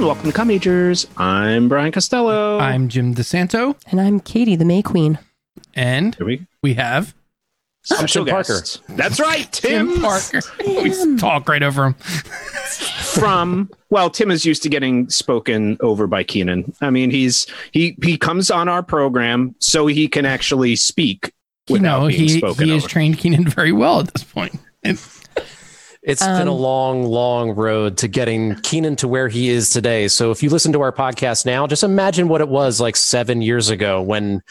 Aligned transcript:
and 0.00 0.06
welcome 0.06 0.24
to 0.30 0.32
Come 0.32 0.48
Majors. 0.48 1.06
I'm 1.18 1.68
Brian 1.68 1.92
Costello. 1.92 2.58
I'm 2.58 2.88
Jim 2.88 3.14
DeSanto, 3.14 3.76
And 3.90 4.00
I'm 4.00 4.18
Katie, 4.20 4.56
the 4.56 4.64
May 4.64 4.80
Queen. 4.82 5.18
and 5.74 6.14
Here 6.14 6.26
we 6.26 6.46
we 6.62 6.74
have 6.74 7.14
special 7.82 8.24
Tim 8.24 8.32
Parker. 8.32 8.60
That's 8.88 9.20
right, 9.20 9.50
Tim, 9.52 9.88
Tim 9.92 10.00
Parker. 10.00 10.40
we 10.66 11.16
talk 11.18 11.48
right 11.48 11.62
over 11.62 11.84
him. 11.86 11.94
from 11.94 13.68
well, 13.90 14.08
Tim 14.08 14.30
is 14.30 14.46
used 14.46 14.62
to 14.62 14.68
getting 14.70 15.08
spoken 15.10 15.76
over 15.80 16.06
by 16.06 16.24
Keenan. 16.24 16.72
I 16.80 16.88
mean, 16.90 17.10
he's 17.10 17.46
he 17.72 17.96
he 18.02 18.16
comes 18.16 18.50
on 18.50 18.68
our 18.68 18.82
program 18.82 19.54
so 19.58 19.86
he 19.86 20.08
can 20.08 20.24
actually 20.24 20.76
speak 20.76 21.32
You 21.68 21.74
without 21.74 22.00
know, 22.02 22.08
being 22.08 22.20
he 22.20 22.28
spoken 22.38 22.66
he 22.68 22.72
has 22.72 22.86
trained 22.86 23.18
Keenan 23.18 23.46
very 23.48 23.72
well 23.72 24.00
at 24.00 24.12
this 24.14 24.24
point. 24.24 24.58
And 24.82 24.98
It's 26.02 26.22
been 26.24 26.48
a 26.48 26.54
Um, 26.54 26.60
long, 26.60 27.04
long 27.04 27.50
road 27.50 27.98
to 27.98 28.08
getting 28.08 28.54
Keenan 28.62 28.96
to 28.96 29.08
where 29.08 29.28
he 29.28 29.50
is 29.50 29.68
today. 29.70 30.08
So 30.08 30.30
if 30.30 30.42
you 30.42 30.48
listen 30.48 30.72
to 30.72 30.80
our 30.80 30.92
podcast 30.92 31.44
now, 31.44 31.66
just 31.66 31.82
imagine 31.82 32.28
what 32.28 32.40
it 32.40 32.48
was 32.48 32.80
like 32.80 32.96
seven 32.96 33.42
years 33.42 33.68
ago 33.68 34.00
when 34.00 34.42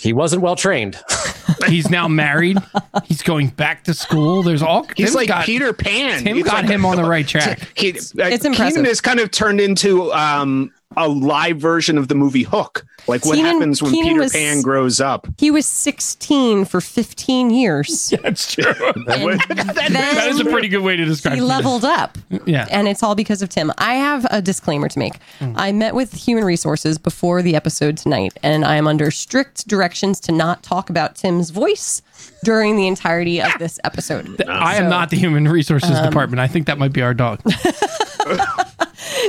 he 0.00 0.12
wasn't 0.12 0.42
well 0.42 0.56
trained. 0.56 0.98
he's 1.68 1.88
now 1.88 2.08
married. 2.08 2.58
He's 3.04 3.22
going 3.22 3.48
back 3.48 3.84
to 3.84 3.94
school. 3.94 4.42
There's 4.42 4.62
all 4.62 4.82
He's 4.96 5.06
Tim's 5.06 5.14
like 5.14 5.28
got, 5.28 5.44
Peter 5.46 5.72
Pan. 5.72 6.24
Tim 6.24 6.34
He's 6.36 6.44
got 6.44 6.64
like- 6.64 6.70
him 6.72 6.84
on 6.84 6.96
the 6.96 7.04
right 7.08 7.26
track. 7.28 7.60
He, 7.76 7.90
uh, 7.92 7.94
it's 7.94 8.12
Keenan 8.12 8.52
impressive. 8.52 8.84
has 8.86 9.00
kind 9.00 9.20
of 9.20 9.30
turned 9.30 9.60
into 9.60 10.12
um, 10.12 10.72
a 10.96 11.08
live 11.08 11.58
version 11.58 11.98
of 11.98 12.08
the 12.08 12.14
movie 12.14 12.42
Hook. 12.42 12.84
Like 13.08 13.24
what 13.24 13.34
Keenan- 13.34 13.54
happens 13.54 13.82
when 13.82 13.90
Keenan 13.92 14.08
Peter 14.10 14.20
was- 14.20 14.32
Pan 14.32 14.62
grows 14.62 15.00
up. 15.00 15.26
He 15.38 15.50
was 15.50 15.66
16 15.66 16.64
for 16.66 16.80
15 16.80 17.50
years. 17.50 18.14
That's 18.22 18.54
true. 18.54 18.64
And 18.64 19.06
that 19.06 20.26
is 20.28 20.38
a 20.38 20.44
pretty 20.44 20.68
good 20.68 20.82
way 20.82 20.94
to 20.96 21.04
describe 21.04 21.32
it. 21.32 21.36
he 21.36 21.42
it. 21.42 21.46
leveled 21.46 21.84
up. 21.84 22.16
Yeah. 22.46 22.66
And 22.70 22.86
it's 22.86 23.02
all 23.02 23.14
because 23.16 23.42
of 23.42 23.48
Tim. 23.48 23.72
I 23.78 23.94
have 23.94 24.24
a 24.30 24.40
disclaimer 24.40 24.88
to 24.88 24.98
make. 24.98 25.14
Mm. 25.40 25.54
I 25.56 25.72
met 25.72 25.94
with 25.96 26.12
human 26.14 26.44
resources 26.44 26.96
before 26.96 27.42
the 27.42 27.56
episode 27.56 27.96
tonight, 27.96 28.34
and 28.42 28.64
I 28.64 28.76
am 28.76 28.86
under 28.86 29.10
strict 29.10 29.66
directions 29.66 30.20
to 30.20 30.32
not 30.32 30.62
talk 30.62 30.88
about 30.88 31.16
Tim's 31.16 31.50
voice 31.50 32.02
during 32.44 32.76
the 32.76 32.86
entirety 32.86 33.40
of 33.42 33.50
this 33.58 33.80
episode. 33.82 34.42
I 34.48 34.76
am 34.76 34.88
not 34.88 35.10
the 35.10 35.16
human 35.16 35.48
resources 35.48 35.90
um, 35.90 36.04
department. 36.04 36.38
I 36.40 36.46
think 36.46 36.66
that 36.66 36.78
might 36.78 36.92
be 36.92 37.02
our 37.02 37.14
dog. 37.14 37.40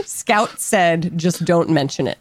Scout 0.07 0.59
said, 0.59 1.17
just 1.17 1.45
don't 1.45 1.69
mention 1.69 2.07
it. 2.07 2.17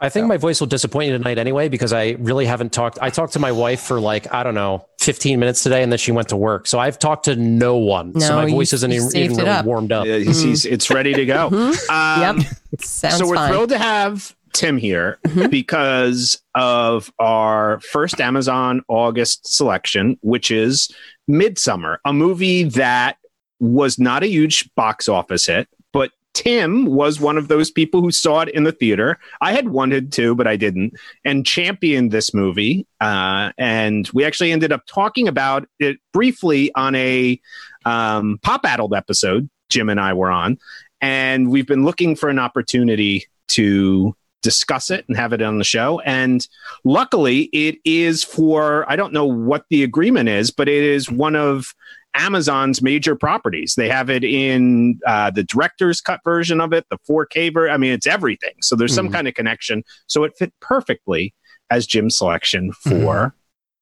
I 0.00 0.08
think 0.10 0.26
my 0.26 0.36
voice 0.36 0.60
will 0.60 0.66
disappoint 0.66 1.10
you 1.10 1.16
tonight 1.16 1.38
anyway, 1.38 1.68
because 1.68 1.92
I 1.92 2.10
really 2.18 2.44
haven't 2.46 2.72
talked. 2.72 2.98
I 3.00 3.08
talked 3.10 3.32
to 3.34 3.38
my 3.38 3.52
wife 3.52 3.80
for 3.80 4.00
like, 4.00 4.32
I 4.34 4.42
don't 4.42 4.54
know, 4.54 4.84
15 5.00 5.38
minutes 5.38 5.62
today, 5.62 5.82
and 5.82 5.90
then 5.90 5.98
she 5.98 6.12
went 6.12 6.28
to 6.28 6.36
work. 6.36 6.66
So 6.66 6.78
I've 6.78 6.98
talked 6.98 7.24
to 7.26 7.36
no 7.36 7.76
one. 7.78 8.18
so 8.20 8.28
No, 8.30 8.36
my 8.36 8.46
you- 8.46 8.54
voice 8.54 8.72
isn't 8.74 8.90
you 8.90 9.06
even, 9.06 9.16
even 9.16 9.36
really 9.38 9.48
up. 9.50 9.64
warmed 9.64 9.92
up. 9.92 10.02
Uh, 10.02 10.16
he's, 10.18 10.42
he's- 10.42 10.64
it's 10.66 10.90
ready 10.90 11.14
to 11.14 11.24
go. 11.24 11.46
Um, 11.90 12.38
Yep. 12.40 12.46
Sounds 12.80 13.18
so 13.18 13.26
we're 13.26 13.36
fine. 13.36 13.50
thrilled 13.50 13.68
to 13.70 13.78
have 13.78 14.34
Tim 14.52 14.76
here 14.78 15.18
because 15.48 16.42
of 16.54 17.10
our 17.18 17.80
first 17.80 18.20
Amazon 18.20 18.82
August 18.88 19.46
selection, 19.54 20.18
which 20.22 20.50
is 20.50 20.92
Midsommar, 21.30 21.98
a 22.04 22.12
movie 22.12 22.64
that 22.64 23.16
was 23.60 23.98
not 23.98 24.22
a 24.22 24.26
huge 24.26 24.68
box 24.74 25.08
office 25.08 25.46
hit, 25.46 25.68
but 25.92 26.10
Tim 26.34 26.86
was 26.86 27.20
one 27.20 27.38
of 27.38 27.48
those 27.48 27.70
people 27.70 28.00
who 28.00 28.10
saw 28.10 28.40
it 28.40 28.48
in 28.50 28.64
the 28.64 28.72
theater. 28.72 29.18
I 29.40 29.52
had 29.52 29.68
wanted 29.68 30.12
to, 30.12 30.34
but 30.34 30.46
I 30.46 30.56
didn't, 30.56 30.94
and 31.24 31.46
championed 31.46 32.10
this 32.10 32.34
movie. 32.34 32.86
Uh, 33.00 33.52
and 33.56 34.08
we 34.12 34.24
actually 34.24 34.52
ended 34.52 34.72
up 34.72 34.82
talking 34.86 35.28
about 35.28 35.66
it 35.78 35.98
briefly 36.12 36.72
on 36.74 36.94
a 36.94 37.40
um, 37.84 38.38
Pop 38.42 38.64
Addled 38.64 38.94
episode 38.94 39.48
Jim 39.70 39.88
and 39.88 40.00
I 40.00 40.12
were 40.12 40.30
on 40.30 40.58
and 41.04 41.50
we've 41.50 41.66
been 41.66 41.84
looking 41.84 42.16
for 42.16 42.30
an 42.30 42.38
opportunity 42.38 43.26
to 43.48 44.16
discuss 44.42 44.90
it 44.90 45.04
and 45.06 45.16
have 45.16 45.32
it 45.32 45.42
on 45.42 45.58
the 45.58 45.64
show 45.64 46.00
and 46.00 46.48
luckily 46.84 47.42
it 47.52 47.78
is 47.84 48.22
for 48.22 48.90
i 48.90 48.96
don't 48.96 49.12
know 49.12 49.24
what 49.24 49.64
the 49.70 49.82
agreement 49.82 50.28
is 50.28 50.50
but 50.50 50.68
it 50.68 50.82
is 50.82 51.10
one 51.10 51.34
of 51.36 51.74
amazon's 52.14 52.80
major 52.82 53.16
properties 53.16 53.74
they 53.76 53.88
have 53.88 54.08
it 54.10 54.22
in 54.24 54.98
uh, 55.06 55.30
the 55.30 55.42
director's 55.44 56.00
cut 56.00 56.20
version 56.24 56.60
of 56.60 56.72
it 56.72 56.86
the 56.90 56.98
4k 57.08 57.52
ver- 57.52 57.68
i 57.70 57.76
mean 57.76 57.92
it's 57.92 58.06
everything 58.06 58.54
so 58.60 58.76
there's 58.76 58.94
some 58.94 59.08
Mhm. 59.08 59.12
kind 59.12 59.28
of 59.28 59.34
connection 59.34 59.82
so 60.06 60.24
it 60.24 60.32
fit 60.38 60.52
perfectly 60.60 61.34
as 61.70 61.86
jim's 61.86 62.16
selection 62.16 62.72
for 62.72 63.34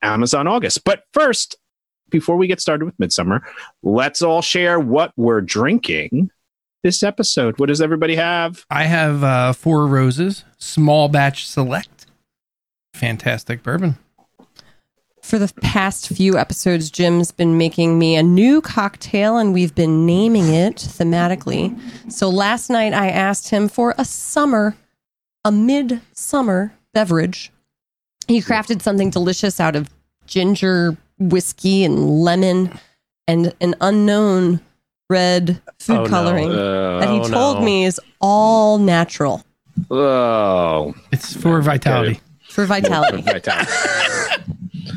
amazon 0.03 0.47
august 0.47 0.85
but 0.85 1.03
first 1.13 1.57
before 2.11 2.37
we 2.37 2.47
get 2.47 2.61
started 2.61 2.85
with 2.85 2.97
Midsommar 2.99 3.41
let's 3.83 4.23
all 4.23 4.43
share 4.43 4.79
what 4.81 5.13
we're 5.17 5.41
drinking 5.41 6.31
this 6.83 7.03
episode. 7.05 7.59
What 7.61 7.67
does 7.69 7.81
everybody 7.81 8.17
have? 8.17 8.65
I 8.69 8.85
have 8.87 9.23
uh, 9.23 9.53
Four 9.53 9.87
Roses, 9.87 10.45
small 10.59 11.09
batch 11.09 11.47
select. 11.47 12.07
Fantastic 12.95 13.63
bourbon. 13.63 13.97
For 15.23 15.39
the 15.39 15.53
past 15.63 16.09
few 16.09 16.37
episodes, 16.37 16.91
Jim's 16.91 17.31
been 17.31 17.57
making 17.57 17.99
me 17.99 18.17
a 18.17 18.23
new 18.23 18.61
cocktail 18.61 19.39
and 19.39 19.55
we've 19.55 19.75
been 19.75 20.05
naming 20.05 20.49
it 20.53 20.75
thematically. 20.77 21.79
So 22.11 22.29
last 22.29 22.69
night 22.69 22.93
I 22.93 23.09
asked 23.09 23.49
him 23.51 23.69
for 23.69 23.95
a 23.97 24.05
summer, 24.05 24.77
a 25.45 25.53
midsummer 25.53 26.75
beverage. 26.93 27.51
He 28.27 28.41
crafted 28.41 28.83
something 28.83 29.11
delicious 29.11 29.61
out 29.61 29.77
of 29.77 29.89
ginger, 30.27 30.97
whiskey, 31.19 31.85
and 31.85 32.11
lemon 32.21 32.77
and 33.29 33.55
an 33.61 33.75
unknown 33.81 34.61
red 35.09 35.63
food 35.79 35.99
Oh, 35.99 36.03
no. 36.05 36.09
coloring 36.11 36.51
uh, 36.51 36.99
that 37.01 37.09
he 37.11 37.21
Oh, 37.21 37.29
told 37.29 37.59
no. 37.61 37.65
me 37.65 37.85
is 37.85 38.01
all 38.21 38.79
natural 38.79 39.45
Oh, 39.91 40.95
It's 41.13 41.35
for 41.35 41.61
vitality. 41.63 42.21
for 42.49 42.67
vitality. 42.67 43.23
Vitality. 43.23 43.71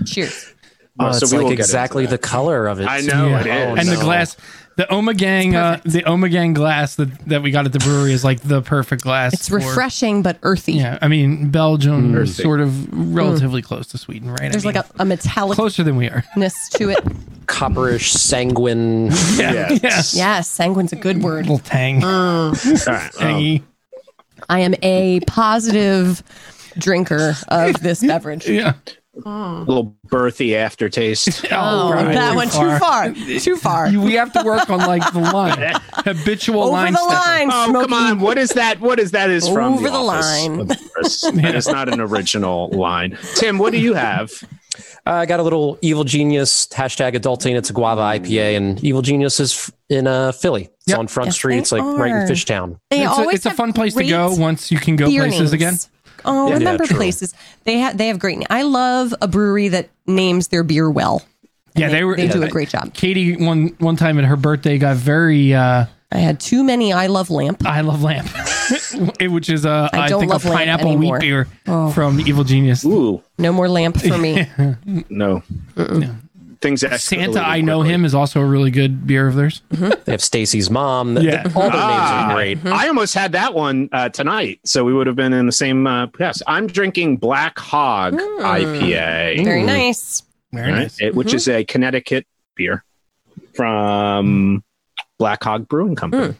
Cheers. 0.06 0.54
Oh, 1.00 1.08
Oh, 1.08 1.12
so 1.12 1.26
it's 1.26 1.34
we 1.34 1.40
like 1.40 1.60
exactly 1.60 2.06
the 2.06 2.18
color 2.18 2.68
of 2.68 2.80
it. 2.80 2.86
I 2.88 3.02
know 3.02 3.28
Yeah. 3.28 3.40
it 3.42 3.48
is. 3.48 3.80
and 3.80 3.98
the 3.98 4.02
glass, 4.02 4.38
the 4.78 4.84
Omegang, 4.84 5.54
uh, 5.54 5.82
the 5.84 6.04
Omegang 6.04 6.54
glass 6.56 6.96
that, 6.96 7.10
that 7.28 7.42
we 7.42 7.52
got 7.52 7.66
at 7.66 7.74
the 7.74 7.80
brewery 7.80 8.14
is 8.14 8.24
like 8.24 8.40
the 8.42 8.62
perfect 8.62 9.02
glass. 9.04 9.34
It's 9.34 9.50
for- 9.50 9.58
refreshing 9.58 10.22
but 10.22 10.38
earthy. 10.44 10.74
Yeah, 10.74 10.98
I 11.02 11.10
mean 11.10 11.50
Belgium 11.50 12.16
is 12.18 12.38
sort 12.38 12.62
of 12.62 12.88
relatively 13.14 13.62
close 13.62 13.88
to 13.88 13.98
Sweden, 13.98 14.30
right? 14.32 14.50
There's 14.52 14.66
I 14.66 14.70
mean, 14.70 14.76
like 14.76 14.86
a, 14.98 15.02
a 15.02 15.06
metallicness 15.06 15.56
closer 15.56 15.84
than 15.84 15.98
we 15.98 16.08
are. 16.08 16.24
to 16.76 16.90
it. 16.90 17.04
Copperish, 17.48 18.12
sanguine. 18.14 19.08
Yeah, 19.38 19.70
Yes. 19.84 20.14
yeah. 20.16 20.36
Yes, 20.38 20.48
sanguine's 20.48 20.94
a 20.94 20.96
good 20.98 21.22
word. 21.22 21.44
little 21.46 21.60
tang, 21.60 22.04
All 22.06 22.52
right. 22.54 22.88
Um, 22.88 23.10
tangy. 23.18 23.64
I 24.50 24.60
am 24.60 24.76
a 24.82 25.20
positive 25.22 26.24
drinker 26.78 27.36
of 27.50 27.82
this 27.82 28.02
beverage. 28.06 28.48
yeah. 28.48 28.74
A 29.24 29.64
little 29.68 29.96
birthy 30.08 30.56
aftertaste. 30.56 31.46
Oh, 31.52 31.92
God, 31.94 32.08
that 32.16 32.36
went 32.36 32.52
too 32.52 32.78
far. 32.80 33.14
Too 33.14 33.56
far. 33.58 33.88
We 33.90 34.14
have 34.14 34.34
to 34.34 34.44
work 34.44 34.70
on 34.70 34.80
like 34.80 35.14
the 35.14 35.20
line, 35.20 35.74
habitual 35.94 36.64
Over 36.64 36.72
line. 36.72 36.94
the 36.94 37.00
line, 37.02 37.50
Oh, 37.52 37.70
Smokey. 37.70 37.86
come 37.86 37.94
on. 37.94 38.20
What 38.20 38.38
is 38.38 38.50
that? 38.52 38.80
What 38.82 39.00
is 39.00 39.12
that 39.12 39.30
is 39.30 39.48
from 39.48 39.76
Over 39.76 39.90
the 39.90 40.00
line. 40.00 40.60
of 40.62 40.68
course. 40.94 41.22
That 41.22 41.56
is 41.56 41.68
not 41.68 41.88
an 41.88 42.02
original 42.02 42.70
line. 42.70 43.18
Tim, 43.36 43.58
what 43.58 43.72
do 43.72 43.80
you 43.80 43.94
have? 43.94 44.32
Uh, 45.06 45.12
I 45.12 45.26
got 45.26 45.40
a 45.40 45.44
little 45.44 45.78
Evil 45.82 46.04
Genius 46.04 46.68
hashtag 46.68 47.14
adulting. 47.16 47.56
It's 47.56 47.70
a 47.70 47.74
guava 47.74 48.02
IPA, 48.02 48.58
and 48.58 48.84
Evil 48.84 49.02
Genius 49.02 49.40
is 49.40 49.54
f- 49.54 49.72
in 49.90 50.08
uh, 50.08 50.32
Philly. 50.34 50.64
It's 50.64 50.88
Yep. 50.88 51.00
on 51.00 51.08
Front 51.08 51.28
Yes, 51.30 51.36
Street. 51.36 51.58
It's 51.60 51.72
like 51.72 51.82
right 51.84 52.12
in 52.12 52.28
Fishtown. 52.28 52.80
They 52.90 53.04
It's 53.06 53.18
a, 53.18 53.22
it's 53.30 53.46
a 53.46 53.52
fun 53.52 53.72
place 53.74 53.96
to 53.96 54.04
go 54.04 54.34
once 54.36 54.72
you 54.72 54.78
can 54.80 54.96
go 54.98 55.06
places 55.08 55.40
names. 55.40 55.54
again. 55.54 55.78
Oh, 56.26 56.50
Yeah, 56.50 56.56
remember 56.56 56.86
true. 56.86 56.98
places. 56.98 57.34
They 57.64 57.78
have 57.80 57.98
they 57.98 58.08
have 58.08 58.20
great. 58.20 58.44
I 58.50 58.64
love 58.64 59.14
a 59.22 59.28
brewery 59.28 59.68
that 59.70 59.90
names 60.08 60.48
their 60.50 60.64
beer 60.64 60.90
well. 60.90 61.24
Yeah, 61.76 61.90
they 61.90 62.04
were. 62.04 62.16
They 62.16 62.28
do 62.28 62.42
a 62.44 62.48
great 62.50 62.70
job. 62.70 62.94
Katie 62.94 63.36
one 63.36 63.76
one 63.80 63.96
time 63.98 64.18
at 64.18 64.26
her 64.26 64.36
birthday 64.38 64.78
got 64.78 64.96
very. 64.98 65.54
uh 65.54 65.86
I 66.12 66.18
had 66.20 66.40
too 66.40 66.64
many 66.64 66.94
I 66.94 67.08
love 67.08 67.30
lamp. 67.30 67.66
I 67.66 67.82
love 67.82 68.02
lamp, 68.04 68.30
which 69.22 69.50
is 69.50 69.66
a 69.66 69.90
I 69.92 70.02
I, 70.04 70.08
don't 70.08 70.22
think 70.22 70.32
love 70.32 70.46
a 70.46 70.50
pineapple 70.50 70.88
anymore. 70.92 71.18
wheat 71.18 71.22
beer 71.28 71.48
Oh. 71.68 71.90
from 71.92 72.22
Evil 72.22 72.44
Genius. 72.46 72.86
Ooh, 72.86 73.22
No 73.38 73.52
more 73.52 73.68
lamp 73.68 74.00
for 74.00 74.18
me. 74.18 74.48
no. 75.10 75.42
Things 76.66 76.82
escalated 76.82 77.00
Santa, 77.00 77.40
I 77.42 77.62
know 77.62 77.78
quickly. 77.82 77.94
him 77.94 78.06
is 78.06 78.16
also 78.16 78.42
a 78.42 78.46
really 78.46 78.72
good 78.72 79.06
beer 79.06 79.28
of 79.28 79.36
theirs. 79.36 79.62
They 79.70 80.12
have 80.12 80.22
Stacy's 80.22 80.70
mom. 80.72 81.16
Yeah. 81.18 81.44
All 81.56 81.62
their 81.62 81.72
names 81.72 81.74
Ah, 81.76 82.32
are 82.32 82.34
great. 82.36 82.66
I 82.66 82.88
almost 82.88 83.14
had 83.14 83.34
that 83.34 83.54
one 83.54 83.88
uh, 83.92 84.10
tonight, 84.10 84.62
so 84.66 84.84
we 84.84 84.92
would 84.94 85.06
have 85.06 85.16
been 85.16 85.32
in 85.34 85.46
the 85.46 85.52
same. 85.52 85.86
Uh, 85.86 86.08
yes, 86.20 86.42
I'm 86.48 86.66
drinking 86.66 87.18
Black 87.18 87.60
Hog 87.60 88.14
IPA. 88.16 89.44
Very 89.44 89.62
nice. 89.64 90.24
Very 90.52 90.72
right? 90.72 90.80
nice. 90.80 91.00
It- 91.00 91.14
which 91.14 91.34
is 91.36 91.48
a 91.48 91.64
Connecticut 91.64 92.26
beer 92.56 92.84
from 93.54 94.64
Black 95.18 95.44
Hog 95.44 95.68
Brewing 95.68 95.96
Company. 95.96 96.36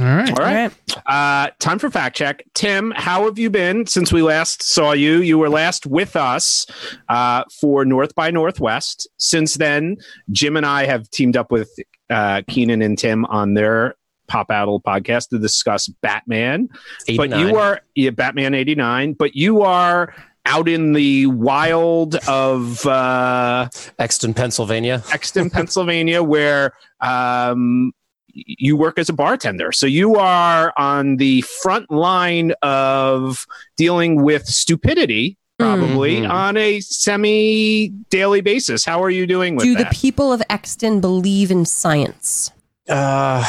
All 0.00 0.06
right. 0.06 0.30
All 0.30 0.44
right. 0.44 0.72
Uh, 1.06 1.50
time 1.58 1.78
for 1.78 1.90
fact 1.90 2.16
check. 2.16 2.44
Tim, 2.54 2.92
how 2.96 3.24
have 3.24 3.38
you 3.38 3.50
been 3.50 3.86
since 3.86 4.12
we 4.12 4.22
last 4.22 4.62
saw 4.62 4.92
you? 4.92 5.20
You 5.20 5.38
were 5.38 5.48
last 5.48 5.86
with 5.86 6.16
us 6.16 6.66
uh, 7.08 7.44
for 7.60 7.84
North 7.84 8.14
by 8.14 8.30
Northwest. 8.30 9.08
Since 9.16 9.54
then, 9.54 9.96
Jim 10.30 10.56
and 10.56 10.66
I 10.66 10.86
have 10.86 11.08
teamed 11.10 11.36
up 11.36 11.50
with 11.50 11.70
uh, 12.10 12.42
Keenan 12.48 12.82
and 12.82 12.98
Tim 12.98 13.24
on 13.26 13.54
their 13.54 13.94
pop 14.26 14.50
out 14.50 14.68
a 14.68 14.78
podcast 14.78 15.28
to 15.30 15.38
discuss 15.38 15.88
Batman. 15.88 16.68
89. 17.08 17.30
But 17.30 17.38
you 17.38 17.56
are 17.56 17.80
yeah, 17.94 18.10
Batman 18.10 18.54
89, 18.54 19.14
but 19.14 19.34
you 19.34 19.62
are 19.62 20.14
out 20.46 20.68
in 20.68 20.92
the 20.92 21.26
wild 21.26 22.14
of 22.28 22.86
uh, 22.86 23.68
Exton, 23.98 24.34
Pennsylvania. 24.34 25.02
Exton, 25.12 25.50
Pennsylvania, 25.50 26.22
where 26.22 26.72
um, 27.00 27.92
you 28.36 28.76
work 28.76 28.98
as 28.98 29.08
a 29.08 29.12
bartender. 29.14 29.72
So 29.72 29.86
you 29.86 30.16
are 30.16 30.72
on 30.76 31.16
the 31.16 31.40
front 31.62 31.90
line 31.90 32.52
of 32.62 33.46
dealing 33.76 34.22
with 34.22 34.46
stupidity, 34.46 35.38
probably 35.58 36.16
Mhm. 36.18 36.30
on 36.30 36.56
a 36.58 36.80
semi 36.80 37.88
daily 38.10 38.42
basis. 38.42 38.84
How 38.84 39.02
are 39.02 39.10
you 39.10 39.26
doing 39.26 39.56
with 39.56 39.64
Do 39.64 39.74
that? 39.76 39.90
the 39.90 39.96
people 39.96 40.32
of 40.32 40.42
Exton 40.50 41.00
believe 41.00 41.50
in 41.50 41.64
science? 41.64 42.50
Uh, 42.88 43.42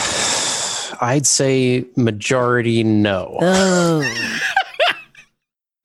I'd 1.01 1.27
say 1.27 1.85
majority 1.95 2.83
no. 2.83 3.37
Oh. 3.41 4.01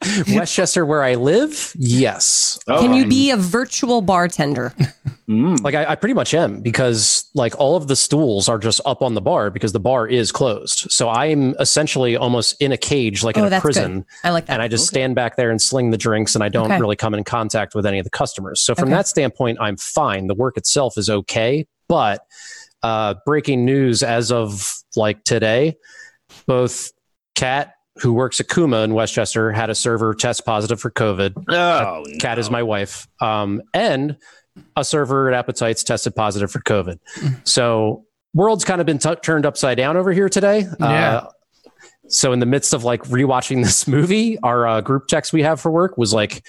West 0.35 0.55
Chester, 0.55 0.85
where 0.85 1.03
I 1.03 1.15
live, 1.15 1.73
yes. 1.79 2.59
Oh, 2.69 2.81
Can 2.81 2.95
you 2.95 3.07
be 3.07 3.31
a 3.31 3.37
virtual 3.37 4.01
bartender? 4.03 4.71
mm. 5.29 5.63
Like 5.63 5.75
I, 5.75 5.93
I 5.93 5.95
pretty 5.95 6.15
much 6.15 6.35
am 6.35 6.61
because 6.61 7.29
like 7.35 7.55
all 7.59 7.77
of 7.77 7.89
the 7.89 7.97
stools 7.97 8.49
are 8.49 8.59
just 8.59 8.81
up 8.85 9.03
on 9.03 9.15
the 9.15 9.21
bar 9.21 9.51
because 9.51 9.73
the 9.73 9.81
bar 9.81 10.07
is 10.09 10.33
closed. 10.33 10.87
So 10.91 11.09
I'm 11.09 11.55
essentially 11.61 12.17
almost 12.17 12.61
in 12.61 12.73
a 12.73 12.77
cage, 12.77 13.23
like 13.23 13.37
in 13.37 13.45
Oh, 13.45 13.47
a 13.47 13.51
that's 13.51 13.63
prison, 13.63 14.01
good. 14.01 14.07
I 14.25 14.31
like 14.31 14.47
that. 14.47 14.55
and 14.55 14.63
I 14.63 14.69
just 14.69 14.87
stand 14.87 15.15
back 15.15 15.37
there 15.37 15.51
and 15.51 15.61
sling 15.61 15.91
the 15.91 15.99
drinks, 15.99 16.35
and 16.35 16.43
I 16.43 16.49
don't 16.49 16.67
Okay. 16.73 16.81
really 16.81 16.97
come 16.97 17.15
in 17.15 17.25
contact 17.25 17.75
with 17.75 17.87
any 17.87 17.99
of 17.99 18.05
the 18.05 18.11
customers. 18.11 18.61
So 18.61 18.75
from 18.75 18.89
Okay. 18.89 18.97
that 18.97 19.09
standpoint, 19.09 19.59
I'm 19.61 19.77
fine. 19.77 20.27
The 20.27 20.35
work 20.35 20.57
itself 20.57 20.99
is 20.99 21.09
okay, 21.09 21.67
but 21.89 22.25
uh, 22.83 23.15
breaking 23.25 23.65
news 23.65 24.03
as 24.03 24.33
of 24.33 24.75
like 24.97 25.23
today, 25.25 25.77
both 26.47 26.91
Kat, 27.35 27.75
who 28.01 28.13
works 28.13 28.41
at 28.41 28.49
Kuma 28.49 28.79
in 28.79 28.95
West 28.95 29.13
Chester, 29.13 29.53
had 29.53 29.71
a 29.71 29.75
server 29.75 30.15
test 30.15 30.47
positive 30.47 30.81
for 30.81 30.91
COVID. 30.91 31.45
Oh, 31.51 32.05
Kat 32.21 32.39
is 32.39 32.51
my 32.51 32.63
wife. 32.63 33.07
Um, 33.21 33.63
and 33.75 34.17
a 34.77 34.85
server 34.85 35.29
at 35.29 35.35
Appetites 35.35 35.83
tested 35.85 36.15
positive 36.15 36.51
for 36.51 36.61
COVID. 36.61 36.99
So 37.45 38.05
world's 38.35 38.65
kind 38.65 38.81
of 38.81 38.87
been 38.87 38.99
t- 38.99 39.15
turned 39.17 39.47
upside 39.47 39.77
down 39.77 39.97
over 39.97 40.13
here 40.13 40.29
today. 40.29 40.67
Yeah. 40.81 41.17
Uh, 41.17 41.31
so 42.09 42.33
in 42.33 42.41
the 42.41 42.47
midst 42.47 42.75
of 42.75 42.85
like 42.85 43.03
rewatching 43.05 43.63
this 43.63 43.87
movie, 43.89 44.39
our 44.41 44.67
uh, 44.67 44.81
group 44.81 45.07
text 45.07 45.33
we 45.33 45.43
have 45.43 45.61
for 45.61 45.71
work 45.71 45.97
was 45.97 46.13
like, 46.13 46.45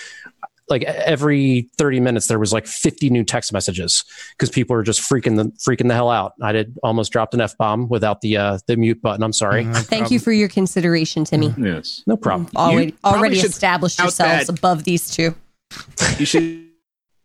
like 0.69 0.83
every 0.83 1.69
30 1.77 1.99
minutes 1.99 2.27
there 2.27 2.39
was 2.39 2.53
like 2.53 2.65
50 2.65 3.09
new 3.09 3.23
text 3.23 3.51
messages 3.51 4.03
because 4.31 4.49
people 4.49 4.75
were 4.75 4.83
just 4.83 5.01
freaking 5.01 5.35
the 5.35 5.45
freaking 5.57 5.87
the 5.87 5.93
hell 5.93 6.09
out. 6.09 6.33
I 6.41 6.51
did 6.51 6.77
almost 6.83 7.11
dropped 7.11 7.33
an 7.33 7.41
F 7.41 7.57
bomb 7.57 7.89
without 7.89 8.21
the 8.21 8.37
uh, 8.37 8.59
the 8.67 8.77
mute 8.77 9.01
button. 9.01 9.23
I'm 9.23 9.33
sorry. 9.33 9.65
No 9.65 9.73
Thank 9.73 10.11
you 10.11 10.19
for 10.19 10.31
your 10.31 10.49
consideration, 10.49 11.25
Timmy. 11.25 11.53
Yes. 11.57 12.03
No 12.07 12.17
problem. 12.17 12.49
Already, 12.55 12.91
probably 12.91 13.19
already 13.19 13.39
established 13.39 13.99
yourselves 13.99 14.47
that- 14.47 14.57
above 14.57 14.83
these 14.83 15.09
two. 15.09 15.35
You 16.19 16.25
should 16.25 16.67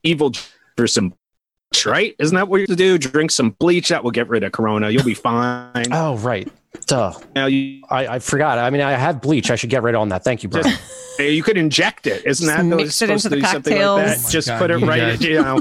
evil 0.02 0.32
for 0.76 0.86
some 0.86 1.14
bleach, 1.70 1.86
right? 1.86 2.14
Isn't 2.18 2.34
that 2.34 2.48
what 2.48 2.58
you 2.58 2.62
have 2.62 2.68
to 2.68 2.76
do? 2.76 2.98
Drink 2.98 3.30
some 3.30 3.50
bleach 3.50 3.88
that 3.88 4.02
will 4.02 4.10
get 4.10 4.28
rid 4.28 4.42
of 4.42 4.52
corona. 4.52 4.90
You'll 4.90 5.04
be 5.04 5.14
fine. 5.14 5.92
Oh 5.92 6.16
right. 6.18 6.48
Duh. 6.86 7.12
Now 7.34 7.46
you 7.46 7.82
I, 7.90 8.06
I 8.06 8.18
forgot. 8.18 8.58
I 8.58 8.70
mean, 8.70 8.80
I 8.80 8.92
have 8.92 9.20
bleach. 9.20 9.50
I 9.50 9.56
should 9.56 9.70
get 9.70 9.82
right 9.82 9.94
on 9.94 10.08
that. 10.10 10.24
Thank 10.24 10.42
you, 10.42 10.48
bro. 10.48 10.62
just 10.62 10.80
you 11.18 11.42
could 11.42 11.56
inject 11.58 12.06
it. 12.06 12.24
Isn't 12.24 12.46
Just 12.46 12.56
that 12.56 12.64
mix 12.64 12.88
it 12.90 12.92
supposed 12.92 13.26
into 13.26 13.36
to 13.36 13.40
the 13.42 13.46
do 13.46 13.52
something 13.52 13.72
like 13.74 13.80
that? 13.80 14.06
cocktails. 14.06 14.26
Oh 14.26 14.30
just 14.30 14.48
God, 14.48 14.58
put 14.58 14.70
it 14.70 14.80
you 14.80 14.86
right, 14.86 14.98
guys. 15.00 15.22
you 15.22 15.42
know. 15.42 15.60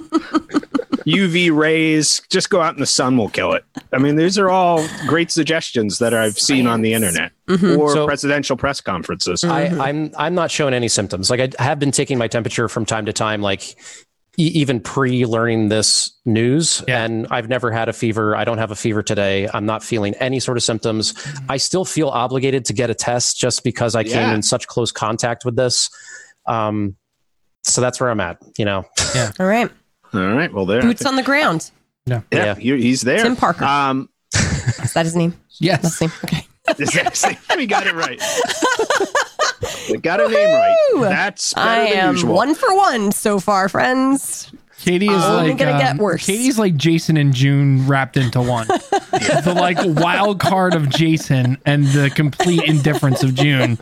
UV 1.08 1.56
rays, 1.56 2.22
just 2.30 2.50
go 2.50 2.60
out 2.62 2.74
in 2.74 2.82
the 2.82 2.86
sun 2.86 3.16
will 3.18 3.30
kill 3.30 3.54
it. 3.54 3.64
I 3.94 3.98
mean, 3.98 4.18
these 4.18 4.38
are 4.38 4.50
all 4.50 4.86
great 5.08 5.32
suggestions 5.32 6.00
that 6.00 6.14
I've 6.14 6.38
seen 6.38 6.68
on 6.68 6.82
the 6.82 6.94
internet 6.94 7.32
Mhm. 7.48 7.78
or 7.78 7.94
So- 7.94 8.06
presidential 8.06 8.58
press 8.58 8.82
conferences. 8.82 9.44
I, 9.46 9.68
I'm 9.68 10.12
I'm 10.18 10.36
not 10.36 10.52
showing 10.52 10.74
any 10.74 10.90
symptoms. 10.90 11.30
Like 11.30 11.56
I 11.60 11.64
have 11.64 11.80
been 11.80 11.92
taking 11.92 12.18
my 12.18 12.28
temperature 12.28 12.68
from 12.68 12.86
time 12.86 13.06
to 13.06 13.14
time, 13.14 13.42
like 13.42 13.78
e- 14.38 14.44
even 14.56 14.80
pre-learning 14.80 15.70
this 15.70 16.12
news, 16.26 16.84
Yeah. 16.88 17.04
and 17.04 17.28
I've 17.32 17.50
never 17.50 17.72
had 17.72 17.90
a 17.90 17.94
fever. 17.94 18.36
I 18.36 18.44
don't 18.46 18.58
have 18.60 18.72
a 18.72 18.76
fever 18.76 19.02
today. 19.04 19.50
I'm 19.54 19.66
not 19.66 19.84
feeling 19.84 20.14
any 20.16 20.40
sort 20.40 20.58
of 20.58 20.64
symptoms. 20.64 21.14
I 21.50 21.58
still 21.58 21.86
feel 21.86 22.10
obligated 22.10 22.66
to 22.66 22.74
get 22.74 22.90
a 22.90 22.94
test 22.96 23.38
just 23.38 23.64
because 23.64 23.96
I 23.96 24.04
came 24.04 24.30
in 24.30 24.42
such 24.42 24.68
close 24.68 24.92
contact 24.92 25.44
with 25.46 25.56
this. 25.56 25.90
Um, 26.48 26.96
so 27.64 27.82
that's 27.82 28.00
where 28.00 28.10
I'm 28.10 28.20
at. 28.22 28.38
You 28.58 28.66
know, 28.66 28.86
Yeah. 29.16 29.32
All 29.40 29.46
right. 29.48 29.70
all 30.14 30.22
right, 30.22 30.54
well 30.54 30.66
there. 30.66 30.82
Boots 30.82 31.06
on 31.06 31.16
the 31.18 31.24
ground. 31.24 31.70
yeah, 32.06 32.22
Yeah. 32.32 32.56
he- 32.56 32.82
he's 32.82 33.02
there. 33.02 33.22
Tim 33.24 33.36
Parker. 33.36 33.66
Um, 33.66 34.10
Is 34.34 34.94
that 34.94 35.06
his 35.06 35.16
name? 35.16 35.34
Yes. 35.60 35.84
Last 35.84 36.02
name? 36.02 36.12
Okay. 36.24 36.48
is 36.84 36.92
that- 36.92 37.56
we 37.58 37.66
got 37.66 37.88
it 37.88 37.96
right. 37.96 38.22
We 39.90 39.98
got 39.98 40.20
her 40.20 40.28
name 40.30 40.54
right. 40.54 40.76
Woo! 40.94 41.02
That's 41.02 41.54
better 41.54 41.70
I 41.70 41.90
than 41.90 41.98
am 42.00 42.14
usual. 42.16 42.34
one 42.36 42.56
for 42.56 42.76
one 42.76 43.12
so 43.12 43.40
far, 43.40 43.70
friends. 43.70 44.52
Katie 44.80 45.08
is 45.08 45.24
Only 45.24 45.50
like 45.50 45.58
gonna 45.58 45.72
um, 45.72 45.80
get 45.80 45.98
worse. 45.98 46.24
Katie's 46.26 46.60
like 46.60 46.76
Jason 46.76 47.18
and 47.18 47.34
June 47.34 47.88
wrapped 47.88 48.16
into 48.16 48.40
one. 48.40 48.68
the 48.68 49.54
like 49.58 49.78
wild 49.82 50.40
card 50.40 50.76
of 50.76 50.88
Jason 50.90 51.58
and 51.66 51.86
the 51.88 52.12
complete 52.12 52.64
indifference 52.64 53.24
of 53.24 53.34
June 53.34 53.80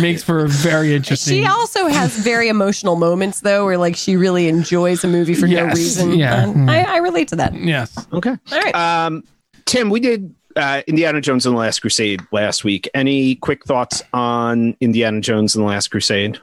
makes 0.00 0.22
for 0.22 0.42
a 0.44 0.48
very 0.48 0.94
interesting. 0.94 1.42
She 1.42 1.46
also 1.46 1.88
has 1.88 2.16
very 2.16 2.48
emotional 2.48 2.96
moments, 2.96 3.40
though, 3.40 3.66
where 3.66 3.76
like 3.76 3.96
she 3.96 4.16
really 4.16 4.48
enjoys 4.48 5.04
a 5.04 5.08
movie 5.08 5.34
for 5.34 5.46
no 5.46 5.52
Yes, 5.66 5.76
reason. 5.76 6.14
yeah. 6.14 6.44
And 6.44 6.70
I, 6.70 6.94
I 6.94 6.96
relate 6.98 7.28
to 7.28 7.36
that. 7.36 7.54
yes. 7.54 7.94
Okay. 8.10 8.30
All 8.50 8.58
right. 8.58 8.74
Um, 8.74 9.24
Tim, 9.66 9.90
we 9.90 10.00
did 10.00 10.34
uh, 10.56 10.82
Indiana 10.86 11.20
Jones 11.20 11.46
and 11.46 11.54
the 11.54 11.58
Last 11.58 11.80
Crusade 11.80 12.20
last 12.32 12.64
week. 12.64 12.88
Any 12.94 13.34
quick 13.36 13.64
thoughts 13.64 14.02
on 14.12 14.76
Indiana 14.80 15.20
Jones 15.20 15.54
and 15.54 15.62
the 15.64 15.68
Last 15.68 15.88
Crusade? 15.88 16.38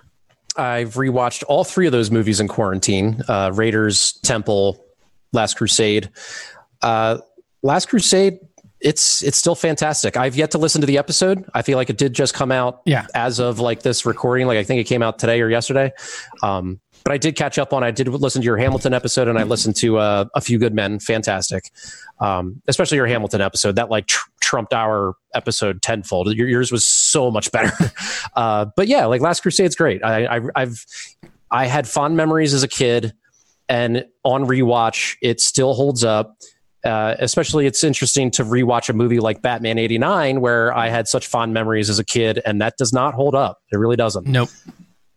I've 0.58 0.96
rewatched 0.96 1.44
all 1.48 1.64
three 1.64 1.86
of 1.86 1.92
those 1.92 2.12
movies 2.12 2.40
in 2.40 2.48
quarantine: 2.48 3.22
uh, 3.28 3.52
Raiders, 3.54 4.14
Temple, 4.24 4.84
Last 5.34 5.56
Crusade. 5.58 6.10
Uh, 6.82 7.20
Last 7.64 7.88
Crusade, 7.90 8.40
it's 8.82 9.22
it's 9.24 9.38
still 9.38 9.56
fantastic. 9.56 10.18
I've 10.18 10.36
yet 10.36 10.52
to 10.52 10.58
listen 10.58 10.82
to 10.82 10.88
the 10.88 10.98
episode. 10.98 11.46
I 11.54 11.62
feel 11.62 11.78
like 11.78 11.90
it 11.90 11.98
did 11.98 12.14
just 12.14 12.34
come 12.34 12.52
out 12.52 12.82
Yeah. 12.86 13.06
as 13.14 13.40
of 13.40 13.60
like 13.60 13.82
this 13.84 14.06
recording. 14.06 14.48
Like 14.48 14.58
I 14.58 14.64
think 14.64 14.82
it 14.82 14.86
came 14.86 15.02
out 15.04 15.20
today 15.20 15.40
or 15.42 15.50
yesterday. 15.50 15.94
Um, 16.44 16.80
but 17.04 17.14
I 17.14 17.18
did 17.18 17.36
catch 17.36 17.58
up 17.58 17.74
on. 17.74 17.84
I 17.84 17.92
did 17.92 18.08
listen 18.08 18.42
to 18.42 18.46
your 18.46 18.58
Hamilton 18.58 18.94
episode, 18.94 19.28
and 19.28 19.38
I 19.38 19.44
listened 19.44 19.76
to 19.78 19.98
uh, 19.98 20.26
a 20.36 20.42
few 20.42 20.58
good 20.60 20.74
men. 20.74 21.00
Fantastic, 21.00 21.72
um, 22.20 22.62
especially 22.68 22.98
your 22.98 23.08
Hamilton 23.08 23.42
episode. 23.42 23.76
That 23.76 23.90
like 23.90 24.08
tr- 24.08 24.30
trumped 24.42 24.74
our 24.74 25.16
episode 25.34 25.82
tenfold. 25.82 26.34
Your, 26.36 26.48
yours 26.48 26.72
was 26.72 26.86
so 26.86 27.32
much 27.32 27.52
better. 27.52 27.72
uh, 28.36 28.66
but 28.76 28.88
yeah, 28.88 29.06
like 29.06 29.22
Last 29.22 29.42
Crusade's 29.42 29.76
great. 29.76 30.04
I, 30.04 30.38
I 30.38 30.42
I've 30.56 30.86
I 31.50 31.66
had 31.66 31.88
fond 31.88 32.16
memories 32.16 32.54
as 32.54 32.64
a 32.64 32.68
kid, 32.68 33.14
and 33.68 34.06
on 34.24 34.46
rewatch, 34.46 35.16
it 35.22 35.42
still 35.42 35.74
holds 35.74 36.04
up. 36.04 36.38
Uh, 36.84 37.16
especially, 37.20 37.68
it's 37.68 37.84
interesting 37.84 38.32
to 38.32 38.44
rewatch 38.44 38.90
a 38.90 38.94
movie 38.94 39.20
like 39.20 39.42
Batman 39.42 39.78
'89, 39.78 40.42
where 40.42 40.76
I 40.76 40.90
had 40.90 41.08
such 41.08 41.28
fond 41.28 41.54
memories 41.54 41.90
as 41.90 42.00
a 42.00 42.06
kid, 42.06 42.42
and 42.46 42.62
that 42.62 42.78
does 42.78 42.94
not 42.94 43.14
hold 43.14 43.36
up. 43.36 43.60
It 43.72 43.78
really 43.78 43.96
doesn't. 43.96 44.28
Nope. 44.28 44.50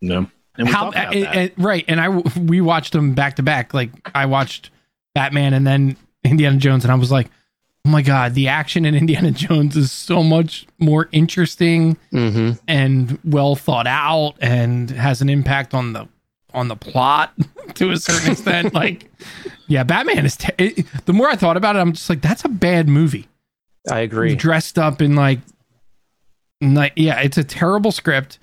No. 0.01 0.27
And 0.57 0.69
How 0.69 0.91
talked 0.91 0.97
about 0.97 1.13
that. 1.15 1.53
right? 1.59 1.85
And 1.89 2.01
I 2.01 2.09
we 2.09 2.61
watched 2.61 2.93
them 2.93 3.15
back 3.15 3.37
to 3.37 3.43
back. 3.43 3.75
Like 3.75 3.91
I 4.15 4.27
watched 4.27 4.71
Batman 5.15 5.53
and 5.53 5.67
then 5.67 5.97
Indiana 6.25 6.57
Jones, 6.59 6.85
and 6.85 6.93
I 6.93 6.95
was 6.95 7.11
like, 7.11 7.29
oh 7.85 7.91
my 7.91 8.03
god, 8.03 8.35
the 8.35 8.49
action 8.49 8.85
in 8.85 8.95
Indiana 9.03 9.31
Jones 9.33 9.77
is 9.77 9.91
so 9.93 10.23
much 10.23 10.67
more 10.79 11.09
interesting 11.13 11.97
Mm-hmm. 12.13 12.53
and 12.69 13.19
well 13.25 13.57
thought 13.57 13.87
out, 13.89 14.35
and 14.41 14.91
has 14.91 15.21
an 15.23 15.29
impact 15.29 15.75
on 15.75 15.93
the 15.93 16.09
on 16.53 16.69
the 16.69 16.77
plot 16.77 17.33
to 17.75 17.91
a 17.91 17.97
certain 17.97 18.31
extent. 18.31 18.73
like, 18.83 19.11
yeah, 19.67 19.83
Batman 19.83 20.25
is. 20.25 20.37
Te- 20.37 20.53
it, 20.59 20.87
the 21.05 21.13
more 21.13 21.29
I 21.29 21.35
thought 21.35 21.57
about 21.57 21.75
it, 21.75 21.81
I'm 21.81 21.93
just 21.95 22.09
like, 22.09 22.21
that's 22.23 22.45
a 22.45 22.49
bad 22.49 22.89
movie. 22.89 23.27
I 23.91 24.01
agree. 24.01 24.37
Dressed 24.37 24.79
up 24.79 25.03
in 25.03 25.17
like, 25.17 25.41
like 26.61 26.93
yeah, 26.97 27.21
it's 27.21 27.37
a 27.39 27.45
terrible 27.45 27.93
script, 27.93 28.39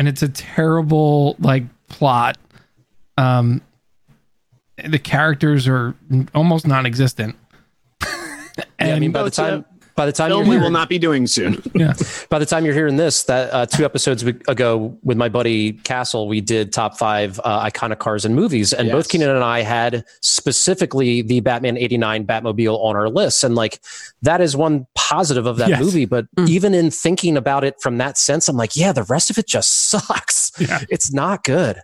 and 0.00 0.08
it's 0.08 0.22
a 0.22 0.30
terrible 0.30 1.36
like 1.40 1.64
plot. 1.88 2.38
Um, 3.18 3.60
the 4.82 4.98
characters 4.98 5.68
are 5.68 5.94
almost 6.34 6.66
non-existent. 6.66 7.36
Yeah, 8.02 8.94
I 8.94 8.98
mean, 8.98 9.12
by 9.12 9.20
the 9.20 9.26
it's 9.26 9.38
a 9.38 9.42
time 9.42 9.64
by 10.00 10.06
the 10.06 10.12
time 10.12 10.30
Film 10.30 10.44
you're 10.46 10.48
we 10.48 10.56
will 10.56 10.60
hearing, 10.62 10.72
not 10.72 10.88
be 10.88 10.98
doing 10.98 11.26
soon. 11.26 11.60
yeah, 11.74 11.92
by 12.30 12.38
the 12.38 12.46
time 12.46 12.64
you're 12.64 12.72
hearing 12.72 12.96
this, 12.96 13.24
that 13.24 13.52
uh, 13.52 13.66
two 13.66 13.84
episodes 13.84 14.22
ago 14.22 14.96
with 15.02 15.18
my 15.18 15.28
buddy 15.28 15.74
Castle, 15.74 16.26
we 16.26 16.40
did 16.40 16.72
top 16.72 16.96
five 16.96 17.38
uh, 17.44 17.62
iconic 17.68 17.98
cars 17.98 18.24
and 18.24 18.34
movies, 18.34 18.72
and 18.72 18.86
Yes. 18.88 18.94
both 18.94 19.08
Keenan 19.10 19.28
and 19.28 19.44
I 19.44 19.60
had 19.60 20.06
specifically 20.22 21.20
the 21.20 21.40
Batman 21.40 21.76
'89 21.76 22.24
Batmobile 22.26 22.78
on 22.82 22.96
our 22.96 23.10
list, 23.10 23.44
and 23.44 23.54
like 23.54 23.78
that 24.22 24.40
is 24.40 24.56
one 24.56 24.86
positive 24.94 25.44
of 25.44 25.58
that 25.58 25.68
Yes. 25.68 25.80
movie. 25.82 26.06
But 26.06 26.24
Mm. 26.36 26.48
even 26.48 26.72
in 26.72 26.90
thinking 26.90 27.36
about 27.36 27.62
it 27.62 27.74
from 27.82 27.98
that 27.98 28.16
sense, 28.16 28.48
I'm 28.48 28.56
like, 28.56 28.74
yeah, 28.74 28.92
the 28.92 29.02
rest 29.02 29.28
of 29.28 29.36
it 29.36 29.46
just 29.46 29.70
sucks. 29.90 30.50
Yeah. 30.58 30.80
It's 30.88 31.12
not 31.12 31.44
good. 31.44 31.80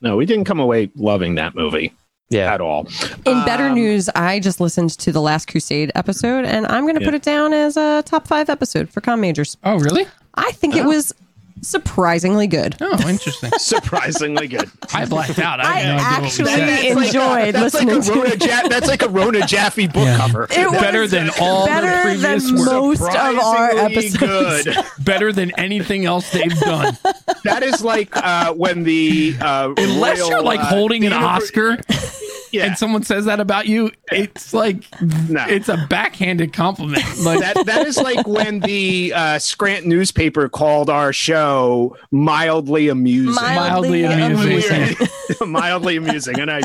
No, 0.00 0.16
we 0.16 0.24
didn't 0.24 0.46
come 0.46 0.60
away 0.60 0.90
loving 0.96 1.34
that 1.34 1.54
movie. 1.54 1.92
Yeah. 2.30 2.52
at 2.54 2.60
all. 2.60 2.86
In 3.26 3.44
better 3.44 3.66
Um, 3.66 3.74
news, 3.74 4.08
I 4.14 4.38
just 4.40 4.60
listened 4.60 4.90
to 4.98 5.12
the 5.12 5.20
Last 5.20 5.48
Crusade 5.48 5.90
episode, 5.94 6.44
and 6.44 6.66
I'm 6.68 6.84
going 6.84 6.98
to 6.98 7.04
put 7.04 7.14
it 7.14 7.22
down 7.22 7.52
as 7.52 7.76
a 7.76 8.02
top 8.06 8.26
five 8.28 8.48
episode 8.48 8.88
for 8.88 9.00
Com 9.00 9.20
Majors. 9.20 9.56
Oh, 9.64 9.78
really? 9.78 10.06
I 10.36 10.52
think 10.52 10.76
it 10.76 10.84
was 10.84 11.12
surprisingly 11.62 12.46
good. 12.46 12.76
Oh, 12.80 12.92
interesting. 13.08 13.50
Surprisingly 13.58 14.48
good. 14.48 14.70
I 14.92 15.04
blacked 15.06 15.38
out. 15.38 15.60
I, 15.60 15.82
I 15.82 15.84
no 15.84 15.96
idea 15.96 15.96
what 15.96 16.16
we 16.22 16.26
actually 16.26 16.44
said. 16.46 16.64
That's 16.90 16.94
like 16.94 17.08
enjoyed 17.08 17.48
a, 17.48 17.52
that's 17.52 17.74
like 17.74 17.82
a 17.82 17.94
listening 17.96 18.02
to 18.02 18.12
Rona. 18.12 18.36
Ja- 18.62 18.68
that's 18.68 18.88
like 18.88 19.02
a 19.02 19.08
Rona 19.08 19.46
Jaffe 19.46 19.86
book 19.86 19.96
Yeah. 20.04 20.16
cover. 20.16 20.44
It 20.50 20.70
was 20.70 20.80
Better 20.80 21.06
than 21.06 21.30
all 21.40 21.66
the 21.66 22.00
previous 22.02 22.46
than 22.46 22.56
work. 22.58 22.66
most 22.66 23.02
of 23.02 23.38
our 23.38 23.70
episodes. 23.70 24.64
good. 24.64 24.76
Better 25.04 25.32
than 25.32 25.50
anything 25.58 26.04
else 26.06 26.30
they've 26.30 26.58
done. 26.60 26.96
That 27.44 27.62
is 27.62 27.82
like 27.82 28.16
uh, 28.16 28.52
when 28.54 28.82
the 28.84 29.34
uh, 29.40 29.74
Unless 29.76 30.20
royal, 30.20 30.30
you're 30.30 30.42
like 30.42 30.60
uh, 30.60 30.66
holding 30.66 31.04
an 31.04 31.12
Oscar 31.12 31.78
yeah, 32.52 32.66
and 32.66 32.78
someone 32.78 33.02
says 33.02 33.24
that 33.26 33.40
about 33.40 33.66
you, 33.66 33.90
it's 34.12 34.52
like 34.54 34.84
No. 35.00 35.44
it's 35.48 35.68
a 35.68 35.86
backhanded 35.88 36.52
compliment. 36.52 37.02
Like 37.20 37.40
that 37.40 37.66
that 37.66 37.86
is 37.86 37.98
like 37.98 38.26
when 38.26 38.60
the 38.60 39.12
uh, 39.14 39.38
Scranton 39.38 39.88
newspaper 39.90 40.48
called 40.48 40.88
our 40.88 41.12
show 41.12 41.96
mildly 42.10 42.88
amusing. 42.88 43.34
Mildly 43.34 44.04
amusing. 44.04 44.96
Weird. 44.98 45.40
mildly 45.46 45.96
amusing, 45.96 46.40
and 46.40 46.50
I 46.50 46.62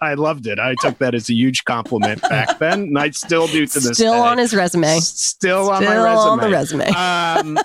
I 0.00 0.14
loved 0.14 0.46
it. 0.46 0.58
I 0.58 0.74
took 0.80 0.98
that 0.98 1.14
as 1.14 1.28
a 1.30 1.34
huge 1.34 1.64
compliment 1.64 2.20
back 2.22 2.58
then, 2.58 2.80
and 2.82 2.98
I 2.98 3.10
still 3.10 3.46
do 3.46 3.66
to 3.66 3.74
this 3.74 3.86
day. 3.88 3.92
Still 3.94 4.12
day. 4.14 4.18
on 4.20 4.38
his 4.38 4.54
resume. 4.54 4.86
S- 4.96 5.08
Still 5.08 5.70
on 5.70 5.84
my 5.84 5.96
resume. 5.96 6.12
Still 6.12 6.30
on 6.30 6.40
the 6.40 6.50
resume. 6.50 6.86
Um, 6.88 7.58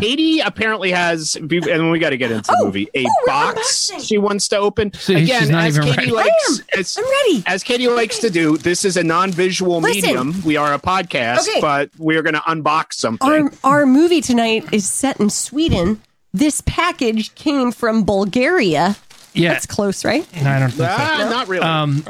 Katie 0.00 0.40
apparently 0.40 0.90
has, 0.92 1.36
and 1.36 1.90
we 1.90 1.98
got 1.98 2.10
to 2.10 2.16
get 2.16 2.30
into 2.30 2.50
the 2.58 2.64
movie, 2.64 2.88
a 2.94 3.04
box 3.26 3.90
she 4.02 4.18
wants 4.18 4.48
to 4.48 4.56
open. 4.56 4.92
See, 4.94 5.14
Again, 5.14 5.40
she's 5.40 5.50
not 5.50 5.64
as 5.64 5.76
even 5.78 5.88
Katie 5.88 6.00
ready. 6.12 6.12
likes, 6.12 6.62
as, 6.76 6.96
I'm 6.96 7.04
ready. 7.04 7.42
as 7.46 7.62
Katie 7.62 7.88
likes 7.88 8.18
to 8.20 8.30
do, 8.30 8.56
this 8.56 8.84
is 8.84 8.96
a 8.96 9.02
non-visual 9.04 9.80
Listen. 9.80 10.00
medium. 10.02 10.42
We 10.44 10.56
are 10.56 10.72
a 10.72 10.78
podcast, 10.78 11.40
Okay. 11.48 11.60
but 11.60 11.90
we're 11.98 12.22
going 12.22 12.34
to 12.34 12.40
unbox 12.40 12.94
something. 12.94 13.28
Our, 13.28 13.50
our 13.80 13.86
movie 13.86 14.20
tonight 14.22 14.64
is 14.72 14.88
set 14.88 15.20
in 15.20 15.28
Sweden. 15.28 16.00
This 16.32 16.62
package 16.64 17.34
came 17.34 17.72
from 17.72 18.04
Bulgaria. 18.04 18.96
Yeah, 19.34 19.52
That's 19.52 19.66
close, 19.66 20.04
right? 20.04 20.26
no, 20.42 20.50
I 20.50 20.58
don't 20.58 20.68
think 20.70 20.80
so. 20.80 20.86
ah, 20.98 21.28
not 21.30 21.48
really. 21.48 21.62
Um, 21.64 22.04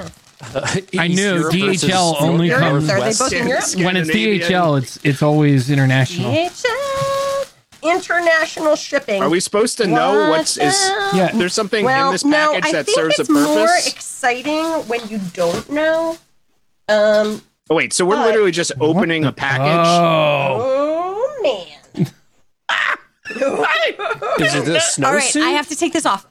I 0.99 1.09
knew 1.09 1.35
Europe 1.35 1.53
DHL 1.55 2.23
only 2.23 2.47
Europe 2.49 2.63
comes- 2.63 2.89
Are 2.91 3.01
they 3.01 3.13
both 3.13 3.33
in 3.33 3.47
Europe? 3.47 3.65
when 3.77 3.97
it's 3.97 4.11
DHL, 4.11 4.79
it's 4.83 4.99
it's 5.05 5.23
always 5.23 5.71
international. 5.71 6.33
DHL 6.33 7.47
international 7.83 8.77
shipping. 8.77 9.23
Are 9.23 9.29
we 9.31 9.41
supposed 9.41 9.79
to 9.79 9.87
know 9.87 10.29
what's 10.31 10.57
is? 10.59 10.75
Yeah, 11.15 11.31
There's 11.35 11.55
something 11.55 11.85
well, 11.85 12.09
in 12.09 12.13
this 12.13 12.25
no, 12.25 12.53
package 12.53 12.65
I 12.67 12.73
that 12.73 12.87
think 12.87 12.97
serves 12.99 13.19
it's 13.19 13.29
a 13.29 13.33
more 13.33 13.69
exciting 13.87 14.65
when 14.89 15.07
you 15.09 15.19
don't 15.33 15.69
know. 15.71 16.19
Um. 16.89 17.43
oh 17.71 17.75
wait, 17.77 17.93
so 17.93 18.05
we're 18.05 18.17
But- 18.17 18.27
literally 18.29 18.51
just 18.53 18.73
opening 18.81 19.25
a 19.25 19.33
package. 19.33 19.87
Oh, 19.87 21.07
Oh 21.43 21.43
man. 21.43 22.07
Is 24.41 24.55
it 24.55 24.65
this 24.65 24.99
All 24.99 25.13
right, 25.15 25.23
snowsuit? 25.23 25.43
I 25.43 25.51
have 25.51 25.69
to 25.69 25.77
take 25.77 25.93
this 25.93 26.05
off. 26.05 26.27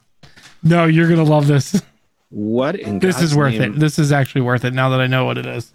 No, 0.62 0.84
you're 0.86 1.08
gonna 1.08 1.24
love 1.24 1.46
this. 1.46 1.82
what 2.30 2.76
in 2.76 2.98
This 2.98 3.16
God's 3.16 3.24
is 3.32 3.36
worth 3.36 3.54
name? 3.54 3.74
it. 3.74 3.78
This 3.80 3.98
is 3.98 4.12
actually 4.12 4.42
worth 4.42 4.64
it 4.64 4.74
now 4.74 4.88
that 4.90 5.00
I 5.00 5.06
know 5.06 5.24
what 5.24 5.38
it 5.38 5.46
is. 5.46 5.72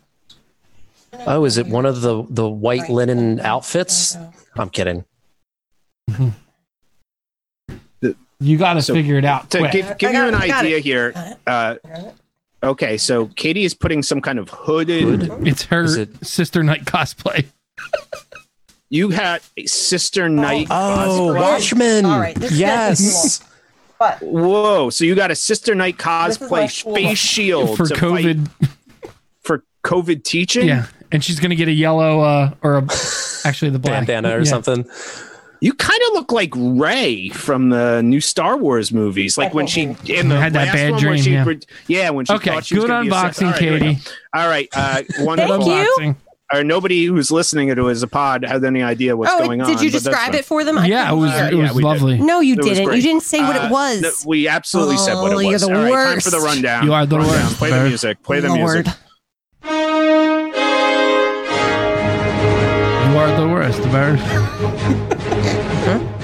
oh, 1.28 1.46
is 1.46 1.58
it 1.58 1.68
one 1.68 1.86
of 1.86 2.02
the 2.02 2.24
the 2.30 2.50
white 2.50 2.90
linen 2.90 3.40
outfits? 3.40 4.18
I'm 4.56 4.70
kidding. 4.70 5.04
You 8.42 8.58
got 8.58 8.74
to 8.74 8.82
So, 8.82 8.94
figure 8.94 9.18
it 9.18 9.24
out. 9.26 9.50
to 9.52 9.60
quick. 9.60 9.72
give, 9.72 9.98
give 9.98 10.12
you 10.12 10.18
got 10.20 10.28
an 10.28 10.34
it, 10.36 10.52
idea 10.54 10.78
it. 10.78 10.84
here. 10.84 11.14
Uh, 11.48 11.76
okay, 12.62 12.98
so 12.98 13.28
Katie 13.28 13.64
is 13.64 13.74
putting 13.74 14.04
some 14.04 14.20
kind 14.22 14.40
of 14.40 14.50
hooded. 14.50 15.48
it's 15.48 15.64
her 15.64 15.86
it- 16.02 16.26
sister 16.26 16.62
night 16.62 16.84
cosplay. 16.86 17.46
You 18.90 19.10
had 19.10 19.42
a 19.58 19.66
sister 19.66 20.28
night. 20.30 20.68
Oh, 20.70 21.32
cosplay. 21.34 21.40
Watchmen. 21.40 22.06
All 22.06 22.20
right, 22.20 22.36
this 22.36 22.52
yes. 22.52 23.40
But 24.20 24.22
Whoa! 24.22 24.90
So 24.90 25.04
you 25.06 25.16
got 25.16 25.32
a 25.32 25.36
sister 25.36 25.74
night 25.76 25.98
cosplay 25.98 26.70
school 26.70 26.96
face 26.96 27.18
shield 27.18 27.78
for 27.78 27.86
COVID. 27.86 28.50
for 29.42 29.64
COVID 29.84 30.24
teaching. 30.24 30.68
Yeah, 30.68 30.86
and 31.12 31.24
she's 31.24 31.40
gonna 31.40 31.56
get 31.56 31.68
a 31.68 31.72
yellow 31.74 32.20
uh, 32.22 32.52
or 32.62 32.78
a 32.78 32.82
actually 33.46 33.72
the 33.72 33.80
black 33.80 34.06
Bandana 34.08 34.36
or 34.36 34.40
Yeah. 34.40 34.44
something. 34.44 34.86
You 35.62 35.74
kind 35.74 36.00
of 36.10 36.14
look 36.14 36.32
like 36.32 36.52
Rey 36.56 37.30
from 37.30 37.70
the 37.70 38.02
new 38.04 38.22
Star 38.22 38.58
Wars 38.58 38.92
movies, 38.92 39.38
like 39.38 39.54
when 39.54 39.66
she 39.66 39.96
in 40.06 40.30
the 40.30 40.40
Had 40.40 40.54
that 40.54 40.74
bad 40.74 40.92
one 40.92 41.00
dream, 41.02 41.24
she 41.24 41.34
yeah. 41.34 41.46
yeah, 41.88 42.10
when 42.12 42.26
she 42.26 42.34
Okay, 42.34 42.52
thought 42.52 42.66
she 42.66 42.76
good 42.76 42.88
gonna 42.88 43.04
be 43.04 43.10
a 43.10 43.12
unboxing, 43.12 43.58
Katie. 43.58 43.98
All 44.34 44.48
right, 44.48 44.68
uh, 44.76 45.02
one 45.22 45.38
Thank 45.40 45.50
of 45.52 45.62
you. 45.66 45.96
Unboxing. 45.98 46.16
Or 46.54 46.64
nobody 46.64 47.06
who's 47.06 47.32
listening 47.32 47.74
to 47.74 47.88
it 47.88 47.92
as 47.92 48.04
a 48.04 48.08
pod 48.08 48.46
had 48.46 48.64
any 48.64 48.84
idea 48.84 49.18
what's 49.18 49.32
oh, 49.34 49.40
going 49.44 49.62
on. 49.62 49.68
did 49.68 49.82
you 49.82 49.90
but 49.92 50.04
describe 50.04 50.36
it 50.36 50.46
for 50.46 50.64
them? 50.64 50.78
I 50.78 50.86
Yeah, 50.86 51.02
it 51.02 51.06
couldn't 51.10 51.20
was 51.22 51.32
hear. 51.34 51.46
it 51.46 51.54
Yeah, 51.54 51.60
was 51.64 51.72
we 51.74 51.82
did. 51.82 51.88
lovely. 51.88 52.18
No, 52.20 52.40
you 52.40 52.54
It 52.54 52.62
didn't. 52.62 52.94
You 52.96 53.02
didn't 53.02 53.24
say 53.24 53.42
what 53.42 53.56
Uh, 53.56 53.66
it 53.66 53.72
was. 53.72 54.02
no, 54.02 54.12
we 54.28 54.48
absolutely 54.48 54.98
said 54.98 55.16
what 55.16 55.34
Oh, 55.34 55.40
it 55.40 55.44
you're 55.46 55.54
was. 55.54 55.62
the 55.64 55.76
All 55.76 55.84
right, 55.84 56.12
time 56.12 56.20
for 56.22 56.30
the 56.30 56.40
rundown. 56.40 56.86
You 56.86 56.94
are 56.94 57.06
the 57.08 57.18
Rundown. 57.18 57.46
worst, 57.46 57.58
Play 57.58 57.72
the 57.72 57.84
music. 57.84 58.22
Play 58.24 58.40
the 58.42 58.50
Lord. 58.50 58.86
music. 58.86 58.94
You 59.66 59.72
are 63.22 63.36
the 63.40 63.48
worst, 63.48 63.82
Barry. 63.92 64.20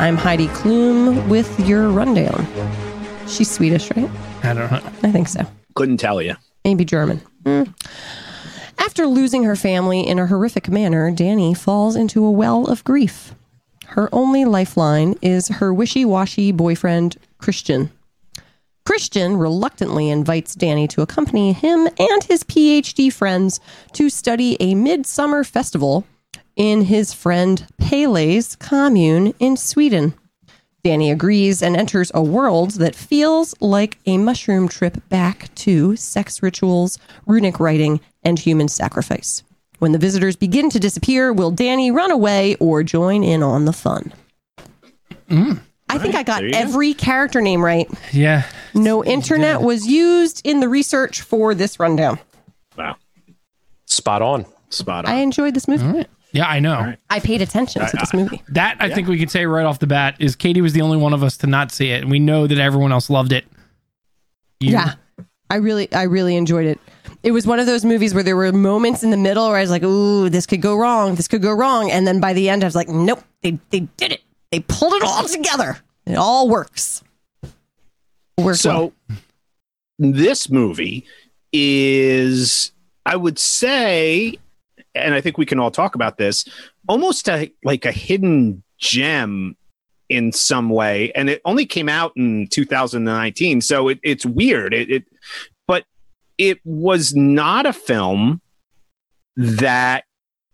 I'm 0.00 0.16
Heidi 0.16 0.48
Klum 0.48 1.28
with 1.28 1.60
your 1.60 1.90
rundown. 1.90 2.46
She's 3.30 3.50
Swedish, 3.50 3.90
right? 3.96 4.10
I 4.42 4.54
don't 4.54 4.70
know. 4.70 4.80
I 5.02 5.12
think 5.12 5.28
so. 5.28 5.46
Couldn't 5.74 5.98
tell 5.98 6.20
you. 6.20 6.34
Maybe 6.64 6.84
German. 6.84 7.18
Hmm. 7.46 7.62
After 8.78 9.06
losing 9.06 9.44
her 9.44 9.56
family 9.56 10.00
in 10.06 10.18
a 10.18 10.26
horrific 10.26 10.68
manner, 10.68 11.10
Danny 11.10 11.54
falls 11.54 11.94
into 11.94 12.24
a 12.24 12.30
well 12.30 12.66
of 12.66 12.82
grief. 12.82 13.34
Her 13.86 14.08
only 14.12 14.44
lifeline 14.44 15.16
is 15.22 15.48
her 15.48 15.72
wishy 15.72 16.04
washy 16.04 16.50
boyfriend, 16.50 17.16
Christian. 17.38 17.90
Christian 18.84 19.36
reluctantly 19.36 20.10
invites 20.10 20.54
Danny 20.54 20.88
to 20.88 21.02
accompany 21.02 21.52
him 21.52 21.86
and 21.98 22.24
his 22.24 22.42
PhD 22.42 23.12
friends 23.12 23.60
to 23.92 24.10
study 24.10 24.56
a 24.58 24.74
midsummer 24.74 25.44
festival 25.44 26.04
in 26.56 26.82
his 26.82 27.12
friend 27.12 27.66
Pelle's 27.78 28.56
commune 28.56 29.34
in 29.38 29.56
Sweden. 29.56 30.14
Danny 30.82 31.10
agrees 31.10 31.62
and 31.62 31.76
enters 31.76 32.10
a 32.14 32.22
world 32.22 32.72
that 32.72 32.94
feels 32.94 33.54
like 33.60 33.98
a 34.06 34.18
mushroom 34.18 34.68
trip 34.68 34.96
back 35.08 35.54
to 35.56 35.96
sex 35.96 36.42
rituals, 36.42 36.98
runic 37.26 37.60
writing, 37.60 38.00
and 38.22 38.38
human 38.38 38.68
sacrifice. 38.68 39.42
When 39.78 39.92
the 39.92 39.98
visitors 39.98 40.36
begin 40.36 40.70
to 40.70 40.80
disappear, 40.80 41.32
will 41.32 41.50
Danny 41.50 41.90
run 41.90 42.10
away 42.10 42.54
or 42.56 42.82
join 42.82 43.22
in 43.22 43.42
on 43.42 43.64
the 43.64 43.72
fun? 43.72 44.12
Mm. 45.28 45.60
I 45.88 45.98
think 45.98 46.14
I 46.14 46.22
got 46.22 46.40
there 46.40 46.50
go. 46.50 46.58
every 46.58 46.94
character 46.94 47.40
name 47.40 47.64
right. 47.64 47.88
Yeah, 48.12 48.44
No 48.74 49.04
internet 49.04 49.60
was 49.62 49.86
used 49.86 50.40
in 50.44 50.60
the 50.60 50.68
research 50.68 51.22
for 51.22 51.54
this 51.54 51.80
rundown. 51.80 52.18
Wow. 52.76 52.96
Spot 53.86 54.22
on. 54.22 54.46
Spot 54.68 55.04
on. 55.04 55.10
I 55.12 55.16
enjoyed 55.16 55.54
this 55.54 55.66
movie. 55.66 55.84
all 55.84 55.92
right. 55.92 56.08
Yeah, 56.32 56.46
I 56.46 56.60
know. 56.60 56.78
right. 56.80 56.98
I 57.10 57.18
paid 57.20 57.42
attention 57.42 57.84
to 57.86 57.96
this 57.96 58.12
movie. 58.14 58.42
That 58.48 58.76
I 58.80 58.88
think 58.90 59.08
we 59.08 59.18
could 59.18 59.30
say 59.30 59.46
right 59.46 59.66
off 59.66 59.78
the 59.80 59.86
bat 59.86 60.16
is 60.20 60.36
Katie 60.36 60.60
was 60.60 60.72
the 60.72 60.80
only 60.82 60.96
one 60.96 61.12
of 61.12 61.22
us 61.22 61.36
to 61.38 61.46
not 61.46 61.72
see 61.72 61.90
it, 61.90 62.02
and 62.02 62.10
we 62.10 62.18
know 62.20 62.46
that 62.46 62.58
everyone 62.58 62.92
else 62.92 63.10
loved 63.10 63.32
it. 63.32 63.44
You- 64.60 64.72
Yeah. 64.72 64.94
I 65.52 65.56
really 65.56 65.92
I 65.92 66.02
really 66.04 66.36
enjoyed 66.36 66.66
it. 66.66 66.78
It 67.24 67.32
was 67.32 67.44
one 67.46 67.58
of 67.58 67.66
those 67.66 67.84
movies 67.84 68.14
where 68.14 68.22
there 68.22 68.36
were 68.36 68.52
moments 68.52 69.02
in 69.02 69.10
the 69.10 69.16
middle 69.16 69.48
where 69.48 69.56
I 69.56 69.60
was 69.62 69.70
like, 69.70 69.82
"Ooh, 69.82 70.28
this 70.30 70.46
could 70.46 70.62
go 70.62 70.76
wrong. 70.76 71.16
This 71.16 71.26
could 71.26 71.42
go 71.42 71.52
wrong." 71.52 71.90
And 71.90 72.06
then 72.06 72.20
by 72.20 72.32
the 72.32 72.48
end 72.48 72.62
I 72.62 72.66
was 72.68 72.76
like, 72.76 72.88
"Nope, 72.88 73.24
they 73.42 73.58
they 73.70 73.80
did 73.96 74.12
it. 74.12 74.22
They 74.52 74.60
pulled 74.60 74.92
it 74.94 75.02
all 75.02 75.24
together. 75.24 75.78
It 76.06 76.14
all 76.14 76.48
works." 76.48 77.02
Works 78.38 78.64
well. 78.64 78.92
So 79.08 79.16
this 79.98 80.48
movie 80.48 81.04
is, 81.52 82.70
I 83.04 83.16
would 83.16 83.38
say, 83.38 84.36
and 84.94 85.14
I 85.14 85.20
think 85.20 85.38
we 85.38 85.46
can 85.46 85.58
all 85.58 85.70
talk 85.70 85.94
about 85.94 86.18
this, 86.18 86.44
almost 86.88 87.28
a, 87.28 87.52
like 87.64 87.84
a 87.84 87.92
hidden 87.92 88.62
gem 88.78 89.56
in 90.08 90.32
some 90.32 90.68
way. 90.68 91.12
And 91.12 91.30
it 91.30 91.40
only 91.44 91.66
came 91.66 91.88
out 91.88 92.12
in 92.16 92.48
2019, 92.48 93.60
so 93.60 93.88
it, 93.88 94.00
it's 94.02 94.26
weird. 94.26 94.74
It, 94.74 94.90
it, 94.90 95.04
but 95.66 95.84
it 96.38 96.58
was 96.64 97.14
not 97.14 97.66
a 97.66 97.72
film 97.72 98.40
that 99.36 100.04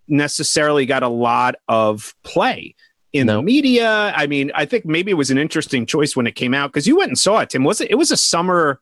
necessarily 0.08 0.86
got 0.86 1.02
a 1.02 1.08
lot 1.08 1.56
of 1.68 2.14
play 2.22 2.74
in 3.12 3.26
the 3.26 3.42
media. 3.42 4.12
I 4.14 4.26
mean, 4.26 4.52
I 4.54 4.66
think 4.66 4.84
maybe 4.84 5.10
it 5.10 5.14
was 5.14 5.30
an 5.30 5.38
interesting 5.38 5.86
choice 5.86 6.14
when 6.14 6.26
it 6.26 6.34
came 6.34 6.54
out 6.54 6.72
because 6.72 6.86
you 6.86 6.96
went 6.96 7.08
and 7.08 7.18
saw 7.18 7.38
it, 7.38 7.50
Tim. 7.50 7.64
Was 7.64 7.80
it? 7.80 7.90
It 7.90 7.96
was 7.96 8.10
a 8.10 8.16
summer 8.16 8.80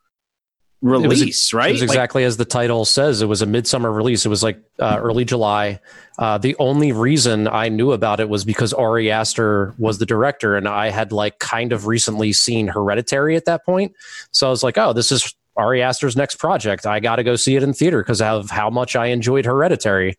release, 0.84 1.52
right? 1.52 1.70
It 1.70 1.72
was 1.72 1.80
Like, 1.82 1.90
exactly 1.90 2.24
as 2.24 2.36
the 2.36 2.44
title 2.44 2.84
says. 2.84 3.22
It 3.22 3.26
was 3.26 3.42
a 3.42 3.46
midsummer 3.46 3.90
release. 3.90 4.26
It 4.26 4.28
was 4.28 4.42
like 4.42 4.60
uh, 4.78 4.98
early 5.00 5.24
July. 5.24 5.80
Uh, 6.18 6.38
the 6.38 6.54
only 6.58 6.92
reason 6.92 7.48
I 7.48 7.68
knew 7.68 7.92
about 7.92 8.20
it 8.20 8.28
was 8.28 8.44
because 8.44 8.72
Ari 8.72 9.10
Aster 9.10 9.74
was 9.78 9.98
the 9.98 10.06
director, 10.06 10.56
and 10.56 10.68
I 10.68 10.90
had 10.90 11.10
like 11.10 11.38
kind 11.38 11.72
of 11.72 11.86
recently 11.86 12.32
seen 12.32 12.68
Hereditary 12.68 13.36
at 13.36 13.46
that 13.46 13.64
point. 13.64 13.94
So 14.30 14.46
I 14.46 14.50
was 14.50 14.62
like, 14.62 14.76
oh, 14.78 14.92
this 14.92 15.10
is 15.10 15.34
Ari 15.56 15.82
Aster's 15.82 16.16
next 16.16 16.36
project. 16.36 16.86
I 16.86 17.00
got 17.00 17.16
to 17.16 17.24
go 17.24 17.36
see 17.36 17.56
it 17.56 17.62
in 17.62 17.72
theater 17.72 18.02
because 18.02 18.20
of 18.20 18.50
how 18.50 18.70
much 18.70 18.94
I 18.94 19.06
enjoyed 19.06 19.46
Hereditary. 19.46 20.16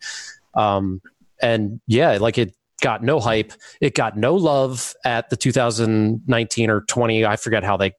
Um, 0.54 1.00
and 1.40 1.80
yeah, 1.86 2.18
like 2.20 2.38
it 2.38 2.54
got 2.80 3.02
no 3.02 3.20
hype. 3.20 3.52
It 3.80 3.94
got 3.94 4.16
no 4.16 4.34
love 4.34 4.94
at 5.04 5.30
the 5.30 5.36
2019 5.36 6.70
or 6.70 6.80
20. 6.82 7.24
I 7.24 7.36
forget 7.36 7.62
how 7.62 7.76
they 7.76 7.92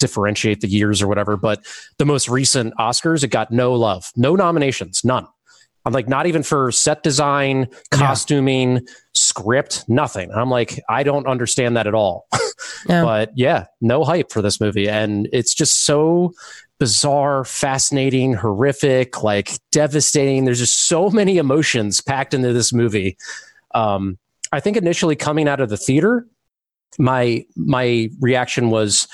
differentiate 0.00 0.60
the 0.60 0.68
years 0.68 1.00
or 1.00 1.06
whatever, 1.06 1.36
but 1.36 1.64
the 1.98 2.04
most 2.04 2.28
recent 2.28 2.74
Oscars, 2.78 3.22
it 3.22 3.28
got 3.28 3.52
no 3.52 3.74
love, 3.74 4.10
no 4.16 4.34
nominations, 4.34 5.04
none. 5.04 5.26
I'm 5.86 5.92
like, 5.92 6.08
not 6.08 6.26
even 6.26 6.42
for 6.42 6.70
set 6.72 7.02
design, 7.02 7.68
costuming, 7.90 8.86
script, 9.14 9.84
nothing. 9.88 10.30
I'm 10.32 10.50
like, 10.50 10.78
I 10.88 11.02
don't 11.02 11.26
understand 11.26 11.76
that 11.76 11.86
at 11.86 11.94
all. 11.94 12.26
Yeah. 12.88 13.02
But 13.02 13.32
yeah, 13.36 13.66
no 13.80 14.04
hype 14.04 14.30
for 14.30 14.40
this 14.40 14.60
movie. 14.60 14.88
And 14.88 15.28
it's 15.32 15.54
just 15.54 15.84
so 15.84 16.32
bizarre, 16.78 17.44
fascinating, 17.44 18.32
horrific, 18.32 19.22
like 19.22 19.58
devastating. 19.70 20.44
There's 20.44 20.60
just 20.60 20.86
so 20.86 21.10
many 21.10 21.36
emotions 21.36 22.00
packed 22.00 22.32
into 22.32 22.52
this 22.52 22.72
movie. 22.72 23.18
Um, 23.74 24.18
I 24.52 24.60
think 24.60 24.76
initially 24.76 25.14
coming 25.14 25.46
out 25.46 25.60
of 25.60 25.68
the 25.68 25.76
theater, 25.76 26.26
my 26.98 27.44
my 27.54 28.10
reaction 28.20 28.70
was, 28.70 29.06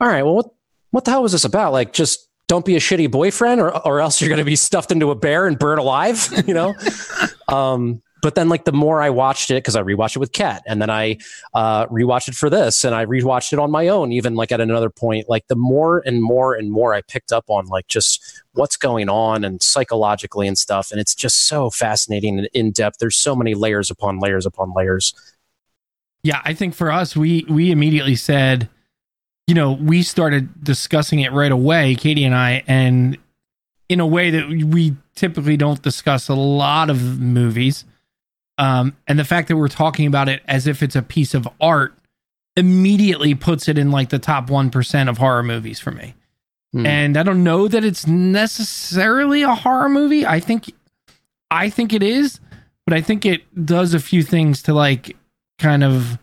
all 0.00 0.08
right, 0.08 0.22
well, 0.22 0.36
what 0.36 0.50
what 0.90 1.04
the 1.04 1.10
hell 1.10 1.22
was 1.22 1.32
this 1.32 1.44
about? 1.44 1.72
Like, 1.72 1.92
just 1.92 2.28
don't 2.48 2.64
be 2.64 2.76
a 2.76 2.80
shitty 2.80 3.10
boyfriend, 3.10 3.60
or 3.60 3.76
or 3.86 4.00
else 4.00 4.20
you're 4.20 4.28
going 4.28 4.38
to 4.38 4.44
be 4.44 4.56
stuffed 4.56 4.90
into 4.90 5.10
a 5.10 5.14
bear 5.14 5.46
and 5.46 5.58
burned 5.58 5.80
alive, 5.80 6.28
you 6.46 6.54
know. 6.54 6.74
um, 7.48 8.02
but 8.22 8.34
then, 8.34 8.48
like, 8.48 8.64
the 8.64 8.72
more 8.72 9.00
I 9.00 9.10
watched 9.10 9.50
it, 9.50 9.54
because 9.54 9.76
I 9.76 9.82
rewatched 9.82 10.16
it 10.16 10.18
with 10.18 10.32
Kat, 10.32 10.62
and 10.66 10.80
then 10.80 10.90
I 10.90 11.18
uh, 11.54 11.86
rewatched 11.86 12.28
it 12.28 12.34
for 12.34 12.50
this, 12.50 12.84
and 12.84 12.94
I 12.94 13.06
rewatched 13.06 13.52
it 13.52 13.58
on 13.58 13.70
my 13.70 13.88
own, 13.88 14.12
even 14.12 14.34
like 14.34 14.52
at 14.52 14.60
another 14.60 14.90
point. 14.90 15.28
Like, 15.28 15.46
the 15.48 15.56
more 15.56 16.02
and 16.04 16.22
more 16.22 16.54
and 16.54 16.70
more 16.70 16.92
I 16.94 17.02
picked 17.02 17.32
up 17.32 17.44
on, 17.48 17.66
like, 17.66 17.86
just 17.88 18.42
what's 18.52 18.76
going 18.76 19.08
on 19.08 19.44
and 19.44 19.62
psychologically 19.62 20.46
and 20.46 20.58
stuff, 20.58 20.90
and 20.90 21.00
it's 21.00 21.14
just 21.14 21.46
so 21.46 21.70
fascinating 21.70 22.38
and 22.38 22.48
in 22.52 22.72
depth. 22.72 22.98
There's 22.98 23.16
so 23.16 23.34
many 23.34 23.54
layers 23.54 23.90
upon 23.90 24.18
layers 24.18 24.44
upon 24.44 24.72
layers. 24.74 25.14
Yeah, 26.22 26.42
I 26.44 26.52
think 26.52 26.74
for 26.74 26.90
us, 26.90 27.16
we 27.16 27.46
we 27.48 27.70
immediately 27.70 28.16
said, 28.16 28.68
you 29.50 29.54
know, 29.54 29.72
we 29.72 30.04
started 30.04 30.62
discussing 30.62 31.18
it 31.18 31.32
right 31.32 31.50
away, 31.50 31.96
Katie 31.96 32.22
and 32.22 32.36
I, 32.36 32.62
and 32.68 33.18
in 33.88 33.98
a 33.98 34.06
way 34.06 34.30
that 34.30 34.48
we 34.48 34.94
typically 35.16 35.56
don't 35.56 35.82
discuss 35.82 36.28
a 36.28 36.34
lot 36.34 36.88
of 36.88 37.18
movies. 37.18 37.84
Um, 38.58 38.96
and 39.08 39.18
the 39.18 39.24
fact 39.24 39.48
that 39.48 39.56
we're 39.56 39.66
talking 39.66 40.06
about 40.06 40.28
it 40.28 40.40
as 40.46 40.68
if 40.68 40.84
it's 40.84 40.94
a 40.94 41.02
piece 41.02 41.34
of 41.34 41.48
art 41.60 41.98
immediately 42.54 43.34
puts 43.34 43.66
it 43.66 43.76
in 43.76 43.90
like 43.90 44.10
the 44.10 44.20
top 44.20 44.50
one 44.50 44.70
percent 44.70 45.08
of 45.08 45.18
horror 45.18 45.42
movies 45.42 45.80
for 45.80 45.90
me. 45.90 46.14
Hmm. 46.72 46.86
And 46.86 47.16
I 47.16 47.24
don't 47.24 47.42
know 47.42 47.66
that 47.66 47.82
it's 47.82 48.06
necessarily 48.06 49.42
a 49.42 49.56
horror 49.56 49.88
movie. 49.88 50.24
I 50.24 50.38
think, 50.38 50.72
I 51.50 51.70
think 51.70 51.92
it 51.92 52.04
is, 52.04 52.38
but 52.86 52.94
I 52.94 53.00
think 53.00 53.26
it 53.26 53.66
does 53.66 53.94
a 53.94 53.98
few 53.98 54.22
things 54.22 54.62
to 54.62 54.74
like 54.74 55.16
kind 55.58 55.82
of 55.82 56.18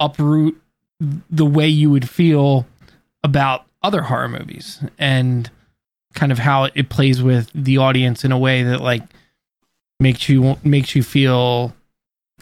uproot 0.00 0.58
the 1.00 1.46
way 1.46 1.68
you 1.68 1.90
would 1.90 2.08
feel 2.08 2.66
about 3.22 3.64
other 3.82 4.02
horror 4.02 4.28
movies 4.28 4.82
and 4.98 5.50
kind 6.14 6.32
of 6.32 6.38
how 6.38 6.64
it 6.74 6.88
plays 6.88 7.22
with 7.22 7.50
the 7.54 7.78
audience 7.78 8.24
in 8.24 8.32
a 8.32 8.38
way 8.38 8.62
that 8.62 8.80
like 8.80 9.02
makes 9.98 10.28
you 10.28 10.56
makes 10.64 10.94
you 10.94 11.02
feel 11.02 11.74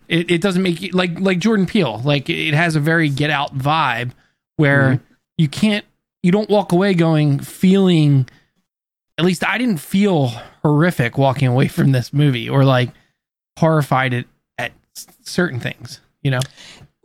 it, 0.09 0.31
it 0.31 0.41
doesn't 0.41 0.63
make 0.63 0.81
you 0.81 0.91
like 0.93 1.19
like 1.21 1.39
Jordan 1.39 1.67
Peele 1.67 2.01
like 2.05 2.31
it 2.31 2.55
has 2.55 2.77
a 2.77 2.81
very 2.81 3.09
get 3.09 3.31
out 3.31 3.57
vibe 3.57 4.13
where 4.57 4.95
mm-hmm. 4.95 5.05
you 5.37 5.49
can't 5.49 5.85
you 6.23 6.33
don't 6.33 6.49
walk 6.49 6.73
away 6.73 6.95
going 6.95 7.39
feeling 7.39 8.29
at 9.19 9.25
least 9.25 9.47
I 9.47 9.59
didn't 9.59 9.79
feel 9.79 10.29
horrific 10.63 11.19
walking 11.19 11.49
away 11.49 11.69
from 11.69 11.93
this 11.93 12.13
movie 12.13 12.49
or 12.49 12.65
like 12.65 12.91
horrified 13.59 14.15
at, 14.15 14.25
at 14.57 14.73
certain 15.23 15.61
things 15.61 16.01
you 16.23 16.31
know 16.31 16.41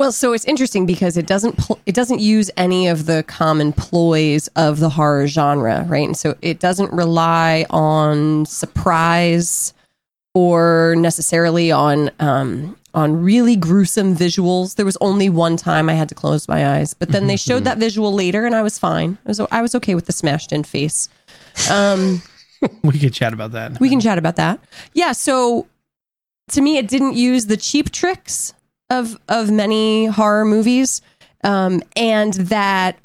Well, 0.03 0.11
so 0.11 0.33
it's 0.33 0.43
interesting 0.43 0.85
because 0.85 1.15
it 1.15 1.27
doesn't 1.27 1.57
pl- 1.57 1.79
it 1.85 1.95
doesn't 1.95 2.19
use 2.19 2.51
any 2.57 2.89
of 2.89 3.05
the 3.05 3.23
common 3.23 3.71
ploys 3.71 4.49
of 4.49 4.81
the 4.81 4.89
horror 4.89 5.27
genre, 5.27 5.85
right? 5.87 6.05
And 6.05 6.17
so 6.17 6.35
it 6.41 6.59
doesn't 6.59 6.91
rely 6.91 7.65
on 7.69 8.45
surprise 8.45 9.73
or 10.33 10.95
necessarily 10.97 11.71
on 11.71 12.11
um, 12.19 12.75
on 12.93 13.23
really 13.23 13.55
gruesome 13.55 14.13
visuals. 14.13 14.75
There 14.75 14.85
was 14.85 14.97
only 14.99 15.29
one 15.29 15.55
time 15.55 15.87
I 15.87 15.93
had 15.93 16.09
to 16.09 16.15
close 16.15 16.49
my 16.49 16.75
eyes, 16.75 16.93
but 16.93 17.07
then 17.13 17.27
they 17.27 17.37
showed 17.37 17.63
that 17.63 17.77
visual 17.77 18.11
later, 18.11 18.45
and 18.45 18.55
I 18.55 18.61
was 18.61 18.77
fine. 18.77 19.17
I 19.25 19.29
was 19.29 19.39
I 19.39 19.61
was 19.61 19.73
okay 19.73 19.95
with 19.95 20.07
the 20.07 20.11
smashed 20.11 20.51
in 20.51 20.65
face. 20.65 21.07
Um, 21.71 22.21
we 22.83 22.99
could 22.99 23.13
chat 23.13 23.31
about 23.31 23.53
that 23.53 23.79
we 23.79 23.87
can 23.87 24.01
chat 24.01 24.17
about 24.17 24.35
that. 24.35 24.59
Yeah. 24.93 25.13
So 25.13 25.65
to 26.49 26.59
me, 26.59 26.75
it 26.77 26.89
didn't 26.89 27.13
use 27.13 27.45
the 27.45 27.55
cheap 27.55 27.89
tricks 27.89 28.53
of 28.93 29.17
of 29.27 29.51
many 29.51 30.05
horror 30.05 30.45
movies, 30.45 31.01
um, 31.43 31.81
and 31.95 32.33
that 32.35 32.97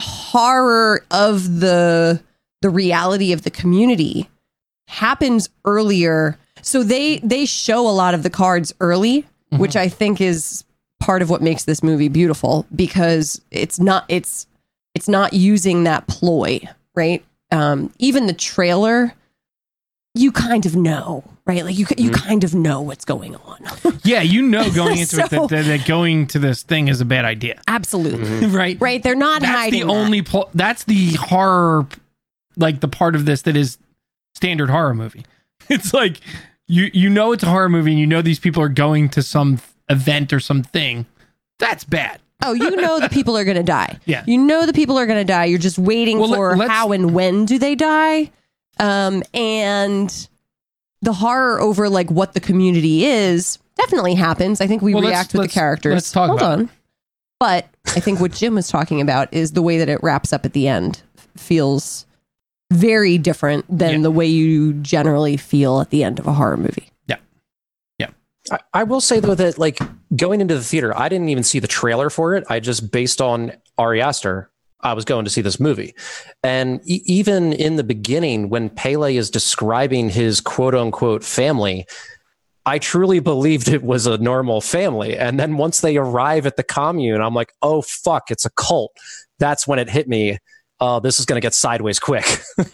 horror 0.00 1.04
of 1.10 1.60
the 1.60 2.22
the 2.60 2.70
reality 2.70 3.32
of 3.32 3.42
the 3.42 3.50
community 3.50 4.28
happens 4.88 5.48
earlier. 5.64 6.38
So 6.60 6.82
they 6.82 7.18
they 7.18 7.46
show 7.46 7.88
a 7.88 7.90
lot 7.90 8.14
of 8.14 8.22
the 8.22 8.30
cards 8.30 8.72
early, 8.80 9.26
which 9.50 9.76
I 9.76 9.88
think 9.88 10.20
is 10.20 10.64
part 11.00 11.22
of 11.22 11.30
what 11.30 11.42
makes 11.42 11.64
this 11.64 11.82
movie 11.82 12.08
beautiful 12.08 12.66
because 12.74 13.40
it's 13.50 13.80
not 13.80 14.04
it's 14.08 14.46
it's 14.94 15.08
not 15.08 15.32
using 15.32 15.84
that 15.84 16.06
ploy, 16.06 16.60
right? 16.94 17.24
Um, 17.50 17.92
even 17.98 18.26
the 18.26 18.32
trailer, 18.32 19.14
you 20.14 20.30
kind 20.30 20.66
of 20.66 20.76
know, 20.76 21.24
right? 21.46 21.64
Like 21.64 21.78
you 21.78 21.86
you 21.96 22.10
mm-hmm. 22.10 22.28
kind 22.28 22.44
of 22.44 22.54
know 22.54 22.80
what's 22.80 23.04
going 23.04 23.36
on. 23.36 23.58
Yeah, 24.04 24.22
you 24.22 24.42
know 24.42 24.68
going 24.72 24.98
into 24.98 25.20
it 25.20 25.30
that, 25.30 25.48
that, 25.48 25.64
that 25.64 25.86
going 25.86 26.26
to 26.28 26.40
this 26.40 26.64
thing 26.64 26.88
is 26.88 27.00
a 27.00 27.04
bad 27.04 27.24
idea, 27.24 27.62
Absolutely, 27.68 28.26
mm-hmm. 28.26 28.56
right? 28.56 28.76
right? 28.80 29.00
They're 29.00 29.14
not 29.14 29.42
That's 29.42 29.52
hiding. 29.52 29.80
the 29.80 29.86
that. 29.86 29.92
only 29.92 30.22
pl- 30.22 30.50
that's 30.54 30.84
the 30.84 31.12
horror, 31.12 31.86
like 32.56 32.80
the 32.80 32.88
part 32.88 33.14
of 33.14 33.24
this 33.24 33.42
that 33.42 33.56
is 33.56 33.78
standard 34.34 34.70
horror 34.70 34.94
movie. 34.94 35.24
It's 35.68 35.94
like 35.94 36.20
you 36.66 36.90
you 36.92 37.08
know 37.08 37.32
it's 37.32 37.44
a 37.44 37.48
horror 37.48 37.68
movie 37.68 37.92
and 37.92 38.00
you 38.00 38.06
know 38.06 38.22
these 38.22 38.40
people 38.40 38.60
are 38.62 38.68
going 38.68 39.08
to 39.10 39.22
some 39.22 39.60
event 39.88 40.32
or 40.32 40.40
something. 40.40 41.06
That's 41.60 41.84
bad. 41.84 42.20
Oh, 42.44 42.54
you 42.54 42.74
know 42.74 42.98
the 42.98 43.08
people 43.08 43.36
are 43.36 43.44
going 43.44 43.56
to 43.56 43.62
die. 43.62 44.00
Yeah. 44.04 44.24
You 44.26 44.38
know 44.38 44.66
the 44.66 44.72
people 44.72 44.98
are 44.98 45.06
going 45.06 45.20
to 45.20 45.32
die. 45.32 45.44
You're 45.44 45.60
just 45.60 45.78
waiting 45.78 46.18
Well, 46.18 46.34
for 46.34 46.56
how 46.66 46.90
and 46.90 47.14
when 47.14 47.44
do 47.46 47.56
they 47.58 47.76
die. 47.76 48.32
Um, 48.82 49.22
and 49.32 50.28
the 51.02 51.12
horror 51.12 51.60
over 51.60 51.88
like 51.88 52.10
what 52.10 52.34
the 52.34 52.40
community 52.40 53.04
is 53.06 53.58
definitely 53.76 54.14
happens. 54.14 54.60
I 54.60 54.66
think 54.66 54.82
we 54.82 54.94
Well, 54.94 55.02
let's- 55.04 55.12
react 55.12 55.32
with 55.32 55.40
let's- 55.40 55.54
the 55.54 55.60
characters. 55.60 55.94
let's 55.94 56.12
talk 56.12 56.28
Hold 56.28 56.40
about 56.40 56.58
on. 56.60 56.70
But 57.40 57.66
I 57.88 58.00
think 58.00 58.20
what 58.20 58.32
Jim 58.32 58.54
was 58.54 58.68
talking 58.68 59.00
about 59.00 59.32
is 59.32 59.52
the 59.52 59.62
way 59.62 59.78
that 59.78 59.88
it 59.88 60.00
wraps 60.02 60.32
up 60.32 60.44
at 60.44 60.52
the 60.52 60.68
end 60.68 61.02
feels 61.36 62.06
very 62.72 63.18
different 63.18 63.64
than 63.68 63.96
Yeah. 63.96 64.02
the 64.02 64.10
way 64.10 64.26
you 64.26 64.74
generally 64.74 65.36
feel 65.36 65.80
at 65.80 65.90
the 65.90 66.04
end 66.04 66.18
of 66.20 66.26
a 66.26 66.32
horror 66.32 66.56
movie. 66.56 66.88
Yeah. 67.08 67.16
Yeah. 67.98 68.10
I, 68.50 68.58
I 68.72 68.82
will 68.84 69.00
say 69.00 69.18
though 69.20 69.34
that 69.34 69.58
like 69.58 69.78
going 70.14 70.40
into 70.40 70.54
the 70.54 70.62
theater, 70.62 70.96
I 70.96 71.08
didn't 71.08 71.28
even 71.30 71.42
see 71.42 71.58
the 71.58 71.66
trailer 71.66 72.10
for 72.10 72.34
it. 72.36 72.44
I 72.48 72.60
just 72.60 72.90
based 72.92 73.20
on 73.20 73.52
Ari 73.76 74.00
Aster, 74.00 74.48
I 74.82 74.94
was 74.94 75.04
going 75.04 75.24
to 75.24 75.30
see 75.30 75.40
this 75.40 75.60
movie, 75.60 75.94
and 76.42 76.80
e- 76.84 77.02
even 77.06 77.52
in 77.52 77.76
the 77.76 77.84
beginning, 77.84 78.48
when 78.48 78.70
Pelle 78.70 79.04
is 79.04 79.30
describing 79.30 80.10
his 80.10 80.40
quote 80.40 80.74
unquote 80.74 81.24
family. 81.24 81.86
I 82.64 82.78
truly 82.78 83.18
believed 83.18 83.66
it 83.66 83.82
was 83.82 84.06
a 84.06 84.18
normal 84.18 84.60
family. 84.60 85.18
And 85.18 85.38
then 85.40 85.56
once 85.56 85.80
they 85.80 85.96
arrive 85.96 86.46
at 86.46 86.56
the 86.56 86.62
commune, 86.62 87.20
I'm 87.20 87.34
like, 87.34 87.52
oh, 87.60 87.82
fuck, 87.82 88.30
it's 88.30 88.44
a 88.44 88.50
cult. 88.50 88.92
That's 89.40 89.66
when 89.66 89.80
it 89.80 89.90
hit 89.90 90.06
me. 90.06 90.38
Oh, 90.78 91.00
this 91.00 91.18
is 91.20 91.26
going 91.26 91.40
to 91.40 91.44
get 91.44 91.54
sideways 91.54 91.98
quick. 91.98 92.24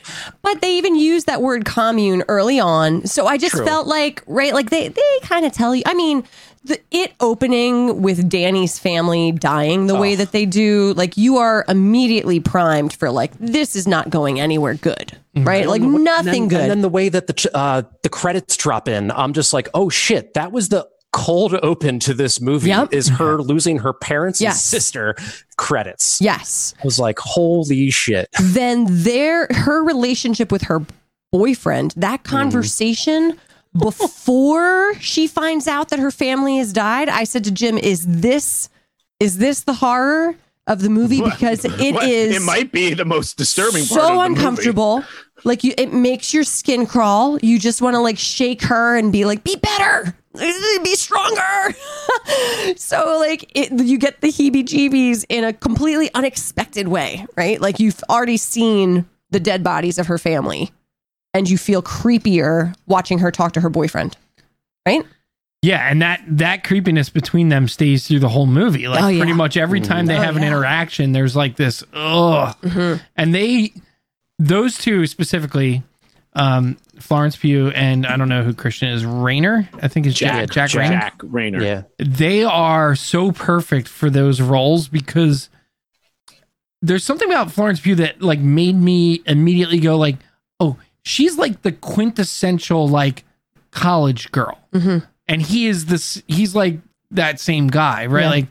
But 0.42 0.62
they 0.62 0.78
even 0.78 0.96
used 0.96 1.26
that 1.26 1.42
word 1.42 1.66
commune 1.66 2.24
early 2.26 2.58
on. 2.58 3.06
So 3.06 3.26
I 3.26 3.36
just 3.36 3.54
True. 3.54 3.66
felt 3.66 3.86
like, 3.86 4.22
right, 4.26 4.54
like 4.54 4.70
they, 4.70 4.88
they 4.88 5.18
kind 5.22 5.44
of 5.44 5.52
tell 5.52 5.74
you. 5.74 5.82
I 5.84 5.92
mean, 5.92 6.24
the, 6.64 6.80
it 6.90 7.12
opening 7.20 8.02
with 8.02 8.28
Danny's 8.28 8.78
family 8.78 9.32
dying 9.32 9.86
the 9.86 9.96
way 9.96 10.14
that 10.14 10.32
they 10.32 10.46
do, 10.46 10.92
like 10.94 11.16
you 11.16 11.36
are 11.38 11.64
immediately 11.68 12.40
primed 12.40 12.92
for 12.92 13.10
like, 13.10 13.32
this 13.38 13.76
is 13.76 13.86
not 13.86 14.10
going 14.10 14.40
anywhere 14.40 14.74
good, 14.74 15.16
right? 15.36 15.66
Like 15.68 15.82
nothing 15.82 16.04
and 16.18 16.26
then, 16.26 16.48
good. 16.48 16.60
And 16.60 16.70
then 16.70 16.80
the 16.82 16.88
way 16.88 17.08
that 17.08 17.26
the 17.26 17.50
uh, 17.54 17.82
the 18.02 18.08
credits 18.08 18.56
drop 18.56 18.88
in, 18.88 19.10
I'm 19.10 19.32
just 19.32 19.52
like, 19.52 19.68
oh 19.74 19.88
shit, 19.88 20.34
that 20.34 20.52
was 20.52 20.68
the 20.68 20.88
cold 21.12 21.54
open 21.62 21.98
to 21.98 22.12
this 22.12 22.38
movie 22.40 22.68
Yep. 22.68 22.92
is 22.92 23.08
her 23.08 23.38
losing 23.38 23.78
her 23.78 23.94
parents 23.94 24.42
and 24.42 24.54
sister 24.54 25.14
credits. 25.56 26.20
Yes. 26.20 26.74
I 26.78 26.84
was 26.84 26.98
like, 26.98 27.18
holy 27.18 27.90
shit. 27.90 28.28
then 28.40 28.84
their 28.88 29.46
her 29.50 29.82
relationship 29.82 30.52
with 30.52 30.62
her 30.62 30.84
boyfriend, 31.32 31.92
that 31.96 32.22
Mm-hmm. 32.24 32.36
conversation 32.36 33.38
before 33.78 34.94
she 35.00 35.26
finds 35.26 35.66
out 35.68 35.88
that 35.90 35.98
her 35.98 36.10
family 36.10 36.58
has 36.58 36.72
died, 36.72 37.08
I 37.08 37.24
said 37.24 37.44
to 37.44 37.50
Jim, 37.50 37.78
"Is 37.78 38.04
this 38.06 38.68
is 39.20 39.38
this 39.38 39.62
the 39.62 39.74
horror 39.74 40.34
of 40.66 40.80
the 40.82 40.90
movie? 40.90 41.20
Because 41.22 41.64
it 41.64 41.94
What? 41.94 42.08
is 42.08 42.36
It 42.36 42.42
might 42.42 42.70
be 42.72 42.94
the 42.94 43.04
most 43.04 43.36
disturbing 43.36 43.84
part 43.86 44.00
of 44.00 44.06
so 44.06 44.06
the 44.08 44.14
movie. 44.14 44.26
uncomfortable. 44.26 45.04
Like 45.44 45.64
you, 45.64 45.72
it 45.78 45.92
makes 45.92 46.34
your 46.34 46.44
skin 46.44 46.84
crawl. 46.86 47.38
You 47.40 47.58
just 47.58 47.80
want 47.80 47.94
to 47.94 48.00
like 48.00 48.18
shake 48.18 48.62
her 48.62 48.96
and 48.96 49.12
be 49.12 49.24
like, 49.24 49.44
"Be 49.44 49.56
better, 49.56 50.16
be 50.34 50.94
stronger." 50.96 51.74
so 52.76 53.18
like 53.20 53.50
it, 53.54 53.72
you 53.72 53.98
get 53.98 54.20
the 54.20 54.28
heebie-jeebies 54.28 55.24
in 55.28 55.44
a 55.44 55.52
completely 55.52 56.10
unexpected 56.14 56.88
way, 56.88 57.24
right? 57.36 57.60
Like 57.60 57.78
you've 57.80 58.02
already 58.10 58.36
seen 58.36 59.08
the 59.30 59.40
dead 59.40 59.62
bodies 59.62 59.98
of 59.98 60.06
her 60.08 60.18
family, 60.18 60.70
and 61.34 61.48
you 61.48 61.58
feel 61.58 61.82
creepier 61.82 62.74
watching 62.86 63.18
her 63.18 63.30
talk 63.30 63.52
to 63.52 63.60
her 63.60 63.68
boyfriend, 63.70 64.16
right? 64.86 65.04
Yeah, 65.62 65.88
and 65.90 66.00
that 66.02 66.22
that 66.28 66.62
creepiness 66.64 67.08
between 67.10 67.48
them 67.48 67.66
stays 67.66 68.06
through 68.06 68.20
the 68.20 68.28
whole 68.28 68.46
movie. 68.46 68.86
Like 68.86 69.02
Oh, 69.02 69.08
yeah. 69.08 69.18
pretty 69.18 69.32
much 69.32 69.56
every 69.56 69.80
time 69.80 70.06
they 70.06 70.16
Oh, 70.16 70.20
have 70.22 70.36
an 70.36 70.44
interaction, 70.44 71.10
there's 71.12 71.34
like 71.34 71.56
this 71.56 71.82
ugh. 71.92 72.56
Mm-hmm. 72.62 73.02
And 73.16 73.34
they 73.34 73.72
those 74.38 74.78
two 74.78 75.04
specifically, 75.08 75.82
um, 76.34 76.76
Florence 77.00 77.36
Pugh 77.36 77.70
and 77.70 78.06
I 78.06 78.16
don't 78.16 78.28
know 78.28 78.44
who 78.44 78.54
Christian 78.54 78.88
is, 78.90 79.02
Reynor, 79.02 79.68
I 79.82 79.88
think 79.88 80.06
is 80.06 80.14
Jack 80.14 80.48
Jack, 80.50 80.70
Jack, 80.70 80.80
Reynor. 80.80 80.90
Jack 81.00 81.18
Reynor. 81.18 81.60
Yeah. 81.62 81.82
They 81.98 82.44
are 82.44 82.94
so 82.94 83.32
perfect 83.32 83.88
for 83.88 84.10
those 84.10 84.40
roles 84.40 84.86
because 84.86 85.48
there's 86.82 87.02
something 87.02 87.28
about 87.28 87.50
Florence 87.50 87.80
Pugh 87.80 87.96
that 87.96 88.22
like 88.22 88.38
made 88.38 88.76
me 88.76 89.22
immediately 89.26 89.80
go 89.80 89.96
like, 89.96 90.16
oh, 90.60 90.76
she's 91.08 91.36
like 91.38 91.62
the 91.62 91.72
quintessential 91.72 92.88
like 92.88 93.24
college 93.70 94.30
girl, 94.32 94.58
Mhm. 94.72 95.06
and 95.26 95.42
he 95.42 95.66
is 95.66 95.86
this. 95.86 96.22
He's 96.26 96.54
like 96.54 96.78
that 97.10 97.40
same 97.40 97.68
guy, 97.68 98.06
right? 98.06 98.22
Yeah. 98.24 98.30
Like, 98.30 98.46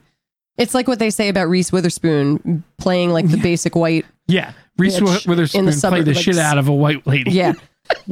It's 0.57 0.73
like 0.73 0.87
what 0.87 0.97
they 0.99 1.11
say 1.11 1.29
about 1.29 1.47
Reese 1.49 1.71
Witherspoon 1.71 2.63
playing 2.77 3.11
like 3.11 3.27
the 3.29 3.37
basic 3.37 3.75
white. 3.75 4.05
yeah, 4.27 4.53
Reese 4.77 4.99
Bitch 4.99 5.25
in 5.25 5.29
Witherspoon 5.29 5.65
the 5.65 5.71
played 5.89 6.05
the 6.05 6.13
like, 6.13 6.23
shit 6.23 6.37
out 6.37 6.57
of 6.57 6.67
a 6.67 6.73
white 6.73 7.05
lady. 7.07 7.31
Yeah. 7.31 7.53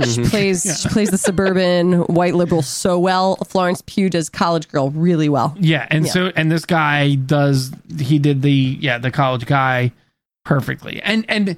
She 0.06 0.24
plays 0.24 0.80
she 0.82 0.88
plays 0.88 1.10
the 1.12 1.18
suburban 1.18 2.04
white 2.04 2.34
liberal 2.34 2.62
so 2.62 2.98
well. 2.98 3.36
Florence 3.46 3.84
Pugh 3.86 4.10
does 4.10 4.30
college 4.30 4.70
girl 4.70 4.90
really 4.92 5.28
well. 5.28 5.54
Yeah, 5.60 5.86
and 5.92 6.06
Yeah. 6.06 6.12
so 6.14 6.32
and 6.38 6.50
this 6.50 6.64
guy 6.66 7.16
does 7.16 7.72
he 8.00 8.18
did 8.18 8.42
the 8.42 8.78
yeah 8.80 9.00
the 9.00 9.12
college 9.12 9.46
guy 9.46 9.92
perfectly, 10.46 11.02
and 11.02 11.26
and 11.28 11.58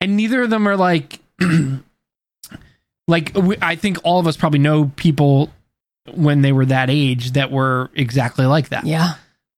and 0.00 0.16
neither 0.16 0.40
of 0.44 0.48
them 0.50 0.66
are 0.66 0.76
like 0.78 1.20
like 3.08 3.32
we, 3.34 3.56
I 3.60 3.74
think 3.74 3.98
all 4.04 4.20
of 4.20 4.28
us 4.28 4.36
probably 4.36 4.60
know 4.60 4.92
people 4.94 5.50
when 6.14 6.42
they 6.42 6.52
were 6.52 6.66
that 6.66 6.88
age 6.90 7.32
that 7.32 7.50
were 7.50 7.90
exactly 7.94 8.46
like 8.46 8.68
that. 8.68 8.86
Yeah. 8.86 9.14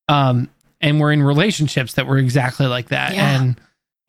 Um, 0.08 0.48
and 0.80 0.98
we're 0.98 1.12
in 1.12 1.22
relationships 1.22 1.94
that 1.94 2.06
were 2.06 2.16
exactly 2.16 2.66
like 2.66 2.88
that, 2.88 3.14
Yeah. 3.14 3.40
and 3.42 3.60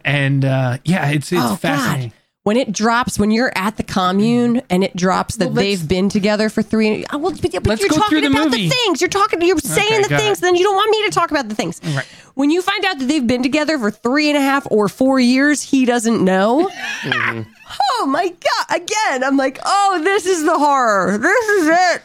and 0.05 0.45
uh, 0.45 0.77
yeah, 0.85 1.09
it's 1.09 1.31
it's 1.33 1.41
Oh, 1.43 1.59
God. 1.61 2.11
When 2.43 2.57
it 2.57 2.71
drops, 2.71 3.19
when 3.19 3.29
you're 3.29 3.51
at 3.55 3.77
the 3.77 3.83
commune 3.83 4.55
mm. 4.55 4.65
and 4.71 4.83
it 4.83 4.95
drops 4.95 5.35
that 5.35 5.45
Well, 5.47 5.53
they've 5.55 5.87
been 5.87 6.09
together 6.09 6.49
for 6.49 6.63
three. 6.63 7.05
Oh, 7.13 7.19
well, 7.19 7.31
but, 7.39 7.51
but 7.51 7.67
Let's 7.67 7.81
you're 7.81 7.89
go 7.89 7.97
through 8.09 8.21
talking 8.21 8.31
the 8.31 8.35
about 8.39 8.45
movie. 8.51 8.67
the 8.67 8.73
things. 8.75 8.99
You're 8.99 9.09
talking. 9.11 9.41
You're 9.43 9.59
saying 9.59 9.87
Okay, 9.87 10.01
the 10.01 10.07
things. 10.09 10.19
ahead. 10.19 10.37
Then 10.39 10.55
you 10.55 10.63
don't 10.63 10.75
want 10.75 10.89
me 10.89 11.03
to 11.05 11.11
talk 11.11 11.29
about 11.29 11.49
the 11.49 11.53
things. 11.55 11.79
Right. 11.95 12.03
When 12.33 12.49
you 12.49 12.63
find 12.63 12.83
out 12.85 12.97
that 12.97 13.05
they've 13.05 13.27
been 13.27 13.43
together 13.43 13.77
for 13.77 13.91
three 13.91 14.27
and 14.29 14.37
a 14.37 14.41
half 14.41 14.65
or 14.71 14.89
four 14.89 15.19
years, 15.19 15.61
he 15.61 15.85
doesn't 15.85 16.23
know. 16.23 16.69
Mm-hmm. 17.01 17.41
Oh 17.99 18.05
my 18.05 18.27
god! 18.27 18.81
Again, 18.81 19.23
I'm 19.23 19.37
like, 19.37 19.57
oh, 19.65 20.01
this 20.03 20.25
is 20.25 20.43
the 20.43 20.57
horror. 20.57 21.17
This 21.17 21.49
is 21.49 21.67
it. 21.67 22.01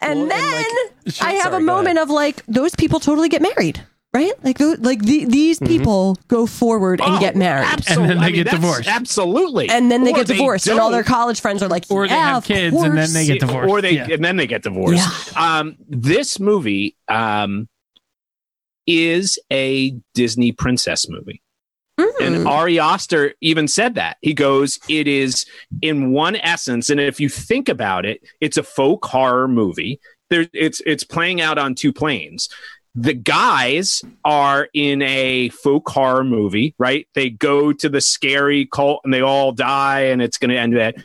And 0.00 0.20
Well, 0.20 0.22
and, 0.22 0.30
then 0.30 0.64
like- 1.06 1.22
I 1.22 1.32
have 1.34 1.52
Sorry, 1.52 1.56
a 1.56 1.60
moment 1.60 1.98
of 1.98 2.08
like, 2.10 2.42
those 2.46 2.74
people 2.74 2.98
totally 3.00 3.28
get 3.28 3.42
married, 3.42 3.80
right? 4.12 4.32
Like, 4.44 4.58
like 4.60 5.02
the, 5.02 5.24
these 5.24 5.58
people 5.60 6.16
go 6.28 6.46
forward 6.46 7.00
and 7.00 7.14
Oh, 7.16 7.20
get 7.20 7.36
married. 7.36 7.66
absolutely. 7.66 8.02
And 8.02 8.10
then 8.10 8.18
they 8.18 8.24
I 8.24 8.26
mean, 8.26 8.34
get 8.34 8.44
that's- 8.44 8.60
divorced. 8.60 8.88
Absolutely. 8.88 9.68
and 9.70 9.90
then 9.90 10.04
they 10.04 10.12
Or 10.12 10.16
get 10.16 10.26
divorced, 10.26 10.66
and 10.66 10.80
all 10.80 10.90
their 10.90 11.04
college 11.04 11.40
friends 11.40 11.62
are 11.62 11.68
like, 11.68 11.84
Or 11.90 12.06
they 12.08 12.14
have 12.14 12.38
of 12.38 12.44
kids, 12.44 12.76
and 12.76 12.96
then 12.98 13.12
they 13.12 13.26
get 13.26 13.40
divorced. 13.40 13.70
or 13.70 13.80
they 13.80 13.92
Yeah. 13.92 14.08
and 14.10 14.24
then 14.24 14.36
they 14.36 14.46
get 14.46 14.62
divorced. 14.62 15.36
Um, 15.36 15.76
this 15.88 16.40
movie 16.40 16.96
um, 17.08 17.68
is 18.86 19.38
a 19.52 19.96
Disney 20.14 20.52
princess 20.52 21.08
movie. 21.08 21.42
And 22.18 22.34
Mm. 22.36 22.46
Ari 22.48 22.78
Aster 22.80 23.34
even 23.42 23.68
said 23.68 23.94
that. 23.96 24.16
He 24.22 24.32
goes, 24.32 24.78
It 24.88 25.06
is 25.06 25.44
in 25.82 26.12
one 26.12 26.36
essence, 26.36 26.88
and 26.88 26.98
if 26.98 27.20
you 27.20 27.28
think 27.28 27.68
about 27.68 28.06
it, 28.06 28.22
it's 28.40 28.56
a 28.56 28.62
folk 28.62 29.04
horror 29.04 29.46
movie. 29.48 30.00
There, 30.30 30.46
it's 30.54 30.80
it's 30.86 31.04
playing 31.04 31.40
out 31.42 31.58
on 31.58 31.74
two 31.74 31.92
planes. 31.92 32.48
The 32.94 33.14
guys 33.14 34.02
are 34.24 34.68
in 34.74 35.00
a 35.02 35.50
folk 35.50 35.88
horror 35.88 36.24
movie, 36.24 36.74
right? 36.78 37.06
They 37.14 37.30
go 37.30 37.72
to 37.72 37.88
the 37.88 38.00
scary 38.00 38.66
cult 38.66 39.00
and 39.04 39.14
they 39.14 39.20
all 39.20 39.52
die, 39.52 40.00
and 40.00 40.20
it's 40.20 40.38
going 40.38 40.50
to 40.50 40.58
end 40.58 40.76
that. 40.76 40.96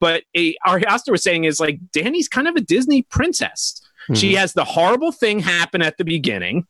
But 0.00 0.24
a, 0.36 0.54
Aster 0.66 1.12
was 1.12 1.22
saying 1.22 1.44
is 1.44 1.60
like 1.60 1.78
Danny's 1.92 2.28
kind 2.28 2.46
of 2.48 2.56
a 2.56 2.60
Disney 2.60 3.02
princess. 3.02 3.80
She 4.14 4.34
has 4.34 4.54
the 4.54 4.64
horrible 4.64 5.12
thing 5.12 5.38
happen 5.38 5.82
at 5.82 5.96
the 5.96 6.04
beginning. 6.04 6.66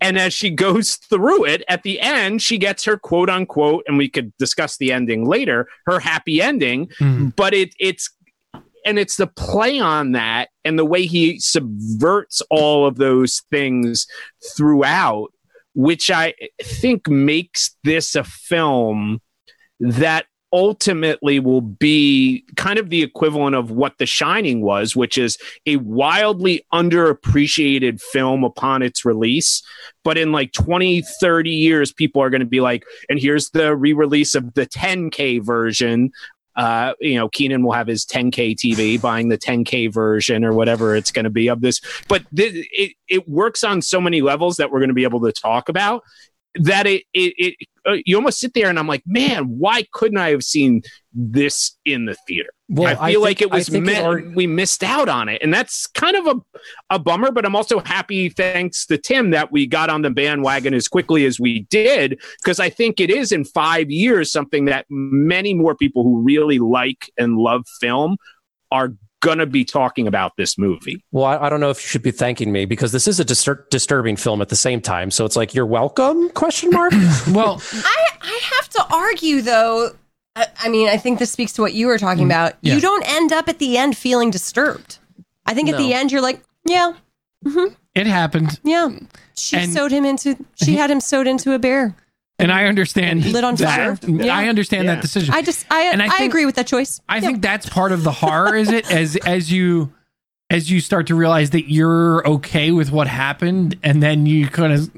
And 0.00 0.18
as 0.18 0.34
she 0.34 0.50
goes 0.50 0.96
through 0.96 1.44
it, 1.44 1.62
at 1.68 1.84
the 1.84 2.00
end, 2.00 2.42
she 2.42 2.58
gets 2.58 2.84
her 2.84 2.96
quote 2.96 3.30
unquote, 3.30 3.84
and 3.86 3.96
we 3.96 4.08
could 4.08 4.36
discuss 4.38 4.76
the 4.76 4.90
ending 4.92 5.24
later, 5.24 5.68
her 5.86 6.00
happy 6.00 6.42
ending. 6.42 6.88
Mhm. 6.98 7.36
But 7.36 7.54
it 7.54 7.74
it's 7.78 8.10
and 8.84 8.98
it's 8.98 9.16
the 9.16 9.26
play 9.26 9.80
on 9.80 10.12
that 10.12 10.50
and 10.64 10.78
the 10.78 10.84
way 10.84 11.06
he 11.06 11.38
subverts 11.38 12.42
all 12.50 12.86
of 12.86 12.96
those 12.96 13.42
things 13.50 14.06
throughout, 14.56 15.32
which 15.74 16.10
I 16.10 16.34
think 16.62 17.08
makes 17.08 17.76
this 17.84 18.14
a 18.14 18.24
film 18.24 19.20
that 19.80 20.26
ultimately 20.54 21.40
will 21.40 21.60
be 21.60 22.44
kind 22.56 22.78
of 22.78 22.88
the 22.88 23.02
equivalent 23.02 23.56
of 23.56 23.72
what 23.72 23.98
The 23.98 24.06
Shining 24.06 24.62
was, 24.62 24.94
which 24.94 25.18
is 25.18 25.36
a 25.66 25.76
wildly 25.78 26.64
underappreciated 26.72 28.00
film 28.00 28.44
upon 28.44 28.80
its 28.80 29.04
release. 29.04 29.62
But 30.04 30.16
in 30.16 30.30
like 30.30 30.52
20, 30.52 31.02
30 31.20 31.50
years, 31.50 31.92
people 31.92 32.22
are 32.22 32.30
going 32.30 32.40
to 32.40 32.46
be 32.46 32.60
like, 32.60 32.84
and 33.08 33.18
here's 33.18 33.50
the 33.50 33.74
re 33.74 33.92
release 33.92 34.36
of 34.36 34.54
the 34.54 34.64
10K 34.64 35.42
version. 35.44 36.12
Uh, 36.56 36.94
you 37.00 37.16
know, 37.16 37.28
Keenan 37.28 37.62
will 37.62 37.72
have 37.72 37.86
his 37.86 38.04
10K 38.04 38.54
TV, 38.54 39.00
buying 39.00 39.28
the 39.28 39.38
10K 39.38 39.92
version 39.92 40.44
or 40.44 40.52
whatever 40.52 40.94
it's 40.94 41.10
going 41.10 41.24
to 41.24 41.30
be 41.30 41.48
of 41.48 41.60
this. 41.60 41.80
But 42.08 42.24
th- 42.34 42.66
it, 42.72 42.92
it 43.08 43.28
works 43.28 43.64
on 43.64 43.82
so 43.82 44.00
many 44.00 44.22
levels 44.22 44.56
that 44.56 44.70
we're 44.70 44.80
going 44.80 44.88
to 44.88 44.94
be 44.94 45.04
able 45.04 45.20
to 45.22 45.32
talk 45.32 45.68
about 45.68 46.02
that 46.56 46.86
it, 46.86 47.04
it, 47.12 47.34
it 47.36 47.68
uh, 47.86 47.96
you 48.06 48.16
almost 48.16 48.38
sit 48.38 48.54
there 48.54 48.70
and 48.70 48.78
I'm 48.78 48.86
like, 48.86 49.02
man, 49.06 49.44
why 49.58 49.84
couldn't 49.92 50.16
I 50.18 50.30
have 50.30 50.42
seen 50.42 50.82
this 51.12 51.76
in 51.84 52.06
the 52.06 52.14
theater? 52.26 52.48
Well, 52.70 52.96
I 52.98 53.10
feel 53.12 53.20
I 53.20 53.24
like 53.24 53.42
it 53.42 53.50
was 53.50 53.70
meant, 53.70 53.88
it 53.88 53.98
already- 54.04 54.28
we 54.28 54.46
missed 54.46 54.82
out 54.82 55.08
on 55.08 55.28
it, 55.28 55.42
and 55.42 55.52
that's 55.52 55.86
kind 55.88 56.16
of 56.16 56.26
a 56.26 56.60
a 56.90 56.98
bummer. 56.98 57.30
But 57.30 57.44
I'm 57.44 57.54
also 57.54 57.80
happy, 57.80 58.30
thanks 58.30 58.86
to 58.86 58.96
Tim, 58.96 59.30
that 59.30 59.52
we 59.52 59.66
got 59.66 59.90
on 59.90 60.02
the 60.02 60.10
bandwagon 60.10 60.72
as 60.72 60.88
quickly 60.88 61.26
as 61.26 61.38
we 61.38 61.60
did, 61.70 62.18
because 62.42 62.60
I 62.60 62.70
think 62.70 63.00
it 63.00 63.10
is 63.10 63.32
in 63.32 63.44
five 63.44 63.90
years 63.90 64.32
something 64.32 64.64
that 64.66 64.86
many 64.88 65.52
more 65.52 65.74
people 65.74 66.04
who 66.04 66.22
really 66.22 66.58
like 66.58 67.10
and 67.18 67.36
love 67.36 67.64
film 67.80 68.16
are 68.70 68.94
gonna 69.24 69.46
be 69.46 69.64
talking 69.64 70.06
about 70.06 70.36
this 70.36 70.58
movie. 70.58 71.04
Well, 71.12 71.24
I, 71.24 71.46
I 71.46 71.48
don't 71.48 71.60
know 71.60 71.70
if 71.70 71.82
you 71.82 71.88
should 71.88 72.02
be 72.02 72.10
thanking 72.10 72.52
me 72.52 72.64
because 72.64 72.92
this 72.92 73.08
is 73.08 73.18
a 73.18 73.24
distur- 73.24 73.68
disturbing 73.70 74.16
film 74.16 74.40
at 74.42 74.48
the 74.48 74.56
same 74.56 74.80
time. 74.80 75.10
So 75.10 75.24
it's 75.24 75.36
like 75.36 75.54
you're 75.54 75.66
welcome? 75.66 76.30
Question 76.30 76.70
mark. 76.70 76.92
Well, 77.32 77.60
I, 77.72 78.08
I 78.20 78.40
have 78.54 78.68
to 78.70 78.86
argue 78.94 79.42
though. 79.42 79.90
I, 80.36 80.46
I 80.60 80.68
mean, 80.68 80.88
I 80.88 80.96
think 80.96 81.18
this 81.18 81.30
speaks 81.30 81.52
to 81.54 81.62
what 81.62 81.74
you 81.74 81.86
were 81.86 81.98
talking 81.98 82.24
mm, 82.24 82.30
about. 82.30 82.54
yeah. 82.60 82.74
You 82.74 82.80
don't 82.80 83.08
end 83.08 83.32
up 83.32 83.48
at 83.48 83.58
the 83.58 83.76
end 83.78 83.96
feeling 83.96 84.30
disturbed. 84.30 84.98
I 85.46 85.54
think 85.54 85.68
at 85.68 85.76
the 85.78 85.92
end 85.92 86.12
you're 86.12 86.22
like, 86.22 86.42
yeah, 86.66 86.92
mm-hmm. 87.44 87.74
it 87.94 88.06
happened, 88.06 88.58
yeah. 88.62 88.88
Mm. 88.90 89.08
She 89.36 89.56
And- 89.56 89.72
sewed 89.72 89.92
him 89.92 90.04
into. 90.04 90.36
She 90.62 90.76
had 90.76 90.90
him 90.90 91.00
sewed 91.00 91.26
into 91.26 91.52
a 91.52 91.58
bear. 91.58 91.96
And 92.38 92.50
I 92.52 92.64
understand 92.66 93.24
Lit 93.24 93.44
on 93.44 93.54
that. 93.56 93.98
fire. 94.00 94.10
Yeah. 94.10 94.36
I 94.36 94.48
understand 94.48 94.84
Yeah. 94.86 94.94
that 94.96 95.02
decision. 95.02 95.34
I 95.34 95.42
just, 95.42 95.64
I, 95.70 95.82
And 95.92 96.02
I 96.02 96.06
I, 96.06 96.08
think- 96.10 96.30
agree 96.32 96.46
with 96.46 96.56
that 96.56 96.66
choice. 96.66 97.00
I 97.08 97.16
Yeah. 97.16 97.20
think 97.22 97.42
that's 97.42 97.68
part 97.68 97.92
of 97.92 98.02
the 98.04 98.12
horror 98.12 98.56
is 98.56 98.70
it 98.70 98.90
as 98.90 99.16
as 99.16 99.52
you 99.52 99.92
as 100.50 100.70
you 100.70 100.80
start 100.80 101.06
to 101.06 101.14
realize 101.14 101.50
that 101.50 101.70
you're 101.70 102.26
okay 102.28 102.70
with 102.70 102.90
what 102.92 103.06
happened 103.08 103.78
and 103.82 104.02
then 104.02 104.26
you 104.26 104.46
kind 104.48 104.72
of 104.72 104.90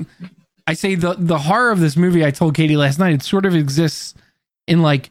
I 0.67 0.73
say 0.75 0.95
the 0.97 1.15
the 1.19 1.39
horror 1.39 1.71
of 1.71 1.81
this 1.81 1.97
movie 1.97 2.25
I 2.25 2.31
told 2.33 2.55
Katie 2.55 2.77
last 2.77 2.99
night 2.99 3.13
it 3.15 3.23
sort 3.23 3.47
of 3.47 3.55
exists 3.55 4.15
in 4.67 4.83
like 4.83 5.11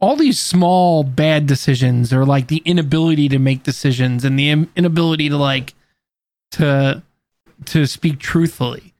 all 0.00 0.16
these 0.16 0.38
small 0.40 1.04
bad 1.04 1.46
decisions 1.46 2.12
or 2.12 2.24
like 2.26 2.48
the 2.48 2.60
inability 2.64 3.28
to 3.30 3.38
make 3.38 3.62
decisions 3.62 4.24
and 4.24 4.38
the 4.38 4.50
im- 4.50 4.70
inability 4.76 5.28
to 5.28 5.36
like 5.36 5.74
to 6.52 7.02
to 7.66 7.86
speak 7.86 8.18
truthfully 8.18 8.92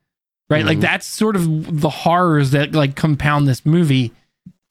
right? 0.49 0.65
Like 0.65 0.81
that's 0.81 1.07
sort 1.07 1.37
of 1.37 1.81
the 1.81 1.91
horrors 1.91 2.53
that 2.53 2.73
like 2.73 2.97
compound 2.97 3.49
this 3.49 3.65
movie 3.67 4.13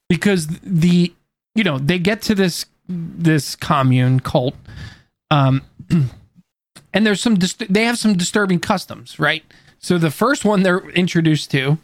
because 0.09 0.47
the 0.63 1.13
you 1.53 1.63
know 1.63 1.77
they 1.77 1.99
get 1.99 2.21
to 2.23 2.35
this 2.35 2.65
this 2.87 3.55
commune 3.55 4.19
cult 4.19 4.55
um 5.31 5.63
and 6.93 7.05
there's 7.05 7.19
some 7.19 7.35
dis- 7.35 7.53
they 7.53 7.83
have 7.83 7.97
some 7.97 8.15
disturbing 8.15 8.59
customs 8.59 9.19
right? 9.19 9.43
So 9.79 9.97
the 9.97 10.11
first 10.11 10.45
one 10.45 10.63
they're 10.63 10.89
introduced 10.91 11.51
to 11.51 11.77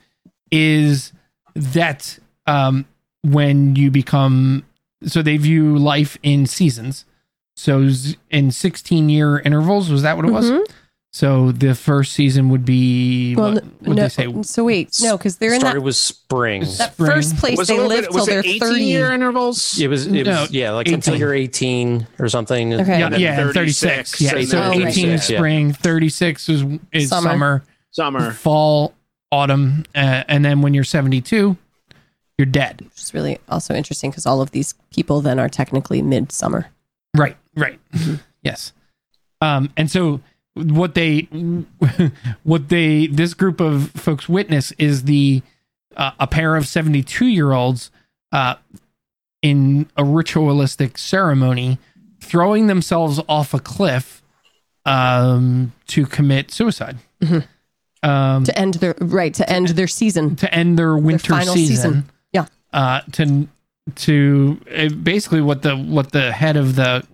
is 0.52 1.12
that 1.56 2.20
um 2.48 2.86
when 3.24 3.76
you 3.76 3.92
become 3.92 4.66
so 5.06 5.22
they 5.22 5.38
view 5.38 5.78
life 5.78 6.18
in 6.22 6.46
seasons. 6.46 7.06
So 7.56 7.90
in 8.30 8.52
16 8.52 9.10
year 9.10 9.40
intervals 9.40 9.90
was 9.90 10.04
that 10.04 10.16
what 10.16 10.26
it 10.26 10.32
was 10.32 10.50
so 11.14 11.52
the 11.52 11.76
first 11.76 12.14
season 12.14 12.48
would 12.50 12.64
be 12.64 13.36
Well, 13.36 13.56
what 13.56 13.64
no, 13.82 13.94
they 13.96 14.10
say 14.10 14.42
so 14.44 14.64
wait, 14.64 14.98
no, 15.02 15.18
because 15.18 15.38
they're 15.38 15.54
in 15.54 15.60
started 15.60 15.82
that, 15.82 15.86
with 15.86 15.96
spring. 15.98 16.62
that 16.62 16.94
spring. 16.94 17.12
first 17.12 17.38
place 17.38 17.58
Was 17.58 17.68
they 17.68 17.76
a 17.78 17.82
little 17.82 17.90
live 17.90 18.04
bit- 18.06 18.12
till 18.12 18.20
was 18.20 18.26
they're 18.28 18.44
30. 18.44 18.84
year 18.84 19.12
intervals? 19.12 19.78
It 19.80 19.88
was, 19.88 20.08
it 20.08 20.24
No, 20.26 20.42
was 20.42 20.52
yeah, 20.52 20.72
like 20.72 20.88
until 20.88 21.18
you're 21.18 21.34
18 21.34 22.08
or 22.20 22.30
something. 22.30 22.74
Okay. 22.74 23.00
yeah, 23.00 23.16
yeah, 23.18 23.52
36, 23.52 24.12
36. 24.18 24.22
Yeah, 24.22 24.30
so 24.46 24.60
then 24.62 24.72
18 24.74 24.82
36, 24.86 25.30
yeah. 25.30 25.38
spring, 25.38 25.74
36 25.74 26.50
is 26.50 26.64
is 26.94 27.10
Summer. 27.10 27.30
summer, 27.30 27.64
Summer. 27.92 28.32
fall, 28.32 28.94
autumn, 29.32 29.84
uh, 29.94 30.24
and 30.30 30.46
then 30.46 30.62
when 30.62 30.74
you're 30.74 30.84
72, 30.86 31.58
you're 32.38 32.46
dead. 32.46 32.82
Which 32.82 33.02
is 33.02 33.14
really 33.14 33.38
also 33.50 33.74
interesting 33.76 34.12
because 34.12 34.26
all 34.26 34.42
of 34.42 34.52
these 34.52 34.76
people 34.94 35.20
then 35.20 35.40
are 35.40 35.50
technically 35.50 36.02
midsummer. 36.02 36.68
Right, 37.18 37.36
right. 37.58 37.78
yes. 38.44 38.72
Um, 39.42 39.72
and 39.76 39.92
so 39.92 40.22
what 40.54 40.96
they 40.96 41.22
what 42.44 42.70
they 42.70 43.08
this 43.08 43.34
group 43.34 43.60
of 43.60 43.92
folks 43.92 44.28
witness 44.28 44.72
is 44.74 45.04
the 45.04 45.42
uh, 45.96 46.12
a 46.20 46.28
pair 46.28 46.56
of 46.56 46.68
72 46.68 47.26
year 47.26 47.52
olds 47.52 47.92
uh, 48.32 48.56
in 49.42 49.90
a 49.98 50.04
ritualistic 50.04 50.98
ceremony 50.98 51.78
throwing 52.20 52.68
themselves 52.68 53.20
off 53.28 53.54
a 53.54 53.60
cliff 53.60 54.22
um, 54.86 55.74
to 55.88 56.06
commit 56.06 56.52
suicide 56.52 56.98
um, 58.04 58.44
to 58.44 58.58
end 58.58 58.76
their 58.76 58.96
right 59.00 59.34
to 59.34 59.50
end 59.50 59.70
their 59.70 59.88
season. 59.88 60.36
to 60.38 60.54
end 60.54 60.78
their 60.78 60.98
winter 60.98 61.34
final 61.34 61.54
season. 61.54 61.76
season. 61.76 62.10
Yeah. 62.34 62.46
Uh, 62.74 63.02
to 63.14 63.48
to 63.96 64.62
uh, 64.76 64.90
basically 64.90 65.42
what 65.42 65.62
the 65.62 65.76
what 65.76 66.12
the 66.12 66.32
head 66.32 66.58
of 66.58 66.76
the 66.76 67.06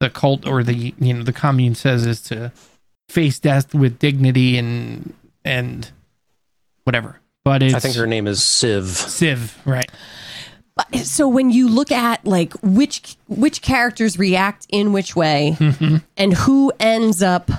the 0.00 0.10
cult 0.10 0.46
or 0.46 0.62
the 0.62 0.94
you 0.98 1.14
know 1.14 1.22
the 1.22 1.32
commune 1.32 1.74
says 1.74 2.06
is 2.06 2.20
to 2.22 2.52
face 3.08 3.38
death 3.38 3.74
with 3.74 3.98
dignity 3.98 4.58
and 4.58 5.14
and 5.44 5.90
whatever. 6.84 7.20
But 7.44 7.62
it's 7.62 7.74
I 7.74 7.78
think 7.78 7.94
her 7.96 8.06
name 8.06 8.26
is 8.26 8.40
Siv. 8.40 8.86
Civ, 8.86 9.56
right? 9.64 9.90
But- 10.74 10.96
So 11.06 11.28
when 11.28 11.50
you 11.50 11.68
look 11.68 11.90
at 11.92 12.24
like 12.26 12.52
which 12.62 13.16
which 13.28 13.62
characters 13.62 14.18
react 14.18 14.66
in 14.68 14.92
which 14.92 15.14
way 15.16 15.56
Mm-hmm. 15.58 15.96
and 16.16 16.34
who 16.34 16.72
ends 16.80 17.22
up 17.22 17.50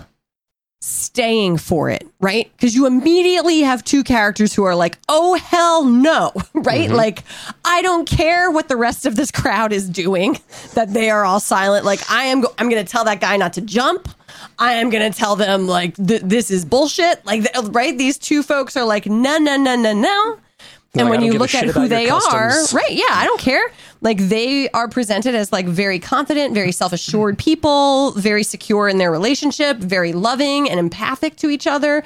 staying 0.80 1.58
for 1.58 1.90
it, 1.90 2.06
right? 2.22 2.52
Because 2.56 2.76
you 2.76 2.86
immediately 2.86 3.62
have 3.62 3.84
two 3.84 4.04
characters 4.04 4.54
who 4.54 4.64
are 4.64 4.76
like, 4.76 4.98
"Oh 5.10 5.34
hell 5.36 5.84
no," 5.86 6.32
right? 6.54 6.90
Like, 6.90 7.24
I 7.66 7.82
don't 7.82 8.08
care 8.08 8.52
what 8.52 8.68
the 8.68 8.76
rest 8.78 9.06
of 9.06 9.16
this 9.16 9.32
crowd 9.32 9.74
is 9.74 9.90
doing; 9.90 10.40
that 10.76 10.94
they 10.94 11.10
are 11.10 11.26
all 11.26 11.40
silent. 11.40 11.84
Like, 11.86 12.00
I 12.12 12.26
am, 12.26 12.42
go- 12.42 12.54
I'm 12.60 12.70
going 12.70 12.84
to 12.86 12.90
tell 12.90 13.06
that 13.06 13.20
guy 13.22 13.38
not 13.38 13.54
to 13.54 13.62
jump. 13.62 14.08
I 14.60 14.74
am 14.74 14.90
going 14.90 15.12
to 15.12 15.18
tell 15.18 15.36
them 15.36 15.68
like 15.68 15.96
th- 15.96 16.22
this 16.24 16.50
is 16.52 16.66
bullshit. 16.66 17.26
Like, 17.26 17.44
th- 17.52 17.66
right? 17.70 17.98
These 17.98 18.18
two 18.18 18.42
folks 18.44 18.76
are 18.76 18.86
like, 18.86 19.06
no, 19.06 19.38
no, 19.38 19.56
no, 19.58 19.76
no, 19.76 19.94
no. 19.94 20.38
And 20.94 21.04
Like, 21.10 21.12
when 21.12 21.22
you 21.22 21.34
look 21.38 21.54
at 21.54 21.66
who 21.66 21.88
they 21.88 22.10
are, 22.10 22.50
right? 22.74 22.92
Yeah, 22.92 23.04
I 23.12 23.26
don't 23.26 23.40
care. 23.40 23.62
Like 24.02 24.18
they 24.18 24.70
are 24.70 24.88
presented 24.88 25.36
as 25.36 25.52
like 25.52 25.68
very 25.68 26.00
confident, 26.00 26.54
very 26.56 26.72
self-assured 26.72 27.38
people, 27.38 28.12
very 28.14 28.42
secure 28.44 28.88
in 28.88 28.98
their 28.98 29.12
relationship, 29.12 29.78
very 29.78 30.14
loving 30.14 30.70
and 30.70 30.80
empathic 30.80 31.36
to 31.38 31.50
each 31.50 31.68
other. 31.68 32.04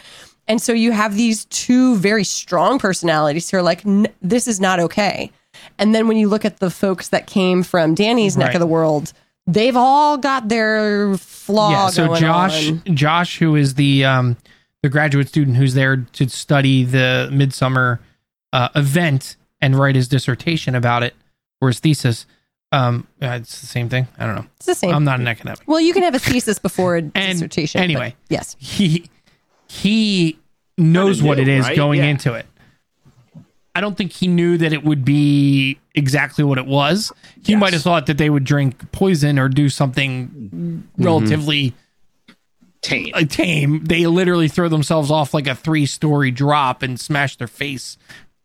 And 0.47 0.61
so 0.61 0.73
you 0.73 0.91
have 0.91 1.15
these 1.15 1.45
two 1.45 1.95
very 1.97 2.23
strong 2.25 2.79
personalities 2.79 3.49
who 3.49 3.57
are 3.57 3.61
like, 3.61 3.85
"N- 3.85 4.07
this 4.21 4.47
is 4.47 4.59
not 4.59 4.79
okay. 4.81 5.31
And 5.77 5.93
then 5.95 6.07
when 6.07 6.17
you 6.17 6.27
look 6.27 6.43
at 6.43 6.59
the 6.59 6.71
folks 6.71 7.09
that 7.09 7.27
came 7.27 7.63
from 7.63 7.93
Danny's 7.95 8.35
neck 8.35 8.49
of 8.55 8.59
the 8.59 8.65
world, 8.67 9.13
they've 9.47 9.75
all 9.75 10.17
got 10.17 10.49
their 10.49 11.17
flaw 11.17 11.71
yeah. 11.71 11.88
So 11.89 12.08
going 12.08 12.21
Josh, 12.21 12.69
on. 12.69 12.82
Josh, 12.95 13.38
who 13.39 13.56
is 13.56 13.75
the 13.75 14.06
um 14.06 14.38
the 14.84 14.89
graduate 14.89 15.27
student 15.27 15.58
who's 15.58 15.73
there 15.75 15.97
to 15.97 16.27
study 16.30 16.84
the 16.84 17.30
midsummer 17.32 17.99
uh, 18.54 18.69
event 18.75 19.36
and 19.62 19.77
write 19.77 19.95
his 19.95 20.08
dissertation 20.08 20.73
about 20.75 21.04
it 21.04 21.13
or 21.62 21.67
his 21.69 21.80
thesis. 21.80 22.25
Um, 22.71 23.06
it's 23.21 23.62
the 23.62 23.67
same 23.67 23.89
thing. 23.89 24.08
I 24.17 24.25
don't 24.25 24.36
know. 24.36 24.45
It's 24.58 24.65
the 24.65 24.73
same. 24.75 24.95
I'm 24.95 25.04
not 25.04 25.19
an 25.19 25.27
academic. 25.27 25.60
well, 25.67 25.80
you 25.80 25.93
can 25.93 26.01
have 26.04 26.15
a 26.15 26.19
thesis 26.19 26.58
before 26.58 26.95
a 26.95 27.01
dissertation. 27.04 27.82
anyway. 27.82 28.15
yes. 28.30 28.56
he 28.60 29.10
he 29.67 30.39
knows 30.77 31.17
Kinda 31.17 31.27
what 31.30 31.39
it 31.39 31.45
knew, 31.45 31.62
right? 31.62 31.75
going 31.75 31.99
Yeah. 31.99 32.06
into 32.08 32.34
it. 32.34 32.45
I 33.73 33.81
don't 33.81 33.95
think 33.97 34.12
he 34.12 34.27
knew 34.27 34.57
that 34.57 34.73
it 34.73 34.84
would 34.84 35.05
be 35.05 35.79
exactly 35.95 36.43
what 36.43 36.57
it 36.57 36.65
was. 36.65 37.12
He 37.43 37.53
Yes. 37.53 37.60
might 37.62 37.73
have 37.73 37.81
thought 37.81 38.05
that 38.07 38.17
they 38.17 38.29
would 38.29 38.43
drink 38.43 38.91
poison 38.91 39.39
or 39.39 39.47
do 39.47 39.69
something 39.69 40.84
relatively 40.97 41.73
Tame. 42.81 43.12
uh, 43.13 43.23
tame. 43.25 43.84
They 43.86 44.07
literally 44.07 44.47
throw 44.47 44.67
themselves 44.67 45.10
off 45.12 45.34
like 45.34 45.47
a 45.47 45.55
three-story 45.55 46.31
drop 46.31 46.81
and 46.84 46.99
smash 46.99 47.36
their 47.38 47.47
face 47.47 47.97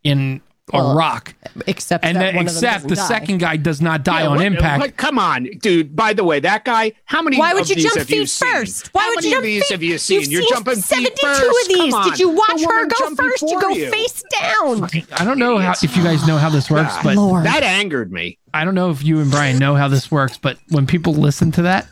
in 0.05 0.43
a 0.73 0.83
rock. 0.95 1.33
Except 1.69 2.05
And 2.05 2.17
that 2.17 2.21
then, 2.21 2.37
one 2.37 2.47
of 2.49 2.55
them 2.55 2.65
except 2.65 2.89
the 2.89 2.97
die. 2.97 3.07
second 3.09 3.39
guy 3.39 3.57
does 3.57 3.81
not 3.81 4.03
die 4.03 4.23
Yeah, 4.23 4.29
on 4.29 4.37
what- 4.39 4.45
impact. 4.47 4.81
what- 4.81 4.97
come 4.97 5.17
on, 5.19 5.45
dude. 5.63 5.95
By 5.95 6.13
the 6.13 6.25
way, 6.25 6.41
that 6.41 6.65
guy. 6.65 6.93
How 7.05 7.23
many? 7.23 7.39
Why 7.39 7.55
would 7.55 7.63
of 7.63 7.69
you 7.69 7.77
these 7.77 7.85
jump 7.85 7.99
have 7.99 8.11
you 8.11 8.27
feet 8.27 8.31
first? 8.51 8.89
Why 8.93 9.03
How 9.03 9.09
would 9.11 9.17
many 9.25 9.27
you 9.29 9.33
jump 9.33 9.45
of 9.45 9.45
these 9.47 9.63
feet? 9.63 9.71
have 9.75 9.83
you 9.85 9.99
seen? 9.99 10.21
You've 10.23 10.31
You're 10.33 10.43
seen 10.43 10.51
jumping 10.51 10.75
feet 10.75 10.85
72 10.85 11.27
of 11.27 11.69
these. 11.69 11.95
Did 12.11 12.19
you 12.19 12.29
watch 12.31 12.61
The 12.61 12.67
her 12.67 12.87
go 12.87 13.15
first? 13.15 13.43
You 13.43 13.61
go 13.61 13.69
you. 13.69 13.91
face 13.93 14.25
down. 14.41 14.89
I 15.17 15.25
don't 15.25 15.39
know 15.39 15.59
how 15.59 15.73
if 15.81 15.97
you 15.97 16.03
guys 16.03 16.27
know 16.27 16.37
how 16.37 16.51
this 16.51 16.69
works, 16.69 16.95
God. 16.97 17.05
but 17.05 17.17
Lord. 17.17 17.47
That 17.47 17.63
angered 17.63 18.13
me. 18.13 18.39
I 18.53 18.65
don't 18.65 18.75
know 18.75 18.91
if 18.91 19.05
you 19.05 19.21
and 19.21 19.31
Brian 19.31 19.59
know 19.59 19.77
how 19.77 19.87
this 19.87 20.11
works, 20.11 20.37
but 20.37 20.59
when 20.71 20.87
people 20.87 21.15
listen 21.15 21.53
to 21.53 21.63
that, 21.63 21.87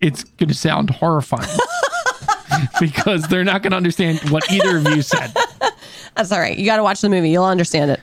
it's 0.00 0.24
going 0.24 0.48
to 0.48 0.54
sound 0.54 0.88
horrifying 0.90 1.48
because 2.80 3.22
they're 3.28 3.44
not 3.44 3.62
going 3.62 3.72
to 3.72 3.76
understand 3.76 4.18
what 4.30 4.50
either 4.50 4.78
of 4.78 4.88
you 4.94 5.02
said. 5.02 5.32
That's 6.18 6.30
all 6.32 6.38
right. 6.40 6.56
You 6.58 6.66
got 6.66 6.76
to 6.76 6.82
watch 6.82 7.00
the 7.00 7.08
movie. 7.08 7.30
You'll 7.30 7.44
understand 7.44 7.92
it. 7.92 8.00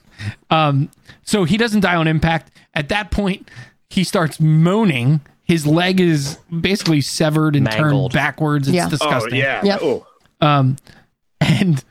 Um, 0.50 0.90
so 1.24 1.44
he 1.44 1.58
doesn't 1.58 1.82
die 1.82 1.96
on 1.96 2.08
impact. 2.08 2.52
At 2.74 2.90
that 2.90 3.12
point, 3.12 3.52
he 3.90 4.04
starts 4.04 4.40
moaning. 4.40 5.22
His 5.44 5.68
leg 5.68 6.00
is 6.00 6.40
basically 6.62 7.02
severed 7.02 7.56
and 7.56 7.70
turned 7.70 8.14
backwards. 8.14 8.68
It's 8.68 8.76
Yeah. 8.76 8.90
disgusting. 8.90 9.34
Oh 9.34 9.38
yeah. 9.38 9.62
Yep. 9.64 9.80
Oh. 9.84 10.08
and 11.42 11.84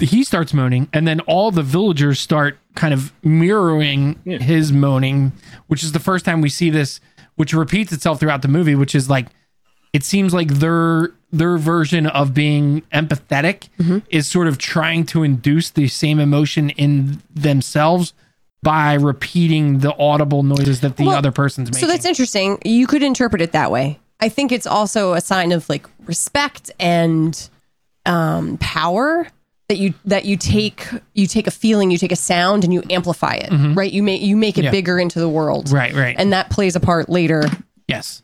he 0.00 0.22
starts 0.24 0.52
moaning 0.54 0.88
and 0.92 1.08
then 1.08 1.20
all 1.20 1.50
the 1.50 1.62
villagers 1.62 2.20
start 2.20 2.58
kind 2.74 2.92
of 2.94 3.12
mirroring 3.24 4.18
Yeah. 4.24 4.38
his 4.38 4.70
moaning 4.72 5.32
which 5.68 5.82
is 5.82 5.92
the 5.92 5.98
first 5.98 6.24
time 6.26 6.40
we 6.42 6.50
see 6.50 6.68
this 6.70 7.00
which 7.36 7.54
repeats 7.54 7.90
itself 7.92 8.20
throughout 8.20 8.42
the 8.42 8.48
movie 8.48 8.74
which 8.74 8.94
is 8.94 9.08
like 9.08 9.26
it 9.94 10.04
seems 10.04 10.34
like 10.34 10.48
their 10.48 11.10
their 11.32 11.56
version 11.58 12.06
of 12.06 12.34
being 12.34 12.82
empathetic 12.92 13.68
Mm-hmm. 13.78 13.98
is 14.10 14.26
sort 14.26 14.46
of 14.48 14.58
trying 14.58 15.06
to 15.06 15.22
induce 15.22 15.70
the 15.70 15.88
same 15.88 16.18
emotion 16.18 16.70
in 16.70 17.22
themselves 17.32 18.12
by 18.62 18.94
repeating 18.94 19.78
the 19.78 19.96
audible 19.96 20.42
noises 20.42 20.80
that 20.80 20.96
the 20.96 21.06
Well, 21.06 21.16
other 21.16 21.32
person's 21.32 21.70
making 21.70 21.80
So 21.80 21.86
that's 21.92 22.04
interesting. 22.04 22.58
You 22.64 22.86
could 22.86 23.02
interpret 23.02 23.40
it 23.40 23.52
that 23.52 23.70
way. 23.70 23.98
I 24.20 24.28
think 24.28 24.52
it's 24.52 24.66
also 24.66 25.14
a 25.14 25.20
sign 25.20 25.52
of 25.52 25.66
like 25.70 25.86
respect 26.06 26.70
and 26.78 27.48
um, 28.06 28.58
power 28.58 29.26
that 29.68 29.78
you 29.78 29.94
that 30.04 30.24
you 30.24 30.36
take 30.36 30.86
you 31.14 31.26
take 31.26 31.46
a 31.46 31.50
feeling, 31.50 31.90
you 31.90 31.96
take 31.96 32.12
a 32.12 32.16
sound, 32.16 32.64
and 32.64 32.74
you 32.74 32.82
amplify 32.90 33.34
it. 33.34 33.50
Right? 33.74 33.90
You 33.92 34.02
make 34.02 34.20
you 34.20 34.36
make 34.36 34.58
it 34.58 34.62
Mm-hmm. 34.62 34.64
Yeah. 34.66 34.70
bigger 34.72 34.98
into 34.98 35.20
the 35.20 35.28
world. 35.28 35.70
right 35.70 35.94
right 35.94 36.16
And 36.18 36.32
that 36.32 36.50
plays 36.50 36.76
a 36.76 36.80
part 36.80 37.08
later 37.08 37.44
yes 37.88 38.20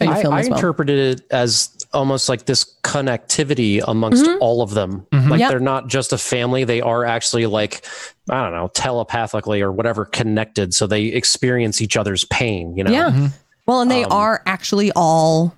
in 0.00 0.06
the 0.08 0.12
I, 0.12 0.16
I 0.16 0.18
as 0.40 0.48
well. 0.48 0.58
interpreted 0.58 1.18
it 1.20 1.26
as 1.30 1.70
almost 1.98 2.28
like 2.28 2.46
this 2.46 2.64
connectivity 2.82 3.82
amongst 3.86 4.24
Mm-hmm. 4.24 4.38
all 4.40 4.62
of 4.62 4.70
them. 4.70 5.06
Like 5.12 5.40
Yep. 5.40 5.50
they're 5.50 5.60
not 5.60 5.88
just 5.88 6.12
a 6.12 6.18
family; 6.18 6.64
they 6.64 6.80
are 6.80 7.04
actually 7.04 7.46
like 7.46 7.84
I 8.30 8.42
don't 8.42 8.52
know, 8.52 8.68
telepathically 8.74 9.60
or 9.60 9.70
whatever 9.72 10.04
connected. 10.06 10.72
So 10.74 10.86
they 10.86 11.06
experience 11.06 11.82
each 11.82 11.96
other's 11.96 12.24
pain. 12.26 12.76
You 12.76 12.84
know, 12.84 12.90
Yeah. 12.92 13.28
Well, 13.66 13.82
and 13.82 13.90
they 13.90 14.04
Um, 14.04 14.12
are 14.12 14.42
actually 14.46 14.90
all 14.96 15.54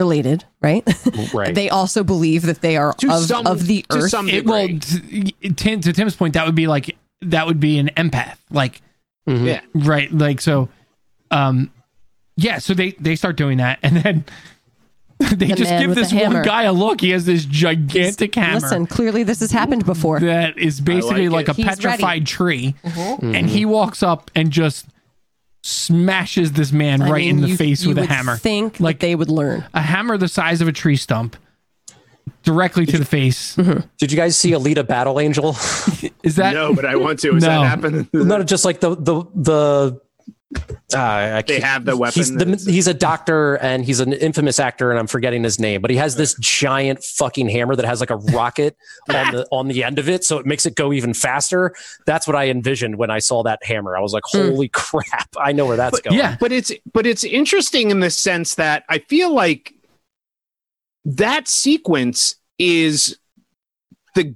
related, 0.00 0.44
right? 0.60 0.82
right? 1.34 1.54
they 1.54 1.68
also 1.70 2.02
believe 2.02 2.42
that 2.42 2.60
they 2.60 2.76
are 2.76 2.94
of, 3.08 3.24
some- 3.24 3.46
of 3.46 3.66
the 3.66 3.82
to 3.90 3.98
earth. 3.98 4.10
some 4.10 4.28
it, 4.28 4.44
well 4.44 4.66
degree. 4.66 5.30
to, 5.54 5.76
to 5.78 5.92
tim's 5.92 6.16
point 6.16 6.34
that 6.34 6.44
would 6.46 6.56
be 6.56 6.66
like 6.66 6.96
that 7.20 7.46
would 7.46 7.60
be 7.60 7.78
an 7.78 7.88
empath 7.96 8.36
like 8.50 8.82
Mhm. 9.28 9.46
Yeah. 9.46 9.60
right 9.74 10.10
like 10.12 10.40
so 10.40 10.68
um 11.30 11.70
yeah 12.36 12.58
so 12.58 12.74
they 12.74 12.90
they 12.98 13.14
start 13.14 13.36
doing 13.36 13.58
that 13.58 13.78
and 13.84 13.96
then 13.98 14.24
they 15.36 15.46
The 15.48 15.54
just 15.54 15.70
give 15.78 15.94
this 15.94 16.12
one 16.12 16.42
guy 16.42 16.64
a 16.64 16.72
look. 16.72 17.00
He 17.00 17.10
has 17.10 17.24
this 17.24 17.44
gigantic 17.44 18.34
hammer 18.34 18.60
Listen, 18.60 18.86
clearly 18.86 19.22
this 19.22 19.40
has 19.40 19.50
happened 19.50 19.84
before. 19.86 20.20
that 20.20 20.58
is 20.58 20.80
basically 20.80 21.28
like 21.28 21.48
like, 21.48 21.58
a 21.58 21.62
He's 21.62 21.66
petrified 21.66 22.26
tree, 22.26 22.74
Mm-hmm. 22.84 23.34
and 23.34 23.48
he 23.48 23.64
walks 23.64 24.02
up 24.02 24.30
and 24.34 24.50
just 24.50 24.86
smashes 25.62 26.52
this 26.52 26.72
man 26.72 27.02
I 27.02 27.10
right 27.10 27.20
mean, 27.20 27.36
in 27.36 27.40
the 27.42 27.48
you- 27.48 27.56
face 27.56 27.82
you 27.82 27.90
with 27.90 27.98
a 27.98 28.00
would 28.02 28.10
hammer. 28.10 28.36
Think 28.36 28.74
Like- 28.74 28.80
like 28.80 28.98
they 29.00 29.14
would 29.14 29.30
learn. 29.30 29.64
a 29.74 29.80
hammer 29.80 30.16
the 30.18 30.28
size 30.28 30.60
of 30.60 30.68
a 30.68 30.72
tree 30.72 30.96
stump 30.96 31.36
directly 32.42 32.84
to 32.86 32.98
the 32.98 33.04
face. 33.04 33.54
Did 33.54 34.10
you 34.10 34.16
guys 34.16 34.36
see 34.36 34.50
Alita 34.50 34.84
Battle 34.86 35.20
Angel? 35.20 35.50
Is 36.24 36.36
that 36.36 36.54
no, 36.54 36.74
but 36.74 36.84
I 36.84 36.96
want 36.96 37.20
to. 37.20 37.36
Is 37.36 37.42
No. 37.44 37.48
that 37.60 37.66
happening? 37.68 38.08
no, 38.12 38.42
just 38.42 38.64
like 38.64 38.80
the 38.80 38.96
the 38.96 39.24
the. 39.34 40.00
Uh, 40.94 40.98
I 41.38 41.42
They 41.42 41.60
have 41.60 41.84
the 41.84 41.96
weapon. 41.96 42.14
He's, 42.14 42.34
the, 42.34 42.70
he's 42.70 42.86
a 42.86 42.94
doctor 42.94 43.54
and 43.56 43.84
he's 43.84 44.00
an 44.00 44.12
infamous 44.12 44.60
actor, 44.60 44.90
and 44.90 44.98
I'm 44.98 45.06
forgetting 45.06 45.42
his 45.42 45.58
name. 45.58 45.80
But 45.80 45.90
he 45.90 45.96
has 45.96 46.16
this 46.16 46.34
giant 46.40 47.02
fucking 47.02 47.48
hammer 47.48 47.74
that 47.76 47.86
has 47.86 48.00
like 48.00 48.10
a 48.10 48.16
rocket 48.16 48.76
on 49.08 49.32
the 49.32 49.46
on 49.50 49.68
the 49.68 49.84
end 49.84 49.98
of 49.98 50.08
it, 50.08 50.24
so 50.24 50.38
it 50.38 50.46
makes 50.46 50.66
it 50.66 50.74
go 50.74 50.92
even 50.92 51.14
faster. 51.14 51.74
That's 52.06 52.26
what 52.26 52.36
I 52.36 52.48
envisioned 52.48 52.96
when 52.96 53.10
I 53.10 53.18
saw 53.18 53.42
that 53.44 53.64
hammer. 53.64 53.96
I 53.96 54.00
was 54.00 54.12
like, 54.12 54.24
"Holy 54.26 54.68
crap! 54.72 55.28
I 55.38 55.52
know 55.52 55.66
where 55.66 55.76
that's 55.76 56.00
going." 56.00 56.18
yeah. 56.18 56.36
but 56.38 56.52
it's 56.52 56.72
but 56.92 57.06
it's 57.06 57.24
interesting 57.24 57.90
in 57.90 58.00
the 58.00 58.10
sense 58.10 58.56
that 58.56 58.84
I 58.88 58.98
feel 58.98 59.32
like 59.32 59.74
that 61.04 61.48
sequence 61.48 62.36
is 62.58 63.18
the 64.14 64.34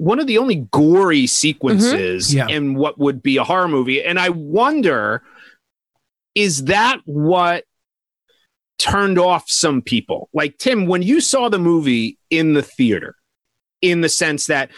one 0.00 0.18
of 0.18 0.26
the 0.26 0.38
only 0.38 0.66
gory 0.70 1.26
sequences 1.26 2.34
Yeah. 2.34 2.48
in 2.48 2.74
what 2.74 2.98
would 2.98 3.22
be 3.22 3.36
a 3.36 3.44
horror 3.44 3.68
movie 3.68 4.02
and 4.02 4.18
I 4.18 4.30
wonder 4.30 5.22
is 6.34 6.64
that 6.64 7.00
what 7.04 7.64
turned 8.78 9.18
off 9.18 9.44
some 9.48 9.82
people 9.82 10.30
like 10.32 10.56
Tim 10.58 10.86
when 10.86 11.02
you 11.02 11.20
saw 11.20 11.48
the 11.50 11.58
movie 11.58 12.18
in 12.30 12.54
the 12.54 12.62
theater 12.62 13.14
in 13.82 14.00
the 14.00 14.08
sense 14.08 14.46
that 14.46 14.70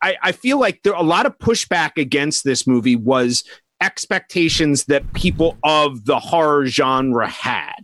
I, 0.00 0.16
I 0.22 0.32
feel 0.32 0.60
like 0.60 0.82
there 0.84 0.92
a 0.92 1.02
lot 1.02 1.26
of 1.26 1.36
pushback 1.38 1.96
against 1.96 2.44
this 2.44 2.66
movie 2.66 2.94
was 2.94 3.42
expectations 3.80 4.84
that 4.84 5.12
people 5.12 5.56
of 5.64 6.04
the 6.04 6.18
horror 6.20 6.66
genre 6.66 7.28
had 7.28 7.74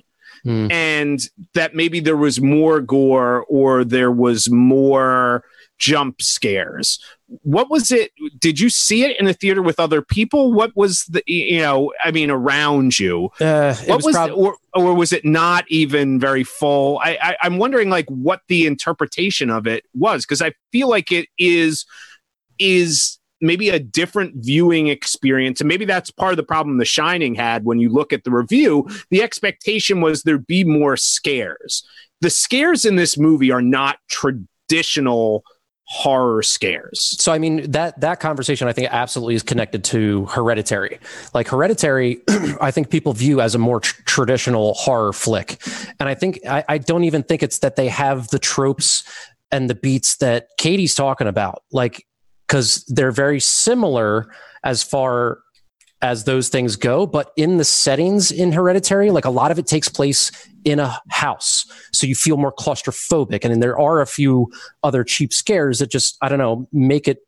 Hmm. 0.45 0.71
and 0.71 1.21
that 1.55 1.75
maybe 1.75 2.01
there 2.01 2.19
was 2.19 2.39
more 2.39 2.83
gore 2.83 3.47
or 3.49 3.83
there 3.83 4.13
was 4.13 4.51
more 4.51 5.43
jump 5.79 6.23
scares. 6.23 6.99
What 7.43 7.71
was 7.71 7.91
it 7.91 8.13
did 8.39 8.61
you 8.61 8.71
see 8.71 9.05
it 9.05 9.19
in 9.19 9.27
the 9.27 9.35
theater 9.35 9.63
with 9.63 9.81
other 9.81 10.03
people? 10.03 10.53
What 10.53 10.73
was 10.77 11.05
the 11.07 11.23
you 11.27 11.59
know 11.59 11.93
i 12.05 12.11
mean 12.11 12.31
around 12.31 12.99
you? 12.99 13.31
Uh, 13.41 13.75
it 13.81 13.89
what 13.89 13.97
was, 13.97 14.05
was, 14.07 14.15
prob- 14.15 14.31
or, 14.33 14.57
or 14.75 14.95
was 14.95 15.13
it 15.13 15.25
not 15.25 15.65
even 15.69 16.21
very 16.21 16.45
full? 16.45 17.01
I, 17.03 17.19
I 17.21 17.37
i'm 17.43 17.59
wondering 17.59 17.91
like 17.91 18.07
what 18.09 18.43
the 18.49 18.67
interpretation 18.67 19.51
of 19.51 19.67
it 19.67 19.85
was 19.95 20.25
because 20.25 20.43
i 20.43 20.53
feel 20.71 20.89
like 20.89 21.11
it 21.11 21.29
is 21.39 21.87
is 22.59 23.19
maybe 23.41 23.69
a 23.69 23.79
different 23.79 24.35
viewing 24.37 24.89
experience 24.89 25.61
and 25.61 25.69
maybe 25.69 25.85
that's 25.85 26.11
part 26.11 26.33
of 26.33 26.37
the 26.37 26.43
problem 26.43 26.79
the 26.79 26.85
shining 26.85 27.35
had 27.35 27.65
when 27.65 27.79
you 27.79 27.89
look 27.89 28.13
at 28.13 28.25
the 28.25 28.31
review. 28.31 28.89
The 29.11 29.23
expectation 29.23 30.01
was 30.01 30.23
there'd 30.23 30.47
be 30.47 30.65
more 30.65 30.97
scares. 30.97 31.87
The 32.21 32.31
scares 32.31 32.85
in 32.85 32.97
this 32.97 33.19
movie 33.19 33.51
are 33.51 33.63
not 33.63 33.99
traditional 34.09 35.45
horror 35.87 36.43
scares. 36.43 37.01
So 37.21 37.33
I 37.33 37.39
mean 37.39 37.71
that 37.73 38.01
that 38.01 38.21
conversation 38.21 38.69
I 38.69 38.73
think 38.73 38.89
absolutely 38.91 39.35
is 39.35 39.43
connected 39.43 39.85
to 39.85 40.25
Hereditary. 40.27 40.99
Like 41.35 41.49
Hereditary, 41.49 42.23
I 42.61 42.71
think 42.71 42.91
people 42.91 43.13
view 43.13 43.41
as 43.41 43.55
a 43.55 43.59
more 43.59 43.81
tr- 43.81 44.03
traditional 44.05 44.75
horror 44.75 45.13
flick, 45.13 45.61
and 46.01 46.09
I 46.09 46.15
think 46.15 46.41
I, 46.49 46.65
I 46.69 46.79
don't 46.79 47.05
even 47.05 47.23
think 47.23 47.43
it's 47.43 47.59
that 47.59 47.77
they 47.77 47.89
have 47.89 48.29
the 48.29 48.39
tropes 48.39 49.05
and 49.51 49.69
the 49.69 49.75
beats 49.75 50.17
that 50.17 50.49
Katie's 50.59 50.95
talking 50.95 51.27
about, 51.27 51.63
like 51.71 52.07
because 52.47 52.85
they're 52.89 53.13
very 53.13 53.41
similar 53.41 54.31
as 54.65 54.83
far 54.83 55.41
as 56.03 56.25
those 56.25 56.49
things 56.51 56.77
go, 56.77 57.07
but 57.07 57.33
in 57.37 57.57
the 57.57 57.65
settings 57.65 58.31
in 58.31 58.53
Hereditary, 58.53 59.11
like 59.11 59.25
a 59.25 59.31
lot 59.31 59.51
of 59.51 59.59
it 59.59 59.67
takes 59.67 59.89
place 59.89 60.31
in 60.65 60.81
a 60.81 60.99
house, 61.11 61.67
so 61.93 62.07
you 62.07 62.15
feel 62.15 62.37
more 62.37 62.53
claustrophobic, 62.53 63.41
and 63.43 63.53
then 63.53 63.61
there 63.61 63.79
are 63.79 64.01
a 64.01 64.07
few 64.07 64.51
other 64.83 65.05
cheap 65.05 65.33
scares 65.33 65.79
that 65.79 65.91
just 65.91 66.17
I 66.23 66.29
don't 66.29 66.39
know 66.39 66.69
make 66.73 67.09
it 67.09 67.19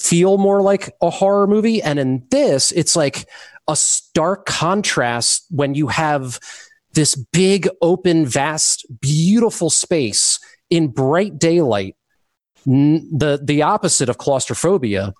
feel 0.00 0.38
more 0.38 0.62
like 0.62 0.94
a 1.02 1.10
horror 1.10 1.46
movie. 1.46 1.82
And 1.82 1.98
in 1.98 2.26
this, 2.30 2.72
it's 2.72 2.96
like 2.96 3.28
a 3.66 3.76
stark 3.76 4.46
contrast 4.46 5.46
when 5.50 5.74
you 5.74 5.88
have 5.88 6.38
this 6.94 7.14
big, 7.14 7.68
open, 7.82 8.26
vast, 8.26 8.86
beautiful 9.00 9.70
space 9.70 10.40
in 10.70 10.88
bright 10.88 11.38
daylight. 11.38 11.96
The 12.64 13.40
the 13.42 13.62
opposite 13.62 14.08
of 14.08 14.18
claustrophobia, 14.18 15.14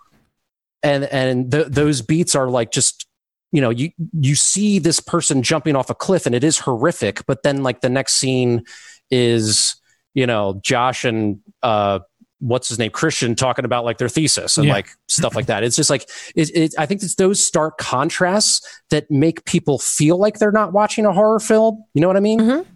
and 0.82 1.04
and 1.04 1.50
th- 1.50 1.68
those 1.68 2.02
beats 2.02 2.34
are 2.34 2.48
like 2.50 2.72
just 2.72 3.07
you 3.52 3.60
know 3.60 3.70
you 3.70 3.90
you 4.20 4.34
see 4.34 4.78
this 4.78 5.00
person 5.00 5.42
jumping 5.42 5.74
off 5.76 5.90
a 5.90 5.94
cliff 5.94 6.26
and 6.26 6.34
it 6.34 6.44
is 6.44 6.58
horrific 6.58 7.24
but 7.26 7.42
then 7.42 7.62
like 7.62 7.80
the 7.80 7.88
next 7.88 8.14
scene 8.14 8.62
is 9.10 9.76
you 10.14 10.26
know 10.26 10.60
josh 10.62 11.04
and 11.04 11.40
uh 11.62 11.98
what's 12.40 12.68
his 12.68 12.78
name 12.78 12.90
christian 12.90 13.34
talking 13.34 13.64
about 13.64 13.84
like 13.84 13.98
their 13.98 14.08
thesis 14.08 14.56
and 14.58 14.66
Yeah. 14.66 14.74
like 14.74 14.88
stuff 15.08 15.34
like 15.34 15.46
that 15.46 15.64
it's 15.64 15.76
just 15.76 15.90
like 15.90 16.08
it, 16.36 16.50
it 16.54 16.74
i 16.78 16.86
think 16.86 17.02
it's 17.02 17.14
those 17.16 17.44
stark 17.44 17.78
contrasts 17.78 18.60
that 18.90 19.10
make 19.10 19.44
people 19.44 19.78
feel 19.78 20.18
like 20.18 20.38
they're 20.38 20.52
not 20.52 20.72
watching 20.72 21.04
a 21.06 21.12
horror 21.12 21.40
film 21.40 21.82
you 21.94 22.00
know 22.00 22.06
what 22.06 22.16
i 22.16 22.20
mean 22.20 22.38
Mhm. 22.40 22.66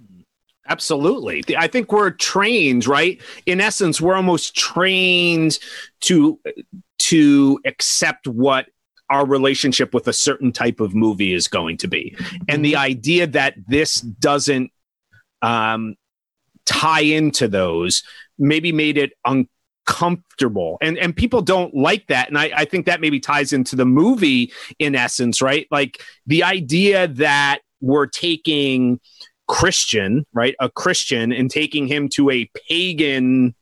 Absolutely. 0.69 1.43
I 1.59 1.67
think 1.67 1.91
we're 1.93 2.11
trained, 2.13 2.87
right? 2.87 3.21
In 3.47 3.61
essence, 3.61 4.01
we're 4.01 4.15
almost 4.15 4.55
trained 4.55 5.59
to 6.03 6.39
to 7.01 7.59
accept 7.67 8.29
what 8.29 8.67
our 9.13 9.27
relationship 9.27 9.93
with 9.93 10.09
a 10.09 10.13
certain 10.13 10.53
type 10.53 10.81
of 10.81 10.95
movie 10.95 11.35
is 11.35 11.47
going 11.47 11.77
to 11.77 11.87
be. 11.87 12.17
And 12.49 12.65
the 12.65 12.77
idea 12.77 13.27
that 13.29 13.55
this 13.69 14.01
doesn't 14.01 14.73
um, 15.43 15.97
tie 16.65 17.03
into 17.03 17.47
those 17.47 18.03
maybe 18.39 18.73
made 18.73 18.97
it 18.97 19.13
uncomfortable. 19.27 20.79
And 20.81 20.97
and 20.97 21.15
people 21.15 21.43
don't 21.43 21.75
like 21.75 22.07
that. 22.07 22.29
And 22.29 22.39
I, 22.39 22.51
I 22.57 22.65
think 22.65 22.87
that 22.87 23.01
maybe 23.01 23.21
ties 23.21 23.53
into 23.53 23.77
the 23.77 23.85
movie 23.85 24.53
in 24.79 24.95
essence, 24.95 25.43
right? 25.43 25.67
Like 25.71 26.03
the 26.27 26.43
idea 26.43 27.09
that 27.09 27.61
we're 27.81 28.07
taking 28.07 28.99
Christian, 29.47 30.25
right? 30.33 30.55
A 30.61 30.71
Christian 30.71 31.33
and 31.33 31.51
taking 31.51 31.87
him 31.87 32.09
to 32.15 32.31
a 32.31 32.51
pagan 32.69 33.55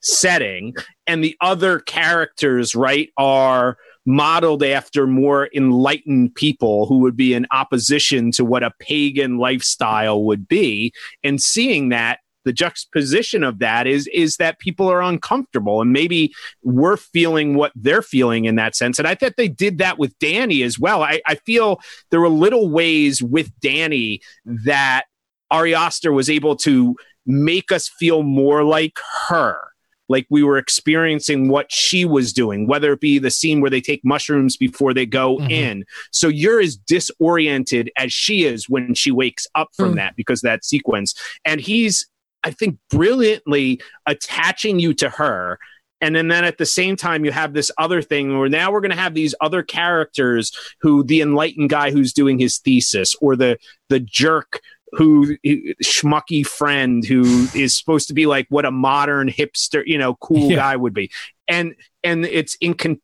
setting. 0.00 0.74
And 1.06 1.22
the 1.22 1.36
other 1.40 1.80
characters, 1.80 2.74
right, 2.74 3.10
are 3.18 3.76
modeled 4.06 4.62
after 4.62 5.06
more 5.06 5.48
enlightened 5.54 6.34
people 6.34 6.86
who 6.86 6.98
would 6.98 7.16
be 7.16 7.34
in 7.34 7.46
opposition 7.50 8.30
to 8.32 8.44
what 8.44 8.62
a 8.62 8.72
pagan 8.78 9.38
lifestyle 9.38 10.24
would 10.24 10.46
be. 10.46 10.92
And 11.22 11.40
seeing 11.40 11.88
that, 11.90 12.18
the 12.44 12.52
juxtaposition 12.52 13.42
of 13.42 13.58
that 13.58 13.86
is 13.86 14.06
is 14.08 14.36
that 14.36 14.58
people 14.58 14.88
are 14.88 15.02
uncomfortable 15.02 15.80
and 15.80 15.92
maybe 15.92 16.34
we're 16.62 16.98
feeling 16.98 17.54
what 17.54 17.72
they're 17.74 18.02
feeling 18.02 18.44
in 18.44 18.56
that 18.56 18.76
sense. 18.76 18.98
And 18.98 19.08
i 19.08 19.14
thought 19.14 19.38
they 19.38 19.48
did 19.48 19.78
that 19.78 19.98
with 19.98 20.18
danny 20.18 20.62
as 20.62 20.78
well. 20.78 21.02
I, 21.02 21.22
I 21.26 21.36
feel 21.36 21.80
there 22.10 22.20
were 22.20 22.28
little 22.28 22.68
ways 22.68 23.22
with 23.22 23.50
danny 23.60 24.20
that 24.44 25.04
Ari 25.50 25.74
Aster 25.74 26.12
was 26.12 26.28
able 26.28 26.56
to 26.56 26.96
make 27.26 27.72
us 27.72 27.88
feel 27.88 28.22
more 28.22 28.64
like 28.64 28.98
her, 29.28 29.58
like 30.08 30.26
we 30.30 30.42
were 30.42 30.58
experiencing 30.58 31.48
what 31.48 31.72
she 31.72 32.04
was 32.04 32.32
doing, 32.32 32.66
whether 32.66 32.92
it 32.92 33.00
be 33.00 33.18
the 33.18 33.30
scene 33.30 33.60
where 33.60 33.70
they 33.70 33.80
take 33.80 34.04
mushrooms 34.04 34.56
before 34.56 34.92
they 34.92 35.06
go 35.06 35.38
Mhm. 35.38 35.50
in. 35.50 35.84
So 36.10 36.28
you're 36.28 36.60
as 36.60 36.76
disoriented 36.76 37.90
as 37.96 38.12
she 38.12 38.44
is 38.44 38.68
when 38.68 38.94
she 38.94 39.10
wakes 39.10 39.46
up 39.54 39.68
from 39.76 39.92
Mm. 39.92 39.96
that 39.96 40.16
because 40.16 40.40
of 40.40 40.48
that 40.48 40.64
sequence. 40.64 41.14
And 41.44 41.60
he's, 41.60 42.06
I 42.42 42.50
think, 42.50 42.78
brilliantly 42.90 43.80
attaching 44.06 44.78
you 44.78 44.92
to 44.94 45.08
her. 45.08 45.58
And 46.00 46.14
then, 46.14 46.28
then 46.28 46.44
at 46.44 46.58
the 46.58 46.66
same 46.66 46.96
time, 46.96 47.24
you 47.24 47.32
have 47.32 47.54
this 47.54 47.70
other 47.78 48.02
thing 48.02 48.36
where 48.38 48.50
now 48.50 48.70
we're 48.70 48.82
going 48.82 48.90
to 48.90 48.96
have 48.96 49.14
these 49.14 49.34
other 49.40 49.62
characters 49.62 50.52
who 50.82 51.02
the 51.02 51.22
enlightened 51.22 51.70
guy 51.70 51.90
who's 51.90 52.12
doing 52.12 52.38
his 52.38 52.58
thesis 52.58 53.14
or 53.22 53.36
the 53.36 53.56
the 53.88 54.00
jerk 54.00 54.60
who 54.96 55.36
schmucky 55.82 56.46
friend 56.46 57.04
who 57.04 57.46
is 57.54 57.74
supposed 57.74 58.08
to 58.08 58.14
be 58.14 58.26
like 58.26 58.46
what 58.48 58.64
a 58.64 58.70
modern 58.70 59.28
hipster, 59.28 59.82
you 59.86 59.98
know, 59.98 60.14
cool 60.16 60.50
Yeah. 60.50 60.56
guy 60.56 60.76
would 60.76 60.94
be. 60.94 61.10
And 61.48 61.74
and 62.02 62.24
it's 62.24 62.54
in 62.56 62.74
con- 62.74 63.00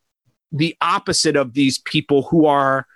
the 0.53 0.77
opposite 0.81 1.37
of 1.37 1.55
these 1.55 1.79
people 1.79 2.23
who 2.23 2.47
are 2.47 2.87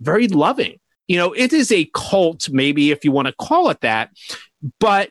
very 0.00 0.28
loving. 0.28 0.78
You 1.08 1.18
know, 1.18 1.32
it 1.32 1.52
is 1.52 1.70
a 1.70 1.88
cult, 1.94 2.48
maybe 2.50 2.90
if 2.90 3.04
you 3.04 3.12
want 3.12 3.28
to 3.28 3.34
call 3.34 3.70
it 3.70 3.80
that, 3.82 4.10
but 4.80 5.10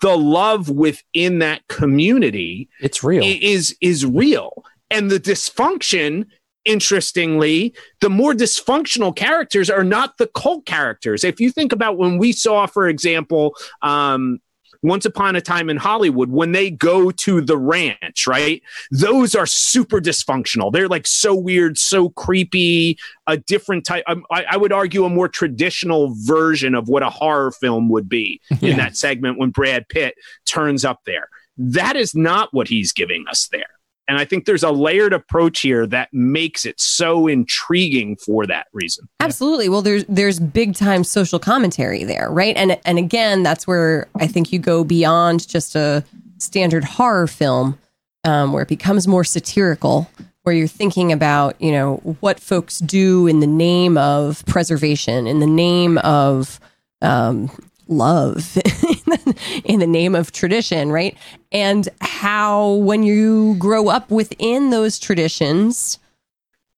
the 0.00 0.16
love 0.16 0.68
within 0.68 1.40
that 1.40 1.66
community 1.68 2.68
it's 2.80 3.02
real 3.02 3.24
is 3.24 3.76
is 3.80 4.06
real 4.06 4.62
and 4.90 5.10
the 5.10 5.18
dysfunction 5.18 6.26
interestingly, 6.64 7.74
the 8.00 8.10
more 8.10 8.32
dysfunctional 8.32 9.14
characters 9.14 9.70
are 9.70 9.84
not 9.84 10.18
the 10.18 10.26
cult 10.28 10.66
characters. 10.66 11.24
If 11.24 11.40
you 11.40 11.50
think 11.50 11.72
about 11.72 11.98
when 11.98 12.18
we 12.18 12.32
saw, 12.32 12.66
for 12.66 12.88
example, 12.88 13.54
um, 13.82 14.40
once 14.84 15.06
Upon 15.06 15.34
a 15.34 15.40
Time 15.40 15.70
in 15.70 15.78
Hollywood, 15.78 16.30
when 16.30 16.52
they 16.52 16.70
go 16.70 17.10
to 17.10 17.40
the 17.40 17.56
ranch, 17.56 18.26
right? 18.26 18.62
Those 18.90 19.34
are 19.34 19.46
super 19.46 19.98
dysfunctional. 19.98 20.70
They're 20.70 20.88
like 20.88 21.06
so 21.06 21.34
weird, 21.34 21.78
so 21.78 22.10
creepy, 22.10 22.98
a 23.26 23.38
different 23.38 23.86
type. 23.86 24.04
Um, 24.06 24.24
I, 24.30 24.44
I, 24.44 24.56
would 24.58 24.72
argue 24.72 25.06
a 25.06 25.08
more 25.08 25.26
traditional 25.26 26.14
version 26.18 26.74
of 26.74 26.88
what 26.88 27.02
a 27.02 27.08
horror 27.08 27.50
film 27.50 27.88
would 27.88 28.10
be 28.10 28.42
yeah. 28.60 28.72
in 28.72 28.76
that 28.76 28.96
segment 28.96 29.38
when 29.38 29.50
Brad 29.50 29.88
Pitt 29.88 30.16
turns 30.44 30.84
up 30.84 31.00
there. 31.06 31.28
That 31.56 31.96
is 31.96 32.14
not 32.14 32.50
what 32.52 32.68
he's 32.68 32.92
giving 32.92 33.24
us 33.26 33.48
there. 33.50 33.73
And 34.06 34.18
I 34.18 34.24
think 34.24 34.44
there's 34.44 34.62
a 34.62 34.70
layered 34.70 35.12
approach 35.12 35.60
here 35.60 35.86
that 35.86 36.08
makes 36.12 36.66
it 36.66 36.78
so 36.80 37.26
intriguing 37.26 38.16
for 38.16 38.46
that 38.46 38.66
reason. 38.72 39.08
Absolutely. 39.20 39.68
Well, 39.68 39.82
there's 39.82 40.04
there's 40.08 40.38
big 40.38 40.74
time 40.74 41.04
social 41.04 41.38
commentary 41.38 42.04
there, 42.04 42.30
right? 42.30 42.56
And 42.56 42.78
and 42.84 42.98
again, 42.98 43.42
that's 43.42 43.66
where 43.66 44.06
I 44.16 44.26
think 44.26 44.52
you 44.52 44.58
go 44.58 44.84
beyond 44.84 45.48
just 45.48 45.74
a 45.74 46.04
standard 46.38 46.84
horror 46.84 47.26
film, 47.26 47.78
um, 48.24 48.52
where 48.52 48.62
it 48.62 48.68
becomes 48.68 49.08
more 49.08 49.24
satirical, 49.24 50.10
where 50.42 50.54
you're 50.54 50.66
thinking 50.68 51.10
about 51.10 51.58
you 51.60 51.72
know 51.72 51.96
what 52.20 52.38
folks 52.40 52.80
do 52.80 53.26
in 53.26 53.40
the 53.40 53.46
name 53.46 53.96
of 53.96 54.44
preservation, 54.46 55.26
in 55.26 55.40
the 55.40 55.46
name 55.46 55.96
of 55.98 56.60
um, 57.00 57.50
love 57.88 58.56
in 59.64 59.80
the 59.80 59.86
name 59.86 60.14
of 60.14 60.32
tradition, 60.32 60.90
right? 60.90 61.16
And 61.52 61.88
how 62.00 62.72
when 62.74 63.02
you 63.02 63.56
grow 63.58 63.88
up 63.88 64.10
within 64.10 64.70
those 64.70 64.98
traditions, 64.98 65.98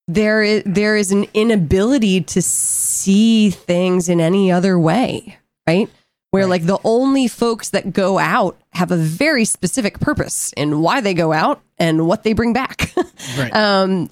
there 0.08 0.42
is 0.42 0.62
there 0.64 0.96
is 0.96 1.10
an 1.10 1.26
inability 1.34 2.20
to 2.22 2.42
see 2.42 3.50
things 3.50 4.08
in 4.08 4.20
any 4.20 4.52
other 4.52 4.78
way, 4.78 5.38
right? 5.66 5.90
Where 6.30 6.44
right. 6.44 6.50
like 6.50 6.66
the 6.66 6.78
only 6.84 7.28
folks 7.28 7.70
that 7.70 7.92
go 7.92 8.18
out 8.18 8.56
have 8.72 8.90
a 8.90 8.96
very 8.96 9.44
specific 9.44 10.00
purpose 10.00 10.52
in 10.56 10.80
why 10.80 11.00
they 11.00 11.14
go 11.14 11.32
out 11.32 11.62
and 11.78 12.06
what 12.06 12.22
they 12.22 12.32
bring 12.32 12.52
back. 12.52 12.92
right. 13.38 13.54
Um, 13.54 14.10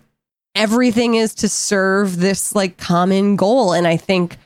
everything 0.54 1.14
is 1.14 1.34
to 1.36 1.48
serve 1.48 2.18
this 2.18 2.54
like 2.54 2.76
common 2.76 3.36
goal, 3.36 3.72
and 3.72 3.86
I 3.86 3.96
think 3.96 4.36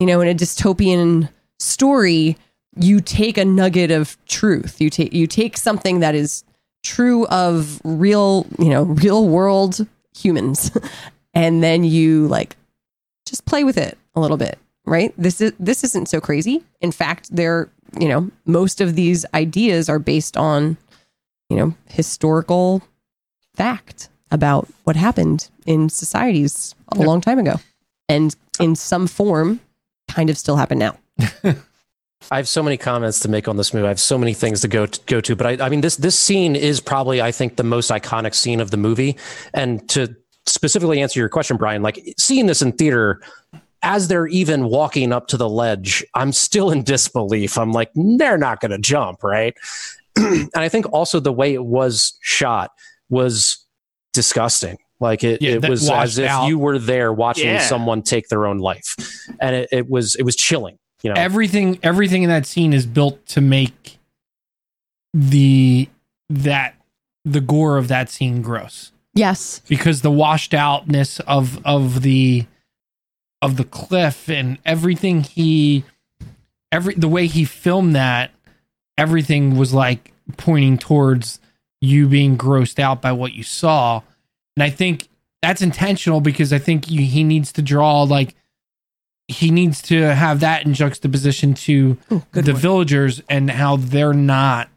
you 0.00 0.06
know 0.06 0.20
in 0.20 0.28
a 0.28 0.34
dystopian 0.34 1.28
story, 1.58 2.36
you 2.76 3.00
take 3.00 3.38
a 3.38 3.44
nugget 3.44 3.90
of 3.90 4.16
truth. 4.26 4.80
You 4.80 4.90
take 4.90 5.12
you 5.12 5.26
take 5.26 5.56
something 5.56 6.00
that 6.00 6.14
is 6.14 6.44
true 6.82 7.26
of 7.26 7.80
real, 7.84 8.46
you 8.58 8.68
know, 8.68 8.82
real 8.82 9.28
world 9.28 9.86
humans, 10.16 10.70
and 11.34 11.62
then 11.62 11.84
you 11.84 12.26
like 12.28 12.56
just 13.26 13.44
play 13.46 13.64
with 13.64 13.78
it 13.78 13.98
a 14.14 14.20
little 14.20 14.36
bit, 14.36 14.58
right? 14.84 15.14
This 15.16 15.40
is 15.40 15.52
this 15.58 15.84
isn't 15.84 16.08
so 16.08 16.20
crazy. 16.20 16.62
In 16.80 16.92
fact, 16.92 17.34
they're 17.34 17.68
you 17.98 18.08
know 18.08 18.30
most 18.44 18.80
of 18.80 18.96
these 18.96 19.24
ideas 19.34 19.88
are 19.88 19.98
based 19.98 20.36
on 20.36 20.76
you 21.48 21.56
know 21.56 21.74
historical 21.88 22.82
fact 23.54 24.08
about 24.30 24.68
what 24.82 24.96
happened 24.96 25.48
in 25.64 25.88
societies 25.88 26.74
a 26.92 26.98
yep. 26.98 27.06
long 27.06 27.20
time 27.20 27.38
ago, 27.38 27.60
and 28.08 28.34
in 28.58 28.74
some 28.74 29.06
form, 29.06 29.60
kind 30.08 30.28
of 30.28 30.36
still 30.36 30.56
happen 30.56 30.78
now. 30.78 30.96
I 32.30 32.36
have 32.38 32.48
so 32.48 32.62
many 32.62 32.76
comments 32.76 33.20
to 33.20 33.28
make 33.28 33.48
on 33.48 33.56
this 33.56 33.74
movie. 33.74 33.86
I 33.86 33.90
have 33.90 34.00
so 34.00 34.16
many 34.16 34.34
things 34.34 34.62
to 34.62 34.68
go 34.68 34.86
to, 34.86 35.00
go 35.06 35.20
to, 35.20 35.36
but 35.36 35.60
I, 35.60 35.66
I 35.66 35.68
mean 35.68 35.80
this 35.80 35.96
this 35.96 36.18
scene 36.18 36.56
is 36.56 36.80
probably 36.80 37.20
I 37.20 37.32
think 37.32 37.56
the 37.56 37.64
most 37.64 37.90
iconic 37.90 38.34
scene 38.34 38.60
of 38.60 38.70
the 38.70 38.76
movie. 38.76 39.16
And 39.52 39.86
to 39.90 40.14
specifically 40.46 41.02
answer 41.02 41.20
your 41.20 41.28
question, 41.28 41.56
Brian, 41.56 41.82
like 41.82 42.14
seeing 42.18 42.46
this 42.46 42.62
in 42.62 42.72
theater 42.72 43.20
as 43.82 44.08
they're 44.08 44.26
even 44.28 44.64
walking 44.64 45.12
up 45.12 45.26
to 45.28 45.36
the 45.36 45.48
ledge, 45.48 46.02
I'm 46.14 46.32
still 46.32 46.70
in 46.70 46.82
disbelief. 46.82 47.58
I'm 47.58 47.72
like, 47.72 47.90
they're 47.94 48.38
not 48.38 48.60
going 48.60 48.70
to 48.70 48.78
jump, 48.78 49.22
right? 49.22 49.54
and 50.16 50.50
I 50.56 50.70
think 50.70 50.90
also 50.92 51.20
the 51.20 51.32
way 51.32 51.52
it 51.52 51.64
was 51.64 52.18
shot 52.22 52.70
was 53.10 53.64
disgusting. 54.14 54.78
Like 55.00 55.22
it, 55.22 55.42
yeah, 55.42 55.52
it 55.52 55.68
was 55.68 55.90
as 55.90 56.16
if 56.16 56.30
out. 56.30 56.46
you 56.46 56.58
were 56.58 56.78
there 56.78 57.12
watching 57.12 57.46
yeah. 57.46 57.60
someone 57.60 58.00
take 58.00 58.28
their 58.28 58.46
own 58.46 58.58
life, 58.58 58.94
and 59.40 59.54
it, 59.54 59.68
it 59.70 59.90
was 59.90 60.14
it 60.14 60.22
was 60.22 60.36
chilling 60.36 60.78
you 61.04 61.12
know 61.12 61.20
everything 61.20 61.78
everything 61.82 62.24
in 62.24 62.30
that 62.30 62.46
scene 62.46 62.72
is 62.72 62.86
built 62.86 63.24
to 63.26 63.40
make 63.40 63.98
the 65.12 65.88
that 66.28 66.74
the 67.24 67.40
gore 67.40 67.78
of 67.78 67.88
that 67.88 68.10
scene 68.10 68.42
gross. 68.42 68.90
Yes. 69.14 69.62
Because 69.68 70.02
the 70.02 70.10
washed 70.10 70.54
outness 70.54 71.20
of 71.20 71.64
of 71.64 72.02
the 72.02 72.46
of 73.40 73.56
the 73.56 73.64
cliff 73.64 74.28
and 74.28 74.58
everything 74.64 75.22
he 75.22 75.84
every 76.72 76.94
the 76.94 77.08
way 77.08 77.26
he 77.26 77.44
filmed 77.44 77.94
that 77.94 78.32
everything 78.98 79.56
was 79.56 79.72
like 79.72 80.12
pointing 80.36 80.78
towards 80.78 81.38
you 81.80 82.08
being 82.08 82.36
grossed 82.36 82.78
out 82.78 83.00
by 83.00 83.12
what 83.12 83.32
you 83.34 83.42
saw. 83.42 84.02
And 84.56 84.62
I 84.62 84.70
think 84.70 85.08
that's 85.42 85.62
intentional 85.62 86.20
because 86.20 86.52
I 86.52 86.58
think 86.58 86.90
you, 86.90 87.02
he 87.02 87.22
needs 87.22 87.52
to 87.52 87.62
draw 87.62 88.02
like 88.02 88.34
he 89.28 89.50
needs 89.50 89.80
to 89.82 90.14
have 90.14 90.40
that 90.40 90.66
in 90.66 90.74
juxtaposition 90.74 91.54
to 91.54 91.96
Ooh, 92.12 92.22
the 92.32 92.52
one. 92.52 92.60
villagers 92.60 93.22
and 93.28 93.50
how 93.50 93.76
they're 93.76 94.12
not 94.12 94.68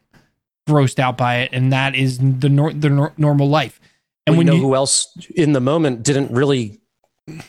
grossed 0.67 0.99
out 0.99 1.17
by 1.17 1.37
it, 1.39 1.49
and 1.53 1.71
that 1.73 1.95
is 1.95 2.17
the 2.19 2.49
nor- 2.49 2.73
the 2.73 2.89
nor- 2.89 3.13
normal 3.17 3.49
life. 3.49 3.79
And 4.25 4.35
we 4.35 4.39
when 4.39 4.47
know 4.47 4.55
you, 4.55 4.61
who 4.61 4.75
else 4.75 5.15
in 5.35 5.53
the 5.53 5.61
moment 5.61 6.03
didn't 6.03 6.31
really, 6.31 6.79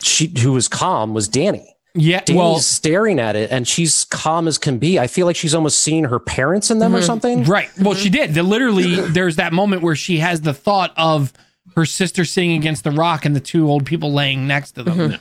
she 0.01 0.31
who 0.41 0.53
was 0.53 0.67
calm 0.67 1.13
was 1.13 1.27
Danny. 1.27 1.75
Yeah, 1.95 2.21
Danny's 2.21 2.37
well, 2.37 2.59
staring 2.59 3.19
at 3.19 3.35
it, 3.35 3.51
and 3.51 3.67
she's 3.67 4.05
calm 4.05 4.47
as 4.47 4.57
can 4.57 4.77
be. 4.77 4.99
I 4.99 5.07
feel 5.07 5.25
like 5.25 5.35
she's 5.35 5.55
almost 5.55 5.79
seeing 5.79 6.05
her 6.05 6.19
parents 6.19 6.69
in 6.69 6.79
them 6.79 6.91
mm-hmm. 6.91 6.99
or 6.99 7.01
something. 7.01 7.43
Right. 7.43 7.69
Well, 7.79 7.95
she 7.95 8.09
did. 8.09 8.33
The, 8.33 8.43
literally, 8.43 8.95
there's 8.95 9.37
that 9.37 9.53
moment 9.53 9.81
where 9.81 9.95
she 9.95 10.19
has 10.19 10.41
the 10.41 10.53
thought 10.53 10.93
of 10.95 11.33
her 11.75 11.85
sister 11.85 12.25
sitting 12.25 12.53
against 12.53 12.83
the 12.83 12.91
rock 12.91 13.25
and 13.25 13.35
the 13.35 13.39
two 13.39 13.69
old 13.69 13.85
people 13.85 14.13
laying 14.13 14.47
next 14.47 14.73
to 14.73 14.83
them. 14.83 14.97
Mm-hmm. 14.97 15.15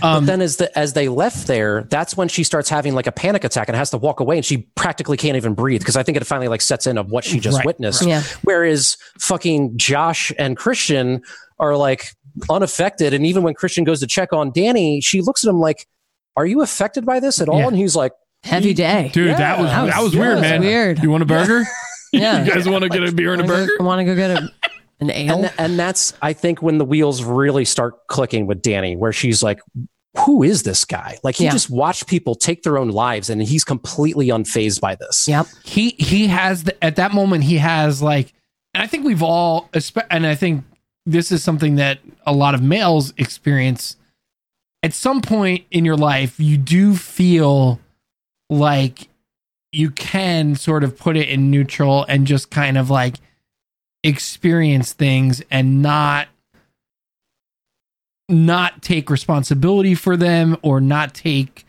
Um, 0.00 0.24
but 0.24 0.26
then 0.26 0.40
as 0.40 0.56
the 0.56 0.76
as 0.78 0.92
they 0.92 1.08
left 1.08 1.46
there, 1.46 1.84
that's 1.84 2.16
when 2.16 2.28
she 2.28 2.44
starts 2.44 2.68
having 2.68 2.94
like 2.94 3.06
a 3.06 3.12
panic 3.12 3.44
attack 3.44 3.68
and 3.68 3.76
has 3.76 3.90
to 3.90 3.98
walk 3.98 4.20
away, 4.20 4.36
and 4.36 4.44
she 4.44 4.58
practically 4.74 5.16
can't 5.16 5.36
even 5.36 5.54
breathe 5.54 5.80
because 5.80 5.96
I 5.96 6.02
think 6.02 6.16
it 6.16 6.26
finally 6.26 6.48
like 6.48 6.60
sets 6.60 6.86
in 6.86 6.98
of 6.98 7.10
what 7.10 7.24
she 7.24 7.40
just 7.40 7.58
right, 7.58 7.66
witnessed. 7.66 8.02
Right. 8.02 8.10
Yeah. 8.10 8.22
Whereas 8.42 8.96
fucking 9.18 9.76
Josh 9.76 10.32
and 10.38 10.56
Christian 10.56 11.22
are 11.58 11.76
like 11.76 12.14
unaffected, 12.48 13.12
and 13.12 13.26
even 13.26 13.42
when 13.42 13.54
Christian 13.54 13.84
goes 13.84 14.00
to 14.00 14.06
check 14.06 14.32
on 14.32 14.52
Danny, 14.52 15.00
she 15.00 15.20
looks 15.20 15.44
at 15.44 15.50
him 15.50 15.60
like, 15.60 15.86
"Are 16.36 16.46
you 16.46 16.62
affected 16.62 17.04
by 17.04 17.20
this 17.20 17.40
at 17.40 17.48
all?" 17.48 17.58
Yeah. 17.58 17.68
And 17.68 17.76
he's 17.76 17.96
like, 17.96 18.12
"Heavy 18.44 18.74
day, 18.74 19.10
dude. 19.12 19.28
Yeah. 19.28 19.36
That 19.36 19.58
was 19.58 19.70
that 19.70 20.02
was, 20.02 20.16
weird, 20.16 20.40
man. 20.40 20.60
Weird. 20.60 21.02
You 21.02 21.10
want 21.10 21.22
a 21.22 21.26
burger? 21.26 21.64
yeah. 22.12 22.44
you 22.44 22.52
guys 22.52 22.68
want 22.68 22.82
to 22.82 22.88
get 22.88 23.02
a 23.02 23.12
beer 23.12 23.32
and 23.32 23.42
a 23.42 23.46
burger? 23.46 23.72
I 23.78 23.82
want 23.82 23.98
to 24.00 24.04
go 24.04 24.14
get 24.14 24.30
a 24.30 24.52
an 25.02 25.10
ale. 25.10 25.34
And, 25.34 25.42
th- 25.42 25.54
and 25.58 25.78
that's, 25.78 26.14
I 26.22 26.32
think, 26.32 26.62
when 26.62 26.78
the 26.78 26.84
wheels 26.84 27.22
really 27.22 27.64
start 27.64 28.06
clicking 28.08 28.46
with 28.46 28.62
Danny, 28.62 28.96
where 28.96 29.12
she's 29.12 29.42
like, 29.42 29.60
who 30.18 30.42
is 30.42 30.62
this 30.62 30.84
guy? 30.84 31.18
Like 31.22 31.36
he 31.36 31.44
yeah. 31.44 31.50
just 31.50 31.70
watched 31.70 32.06
people 32.06 32.34
take 32.34 32.62
their 32.62 32.76
own 32.76 32.90
lives 32.90 33.30
and 33.30 33.42
he's 33.42 33.64
completely 33.64 34.28
unfazed 34.28 34.80
by 34.80 34.94
this. 34.94 35.26
Yep. 35.26 35.46
He 35.64 35.90
he 35.98 36.26
has 36.26 36.64
the, 36.64 36.84
at 36.84 36.96
that 36.96 37.12
moment 37.12 37.44
he 37.44 37.58
has 37.58 38.02
like 38.02 38.34
and 38.74 38.82
I 38.82 38.86
think 38.86 39.06
we've 39.06 39.22
all 39.22 39.70
and 40.10 40.26
I 40.26 40.34
think 40.34 40.64
this 41.06 41.32
is 41.32 41.42
something 41.42 41.76
that 41.76 42.00
a 42.26 42.32
lot 42.32 42.54
of 42.54 42.62
males 42.62 43.14
experience 43.16 43.96
at 44.82 44.92
some 44.92 45.22
point 45.22 45.64
in 45.70 45.84
your 45.84 45.96
life 45.96 46.38
you 46.38 46.58
do 46.58 46.94
feel 46.94 47.80
like 48.50 49.08
you 49.72 49.90
can 49.90 50.54
sort 50.54 50.84
of 50.84 50.98
put 50.98 51.16
it 51.16 51.28
in 51.30 51.50
neutral 51.50 52.04
and 52.06 52.26
just 52.26 52.50
kind 52.50 52.76
of 52.76 52.90
like 52.90 53.16
experience 54.04 54.92
things 54.92 55.42
and 55.50 55.82
not 55.82 56.28
not 58.28 58.82
take 58.82 59.10
responsibility 59.10 59.94
for 59.94 60.16
them 60.16 60.56
or 60.62 60.80
not 60.80 61.14
take 61.14 61.66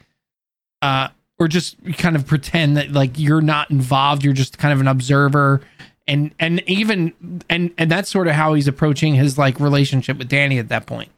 uh 0.81 1.09
or 1.39 1.47
just 1.47 1.75
kind 1.97 2.15
of 2.15 2.25
pretend 2.25 2.77
that 2.77 2.91
like 2.91 3.17
you're 3.19 3.41
not 3.41 3.69
involved. 3.69 4.23
You're 4.23 4.33
just 4.33 4.57
kind 4.57 4.71
of 4.73 4.79
an 4.79 4.87
observer. 4.87 5.61
And 6.07 6.33
and 6.39 6.61
even 6.67 7.41
and 7.49 7.71
and 7.77 7.91
that's 7.91 8.09
sort 8.09 8.27
of 8.27 8.33
how 8.33 8.53
he's 8.53 8.67
approaching 8.67 9.15
his 9.15 9.37
like 9.37 9.59
relationship 9.59 10.17
with 10.17 10.29
Danny 10.29 10.57
at 10.57 10.69
that 10.69 10.85
point. 10.85 11.09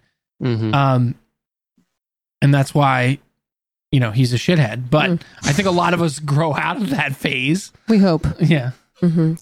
Mm-hmm. 0.44 0.74
um 0.74 1.16
and 2.42 2.54
that's 2.54 2.74
why 2.74 3.20
you 3.92 4.00
know 4.00 4.12
he's 4.12 4.34
a 4.34 4.38
shithead. 4.38 4.90
But 4.90 5.12
mm. 5.12 5.22
i 5.44 5.54
think 5.54 5.68
a 5.68 5.72
lot 5.72 5.94
of 5.94 6.02
us 6.02 6.20
grow 6.34 6.54
out 6.54 6.78
of 6.78 6.90
that 6.90 7.16
phase. 7.16 7.72
We 7.88 8.00
hope. 8.00 8.28
Yeah 8.40 8.72
Mm-hmm. 9.10 9.34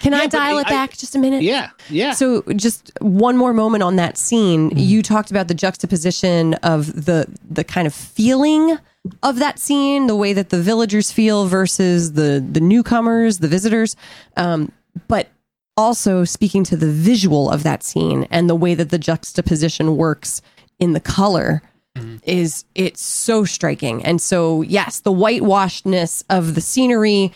Can 0.00 0.12
yeah, 0.12 0.18
I 0.18 0.26
dial 0.26 0.58
it 0.58 0.66
I, 0.66 0.70
back 0.70 0.96
just 0.96 1.14
a 1.14 1.18
minute? 1.18 1.42
Yeah, 1.42 1.70
yeah. 1.88 2.12
So, 2.12 2.42
just 2.54 2.92
one 3.00 3.36
more 3.36 3.52
moment 3.52 3.82
on 3.82 3.96
that 3.96 4.16
scene. 4.16 4.70
Mm-hmm. 4.70 4.78
You 4.78 5.02
talked 5.02 5.30
about 5.30 5.48
the 5.48 5.54
juxtaposition 5.54 6.54
of 6.54 7.04
the 7.04 7.26
the 7.48 7.64
kind 7.64 7.86
of 7.86 7.94
feeling 7.94 8.78
of 9.22 9.38
that 9.38 9.58
scene, 9.58 10.06
the 10.06 10.16
way 10.16 10.32
that 10.32 10.50
the 10.50 10.60
villagers 10.60 11.10
feel 11.10 11.46
versus 11.46 12.12
the 12.12 12.44
the 12.46 12.60
newcomers, 12.60 13.38
the 13.38 13.48
visitors. 13.48 13.96
Um, 14.36 14.72
but 15.08 15.28
also 15.76 16.24
speaking 16.24 16.64
to 16.64 16.76
the 16.76 16.90
visual 16.90 17.50
of 17.50 17.62
that 17.62 17.82
scene 17.82 18.26
and 18.30 18.50
the 18.50 18.54
way 18.54 18.74
that 18.74 18.90
the 18.90 18.98
juxtaposition 18.98 19.96
works 19.96 20.42
in 20.78 20.92
the 20.92 21.00
color 21.00 21.62
is 22.24 22.64
it's 22.74 23.02
so 23.02 23.44
striking. 23.44 24.04
And 24.04 24.20
so 24.20 24.62
yes, 24.62 25.00
the 25.00 25.12
whitewashedness 25.12 26.24
of 26.30 26.54
the 26.54 26.60
scenery, 26.60 27.32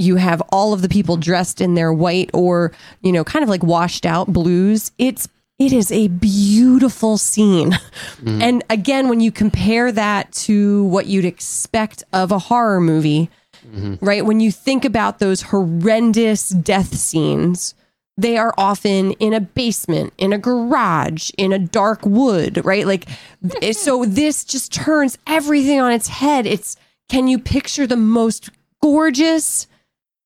you 0.00 0.16
have 0.16 0.42
all 0.50 0.72
of 0.72 0.82
the 0.82 0.88
people 0.88 1.16
dressed 1.16 1.60
in 1.60 1.74
their 1.74 1.92
white 1.92 2.30
or, 2.32 2.72
you 3.02 3.12
know, 3.12 3.22
kind 3.22 3.42
of 3.42 3.48
like 3.48 3.62
washed 3.62 4.06
out 4.06 4.32
blues. 4.32 4.92
It's 4.98 5.28
it 5.58 5.74
is 5.74 5.92
a 5.92 6.08
beautiful 6.08 7.18
scene. 7.18 7.72
Mm-hmm. 7.72 8.42
And 8.42 8.64
again, 8.70 9.08
when 9.08 9.20
you 9.20 9.30
compare 9.30 9.92
that 9.92 10.32
to 10.32 10.84
what 10.84 11.06
you'd 11.06 11.26
expect 11.26 12.02
of 12.14 12.32
a 12.32 12.38
horror 12.38 12.80
movie, 12.80 13.28
mm-hmm. 13.66 14.02
right? 14.04 14.24
When 14.24 14.40
you 14.40 14.50
think 14.50 14.86
about 14.86 15.18
those 15.18 15.42
horrendous 15.42 16.48
death 16.48 16.94
scenes, 16.94 17.74
they 18.16 18.38
are 18.38 18.54
often 18.56 19.12
in 19.12 19.34
a 19.34 19.40
basement, 19.40 20.14
in 20.16 20.32
a 20.32 20.38
garage, 20.38 21.30
in 21.36 21.52
a 21.52 21.58
dark 21.58 22.04
wood, 22.06 22.64
right? 22.64 22.86
Like, 22.86 23.06
so 23.72 24.04
this 24.06 24.44
just 24.44 24.72
turns 24.72 25.18
everything 25.26 25.78
on 25.78 25.92
its 25.92 26.08
head. 26.08 26.46
It's 26.46 26.76
can 27.10 27.28
you 27.28 27.38
picture 27.38 27.86
the 27.86 27.96
most 27.96 28.50
gorgeous, 28.80 29.66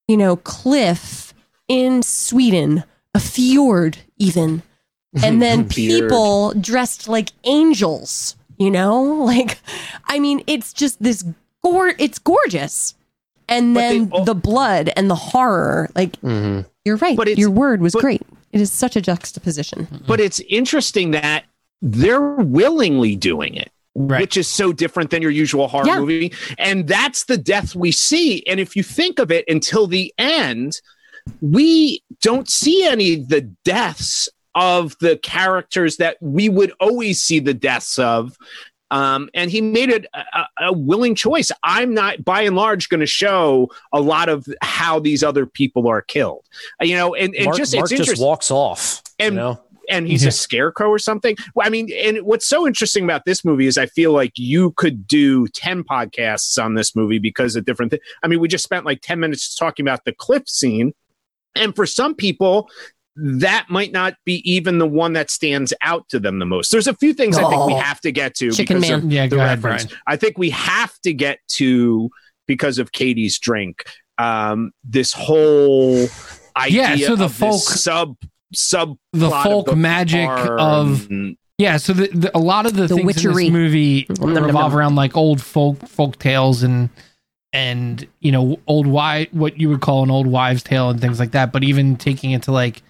you 0.09 0.16
know, 0.16 0.36
cliff 0.36 1.34
in 1.68 2.02
Sweden, 2.02 2.84
a 3.14 3.20
fjord, 3.20 3.98
even, 4.18 4.62
and 5.22 5.40
then 5.42 5.68
people 5.68 6.52
dressed 6.55 7.09
like 7.09 7.30
angels, 7.44 8.36
you 8.59 8.70
know? 8.70 9.24
Like, 9.24 9.59
I 10.07 10.18
mean, 10.18 10.42
it's 10.46 10.72
just 10.72 11.02
this 11.02 11.24
gore 11.62 11.94
it's 11.98 12.18
gorgeous. 12.18 12.94
And 13.48 13.76
then 13.76 14.09
all- 14.11 14.24
the 14.24 14.34
blood 14.34 14.90
and 14.96 15.11
the 15.11 15.14
horror, 15.14 15.90
like 15.94 16.12
mm-hmm. 16.20 16.66
you're 16.84 16.96
right. 16.96 17.16
But 17.16 17.36
Your 17.36 17.50
word 17.50 17.80
was 17.80 17.92
but- 17.92 18.00
great. 18.00 18.22
It 18.52 18.61
is 18.61 18.70
such 18.70 18.94
a 18.94 19.00
juxtaposition. 19.00 19.88
But 20.07 20.20
it's 20.20 20.38
interesting 20.48 21.11
that 21.11 21.44
they're 21.82 22.20
willingly 22.36 23.16
doing 23.16 23.57
it. 23.57 23.72
Right. 23.97 24.20
Which 24.22 24.36
is 24.36 24.49
so 24.49 24.72
different 24.72 25.11
than 25.11 25.22
your 25.22 25.30
usual 25.30 25.68
horror 25.68 25.86
Yeah. 25.86 26.01
movie. 26.01 26.32
And 26.59 26.88
that's 26.88 27.24
the 27.24 27.36
death 27.38 27.76
we 27.76 27.92
see. 27.92 28.45
And 28.47 28.59
if 28.59 28.74
you 28.74 28.82
think 28.82 29.18
of 29.20 29.30
it 29.30 29.45
until 29.47 29.86
the 29.86 30.12
end, 30.18 30.80
we 31.40 32.03
don't 32.20 32.49
see 32.51 32.84
any 32.84 33.14
of 33.20 33.28
the 33.28 33.42
deaths 33.64 34.28
of 34.57 34.97
the 35.01 35.16
characters 35.18 35.97
that 35.99 36.16
we 36.20 36.49
would 36.49 36.72
always 36.80 37.20
see 37.22 37.38
the 37.38 37.55
deaths 37.55 37.99
of. 37.99 38.36
Um, 38.90 39.28
and 39.34 39.51
he 39.51 39.61
made 39.61 39.88
it 39.90 40.07
a, 40.14 40.24
a- 40.38 40.49
a 40.68 40.72
willing 40.72 41.14
choice. 41.14 41.51
I'm 41.62 41.95
not, 41.95 42.24
by 42.24 42.42
and 42.42 42.55
large, 42.55 42.88
going 42.88 43.01
to 43.01 43.07
show 43.07 43.70
a 43.92 44.01
lot 44.01 44.28
of 44.28 44.47
how 44.62 44.99
these 45.01 45.22
other 45.24 45.47
people 45.47 45.88
are 45.88 46.03
killed. 46.03 46.45
You 46.80 46.97
know, 46.97 47.14
and, 47.14 47.34
and 47.34 47.47
Mark, 47.47 47.57
just 47.57 47.74
Mark 47.74 47.90
it's 47.90 48.07
just 48.07 48.20
walks 48.20 48.51
off. 48.51 49.03
And- 49.18 49.34
you 49.34 49.40
know? 49.40 49.61
And 49.91 50.07
he's 50.07 50.22
Yeah. 50.22 50.28
a 50.28 50.32
scarecrow 50.32 50.89
or 50.89 50.99
something. 50.99 51.37
Well, 51.55 51.66
I 51.66 51.70
mean, 51.70 51.91
and 51.93 52.18
what's 52.22 52.47
so 52.47 52.66
interesting 52.66 53.05
about 53.05 53.24
this 53.24 53.45
movie 53.45 53.66
is 53.66 53.76
I 53.78 53.87
feel 53.87 54.12
like 54.12 54.32
you 54.37 54.72
could 54.72 55.07
do 55.07 55.47
10 55.49 55.85
podcasts 55.85 56.62
on 56.62 56.74
this 56.74 56.95
movie 56.97 57.18
because 57.18 57.57
of 57.57 57.64
different 57.64 57.91
things. 57.91 58.03
I 58.22 58.28
mean, 58.28 58.41
we 58.41 58.49
just 58.49 58.64
spent 58.64 58.85
like 58.85 59.01
10 59.03 59.20
minutes 59.20 59.55
talking 59.55 59.85
about 59.85 60.05
the 60.05 60.12
cliff 60.12 60.49
scene. 60.49 60.93
And 61.57 61.74
for 61.76 61.87
some 61.87 62.14
people, 62.14 62.68
that 63.16 63.66
might 63.70 63.93
not 63.93 64.14
be 64.24 64.43
even 64.51 64.78
the 64.78 64.89
one 64.89 65.12
that 65.12 65.30
stands 65.30 65.72
out 65.82 66.09
to 66.09 66.18
them 66.18 66.41
the 66.41 66.47
most. 66.47 66.72
There's 66.72 66.89
a 66.89 66.95
few 66.97 67.14
things 67.14 67.39
I 67.39 67.49
think 67.49 67.64
we 67.66 67.74
Oh. 67.74 67.78
have 67.78 68.01
to 68.01 68.11
get 68.11 68.35
to 68.37 68.51
Chicken 68.51 68.78
because 68.80 68.91
of 68.91 69.03
Man. 69.05 69.11
Yeah, 69.12 69.26
the 69.28 69.37
go 69.37 69.43
ahead. 69.43 69.61
Brian. 69.62 69.87
I 70.07 70.16
think 70.16 70.37
we 70.37 70.51
have 70.51 70.93
to 71.05 71.12
get 71.14 71.39
to 71.51 72.11
because 72.49 72.78
of 72.78 72.91
Katie's 72.91 73.39
drink. 73.39 73.85
Um, 74.18 74.72
this 74.82 75.12
whole 75.12 76.09
idea 76.57 76.97
Yeah, 76.97 77.07
so 77.07 77.14
the 77.16 77.24
of 77.26 77.30
this 77.30 77.39
folk- 77.39 77.61
sub 77.78 78.16
sub 78.57 78.96
The 79.12 79.28
plot 79.28 79.44
folk 79.44 79.66
the 79.66 79.76
magic 79.76 80.26
farm 80.28 80.59
of 80.61 81.09
Yeah, 81.59 81.76
so 81.76 81.92
the, 81.92 82.09
the, 82.09 82.36
a 82.36 82.38
lot 82.40 82.66
of 82.66 82.74
the, 82.74 82.82
The 82.82 82.88
things 82.96 83.00
in 83.00 83.07
witchery. 83.07 83.44
this 83.44 83.52
movie 83.52 84.07
revolve 84.09 84.52
nom. 84.72 84.76
around 84.76 84.94
like 84.96 85.16
old 85.16 85.40
folk 85.42 85.86
folk 85.88 86.18
tales 86.18 86.62
and 86.62 86.90
and 87.52 88.07
you 88.20 88.32
know 88.32 88.59
old 88.66 88.86
wife 88.86 89.28
what 89.32 89.59
you 89.61 89.68
would 89.68 89.80
call 89.80 90.02
an 90.02 90.11
old 90.11 90.26
wives 90.26 90.62
tale 90.62 90.90
and 90.90 91.00
things 91.00 91.20
like 91.20 91.32
that. 91.32 91.52
But 91.52 91.62
even 91.64 91.96
taking 91.96 92.32
it 92.32 92.42
to 92.44 92.52
like 92.52 92.82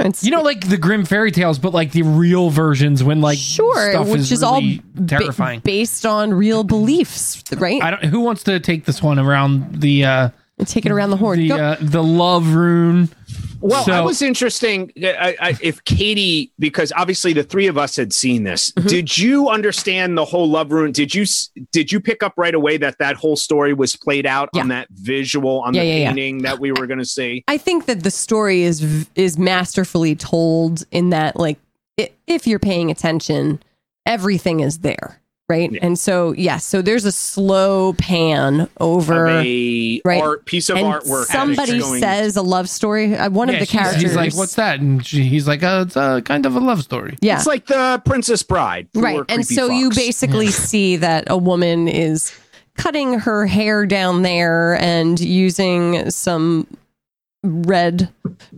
It's, 0.00 0.22
you 0.22 0.30
know 0.30 0.42
like 0.42 0.68
the 0.68 0.76
Grimm 0.76 1.06
fairy 1.06 1.30
tales, 1.32 1.58
but 1.58 1.72
like 1.72 1.92
the 1.92 2.02
real 2.02 2.50
versions 2.50 3.02
when 3.02 3.22
like 3.22 3.38
sure, 3.38 3.92
stuff 3.92 4.08
which 4.08 4.20
is, 4.20 4.32
is, 4.32 4.42
all 4.42 4.60
really 4.60 4.82
ba- 4.94 5.06
terrifying. 5.18 5.60
based 5.60 6.04
on 6.04 6.34
real 6.34 6.62
beliefs, 6.64 7.42
right? 7.56 7.82
I 7.82 7.90
don't. 7.92 8.04
Who 8.04 8.20
wants 8.20 8.42
to 8.44 8.60
take 8.60 8.84
this 8.84 9.02
one 9.02 9.18
around 9.18 9.80
the 9.80 10.04
uh, 10.04 10.28
Take 10.66 10.84
it 10.86 10.92
around 10.92 11.10
the 11.10 11.16
horn. 11.18 11.38
the 11.38 11.52
uh, 11.52 11.76
the 11.80 12.02
love 12.02 12.54
rune? 12.54 13.08
Well, 13.66 13.84
So- 13.84 13.92
I 13.92 14.00
was 14.00 14.22
interesting 14.22 14.92
I, 15.02 15.36
I, 15.40 15.58
if 15.60 15.82
Katie, 15.84 16.52
because 16.58 16.92
obviously 16.96 17.32
the 17.32 17.42
three 17.42 17.66
of 17.66 17.76
us 17.76 17.96
had 17.96 18.12
seen 18.12 18.44
this. 18.44 18.72
Mm-hmm. 18.72 18.88
Did 18.88 19.18
you 19.18 19.48
understand 19.48 20.16
the 20.16 20.24
whole 20.24 20.48
love 20.48 20.72
rune? 20.72 20.92
Did 20.92 21.14
you 21.14 21.24
did 21.72 21.90
you 21.92 22.00
pick 22.00 22.22
up 22.22 22.34
right 22.36 22.54
away 22.54 22.76
that 22.78 22.96
that 22.98 23.16
whole 23.16 23.36
story 23.36 23.74
was 23.74 23.96
played 23.96 24.26
out 24.26 24.48
on 24.54 24.68
that 24.68 24.88
visual 24.90 25.60
on 25.62 25.74
Yeah, 25.74 25.82
the 25.82 25.86
yeah, 25.88 25.94
yeah. 25.96 26.08
painting 26.08 26.42
that 26.42 26.58
we 26.60 26.72
were 26.72 26.86
going 26.86 26.98
to 26.98 27.04
see? 27.04 27.44
I 27.48 27.58
think 27.58 27.86
that 27.86 28.02
the 28.02 28.10
story 28.10 28.62
is 28.62 29.06
is 29.14 29.38
masterfully 29.38 30.14
told 30.14 30.84
in 30.90 31.10
that 31.10 31.36
like 31.36 31.58
i 31.98 32.10
if 32.26 32.46
you're 32.46 32.58
paying 32.58 32.90
attention, 32.90 33.62
everything 34.04 34.60
is 34.60 34.78
there, 34.80 35.20
right? 35.48 35.70
Yeah. 35.70 35.78
And 35.82 35.98
so 35.98 36.32
yes, 36.32 36.64
so 36.64 36.82
there's 36.82 37.04
a 37.04 37.12
slow 37.12 37.92
pan 37.94 38.68
over 38.80 39.26
of 39.26 39.44
a 39.46 40.00
right. 40.04 40.20
art 40.22 40.44
piece 40.44 40.68
of 40.68 40.76
and 40.76 40.86
artwork. 40.86 41.26
somebody 41.26 41.78
going- 41.78 42.00
says 42.00 42.36
a 42.36 42.42
love 42.42 42.68
story. 42.68 43.14
Uh, 43.16 43.30
one 43.30 43.48
Yeah, 43.48 43.54
of 43.54 43.60
the 43.60 43.66
she's- 43.66 43.82
characters. 43.82 44.02
He's 44.02 44.16
like, 44.16 44.34
"What's 44.36 44.54
that?" 44.54 44.80
And 44.80 45.04
she, 45.06 45.22
he's 45.24 45.46
like, 45.46 45.62
uh, 45.62 45.84
"It's 45.86 45.96
a 45.96 46.22
kind 46.24 46.46
of 46.46 46.56
a 46.56 46.60
love 46.60 46.82
story." 46.82 47.16
Yeah, 47.20 47.36
It's 47.36 47.46
like 47.46 47.66
the 47.66 48.02
Princess 48.04 48.42
Bride, 48.42 48.88
right. 48.94 49.18
And 49.18 49.26
Creepy 49.46 49.54
so 49.54 49.70
you 49.70 49.90
basically 49.90 50.48
see 50.48 50.96
that 50.96 51.24
a 51.28 51.36
woman 51.36 51.88
is 51.88 52.32
cutting 52.76 53.20
her 53.20 53.46
hair 53.46 53.86
down 53.86 54.22
there 54.22 54.74
and 54.80 55.18
using 55.20 56.10
some 56.10 56.66
red 57.42 58.08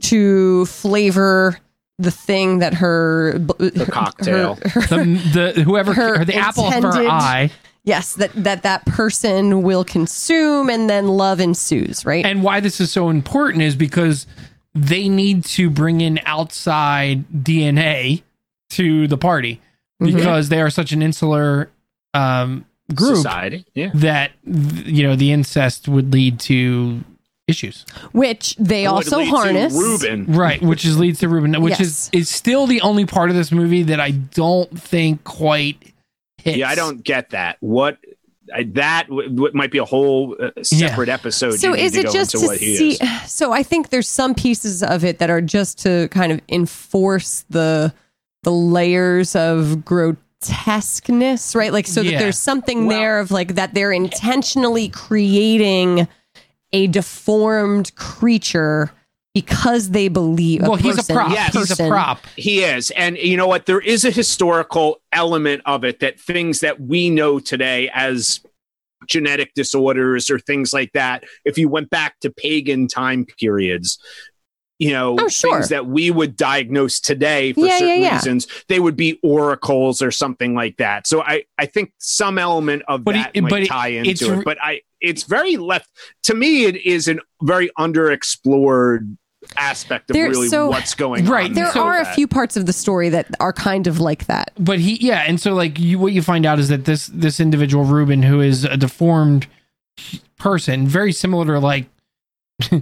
to 0.01 0.65
flavor 0.67 1.59
the 1.99 2.11
thing 2.11 2.59
that 2.61 2.75
her 2.75 3.39
the 3.39 3.89
cocktail. 3.91 4.55
The, 4.55 5.53
the 5.55 5.63
whoever 5.63 5.93
Her 5.95 6.21
or 6.21 6.25
the 6.25 6.37
apple 6.37 6.67
of 6.67 6.73
her 6.75 7.09
eye. 7.09 7.51
yes 7.85 8.15
that 8.15 8.33
that 8.35 8.63
that 8.63 8.87
person 8.87 9.63
will 9.63 9.85
consume 9.85 10.71
and 10.71 10.89
then 10.89 11.09
love 11.09 11.41
ensues 11.41 12.05
right 12.05 12.25
And 12.25 12.43
why 12.43 12.61
this 12.61 12.81
is 12.81 12.91
so 12.93 13.09
important 13.11 13.63
is 13.63 13.75
because 13.77 14.27
they 14.75 15.09
need 15.09 15.45
to 15.47 15.71
bring 15.71 16.01
in 16.01 16.21
outside 16.25 17.25
DNA 17.31 18.23
to 18.71 19.07
the 19.09 19.19
party 19.19 19.61
Mm-hmm. 20.01 20.15
because 20.17 20.49
they 20.49 20.61
are 20.61 20.71
such 20.71 20.93
an 20.93 21.03
insular 21.03 21.69
um, 22.15 22.65
group 22.95 23.17
society. 23.17 23.67
Yeah. 23.75 23.91
that 23.95 24.31
you 24.45 25.03
know 25.03 25.17
the 25.17 25.33
incest 25.33 25.89
would 25.89 26.13
lead 26.13 26.39
to 26.41 27.03
issues. 27.49 27.85
which 28.13 28.55
they 28.57 28.83
Would 28.83 28.95
also 28.95 29.19
lead 29.19 29.25
to 29.25 29.31
harness 29.31 29.73
Ruben. 29.75 30.27
Right, 30.27 30.63
which 30.63 30.85
is 30.85 30.99
leads 30.99 31.19
to 31.21 31.29
Ruben, 31.29 31.61
which 31.61 31.73
Yes. 31.81 31.81
is 31.81 32.11
is 32.13 32.29
still 32.29 32.67
the 32.67 32.81
only 32.83 33.07
part 33.07 33.31
of 33.31 33.37
this 33.37 33.51
movie 33.51 33.83
that 33.85 33.99
I 34.01 34.11
don't 34.13 34.79
think 34.79 35.25
quite 35.25 35.83
hits. 36.43 36.59
Yeah, 36.59 36.69
I 36.69 36.75
don't 36.77 37.03
get 37.03 37.31
that. 37.31 37.57
What 37.61 37.99
I, 38.55 38.63
that 38.75 39.09
w- 39.09 39.29
w- 39.29 39.51
might 39.55 39.71
be 39.71 39.77
a 39.79 39.85
whole 39.85 40.35
uh, 40.41 40.51
separate 40.63 41.09
episode. 41.11 41.59
so 41.59 41.73
need 41.73 41.81
is 41.83 41.93
to 41.93 41.99
it 42.01 42.07
go 42.07 42.13
just 42.13 42.35
into 42.35 42.47
to 42.47 42.51
what 42.53 42.59
he 42.59 42.77
see 42.77 42.91
is. 42.93 43.01
so 43.31 43.53
i 43.53 43.63
think 43.63 43.91
there's 43.91 44.09
some 44.09 44.35
pieces 44.35 44.83
of 44.83 45.05
it 45.05 45.19
that 45.19 45.29
are 45.29 45.43
just 45.43 45.79
to 45.81 46.09
kind 46.09 46.33
of 46.33 46.41
enforce 46.49 47.45
the 47.51 47.93
the 48.45 48.51
layers 48.51 49.37
of 49.37 49.85
grotesqueness 49.85 51.55
right 51.55 51.73
like 51.75 51.87
so 51.87 52.01
Yeah. 52.01 52.13
that 52.13 52.19
there's 52.21 52.39
something 52.39 52.87
Well- 52.87 52.97
there 52.99 53.19
of 53.21 53.31
like 53.31 53.55
that 53.57 53.75
they're 53.75 53.93
intentionally 53.93 54.89
creating 54.89 56.09
a 56.73 56.87
deformed 56.87 57.95
creature 57.95 58.91
because 59.35 59.91
they 59.91 60.09
believe 60.09 60.63
Well, 60.63 60.75
he's 60.75 61.09
a 61.09 61.13
prop. 61.13 61.31
Yes. 61.31 61.53
He's 61.53 61.79
a 61.79 61.89
prop. 61.89 62.27
He 62.37 62.61
is. 62.65 62.91
And 62.93 63.17
you 63.19 63.37
know 63.37 63.47
what? 63.47 63.67
There 63.67 63.81
is 63.81 64.05
a 64.05 64.11
historical 64.11 65.01
element 65.13 65.63
of 65.65 65.85
it 65.85 66.01
that 66.01 66.19
things 66.19 66.61
that 66.61 66.81
we 66.81 67.09
know 67.11 67.39
today 67.39 67.91
as 67.95 68.41
genetic 69.07 69.55
disorders 69.55 70.31
or 70.31 70.39
things 70.39 70.73
like 70.73 70.93
that, 70.93 71.25
if 71.45 71.57
you 71.57 71.69
went 71.69 71.91
back 71.91 72.19
to 72.21 72.31
pagan 72.31 72.89
time 72.89 73.27
periods, 73.39 73.99
you 74.79 74.91
know, 74.93 75.17
Oh, 75.19 75.29
sure. 75.29 75.55
things 75.57 75.71
that 75.71 75.87
we 75.87 76.11
would 76.11 76.37
diagnose 76.37 77.01
today 77.01 77.53
for 77.53 77.61
Yeah, 77.61 77.67
yeah, 77.67 77.79
certain 77.79 78.03
yeah. 78.03 78.15
reasons, 78.15 78.47
they 78.69 78.79
would 78.79 78.97
be 78.97 79.19
oracles 79.23 80.01
or 80.03 80.11
something 80.13 80.55
like 80.55 80.77
that. 80.77 81.07
So 81.07 81.21
I, 81.23 81.45
I 81.59 81.67
think 81.67 81.93
some 81.99 82.39
element 82.39 82.83
of 82.87 83.05
But 83.05 83.13
that 83.15 83.31
it- 83.35 83.41
might 83.43 83.51
but 83.51 83.63
it- 83.63 83.69
tie 83.69 83.89
into 83.89 84.39
it. 84.39 84.45
But 84.45 84.59
I, 84.63 84.83
it's 85.01 85.25
very 85.25 85.57
left 85.57 85.89
to 86.25 86.35
me. 86.35 86.65
It 86.67 86.77
is 86.77 87.09
an 87.09 87.19
very 87.43 87.71
underexplored 87.79 89.17
aspect 89.57 90.11
of 90.11 90.15
There- 90.15 90.29
really 90.29 90.49
so- 90.49 90.69
what's 90.69 90.95
going 90.95 91.27
on. 91.27 91.33
Right, 91.33 91.47
on. 91.47 91.53
there 91.55 91.71
So 91.73 91.83
are 91.83 92.01
a 92.01 92.05
few 92.15 92.29
parts 92.29 92.57
of 92.57 92.67
the 92.67 92.73
story 92.73 93.09
that 93.09 93.27
are 93.41 93.53
kind 93.53 93.87
of 93.87 93.99
like 94.01 94.27
that 94.27 94.53
But 94.59 94.79
he, 94.81 94.95
yeah, 95.05 95.25
and 95.27 95.41
so 95.41 95.55
like 95.55 95.79
you, 95.79 95.99
what 95.99 96.13
you 96.13 96.23
find 96.23 96.45
out 96.47 96.59
is 96.59 96.69
that 96.69 96.85
this 96.85 97.07
this 97.09 97.41
individual 97.41 97.85
Ruben, 97.85 98.23
who 98.23 98.41
is 98.41 98.65
a 98.65 98.77
deformed 98.77 99.47
person, 100.39 100.87
very 100.87 101.13
similar 101.13 101.47
to 101.47 101.59
like 101.61 101.87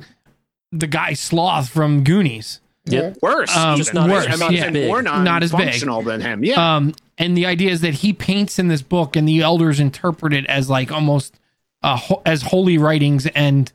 the 0.73 0.87
guy 0.87 1.13
sloth 1.15 1.69
from 1.69 2.03
Goonies. 2.05 2.61
Yep. 2.87 3.19
Worse, 3.21 3.57
Um, 3.57 3.81
even. 3.81 3.95
not- 3.95 4.11
worse, 4.11 4.27
I 4.29 4.37
mean, 4.37 4.53
yeah. 4.53 4.65
and 4.67 4.87
more 4.87 5.03
Not 5.03 5.43
as 5.43 5.51
big. 5.51 5.59
non-functional 5.59 6.03
than 6.03 6.21
him. 6.21 6.45
Yeah, 6.45 6.77
Um, 6.77 6.95
and 7.19 7.37
the 7.37 7.45
idea 7.47 7.71
is 7.73 7.81
that 7.81 7.95
he 7.95 8.13
paints 8.13 8.59
in 8.61 8.69
this 8.69 8.83
book, 8.83 9.17
and 9.17 9.29
the 9.29 9.41
elders 9.41 9.81
interpret 9.81 10.33
it 10.33 10.47
as 10.47 10.71
like 10.71 10.93
almost 10.93 11.35
uh, 11.83 11.97
ho- 11.97 12.23
as 12.25 12.43
holy 12.43 12.79
writings 12.79 13.27
and 13.29 13.71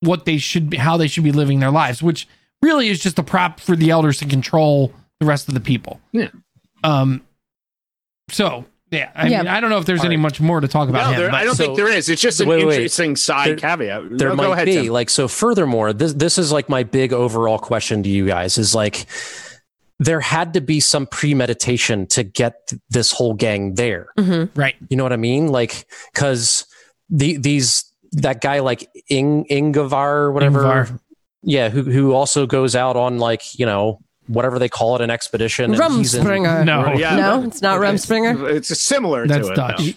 what 0.00 0.24
they 0.26 0.38
should 0.38 0.70
be, 0.70 0.76
how 0.78 0.96
they 0.96 1.06
should 1.08 1.24
be 1.24 1.32
living 1.32 1.58
their 1.60 1.70
lives, 1.70 2.02
which 2.02 2.26
really 2.62 2.88
is 2.88 3.00
just 3.00 3.18
a 3.18 3.22
prop 3.22 3.58
for 3.60 3.74
the 3.76 3.90
elders 3.90 4.18
to 4.18 4.26
control 4.26 4.92
the 5.18 5.26
rest 5.26 5.46
of 5.48 5.54
the 5.54 5.60
people. 5.60 6.00
Yeah. 6.12 6.28
Um. 6.84 7.22
So 8.30 8.64
yeah, 8.90 9.10
I 9.14 9.28
Yeah. 9.28 9.38
mean, 9.42 9.48
I 9.48 9.60
don't 9.60 9.70
know 9.70 9.78
if 9.78 9.84
there's 9.86 10.00
All 10.00 10.06
any 10.06 10.16
right. 10.16 10.22
much 10.22 10.40
more 10.40 10.60
to 10.60 10.68
talk 10.68 10.88
about 10.88 11.06
no, 11.06 11.12
him. 11.12 11.20
there, 11.20 11.34
I 11.34 11.44
don't 11.44 11.54
so- 11.54 11.64
think 11.64 11.76
there 11.76 11.88
is. 11.88 12.08
It's 12.08 12.20
just 12.22 12.40
an 12.40 12.48
Wait, 12.48 12.64
wait. 12.66 12.74
interesting 12.76 13.16
side 13.16 13.48
There- 13.50 13.56
caveat. 13.56 14.02
there 14.18 14.28
No, 14.30 14.34
might 14.36 14.44
go 14.46 14.52
ahead, 14.52 14.66
be 14.66 14.72
Tim. 14.74 14.86
like 14.88 15.10
so 15.10 15.28
furthermore 15.28 15.92
this 15.92 16.12
this 16.14 16.38
is 16.38 16.50
like 16.52 16.68
my 16.68 16.82
big 16.82 17.12
overall 17.12 17.58
question 17.58 18.02
to 18.02 18.08
you 18.08 18.26
guys 18.26 18.58
is 18.58 18.74
like 18.74 19.06
there 20.02 20.20
had 20.20 20.54
to 20.54 20.60
be 20.60 20.80
some 20.80 21.06
premeditation 21.06 22.06
to 22.06 22.22
get 22.22 22.72
this 22.88 23.12
whole 23.12 23.34
gang 23.34 23.74
there 23.74 24.08
Mhm. 24.18 24.48
right. 24.56 24.74
you 24.88 24.96
know 24.96 25.02
what 25.02 25.12
i 25.12 25.16
mean 25.16 25.48
like 25.48 25.84
because 26.14 26.64
the 27.10 27.36
these 27.36 27.84
that 28.12 28.40
guy 28.40 28.60
like 28.60 28.88
Ing, 29.08 29.44
Ingavar 29.50 30.14
or 30.24 30.32
whatever 30.32 30.62
Ingvar. 30.62 30.98
yeah 31.42 31.68
who 31.68 31.82
who 31.82 32.12
also 32.12 32.46
goes 32.46 32.74
out 32.74 32.96
on 32.96 33.18
like 33.18 33.42
you 33.58 33.66
know 33.66 34.00
whatever 34.30 34.58
they 34.58 34.68
call 34.68 34.94
it 34.96 35.00
an 35.02 35.10
expedition 35.10 35.64
and 35.66 35.74
in- 35.74 35.80
Rumspringa. 35.80 36.64
No. 36.64 36.92
Yeah, 36.94 37.16
No, 37.16 37.42
it's 37.44 37.60
not 37.62 37.78
okay. 37.78 37.86
Rumspringa? 37.92 38.54
It's 38.54 38.68
similar 38.80 39.26
That's 39.26 39.46
to 39.48 39.52
it. 39.52 39.56
Dutch. 39.56 39.78
though. 39.78 39.92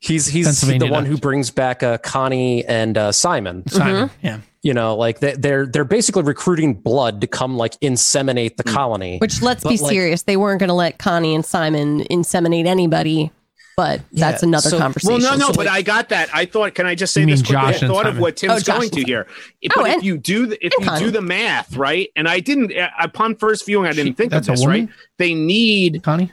he's 0.00 0.26
he's 0.26 0.44
the 0.46 0.48
Pennsylvania 0.48 0.90
one 0.92 1.04
who 1.06 1.16
brings 1.16 1.50
back 1.50 1.82
uh, 1.82 1.98
connie 1.98 2.64
and 2.64 2.96
uh, 2.98 3.12
simon 3.12 3.66
Simon. 3.68 4.10
Yeah. 4.22 4.38
you 4.62 4.74
know 4.74 4.96
like 4.96 5.20
they, 5.20 5.34
they're 5.34 5.66
they're 5.66 5.84
basically 5.84 6.22
recruiting 6.24 6.74
blood 6.74 7.20
to 7.20 7.26
come 7.26 7.56
like 7.56 7.78
inseminate 7.80 8.56
the 8.56 8.64
colony 8.64 9.18
Which 9.18 9.42
let's 9.42 9.62
be 9.64 9.76
like- 9.78 9.90
serious, 9.92 10.22
they 10.22 10.36
weren't 10.36 10.58
going 10.60 10.68
to 10.68 10.74
let 10.74 10.98
Connie 10.98 11.34
and 11.34 11.44
Simon 11.44 12.00
inseminate 12.10 12.66
anybody, 12.66 13.30
but 13.76 14.00
that's 14.12 14.42
Yeah, 14.42 14.48
another 14.48 14.68
so- 14.70 14.78
Well, 15.04 15.18
no, 15.18 15.34
no, 15.36 15.46
So, 15.48 15.52
but 15.54 15.66
like- 15.66 15.68
I 15.68 15.82
got 15.82 16.08
that. 16.10 16.28
I 16.34 16.44
thought. 16.44 16.74
Can 16.74 16.86
I 16.86 16.94
just 16.94 17.12
say 17.14 17.24
this? 17.24 17.40
quickly? 17.40 17.54
Josh 17.54 17.82
I 17.82 17.86
thought 17.88 18.06
of 18.06 18.18
what 18.18 18.36
Tim's 18.36 18.68
Oh, 18.68 18.72
going 18.78 18.90
to 18.90 19.02
here. 19.02 19.26
If, 19.60 19.72
Oh, 19.76 19.82
but 19.82 19.90
if 19.92 20.02
you 20.02 20.18
do, 20.18 20.46
the, 20.46 20.66
if 20.66 20.72
you 20.78 20.84
Connie. 20.84 21.04
do 21.04 21.10
the 21.10 21.22
math 21.22 21.76
right, 21.76 22.08
and 22.16 22.28
I 22.28 22.40
didn't 22.40 22.76
uh, 22.76 22.88
upon 23.00 23.36
first 23.36 23.64
viewing, 23.66 23.86
I 23.86 23.92
didn't 23.92 24.12
She- 24.12 24.12
think 24.14 24.32
of 24.32 24.44
that's 24.44 24.48
a 24.48 24.52
this. 24.52 24.60
woman? 24.60 24.86
Right? 24.86 24.94
They 25.18 25.34
need 25.34 26.02
Connie. 26.02 26.32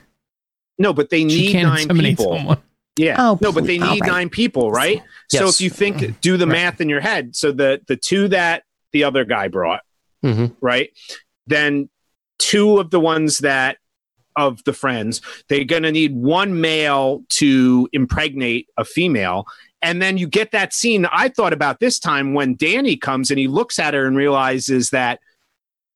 no, 0.78 0.92
but 0.92 1.10
they 1.10 1.20
She 1.20 1.24
need 1.24 1.52
can't 1.52 1.68
nine 1.88 1.98
people. 1.98 2.36
someone. 2.36 2.58
Yeah. 2.96 3.16
Oh, 3.18 3.38
no, 3.40 3.52
but 3.52 3.64
they 3.64 3.78
need 3.78 3.82
All 3.82 3.98
right. 3.98 4.06
nine 4.10 4.28
people, 4.28 4.70
right? 4.70 5.02
So 5.30 5.48
if 5.48 5.60
you 5.60 5.70
think, 5.70 6.20
do 6.20 6.36
the 6.36 6.46
Right. 6.46 6.52
math 6.52 6.80
in 6.80 6.88
your 6.88 7.00
head. 7.00 7.34
So 7.36 7.52
the 7.52 7.80
the 7.86 7.96
two 7.96 8.28
that 8.28 8.64
the 8.92 9.04
other 9.04 9.24
guy 9.24 9.48
brought, 9.48 9.80
Mhm. 10.24 10.54
right? 10.60 10.90
Then 11.46 11.88
two 12.38 12.78
of 12.78 12.90
the 12.90 13.00
ones 13.00 13.38
that 13.38 13.78
of 14.36 14.62
the 14.64 14.72
friends, 14.72 15.20
they're 15.48 15.64
going 15.64 15.82
to 15.82 15.92
need 15.92 16.14
one 16.14 16.60
male 16.60 17.22
to 17.30 17.88
impregnate 17.92 18.68
a 18.76 18.84
female. 18.84 19.46
And 19.82 20.00
then 20.02 20.18
you 20.18 20.26
get 20.26 20.50
that 20.52 20.72
scene 20.74 21.06
I 21.12 21.28
thought 21.28 21.52
about 21.52 21.80
this 21.80 21.98
time 21.98 22.34
when 22.34 22.54
Danny 22.56 22.96
comes 22.96 23.30
and 23.30 23.38
he 23.38 23.48
looks 23.48 23.78
at 23.78 23.94
her 23.94 24.06
and 24.06 24.16
realizes 24.16 24.90
that, 24.90 25.20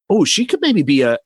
oh, 0.08 0.24
she 0.24 0.44
could 0.46 0.60
maybe 0.60 0.82
be 0.82 1.02
a 1.02 1.18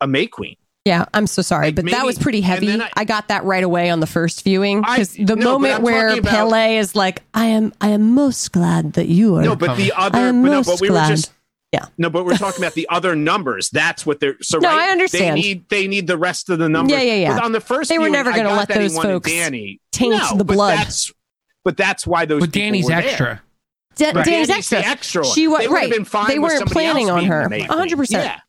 a 0.00 0.06
May 0.06 0.26
Queen. 0.26 0.56
yeah, 0.84 1.04
I'm 1.14 1.26
so 1.26 1.40
sorry, 1.40 1.66
Like, 1.68 1.76
but 1.76 1.84
that 1.86 2.04
was 2.04 2.18
pretty 2.18 2.40
heavy. 2.42 2.78
I, 2.80 2.90
I- 2.96 3.04
got 3.04 3.28
that 3.28 3.44
right 3.44 3.62
away 3.64 3.88
on 3.90 4.00
the 4.00 4.06
first 4.06 4.42
viewing 4.44 4.80
because 4.82 5.14
the 5.14 5.36
no, 5.36 5.52
moment 5.58 5.82
where 5.82 6.08
about- 6.08 6.24
Pelle 6.30 6.54
is 6.78 6.94
like, 6.94 7.22
"I 7.32 7.46
am, 7.46 7.72
I 7.80 7.88
am 7.90 8.12
most 8.14 8.52
glad 8.52 8.94
that 8.94 9.06
you 9.08 9.36
are." 9.36 9.42
No, 9.42 9.56
but 9.56 9.76
the 9.76 9.92
other, 9.96 10.32
but 10.32 10.32
no, 10.32 10.62
but 10.62 10.80
we 10.80 10.88
glad. 10.88 11.08
were 11.10 11.16
just 11.16 11.32
Yeah. 11.74 11.86
No, 11.98 12.10
but 12.10 12.24
we're 12.24 12.36
talking 12.36 12.62
about 12.62 12.74
the 12.74 12.88
other 12.90 13.14
numbers. 13.16 13.70
That's 13.70 14.04
what 14.06 14.20
they're 14.20 14.36
so 14.42 14.58
No, 14.58 14.68
right. 14.68 14.88
I 14.88 14.92
understand. 14.92 15.36
They 15.36 15.40
need 15.42 15.68
they 15.68 15.86
need 15.88 16.06
the 16.06 16.16
rest 16.18 16.50
of 16.50 16.58
the 16.58 16.68
numbers. 16.68 16.96
Yeah, 16.96 17.02
yeah, 17.02 17.14
yeah. 17.14 17.34
But 17.36 17.44
on 17.44 17.52
the 17.52 17.60
first, 17.60 17.88
They 17.88 17.98
were 17.98 18.04
viewing, 18.04 18.12
never 18.12 18.32
gonna 18.32 18.50
let 18.54 18.68
that 18.68 18.80
he 18.80 18.88
those 18.88 18.96
folks 19.02 19.30
Danny 19.30 19.80
taint 19.92 20.12
No, 20.12 20.36
the 20.36 20.44
but 20.44 20.54
blood. 20.54 20.78
That's, 20.78 21.12
but 21.64 21.76
that's 21.76 22.06
why 22.06 22.24
those. 22.24 22.40
But 22.40 22.52
people 22.52 22.60
Danny's 22.66 22.84
were 22.84 22.90
there. 22.90 22.98
extra. 22.98 23.42
Da- 23.96 24.06
Right. 24.12 24.24
Danny's 24.24 24.48
Danny's 24.48 24.68
the 24.70 24.78
extra. 24.78 24.90
extra 24.92 25.22
one. 25.22 25.34
She 25.34 25.46
was 25.48 25.60
They 25.60 25.68
right. 25.68 25.90
been 25.90 26.04
fine 26.04 26.26
They 26.28 26.38
weren't 26.40 26.58
somebody 26.58 26.72
planning 26.74 27.10
on 27.10 27.24
her. 27.26 27.48
the 27.48 27.60
100%. 27.62 28.10
Yeah. 28.10 28.40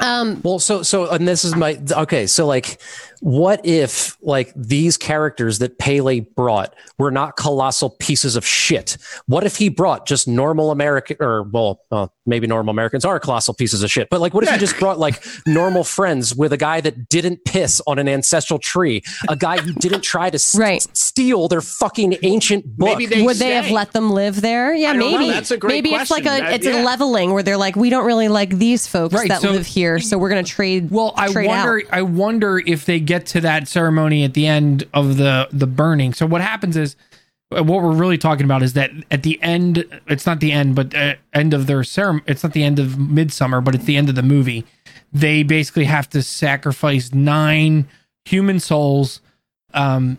Um, 0.00 0.40
Well, 0.44 0.60
so 0.60 0.84
so 0.84 1.10
and 1.10 1.26
this 1.26 1.44
is 1.44 1.56
my 1.56 1.76
okay. 1.90 2.28
So 2.28 2.46
like, 2.46 2.80
what 3.18 3.66
if 3.66 4.16
like 4.22 4.52
these 4.54 4.96
characters 4.96 5.58
that 5.58 5.76
Pelle 5.80 6.20
brought 6.36 6.72
were 6.98 7.10
not 7.10 7.34
colossal 7.36 7.90
pieces 7.90 8.36
of 8.36 8.46
shit? 8.46 8.96
What 9.26 9.42
if 9.42 9.56
he 9.56 9.68
brought 9.68 10.06
just 10.06 10.28
normal 10.28 10.70
American 10.70 11.16
or 11.18 11.42
well, 11.42 11.80
uh, 11.90 12.06
maybe 12.28 12.46
normal 12.46 12.70
Americans 12.70 13.04
are 13.04 13.18
colossal 13.18 13.54
pieces 13.54 13.82
of 13.82 13.90
shit, 13.90 14.08
but 14.10 14.20
like, 14.20 14.34
what 14.34 14.44
if 14.44 14.50
you 14.52 14.58
just 14.58 14.78
brought 14.78 14.98
like 14.98 15.24
normal 15.46 15.82
friends 15.84 16.34
with 16.34 16.52
a 16.52 16.56
guy 16.56 16.80
that 16.80 17.08
didn't 17.08 17.44
piss 17.44 17.80
on 17.86 17.98
an 17.98 18.08
ancestral 18.08 18.58
tree, 18.58 19.02
a 19.28 19.36
guy 19.36 19.58
who 19.58 19.72
didn't 19.72 20.02
try 20.02 20.30
to 20.30 20.34
s- 20.36 20.54
Right. 20.56 20.86
steal 20.96 21.48
their 21.48 21.60
fucking 21.60 22.16
ancient 22.22 22.76
book? 22.76 22.88
Maybe 22.88 23.06
they 23.06 23.22
would 23.22 23.36
they 23.36 23.54
have 23.54 23.70
let 23.70 23.92
them 23.92 24.10
live 24.10 24.40
there? 24.40 24.74
Yeah, 24.74 24.90
I 24.90 24.92
don't 24.94 25.00
know. 25.12 25.18
maybe. 25.18 25.30
That's 25.30 25.50
a 25.50 25.56
great 25.56 25.72
maybe 25.72 25.90
it's 25.94 26.10
like 26.10 26.22
a 26.24 26.28
question. 26.28 26.44
That- 26.46 26.54
it's 26.54 26.66
a 26.66 26.82
leveling 26.82 27.32
where 27.32 27.42
they're 27.42 27.56
like, 27.56 27.76
we 27.76 27.90
don't 27.90 28.04
really 28.06 28.28
like 28.28 28.50
these 28.50 28.86
folks 28.86 29.14
Right, 29.14 29.28
that 29.28 29.40
so- 29.40 29.52
live 29.52 29.66
here, 29.66 29.98
so 29.98 30.18
we're 30.18 30.28
gonna 30.28 30.42
trade. 30.42 30.90
Well, 30.90 31.14
I 31.16 31.32
trade 31.32 31.48
wonder. 31.48 31.78
Out. 31.78 31.92
I 31.92 32.02
wonder 32.02 32.58
if 32.64 32.84
they 32.84 33.00
get 33.00 33.26
to 33.26 33.40
that 33.40 33.68
ceremony 33.68 34.24
at 34.24 34.34
the 34.34 34.46
end 34.46 34.84
of 34.94 35.16
the 35.16 35.48
the 35.52 35.66
burning. 35.66 36.12
So 36.14 36.26
what 36.26 36.40
happens 36.40 36.76
is, 36.76 36.96
what 37.50 37.64
we're 37.82 37.92
really 37.94 38.18
talking 38.18 38.44
about 38.44 38.62
is 38.62 38.74
that 38.74 38.90
at 39.10 39.22
the 39.22 39.40
end, 39.42 39.84
it's 40.06 40.26
not 40.26 40.40
the 40.40 40.52
end, 40.52 40.74
but 40.74 40.94
uh, 40.94 41.14
end 41.32 41.54
of 41.54 41.66
their 41.66 41.82
ceremony. 41.82 42.24
It's 42.26 42.42
not 42.42 42.52
the 42.52 42.62
end 42.62 42.78
of 42.78 42.98
Midsummer, 42.98 43.60
but 43.60 43.74
it's 43.74 43.84
the 43.84 43.96
end 43.96 44.08
of 44.08 44.14
the 44.14 44.22
movie. 44.22 44.64
They 45.12 45.42
basically 45.42 45.84
have 45.84 46.10
to 46.10 46.22
sacrifice 46.22 47.14
nine 47.14 47.88
human 48.26 48.60
souls, 48.60 49.20
um, 49.72 50.18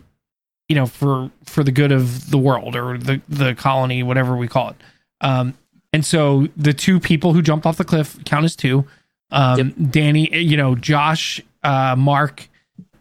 you 0.68 0.76
know, 0.76 0.88
for 0.88 1.30
for 1.46 1.64
the 1.64 1.72
good 1.72 1.92
of 1.92 2.32
the 2.32 2.38
world 2.40 2.76
or 2.76 2.98
the 2.98 3.22
the 3.30 3.54
colony, 3.54 4.02
whatever 4.02 4.36
we 4.36 4.48
call 4.48 4.70
it. 4.70 4.76
Um, 5.22 5.54
and 5.94 6.04
so 6.04 6.48
the 6.58 6.74
two 6.74 7.00
people 7.00 7.34
who 7.34 7.42
jumped 7.44 7.66
off 7.68 7.78
the 7.78 7.86
cliff 7.86 8.18
count 8.26 8.46
as 8.46 8.56
two. 8.56 8.86
Um, 9.32 9.72
Danny, 9.92 10.36
you 10.36 10.58
know, 10.58 10.74
Josh, 10.74 11.40
uh, 11.64 11.96
Mark, 11.96 12.50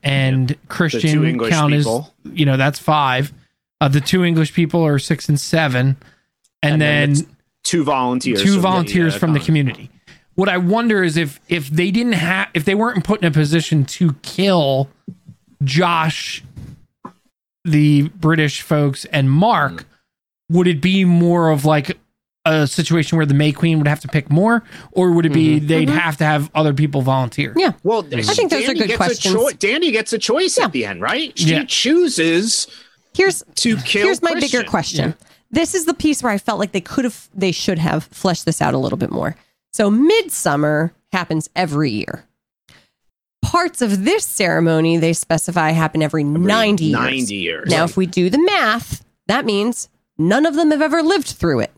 and 0.02 0.48
The 0.48 0.56
Christian 0.68 1.38
count 1.48 1.72
people. 1.72 2.12
as 2.26 2.32
you 2.38 2.44
know 2.44 2.58
that's 2.58 2.78
five. 2.78 3.32
Uh, 3.80 3.88
the 3.88 4.00
two 4.00 4.24
English 4.24 4.52
people 4.54 4.84
are 4.84 4.98
six 4.98 5.28
and 5.28 5.38
seven, 5.38 5.96
and, 6.62 6.74
And 6.74 6.82
then 6.82 7.12
then, 7.14 7.26
Two 7.64 7.84
volunteers. 7.84 8.42
two 8.42 8.48
So, 8.48 8.54
yeah, 8.56 8.60
volunteers 8.60 9.12
yeah, 9.14 9.18
from 9.20 9.32
the 9.34 9.40
community. 9.40 9.90
What 10.34 10.48
I 10.48 10.56
wonder 10.58 11.02
is 11.04 11.16
if 11.16 11.38
if 11.48 11.68
they 11.68 11.90
didn't 11.90 12.12
have 12.14 12.48
if 12.54 12.64
they 12.64 12.74
weren't 12.74 13.04
put 13.04 13.20
in 13.20 13.26
a 13.26 13.30
position 13.30 13.84
to 13.86 14.14
kill 14.22 14.88
Josh, 15.62 16.42
the 17.64 18.08
British 18.10 18.62
folks, 18.62 19.04
and 19.06 19.30
Mark, 19.30 19.84
would 20.48 20.66
it 20.66 20.80
be 20.80 21.04
more 21.04 21.50
of 21.50 21.64
like 21.64 21.98
a 22.44 22.66
situation 22.66 23.16
where 23.18 23.26
the 23.26 23.34
May 23.34 23.52
Queen 23.52 23.78
would 23.78 23.88
have 23.88 24.00
to 24.00 24.08
pick 24.08 24.30
more, 24.30 24.62
or 24.92 25.12
would 25.12 25.26
it 25.26 25.32
be 25.32 25.58
they'd 25.58 25.90
have 25.90 26.16
to 26.18 26.24
have 26.24 26.50
other 26.54 26.72
people 26.72 27.02
volunteer? 27.02 27.52
Yeah. 27.56 27.72
Well, 27.82 28.06
I 28.12 28.22
think 28.22 28.50
those 28.50 28.62
are 28.62 28.66
Danny 28.74 28.78
good 28.78 28.88
gets 28.88 28.94
a 28.94 28.96
questions. 28.96 29.34
choi- 29.34 29.52
Danny 29.58 29.90
gets 29.90 30.12
a 30.12 30.18
choice 30.18 30.56
Yeah. 30.56 30.64
at 30.64 30.72
the 30.72 30.86
end, 30.86 31.02
right? 31.02 31.36
She 31.38 31.50
Yeah. 31.50 31.64
chooses 31.66 32.66
Here's 33.18 33.42
to 33.56 33.76
kill. 33.78 34.04
here's 34.06 34.22
my 34.22 34.30
Christian. 34.32 34.60
bigger 34.60 34.70
question. 34.70 35.14
This 35.50 35.74
is 35.74 35.84
the 35.86 35.92
piece 35.94 36.22
where 36.22 36.32
I 36.32 36.38
felt 36.38 36.58
like 36.58 36.72
they 36.72 36.80
could 36.80 37.04
have, 37.04 37.28
they 37.34 37.52
should 37.52 37.78
have 37.78 38.04
fleshed 38.04 38.44
this 38.46 38.62
out 38.62 38.74
a 38.74 38.78
little 38.78 38.96
bit 38.98 39.10
more. 39.10 39.34
So, 39.72 39.90
midsummer 39.90 40.92
happens 41.12 41.50
every 41.56 41.90
year. 41.90 42.24
Parts 43.42 43.82
of 43.82 44.04
this 44.04 44.24
ceremony 44.24 44.96
they 44.98 45.12
specify 45.12 45.70
happen 45.70 46.02
every, 46.02 46.22
90 46.24 46.84
years. 46.84 46.92
90 47.00 47.34
years. 47.34 47.70
Now, 47.70 47.84
if 47.84 47.96
we 47.96 48.06
do 48.06 48.30
the 48.30 48.38
math, 48.42 49.04
that 49.26 49.44
means 49.44 49.88
none 50.18 50.44
of 50.46 50.54
them 50.54 50.70
have 50.70 50.82
ever 50.82 51.02
lived 51.02 51.28
through 51.28 51.60
it 51.60 51.72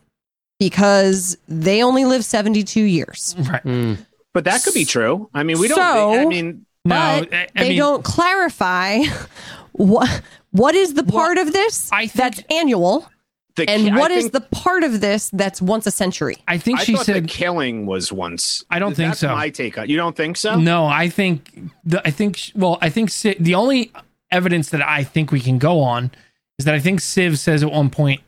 because 0.59 1.37
they 1.47 1.81
only 1.83 2.05
live 2.05 2.25
72 2.25 2.81
years. 2.81 3.35
Right. 3.37 3.63
Mm. 3.63 4.05
but 4.33 4.43
that 4.45 4.63
could 4.63 4.73
be 4.73 4.85
true. 4.85 5.29
I 5.33 5.43
mean, 5.43 5.59
we 5.59 5.67
don't. 5.67 5.77
So- 5.77 6.19
I 6.19 6.25
mean, 6.25 6.65
No, 6.83 7.25
but 7.29 7.33
I- 7.33 7.47
I 7.55 7.63
they 7.63 7.69
mean- 7.69 7.77
don't 7.77 8.03
clarify 8.03 8.99
what 9.71 10.21
what 10.51 10.75
is 10.75 10.93
the 10.93 11.03
part 11.03 11.37
of 11.37 11.53
this 11.53 11.89
I 11.91 12.07
think- 12.07 12.13
that's 12.13 12.43
annual 12.51 13.07
the, 13.55 13.69
and 13.69 13.93
I 13.93 13.99
what 13.99 14.11
is 14.11 14.23
think- 14.25 14.33
the 14.33 14.41
part 14.41 14.83
of 14.83 15.01
this 15.01 15.29
that's 15.33 15.61
once 15.61 15.85
a 15.85 15.91
century. 15.91 16.37
I 16.47 16.57
think 16.57 16.79
I 16.79 16.83
she 16.83 16.95
thought 16.95 17.05
said 17.05 17.23
the 17.25 17.27
killing 17.27 17.85
was 17.85 18.11
once. 18.11 18.63
I 18.69 18.79
don't 18.79 18.95
think 18.95 19.09
That's 19.09 19.19
so. 19.19 19.35
My 19.35 19.49
take 19.49 19.77
on. 19.77 19.89
You 19.89 19.97
don't 19.97 20.15
think 20.15 20.37
so? 20.37 20.57
No, 20.57 20.85
I 20.85 21.09
think 21.09 21.69
the, 21.83 22.01
I 22.07 22.11
think 22.11 22.51
well, 22.55 22.77
I 22.81 22.89
think 22.89 23.09
Siv, 23.09 23.37
the 23.39 23.55
only 23.55 23.91
evidence 24.31 24.69
that 24.69 24.81
I 24.81 25.03
think 25.03 25.33
we 25.33 25.41
can 25.41 25.57
go 25.57 25.81
on 25.81 26.11
is 26.57 26.65
that 26.65 26.73
I 26.73 26.79
think 26.79 27.01
Siv 27.01 27.37
says 27.37 27.61
at 27.61 27.71
one 27.71 27.89
point 27.89 28.21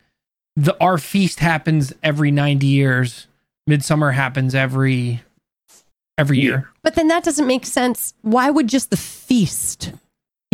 the 0.58 0.76
our 0.84 0.98
feast 0.98 1.40
happens 1.40 1.94
every 2.04 2.30
90 2.30 2.68
years. 2.68 3.28
Midsummer 3.66 4.12
happens 4.12 4.54
every 4.54 5.22
every 6.18 6.40
year. 6.40 6.70
But 6.84 6.96
then 6.96 7.08
that 7.08 7.24
doesn't 7.24 7.48
make 7.48 7.66
sense. 7.66 8.14
Why 8.24 8.50
would 8.50 8.68
just 8.68 8.90
the 8.90 8.98
feast 8.98 9.94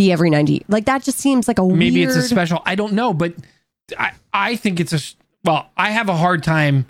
be 0.00 0.12
every 0.12 0.30
90? 0.30 0.64
Like 0.68 0.86
that 0.86 1.02
just 1.02 1.18
seems 1.18 1.46
like 1.48 1.58
a 1.58 1.64
Maybe 1.64 2.00
weird 2.06 2.16
it's 2.16 2.16
a 2.18 2.22
special. 2.28 2.62
I 2.64 2.74
don't 2.74 2.92
know, 2.94 3.12
but 3.12 3.34
I 3.98 4.12
I 4.32 4.56
think 4.56 4.80
it's 4.80 4.92
a 4.92 5.00
well, 5.44 5.70
I 5.76 5.90
have 5.90 6.08
a 6.08 6.16
hard 6.16 6.42
time 6.42 6.86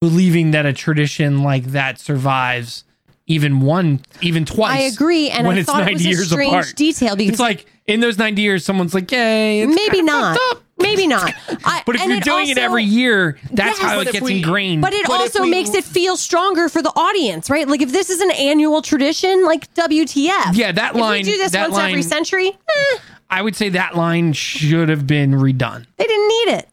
believing 0.00 0.50
that 0.52 0.66
a 0.66 0.72
tradition 0.72 1.42
like 1.42 1.64
that 1.66 1.98
survives 1.98 2.84
even 3.26 3.60
one, 3.60 4.00
even 4.20 4.44
twice. 4.44 4.78
I 4.78 4.80
agree, 4.94 5.30
and 5.30 5.46
when 5.46 5.56
I 5.56 5.60
it's 5.60 5.70
thought 5.70 5.82
it 5.82 5.86
90 5.86 5.94
was 5.94 6.04
a 6.04 6.08
years 6.10 6.30
strange 6.30 6.52
apart. 6.52 6.76
detail 6.76 7.16
because 7.16 7.30
It's 7.32 7.40
like 7.40 7.66
in 7.86 8.00
those 8.00 8.18
90 8.18 8.42
years, 8.42 8.64
someone's 8.64 8.92
like, 8.94 9.10
yay. 9.10 9.60
it's 9.62 9.74
maybe 9.74 10.02
not, 10.02 10.38
up. 10.50 10.62
Maybe 10.78 11.06
not. 11.06 11.32
I, 11.64 11.82
But 11.86 11.96
if 11.96 12.02
and 12.02 12.10
you're 12.10 12.20
doing 12.20 12.48
it 12.48 12.58
every 12.58 12.84
year, 12.84 13.38
that's 13.52 13.78
Yes. 13.78 13.90
how 13.90 14.00
it 14.00 14.12
gets 14.12 14.20
we- 14.24 14.38
ingrained. 14.38 14.82
But 14.82 14.92
it 14.92 15.06
But 15.06 15.20
also 15.20 15.42
we- 15.42 15.50
makes 15.50 15.74
it 15.74 15.84
feel 15.84 16.16
stronger 16.16 16.68
for 16.68 16.82
the 16.82 16.92
audience, 16.96 17.48
right? 17.50 17.66
Like 17.68 17.82
if 17.82 17.92
this 17.92 18.10
is 18.10 18.20
an 18.20 18.30
annual 18.32 18.82
tradition, 18.82 19.44
like 19.44 19.72
WTF? 19.74 20.54
Yeah, 20.54 20.72
that 20.72 20.94
If 20.94 21.00
line- 21.00 21.24
we 21.24 21.32
do 21.32 21.36
this 21.38 21.52
that 21.52 21.70
once 21.70 21.80
every 21.82 21.92
line- 21.94 22.02
century, 22.02 22.48
eh, 22.48 22.98
I 23.30 23.42
would 23.42 23.56
say 23.56 23.68
that 23.70 23.96
line 23.96 24.32
should 24.32 24.88
have 24.88 25.06
been 25.06 25.32
redone. 25.32 25.86
they 25.96 26.04
didn't 26.04 26.28
need 26.28 26.48
it. 26.58 26.68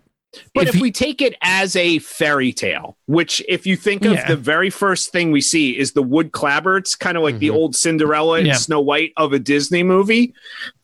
But 0.54 0.64
If 0.64 0.70
if, 0.70 0.76
he- 0.76 0.82
we 0.82 0.92
take 0.92 1.22
it 1.22 1.36
as 1.42 1.76
a 1.76 2.00
fairy 2.00 2.54
tale, 2.54 2.96
which 3.06 3.44
if 3.50 3.66
you 3.66 3.76
think 3.76 4.06
of 4.06 4.14
Yeah. 4.14 4.28
the 4.28 4.38
very 4.38 4.70
first 4.70 5.12
thing 5.12 5.32
we 5.32 5.42
see 5.42 5.78
is 5.78 5.92
the 5.92 6.02
wood 6.02 6.32
clapboards, 6.32 6.98
kind 6.98 7.18
of 7.18 7.24
like 7.24 7.40
the 7.40 7.50
Mhm. 7.50 7.54
old 7.54 7.76
Cinderella 7.76 8.38
and 8.38 8.48
Yeah. 8.48 8.54
Snow 8.54 8.80
White 8.80 9.12
of 9.18 9.34
a 9.34 9.40
Disney 9.40 9.84
movie, 9.84 10.34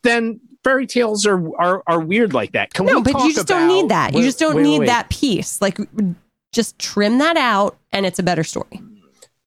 then 0.04 0.42
fairy 0.68 0.86
tales 0.86 1.26
are 1.26 1.42
are, 1.58 1.84
are 1.88 2.02
weird 2.02 2.34
like 2.34 2.52
that. 2.52 2.74
Can 2.74 2.86
No, 2.86 2.98
we 2.98 3.04
but 3.04 3.12
talk 3.14 3.24
you 3.24 3.34
just 3.34 3.48
don't 3.48 3.68
need 3.68 3.90
that. 3.90 4.14
You 4.14 4.22
just 4.22 4.40
don't 4.40 4.56
wait, 4.56 4.64
need 4.64 4.80
wait. 4.80 4.86
that 4.88 5.10
piece. 5.10 5.62
Like 5.62 5.80
just 6.52 6.78
trim 6.78 7.20
that 7.20 7.38
out 7.38 7.78
and 7.92 8.06
it's 8.06 8.20
a 8.20 8.24
better 8.24 8.44
story. 8.44 8.82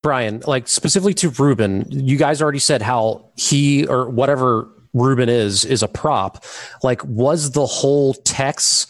Brian, 0.03 0.43
like 0.47 0.67
specifically 0.67 1.13
to 1.15 1.29
Ruben, 1.29 1.85
you 1.91 2.17
guys 2.17 2.41
already 2.41 2.59
said 2.59 2.81
how 2.81 3.27
he 3.37 3.87
or 3.87 4.09
whatever 4.09 4.69
Ruben 4.95 5.29
is 5.29 5.65
is 5.65 5.83
a 5.83 5.89
prop. 5.89 6.45
Like, 6.83 7.05
was 7.05 7.53
the 7.53 7.67
whole 7.67 8.15
Tex 8.15 8.87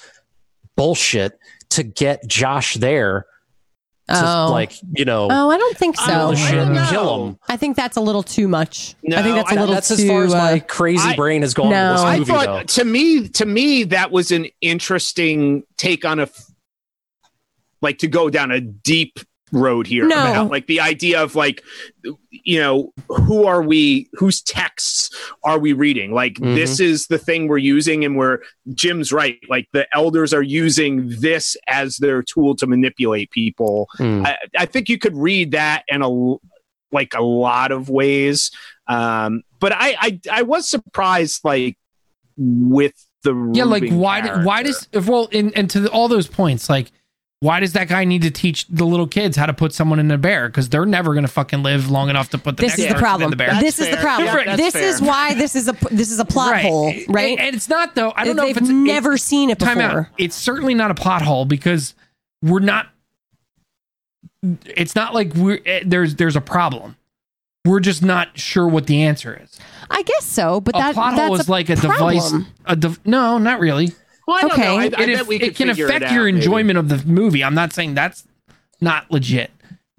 bullshit 0.77 1.39
to 1.71 1.83
get 1.83 2.27
Josh 2.27 2.75
there 2.75 3.27
to 4.11 4.23
Oh. 4.23 4.49
like 4.51 4.73
you 4.97 5.05
know 5.05 5.29
Oh, 5.31 5.51
I 5.51 5.57
don't 5.57 5.77
think 5.77 5.97
so. 5.97 6.07
don't- 6.07 6.37
shit 6.37 6.53
I 6.53 6.65
don't 6.65 6.77
and 6.77 6.89
kill 6.89 7.27
him? 7.29 7.39
I 7.49 7.57
think 7.57 7.77
that's 7.77 7.97
a 7.97 8.01
little 8.01 8.23
too 8.23 8.49
much. 8.49 8.95
No, 9.03 9.17
I 9.17 9.23
think 9.23 9.37
that's 9.37 9.53
a 9.53 9.55
little 9.55 9.75
That's 9.75 9.89
too. 9.89 9.95
as 9.95 10.07
far 10.07 10.25
as 10.25 10.33
my 10.33 10.53
uh, 10.55 10.59
crazy 10.61 11.09
I- 11.09 11.17
brain 11.17 11.43
has 11.43 11.55
gone. 11.55 11.71
No. 11.71 11.93
with 11.93 12.01
I 12.03 12.19
this 12.19 12.29
movie, 12.29 12.45
thought 12.45 12.47
though. 12.59 12.63
to 12.83 12.85
me 12.85 13.29
to 13.29 13.47
me 13.47 13.85
that 13.85 14.11
was 14.11 14.31
an 14.31 14.47
interesting 14.61 15.63
take 15.77 16.05
on 16.05 16.19
a 16.21 16.29
like 17.83 17.99
to 17.99 18.09
go 18.09 18.29
down 18.31 18.51
a 18.51 18.61
deep 18.61 19.19
road 19.53 19.87
here 19.87 20.07
No. 20.07 20.17
about 20.17 20.51
like 20.51 20.67
the 20.67 20.81
idea 20.81 21.23
of 21.23 21.35
like 21.35 21.63
you 22.31 22.59
know 22.61 22.93
who 23.09 23.45
are 23.45 23.63
we 23.63 24.09
whose 24.13 24.41
texts 24.43 25.11
are 25.45 25.59
we 25.59 25.73
reading 25.73 26.13
like 26.13 26.35
Mhm. 26.35 26.55
this 26.55 26.79
is 26.81 27.07
the 27.09 27.19
thing 27.19 27.49
we're 27.49 27.59
using 27.59 28.05
and 28.05 28.17
we're 28.17 28.39
jim's 28.75 29.13
right 29.13 29.39
like 29.49 29.67
the 29.73 29.87
elders 29.95 30.33
are 30.33 30.43
using 30.43 31.09
this 31.21 31.57
as 31.69 31.97
their 31.99 32.23
tool 32.23 32.55
to 32.57 32.67
manipulate 32.67 33.31
people 33.33 33.89
Mm. 33.99 34.25
I, 34.27 34.37
I 34.59 34.67
think 34.67 34.89
you 34.89 34.99
could 34.99 35.17
read 35.17 35.51
that 35.53 35.83
in 35.89 36.03
a 36.03 36.09
like 36.93 37.15
a 37.15 37.23
lot 37.23 37.73
of 37.73 37.89
ways 37.91 38.51
um 38.89 39.43
but 39.59 39.73
i 39.73 39.97
i, 40.01 40.21
I 40.33 40.43
was 40.43 40.69
surprised 40.69 41.45
like 41.45 41.77
with 42.37 42.95
the 43.23 43.35
Yeah, 43.53 43.65
like 43.65 43.91
why? 43.91 44.21
do- 44.23 44.45
Why 44.47 44.63
does 44.63 44.89
well, 44.95 45.29
and 45.33 45.55
and 45.57 45.69
to 45.71 45.81
the, 45.81 45.91
all 45.91 46.09
those 46.09 46.27
points, 46.27 46.71
like 46.71 46.91
why 47.41 47.59
does 47.61 47.73
that 47.73 47.89
guy 47.89 48.05
need 48.05 48.21
to 48.23 48.31
teach 48.31 48.67
the 48.69 48.85
little 48.85 49.07
kids 49.07 49.35
how 49.37 49.47
to 49.47 49.55
put 49.55 49.73
someone 49.73 49.99
in 49.99 50.11
a 50.11 50.19
bear? 50.19 50.49
Because 50.49 50.69
they're 50.69 50.85
never 50.85 51.15
going 51.15 51.25
to 51.25 51.31
fucking 51.33 51.63
live 51.63 51.91
long 51.91 52.11
enough 52.11 52.29
to 52.31 52.39
put 52.39 52.57
the 52.59 52.63
This 52.63 52.73
next 52.73 52.79
is 52.81 52.87
the 52.89 52.93
person 52.93 53.03
problem. 53.03 53.23
in 53.25 53.31
the 53.31 53.37
bear. 53.37 53.49
That's 53.49 53.63
This 53.63 53.79
is 53.81 53.89
the 53.91 53.97
problem. 53.97 54.27
Yeah, 54.29 54.45
that's 54.45 54.57
this 54.59 54.73
fair. 54.75 54.83
is 54.89 55.01
why 55.03 55.35
this 55.35 55.57
is 55.57 55.67
a 55.69 55.73
this 55.91 56.11
is 56.11 56.19
a 56.19 56.25
plot 56.27 56.61
hole, 56.61 56.93
right? 57.09 57.39
And, 57.39 57.41
and 57.49 57.57
it's 57.57 57.69
not 57.71 57.95
though. 57.95 58.13
I 58.15 58.25
don't 58.25 58.37
know 58.37 58.43
They've 58.45 58.57
if 58.57 58.63
it's 58.63 58.71
never 58.71 59.15
it, 59.15 59.21
seen 59.21 59.49
it 59.49 59.59
time 59.59 59.79
out. 59.81 59.89
before. 59.89 60.11
It's 60.19 60.37
certainly 60.37 60.75
not 60.75 60.91
a 60.91 60.95
plot 60.95 61.23
hole 61.23 61.47
because 61.47 61.95
we're 62.43 62.61
not. 62.61 62.89
It's 64.67 64.95
not 64.95 65.15
like 65.15 65.35
we're 65.35 65.61
eh, 65.65 65.83
there's 65.87 66.17
there's 66.17 66.37
a 66.37 66.41
problem. 66.43 66.97
We're 67.67 67.81
just 67.81 68.03
not 68.03 68.39
sure 68.39 68.67
what 68.69 68.87
the 68.87 69.03
answer 69.03 69.39
is. 69.43 69.59
I 69.91 70.03
guess 70.03 70.25
so, 70.25 70.61
but 70.61 70.75
A 70.77 70.79
that 70.79 70.95
plot 70.95 71.17
that's 71.17 71.27
hole 71.27 71.37
is 71.41 71.49
a 71.49 71.51
like 71.51 71.69
a 71.71 71.77
problem. 71.77 72.15
device. 72.17 72.45
A 72.67 72.77
dev- 72.77 73.01
no, 73.07 73.37
not 73.39 73.61
really. 73.61 73.93
Well, 74.31 74.39
I 74.39 74.43
don't 74.43 74.53
Okay. 74.53 74.63
know. 74.65 74.77
I, 74.77 74.83
I 74.83 74.85
It 74.87 74.91
bet 74.97 75.09
it, 75.09 75.27
we 75.27 75.37
it 75.37 75.57
can 75.57 75.71
affect 75.71 76.05
it 76.05 76.11
your 76.13 76.21
out, 76.21 76.25
maybe. 76.27 76.37
enjoyment 76.37 76.79
of 76.79 76.89
the 76.89 77.05
movie. 77.05 77.43
I'm 77.43 77.55
not 77.55 77.73
saying 77.73 77.95
that's 77.95 78.25
not 78.81 79.11
legit, 79.11 79.51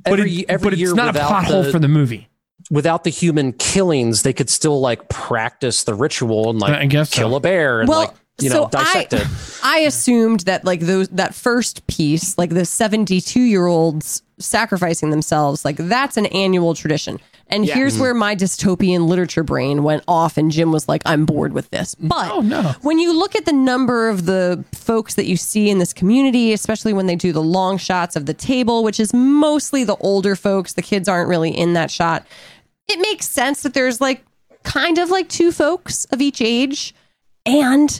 but, 0.05 0.13
every, 0.19 0.31
it- 0.39 0.45
every 0.49 0.69
but 0.71 0.79
it's 0.79 0.93
not 0.93 1.07
a 1.07 1.11
without 1.11 1.27
plot 1.27 1.43
hole 1.45 1.63
for 1.71 1.79
the 1.79 1.87
movie. 1.89 2.29
without 2.71 3.03
the 3.03 3.09
human 3.09 3.51
killings, 3.53 4.23
they 4.23 4.31
could 4.33 4.49
still 4.49 4.79
like 4.79 5.09
practice 5.09 5.83
the 5.83 5.93
ritual 5.93 6.49
and 6.49 6.59
like 6.59 6.73
I 6.73 6.85
guess 6.85 7.09
so. 7.09 7.17
kill 7.17 7.35
a 7.35 7.39
bear 7.41 7.81
and 7.81 7.89
Well, 7.89 7.99
like 7.99 8.11
you 8.39 8.49
so 8.49 8.63
know 8.63 8.69
dissect 8.69 9.13
I, 9.13 9.17
it. 9.17 9.27
I 9.63 9.79
assumed 9.79 10.41
that 10.41 10.63
like 10.63 10.79
those 10.79 11.09
that 11.09 11.35
first 11.35 11.85
piece, 11.87 12.37
like 12.37 12.51
the 12.51 12.63
72 12.65 13.39
year 13.41 13.65
olds 13.67 14.23
sacrificing 14.39 15.09
themselves, 15.11 15.65
like 15.65 15.75
that's 15.77 16.15
an 16.17 16.25
annual 16.27 16.73
tradition. 16.73 17.19
And 17.51 17.65
Yeah. 17.65 17.75
here's 17.75 17.93
mm-hmm. 17.93 18.01
where 18.01 18.13
my 18.13 18.35
dystopian 18.35 19.07
literature 19.07 19.43
brain 19.43 19.83
went 19.83 20.03
off, 20.07 20.37
and 20.37 20.49
Jim 20.49 20.71
was 20.71 20.87
like, 20.87 21.01
"I'm 21.05 21.25
bored 21.25 21.51
with 21.53 21.69
this." 21.69 21.95
Mm. 21.95 22.07
But 22.07 22.31
Oh, 22.31 22.39
no. 22.41 22.73
when 22.81 22.97
you 22.97 23.11
look 23.13 23.35
at 23.35 23.45
the 23.45 23.53
number 23.53 24.09
of 24.09 24.25
the 24.25 24.63
folks 24.73 25.15
that 25.15 25.25
you 25.25 25.35
see 25.37 25.69
in 25.69 25.77
this 25.77 25.91
community, 25.93 26.53
especially 26.53 26.93
when 26.93 27.07
they 27.07 27.15
do 27.15 27.31
the 27.33 27.41
long 27.43 27.77
shots 27.77 28.15
of 28.15 28.25
the 28.25 28.33
table, 28.33 28.83
which 28.83 28.99
is 28.99 29.13
mostly 29.13 29.83
the 29.83 29.97
older 29.97 30.35
folks, 30.35 30.73
the 30.73 30.81
kids 30.81 31.07
aren't 31.09 31.27
really 31.29 31.51
in 31.51 31.73
that 31.73 31.91
shot. 31.91 32.25
It 32.87 32.99
makes 32.99 33.27
sense 33.27 33.61
that 33.63 33.73
there's 33.73 33.99
like 34.01 34.23
kind 34.63 34.97
of 34.97 35.09
like 35.09 35.27
two 35.27 35.51
folks 35.51 36.05
of 36.05 36.21
each 36.21 36.41
age, 36.41 36.95
and 37.45 37.99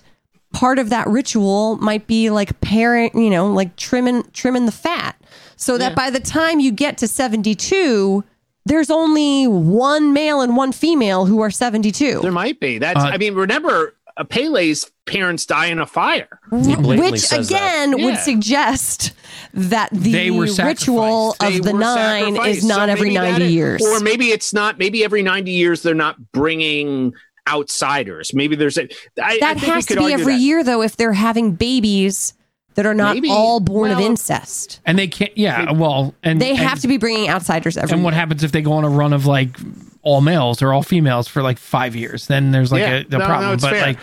part 0.54 0.80
of 0.80 0.90
that 0.90 1.08
ritual 1.08 1.78
might 1.78 2.08
be 2.08 2.30
like 2.30 2.60
parent, 2.62 3.16
you 3.16 3.30
know, 3.30 3.48
like 3.52 3.76
trimming 3.76 4.24
trimming 4.34 4.66
the 4.66 4.72
fat, 4.72 5.16
so 5.56 5.78
that 5.78 5.96
by 5.96 6.10
the 6.10 6.20
time 6.20 6.60
you 6.60 6.72
get 6.72 6.98
to 7.00 7.08
72, 7.08 8.24
there's 8.66 8.90
only 8.92 9.48
one 9.48 10.14
male 10.14 10.42
and 10.42 10.56
one 10.56 10.72
female 10.72 11.26
who 11.26 11.42
are 11.42 11.50
72. 11.52 12.20
There 12.22 12.32
might 12.32 12.60
be. 12.60 12.78
That's. 12.78 13.00
Uh, 13.00 13.10
I 13.14 13.18
mean, 13.18 13.34
remember, 13.34 13.96
uh, 14.18 14.24
Pelle's 14.24 14.92
parents 15.06 15.46
die 15.46 15.66
in 15.68 15.80
a 15.80 15.86
fire. 15.86 16.40
Which 16.52 17.20
says 17.22 17.50
that. 17.50 17.56
again 17.90 18.04
would 18.04 18.18
suggest 18.18 19.14
that 19.54 19.90
the 19.92 20.12
They 20.12 20.32
were 20.32 20.48
ritual 20.64 21.36
They 21.40 21.58
of 21.58 21.64
the 21.64 21.74
nine 21.74 22.36
sacrificed. 22.36 22.58
is 22.60 22.66
not 22.66 22.88
So 22.88 22.92
every 22.94 23.10
90 23.14 23.32
that 23.32 23.42
is- 23.42 23.52
years. 23.54 23.82
or 23.86 24.00
maybe 24.00 24.28
it's 24.28 24.54
not. 24.54 24.78
Maybe 24.78 25.04
every 25.04 25.22
ninety 25.24 25.52
years 25.52 25.82
they're 25.82 25.94
not 25.96 26.32
bringing 26.32 27.14
outsiders. 27.50 28.34
Maybe 28.34 28.56
there's 28.56 28.78
a. 28.78 28.84
I, 29.22 29.34
I 29.34 29.40
that 29.40 29.54
think 29.56 29.62
we 29.68 29.70
has 29.74 29.86
to 29.88 29.96
be 29.98 30.14
every 30.14 30.34
that. 30.36 30.40
year 30.42 30.64
though 30.64 30.82
if 30.82 30.96
they're 30.98 31.14
having 31.14 31.54
babies 31.54 32.34
that 32.76 32.86
are 32.86 32.94
not 32.94 33.16
Maybe. 33.16 33.30
all 33.30 33.60
born 33.60 33.92
of 33.92 33.98
Well, 33.98 34.08
incest. 34.08 34.80
And 34.86 34.98
they 34.98 35.08
can't. 35.08 35.36
Yeah. 35.38 35.72
Well, 35.72 36.14
and 36.24 36.42
They 36.42 36.56
have 36.56 36.74
and- 36.74 36.82
to 36.82 36.88
be 36.88 36.98
bringing 36.98 37.30
outsiders 37.30 37.78
every 37.78 37.94
And 37.94 38.04
what 38.04 38.14
year. 38.14 38.20
happens 38.20 38.44
if 38.44 38.52
they 38.52 38.62
go 38.62 38.74
on 38.74 38.84
a 38.84 38.90
run 38.90 39.14
of 39.14 39.26
like 39.26 39.58
all 40.04 40.22
males 40.22 40.62
or 40.62 40.74
all 40.74 40.84
females 40.84 41.28
for 41.28 41.42
like 41.44 41.58
five 41.58 41.96
years? 41.96 42.28
Then 42.28 42.52
there's 42.52 42.72
like 42.72 42.82
Yeah. 42.82 42.94
a 42.98 43.04
the 43.04 43.18
No, 43.18 43.18
no, 43.20 43.26
problem. 43.26 43.54
it's 43.54 43.64
but 43.64 43.72
fair. 43.74 43.82
like, 43.86 43.98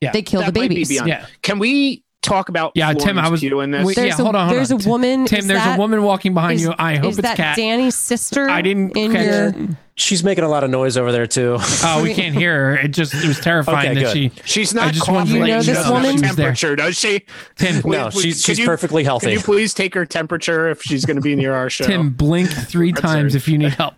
yeah, 0.00 0.12
They 0.12 0.22
kill 0.22 0.40
That 0.42 0.54
the 0.54 0.60
might 0.60 0.68
be 0.68 0.74
babies. 0.76 0.88
beyond- 0.88 1.08
Yeah. 1.08 1.26
Can 1.42 1.58
we 1.58 2.02
talk 2.22 2.48
about? 2.48 2.72
Yeah, 2.74 2.92
Tim, 2.94 3.18
I 3.18 3.28
was- 3.28 3.40
Pugh 3.40 3.60
in 3.60 3.70
this? 3.70 3.84
wait, 3.84 3.96
yeah, 3.96 4.14
hold 4.14 4.34
on, 4.34 4.48
hold 4.48 4.56
there's 4.58 4.72
on. 4.72 4.82
a 4.84 4.88
woman. 4.88 5.26
Tim, 5.26 5.46
there's 5.46 5.60
that- 5.60 5.76
a 5.76 5.78
woman 5.80 6.02
walking 6.02 6.34
behind 6.34 6.56
is- 6.56 6.62
you. 6.66 6.74
I 6.78 6.96
hope 6.96 7.10
is 7.12 7.18
it's 7.18 7.28
that 7.28 7.36
Cat. 7.36 7.56
Danny's 7.56 7.94
sister? 7.94 8.48
I 8.48 8.62
didn't 8.62 8.96
in 8.96 9.12
catch 9.12 9.24
your. 9.56 9.68
She's 10.00 10.22
making 10.22 10.44
a 10.44 10.48
lot 10.48 10.62
of 10.62 10.70
noise 10.70 10.96
over 10.96 11.10
there 11.10 11.26
too. 11.26 11.56
Oh, 11.82 12.00
we 12.04 12.14
can't 12.14 12.32
hear 12.32 12.54
her. 12.70 12.76
It 12.76 12.88
just 12.92 13.14
it 13.14 13.26
was 13.26 13.40
terrifying 13.40 13.90
Okay, 13.90 13.94
that 14.04 14.14
good. 14.14 14.32
she. 14.32 14.32
She's 14.44 14.76
I 14.76 14.84
not 14.86 14.94
just 14.94 15.08
wanted 15.08 15.26
coughing. 15.30 15.42
You 15.42 15.48
know 15.48 15.56
this 15.56 15.66
doesn't 15.66 15.82
have 15.84 15.90
a 15.90 15.94
woman? 15.94 16.10
She 16.18 16.22
was 16.22 16.36
there. 16.36 16.46
temperature, 16.46 16.76
does 16.76 16.96
she? 16.96 17.24
Tim, 17.56 17.82
No, 17.84 18.04
Wait, 18.04 18.12
she's- 18.12 18.44
she's 18.44 18.58
you- 18.60 18.64
perfectly 18.66 19.02
healthy. 19.02 19.26
Can 19.26 19.32
you 19.34 19.40
please 19.40 19.74
take 19.74 19.94
her 19.94 20.06
temperature 20.06 20.68
if 20.68 20.82
she's 20.84 21.04
going 21.04 21.16
to 21.16 21.20
be 21.20 21.34
near 21.34 21.52
our 21.52 21.68
show? 21.68 21.84
Tim, 21.84 22.10
blink 22.10 22.48
three 22.48 22.92
times 22.92 23.34
if 23.34 23.48
you 23.48 23.58
need 23.58 23.72
help. 23.72 23.94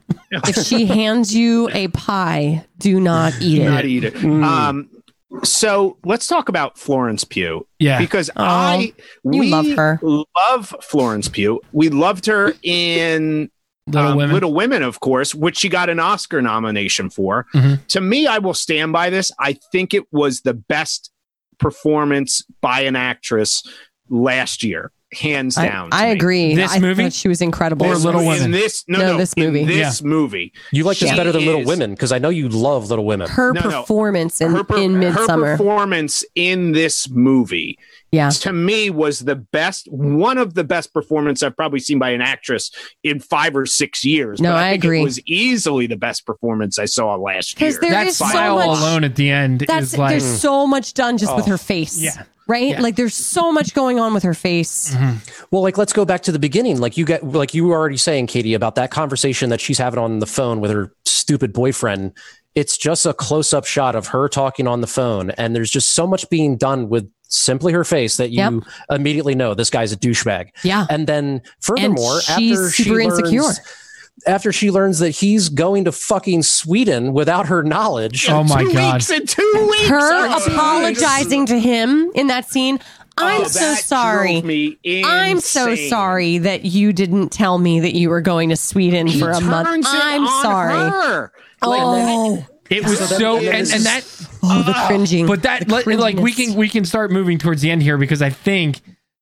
if 0.46 0.56
she 0.64 0.86
hands 0.86 1.34
you 1.34 1.68
a 1.74 1.88
pie, 1.88 2.64
do 2.78 2.98
not 2.98 3.34
eat 3.42 3.62
not 3.62 3.84
it. 3.84 3.88
eat 3.88 4.04
it. 4.04 4.14
Mm. 4.14 4.42
Um, 4.42 4.88
so 5.44 5.96
let's 6.04 6.26
talk 6.26 6.48
about 6.48 6.78
Florence 6.78 7.24
Pugh. 7.24 7.66
Yeah. 7.78 7.98
because 7.98 8.30
I 8.36 8.92
we 9.22 9.50
love 9.50 9.66
her. 9.76 9.98
Love 10.02 10.74
Florence 10.82 11.28
Pugh. 11.28 11.60
We 11.72 11.88
loved 11.88 12.26
her 12.26 12.52
in 12.62 13.50
Little 13.86 14.10
um, 14.10 14.16
Women. 14.16 14.34
Little 14.34 14.54
Women, 14.54 14.82
of 14.82 15.00
course, 15.00 15.34
which 15.34 15.58
she 15.58 15.68
got 15.68 15.88
an 15.88 15.98
Oscar 16.00 16.42
nomination 16.42 17.10
for. 17.10 17.46
Mhm. 17.54 17.86
To 17.88 18.00
me, 18.00 18.26
I 18.26 18.38
will 18.38 18.54
stand 18.54 18.92
by 18.92 19.10
this. 19.10 19.32
I 19.38 19.54
think 19.72 19.94
it 19.94 20.04
was 20.12 20.42
the 20.42 20.54
best 20.54 21.10
performance 21.58 22.42
by 22.60 22.80
an 22.82 22.96
actress 22.96 23.62
last 24.08 24.62
year, 24.64 24.92
hands 25.12 25.58
I, 25.58 25.66
down. 25.68 25.90
to 25.90 25.96
I 25.96 26.04
me. 26.06 26.10
agree. 26.12 26.54
This 26.54 26.72
I 26.72 26.78
movie? 26.78 27.10
she 27.10 27.26
was 27.28 27.40
incredible. 27.42 27.86
Or 27.86 27.94
This- 27.94 28.04
Little 28.04 28.20
in 28.20 28.26
Women? 28.28 28.50
This 28.52 28.84
no, 28.86 28.98
No, 28.98 29.12
no, 29.12 29.18
this 29.18 29.32
in 29.34 29.42
movie. 29.44 29.64
this 29.64 30.02
movie. 30.02 30.52
You 30.72 30.84
like 30.84 30.98
this 30.98 31.10
better 31.10 31.32
than 31.32 31.44
Little 31.44 31.64
Women 31.64 31.90
because 31.92 32.12
I 32.12 32.18
know 32.18 32.28
you 32.28 32.48
love 32.48 32.90
Little 32.90 33.04
Women. 33.04 33.28
her 33.28 33.52
No, 33.52 33.60
no. 33.62 33.80
performance 33.80 34.40
in, 34.40 34.52
her, 34.52 34.62
per- 34.64 34.78
in 34.78 35.02
her 35.02 35.10
Midsommar. 35.12 35.56
performance 35.56 36.24
in 36.36 36.72
this 36.72 37.08
movie 37.10 37.78
yeah. 38.12 38.30
to 38.30 38.52
me 38.52 38.90
was 38.90 39.20
the 39.20 39.34
best 39.36 39.88
one 39.90 40.38
of 40.38 40.54
the 40.54 40.64
best 40.64 40.92
performance 40.94 41.42
I've 41.42 41.56
probably 41.56 41.80
seen 41.80 41.98
by 41.98 42.10
an 42.10 42.20
actress 42.20 42.70
in 43.02 43.18
five 43.20 43.56
or 43.56 43.66
six 43.66 44.04
years. 44.04 44.40
No, 44.40 44.50
But 44.52 44.58
I 44.62 44.70
think 44.72 44.84
agree. 44.84 45.00
it 45.00 45.04
was 45.04 45.20
easily 45.26 45.86
the 45.88 45.96
best 45.96 46.24
performance 46.24 46.78
I 46.78 46.84
saw 46.84 47.16
last 47.16 47.60
year. 47.60 47.70
'Cause 47.70 47.80
there 47.80 47.90
that 47.90 48.06
is 48.06 48.16
so 48.16 48.26
smile 48.28 48.56
much- 48.56 48.78
alone 48.78 49.04
at 49.04 49.16
the 49.16 49.30
end 49.30 49.64
That's 49.66 49.92
is 49.94 49.98
like 49.98 50.10
there's 50.10 50.40
so 50.40 50.66
much 50.68 50.94
done 50.94 51.18
just 51.18 51.34
with 51.34 51.46
Oh. 51.46 51.50
her 51.50 51.58
face. 51.58 51.98
Yeah. 52.00 52.22
Right? 52.50 52.70
Yeah. 52.70 52.80
Like 52.80 52.96
there's 52.96 53.14
so 53.14 53.52
much 53.52 53.72
going 53.74 53.98
on 54.00 54.12
with 54.12 54.22
her 54.24 54.34
face. 54.34 54.92
Mm-hmm. 54.94 55.18
Well, 55.50 55.62
like 55.62 55.78
let's 55.78 55.92
go 55.92 56.04
back 56.04 56.22
to 56.22 56.32
the 56.32 56.38
beginning. 56.38 56.78
Like 56.80 56.96
you 56.96 57.04
get 57.04 57.24
like 57.24 57.54
you 57.54 57.64
were 57.66 57.76
already 57.76 57.96
saying, 57.96 58.26
Katie, 58.26 58.54
about 58.54 58.74
that 58.74 58.90
conversation 58.90 59.50
that 59.50 59.60
she's 59.60 59.78
having 59.78 59.98
on 60.00 60.18
the 60.18 60.26
phone 60.26 60.60
with 60.60 60.70
her 60.70 60.92
stupid 61.06 61.52
boyfriend. 61.52 62.12
It's 62.56 62.76
just 62.76 63.06
a 63.06 63.14
close-up 63.14 63.64
shot 63.64 63.94
of 63.94 64.08
her 64.08 64.28
talking 64.28 64.66
on 64.66 64.80
the 64.80 64.88
phone, 64.88 65.30
and 65.30 65.54
there's 65.54 65.70
just 65.70 65.92
so 65.92 66.04
much 66.04 66.28
being 66.30 66.56
done 66.56 66.88
with 66.88 67.08
simply 67.28 67.72
her 67.72 67.84
face 67.84 68.16
that 68.16 68.30
you 68.30 68.38
Yep. 68.38 68.52
immediately 68.90 69.36
know 69.36 69.54
this 69.54 69.70
guy's 69.70 69.92
a 69.92 69.96
douchebag. 69.96 70.48
Yeah. 70.64 70.84
And 70.90 71.06
then 71.06 71.42
furthermore, 71.60 72.20
she's 72.22 72.58
after 72.58 72.70
she 72.72 72.82
super 72.82 73.00
insecure. 73.00 73.42
Learns, 74.26 74.34
after 74.34 74.52
she 74.52 74.70
learns 74.70 74.98
that 75.00 75.10
he's 75.10 75.48
going 75.48 75.84
to 75.84 75.92
fucking 75.92 76.42
Sweden 76.42 77.12
without 77.12 77.46
her 77.46 77.62
knowledge, 77.62 78.28
Oh 78.28 78.44
my 78.44 78.62
two 78.64 78.72
God. 78.72 78.94
weeks 78.94 79.10
and 79.10 79.28
two 79.28 79.68
weeks. 79.70 79.88
Her 79.88 79.98
Oh, 80.00 80.44
apologizing 80.46 81.46
to 81.46 81.58
him 81.58 82.10
in 82.14 82.26
that 82.28 82.48
scene. 82.48 82.78
Oh, 83.18 83.26
I'm 83.26 83.40
Oh, 83.42 83.44
so 83.48 83.74
sorry. 83.74 84.40
me 84.42 84.78
I'm 85.04 85.40
so 85.40 85.74
sorry 85.74 86.38
that 86.38 86.64
you 86.64 86.92
didn't 86.92 87.30
tell 87.30 87.58
me 87.58 87.80
that 87.80 87.94
you 87.94 88.08
were 88.08 88.20
going 88.22 88.48
to 88.50 88.56
Sweden 88.56 89.06
He 89.06 89.18
for 89.20 89.30
a 89.30 89.40
month. 89.40 89.68
I'm 89.90 90.26
sorry. 90.26 90.72
her. 90.90 91.32
Oh. 91.62 92.38
oh, 92.42 92.46
It 92.70 92.84
was 92.84 92.98
So 92.98 93.06
so, 93.18 93.36
and, 93.38 93.46
and 93.70 93.84
that, 93.84 94.04
oh, 94.42 94.62
the 94.62 94.72
cringing. 94.86 95.26
but 95.26 95.42
that, 95.42 95.66
The 95.68 95.74
like, 95.74 95.86
like 95.86 96.16
we 96.16 96.32
can, 96.32 96.54
we 96.54 96.68
can 96.68 96.84
start 96.84 97.10
moving 97.10 97.36
towards 97.38 97.60
the 97.62 97.70
end 97.70 97.82
here 97.82 97.98
because 97.98 98.22
I 98.22 98.30
think 98.30 98.80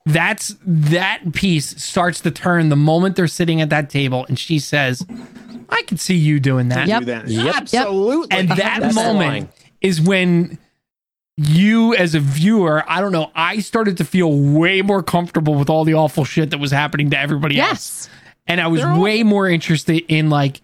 that's 0.08 0.54
that 0.66 1.32
piece 1.32 1.82
starts 1.82 2.20
to 2.22 2.30
turn 2.30 2.68
the 2.68 2.76
moment 2.76 3.16
they're 3.16 3.26
sitting 3.26 3.60
at 3.60 3.70
that 3.70 3.90
table 3.90 4.24
and 4.28 4.38
she 4.38 4.58
says, 4.58 5.04
"I 5.68 5.82
can 5.86 5.96
see 5.98 6.16
you 6.16 6.40
doing 6.40 6.68
that." 6.70 6.88
Yep. 6.88 7.00
Do 7.00 7.04
that. 7.06 7.28
Yep. 7.28 7.54
Absolutely. 7.56 8.36
And 8.36 8.48
that 8.50 8.80
That's 8.80 8.94
moment 8.94 9.50
is 9.80 10.00
when 10.00 10.58
you, 11.36 11.94
as 11.94 12.14
a 12.16 12.20
viewer, 12.20 12.82
I 12.88 13.00
don't 13.00 13.12
know, 13.12 13.30
I 13.34 13.60
started 13.60 13.96
to 13.98 14.04
feel 14.04 14.32
way 14.36 14.82
more 14.82 15.02
comfortable 15.04 15.54
with 15.54 15.70
all 15.70 15.84
the 15.84 15.94
awful 15.94 16.24
shit 16.24 16.50
that 16.50 16.58
was 16.58 16.72
happening 16.72 17.10
to 17.10 17.18
everybody 17.18 17.60
else. 17.60 17.68
Yes. 17.70 18.08
And 18.48 18.60
I 18.60 18.66
was 18.66 18.82
all- 18.82 19.00
way 19.00 19.22
more 19.22 19.48
interested 19.48 20.04
in 20.08 20.30
like, 20.30 20.60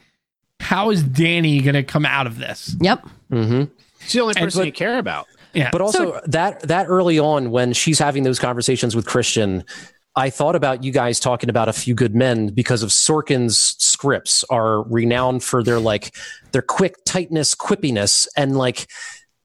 how 0.58 0.90
is 0.90 1.02
Danny 1.04 1.60
going 1.60 1.74
to 1.74 1.84
come 1.84 2.04
out 2.04 2.26
of 2.26 2.38
this? 2.38 2.74
Yep. 2.80 3.06
Mhm. 3.30 3.70
She's 4.00 4.12
the 4.14 4.20
only 4.20 4.34
And- 4.36 4.44
person 4.46 4.60
but- 4.62 4.66
you 4.66 4.72
care 4.72 4.98
about. 4.98 5.26
Yeah. 5.54 5.70
But 5.70 5.80
also 5.80 6.20
that 6.26 6.60
that 6.60 6.86
early 6.88 7.18
on 7.18 7.50
when 7.50 7.72
she's 7.72 7.98
having 7.98 8.22
those 8.22 8.38
conversations 8.38 8.96
with 8.96 9.06
Christian, 9.06 9.64
I 10.16 10.30
thought 10.30 10.54
about 10.54 10.84
you 10.84 10.92
guys 10.92 11.18
talking 11.18 11.50
about 11.50 11.68
a 11.68 11.72
few 11.72 11.94
good 11.94 12.14
men 12.14 12.48
because 12.48 12.82
of 12.82 12.90
Sorkin's 12.90 13.76
scripts 13.78 14.44
are 14.50 14.82
renowned 14.82 15.42
for 15.42 15.62
their 15.62 15.80
like 15.80 16.14
their 16.52 16.62
quick 16.62 16.96
tightness, 17.04 17.54
quippiness, 17.54 18.26
and 18.36 18.56
like 18.56 18.88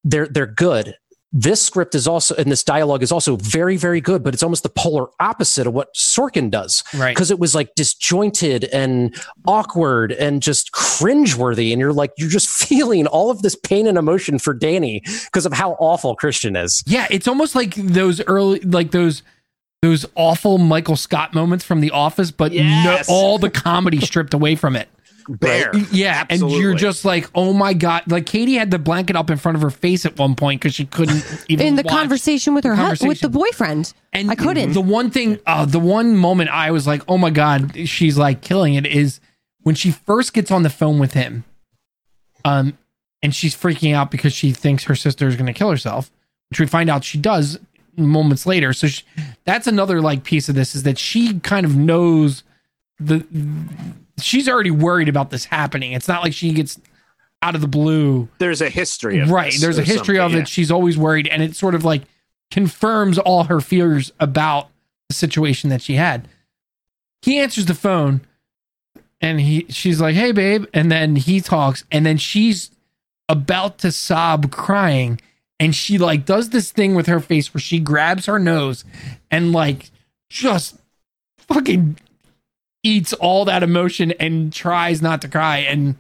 they're 0.03 0.28
they're 0.28 0.45
good. 0.45 0.95
This 1.32 1.61
script 1.61 1.93
is 1.93 2.07
also 2.07 2.34
and 2.36 2.51
this 2.51 2.63
dialogue 2.63 3.03
is 3.03 3.11
also 3.11 3.36
very, 3.36 3.77
very 3.77 4.01
good, 4.01 4.23
but 4.23 4.34
it's 4.34 4.41
almost 4.41 4.63
the 4.63 4.69
polar 4.69 5.07
opposite 5.19 5.67
of 5.67 5.73
what 5.73 5.93
Sorkin 5.93 6.49
does. 6.49 6.84
Right. 6.95 7.13
Because 7.13 7.30
it 7.30 7.38
was 7.38 7.53
like 7.53 7.75
disjointed 7.75 8.63
and 8.65 9.15
awkward 9.45 10.11
and 10.13 10.41
just 10.41 10.71
cringeworthy. 10.71 11.71
And 11.71 11.80
you're 11.80 11.93
like, 11.93 12.11
you're 12.17 12.30
just 12.30 12.49
feeling 12.67 13.05
all 13.05 13.30
of 13.30 13.43
this 13.43 13.55
pain 13.55 13.86
and 13.86 13.97
emotion 13.97 14.39
for 14.39 14.55
Danny 14.55 15.03
because 15.25 15.45
of 15.45 15.53
how 15.53 15.73
awful 15.73 16.15
Christian 16.15 16.55
is. 16.55 16.84
Yeah, 16.88 17.05
it's 17.11 17.27
almost 17.27 17.53
like 17.53 17.75
those 17.75 18.21
early, 18.25 18.59
like 18.61 18.91
those 18.91 19.21
those 19.82 20.05
awful 20.15 20.57
Michael 20.57 20.97
Scott 20.97 21.34
moments 21.34 21.63
from 21.63 21.80
The 21.80 21.91
Office, 21.91 22.32
but 22.32 22.51
Yes. 22.51 23.07
no, 23.07 23.13
all 23.15 23.38
the 23.38 23.49
comedy 23.49 24.01
stripped 24.01 24.34
away 24.34 24.55
from 24.55 24.75
it. 24.75 24.89
Bear. 25.38 25.71
Yeah, 25.91 26.25
and 26.27 26.41
you're 26.49 26.73
just 26.73 27.05
like, 27.05 27.30
oh 27.36 27.53
my 27.53 27.73
god! 27.73 28.03
Like 28.07 28.25
Katie 28.25 28.55
had 28.55 28.71
the 28.71 28.80
blanket 28.80 29.15
up 29.15 29.30
in 29.30 29.38
front 29.38 29.55
of 29.57 29.61
her 29.61 29.69
face 29.69 30.03
at 30.05 30.17
one 30.17 30.36
point 30.36 30.59
because 30.59 30.73
she 30.73 30.86
couldn't 30.86 31.23
even 31.49 31.67
In 31.67 31.75
the 31.75 31.84
watch. 31.84 31.93
conversation 31.93 32.55
with 32.55 32.63
her 32.63 32.75
hu- 32.75 33.07
with 33.07 33.19
the 33.19 33.30
boyfriend. 33.30 33.93
And 34.11 34.32
I 34.32 34.36
couldn't. 34.36 34.73
The 34.73 34.82
one 34.82 35.11
thing, 35.11 35.38
uh, 35.45 35.65
the 35.65 35.80
one 35.80 36.17
moment 36.17 36.49
I 36.49 36.71
was 36.71 36.88
like, 36.88 37.03
oh 37.07 37.19
my 37.19 37.30
god, 37.30 37.88
she's 37.88 38.17
like 38.17 38.41
killing 38.41 38.73
it 38.73 38.88
is 38.88 39.19
when 39.61 39.75
she 39.75 39.91
first 39.91 40.34
gets 40.34 40.49
on 40.49 40.63
the 40.63 40.69
phone 40.69 40.97
with 40.97 41.13
him, 41.13 41.43
um, 42.43 42.75
and 43.21 43.36
she's 43.36 43.55
freaking 43.55 43.93
out 43.93 44.09
because 44.09 44.34
she 44.34 44.51
thinks 44.51 44.86
her 44.86 44.95
sister 44.95 45.27
is 45.27 45.36
going 45.36 45.45
to 45.45 45.53
kill 45.53 45.69
herself, 45.69 46.09
which 46.49 46.59
we 46.59 46.65
find 46.65 46.89
out 46.89 47.03
she 47.03 47.19
does 47.19 47.59
moments 47.97 48.45
later. 48.47 48.73
So 48.73 48.88
she, 48.88 49.03
that's 49.43 49.67
another 49.67 50.01
like 50.01 50.23
piece 50.23 50.49
of 50.49 50.55
this 50.55 50.73
is 50.73 50.84
that 50.84 50.97
she 50.97 51.39
kind 51.41 51.65
of 51.67 51.75
knows 51.75 52.41
the. 52.99 53.25
She's 54.22 54.47
already 54.47 54.72
worried 54.72 55.09
about 55.09 55.30
this 55.30 55.45
happening. 55.45 55.93
It's 55.93 56.07
not 56.07 56.24
like 56.24 56.34
she 56.34 56.53
gets 56.53 56.80
out 57.41 57.55
of 57.55 57.61
the 57.61 57.67
blue. 57.67 58.30
There's 58.39 58.61
a 58.61 58.70
history 58.70 59.20
of 59.20 59.32
right 59.32 59.53
there's 59.59 59.78
a 59.78 59.84
history 59.84 60.20
of 60.20 60.36
it. 60.36 60.47
she's 60.47 60.72
always 60.72 60.97
worried 60.97 61.28
and 61.28 61.41
it 61.41 61.55
sort 61.55 61.76
of 61.76 61.86
like 61.86 62.03
confirms 62.51 63.17
all 63.17 63.45
her 63.45 63.61
fears 63.61 64.11
about 64.20 64.70
the 65.07 65.15
situation 65.15 65.70
that 65.70 65.82
she 65.82 65.95
had. 65.95 66.28
He 67.22 67.39
answers 67.39 67.65
the 67.65 67.74
phone 67.74 68.22
and 69.22 69.39
he 69.41 69.65
she's 69.70 69.99
like 69.99 70.15
hey 70.15 70.32
babe 70.32 70.65
and 70.74 70.91
then 70.91 71.15
he 71.15 71.41
talks 71.41 71.84
and 71.91 72.05
then 72.05 72.17
she's 72.17 72.72
about 73.28 73.78
to 73.80 73.91
sob 73.91 74.51
crying 74.51 75.20
and 75.59 75.76
she 75.76 75.97
like 75.97 76.26
does 76.26 76.49
this 76.49 76.72
thing 76.72 76.95
with 76.95 77.07
her 77.07 77.20
face 77.20 77.53
where 77.53 77.61
she 77.61 77.80
grabs 77.80 78.26
her 78.26 78.39
nose 78.39 78.86
and 79.30 79.51
like 79.51 79.91
just 80.30 80.78
fucking 81.38 81.97
eats 82.84 83.13
all 83.13 83.45
that 83.45 83.63
emotion 83.63 84.11
and 84.19 84.51
tries 84.53 85.01
not 85.01 85.21
to 85.21 85.27
cry 85.27 85.57
and 85.57 85.95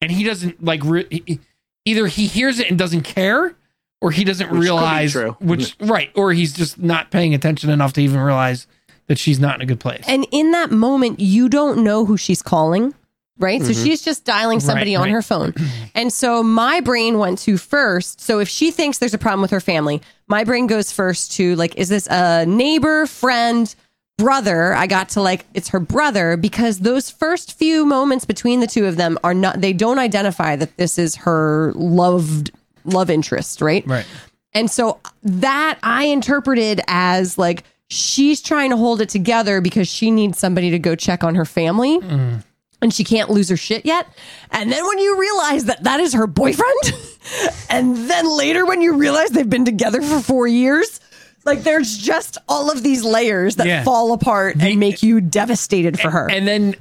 and 0.00 0.10
he 0.10 0.24
doesn't 0.24 0.62
like 0.64 0.80
re- 0.84 1.06
he- 1.10 1.40
either 1.84 2.06
he 2.06 2.26
hears 2.26 2.58
it 2.60 2.68
and 2.70 2.78
doesn't 2.78 3.02
care 3.02 3.54
or 4.00 4.10
he 4.10 4.24
doesn't 4.24 4.50
Which 4.50 4.60
realize 4.60 5.12
true. 5.12 5.36
which 5.40 5.76
right 5.80 6.10
or 6.14 6.32
he's 6.32 6.52
just 6.52 6.78
not 6.78 7.10
paying 7.10 7.34
attention 7.34 7.70
enough 7.70 7.92
to 7.94 8.00
even 8.02 8.20
realize 8.20 8.66
that 9.06 9.18
she's 9.18 9.38
not 9.38 9.56
in 9.56 9.60
a 9.60 9.66
good 9.66 9.80
place 9.80 10.02
And 10.08 10.26
in 10.32 10.52
that 10.52 10.70
moment, 10.70 11.20
you 11.20 11.48
don't 11.50 11.84
know 11.84 12.06
who 12.06 12.16
she's 12.16 12.40
calling, 12.40 12.94
right? 13.38 13.60
So 13.62 13.74
she's 13.74 14.00
just 14.02 14.24
dialing 14.24 14.60
somebody 14.60 14.92
Mm-hmm. 14.92 15.00
Right, 15.02 15.08
on 15.08 15.08
right. 15.08 15.14
her 15.14 15.22
phone. 15.22 15.54
And 15.94 16.10
so 16.12 16.42
my 16.42 16.80
brain 16.80 17.18
went 17.18 17.38
to 17.40 17.56
first. 17.58 18.20
So 18.20 18.38
if 18.40 18.48
she 18.48 18.70
thinks 18.70 18.98
there's 18.98 19.12
a 19.14 19.18
problem 19.18 19.42
with 19.42 19.50
her 19.52 19.60
family, 19.60 20.00
my 20.26 20.42
brain 20.44 20.66
goes 20.66 20.90
first 20.90 21.32
to 21.32 21.54
like, 21.56 21.76
is 21.76 21.88
this 21.90 22.06
a 22.08 22.46
neighbor, 22.46 23.06
friend, 23.06 23.72
brother? 24.18 24.74
I 24.74 24.86
got 24.86 25.10
to 25.10 25.22
like, 25.22 25.46
it's 25.54 25.68
her 25.70 25.80
brother 25.80 26.36
because 26.36 26.80
those 26.80 27.10
first 27.10 27.58
few 27.58 27.84
moments 27.84 28.24
between 28.24 28.60
the 28.60 28.66
two 28.66 28.86
of 28.86 28.96
them 28.96 29.18
are 29.24 29.34
not, 29.34 29.60
they 29.60 29.72
don't 29.72 29.98
identify 29.98 30.56
that 30.56 30.76
this 30.76 30.98
is 30.98 31.16
her 31.16 31.72
loved 31.74 32.50
love 32.84 33.10
interest, 33.10 33.60
right? 33.60 33.86
right 33.86 34.06
And 34.52 34.70
so 34.70 35.00
that 35.22 35.78
I 35.82 36.04
interpreted 36.04 36.80
as 36.86 37.38
like 37.38 37.64
she's 37.88 38.40
trying 38.40 38.70
to 38.70 38.76
hold 38.76 39.00
it 39.00 39.08
together 39.08 39.60
because 39.60 39.88
she 39.88 40.10
needs 40.10 40.38
somebody 40.38 40.70
to 40.70 40.78
go 40.78 40.94
check 40.94 41.24
on 41.24 41.34
her 41.34 41.44
family. 41.44 41.98
Mm-hmm. 41.98 42.38
And 42.82 42.92
she 42.92 43.02
can't 43.02 43.30
lose 43.30 43.48
her 43.48 43.56
shit 43.56 43.86
yet. 43.86 44.06
And 44.50 44.70
then 44.70 44.86
when 44.86 44.98
you 44.98 45.18
realize 45.18 45.64
that 45.66 45.84
that 45.84 46.00
is 46.00 46.12
her 46.12 46.26
boyfriend, 46.26 46.92
and 47.70 47.96
then 48.10 48.28
later 48.36 48.66
when 48.66 48.82
you 48.82 48.94
realize 48.94 49.30
they've 49.30 49.48
been 49.48 49.64
together 49.64 50.02
for 50.02 50.20
four 50.20 50.46
years, 50.46 51.00
like 51.44 51.62
there's 51.62 51.96
just 51.98 52.38
all 52.48 52.70
of 52.70 52.82
these 52.82 53.04
layers 53.04 53.56
that 53.56 53.66
Yeah. 53.66 53.82
fall 53.84 54.12
apart 54.12 54.56
and 54.60 54.78
make 54.80 55.02
you 55.02 55.20
devastated 55.20 55.98
for 56.00 56.10
her. 56.10 56.30
and 56.30 56.46
then 56.48 56.74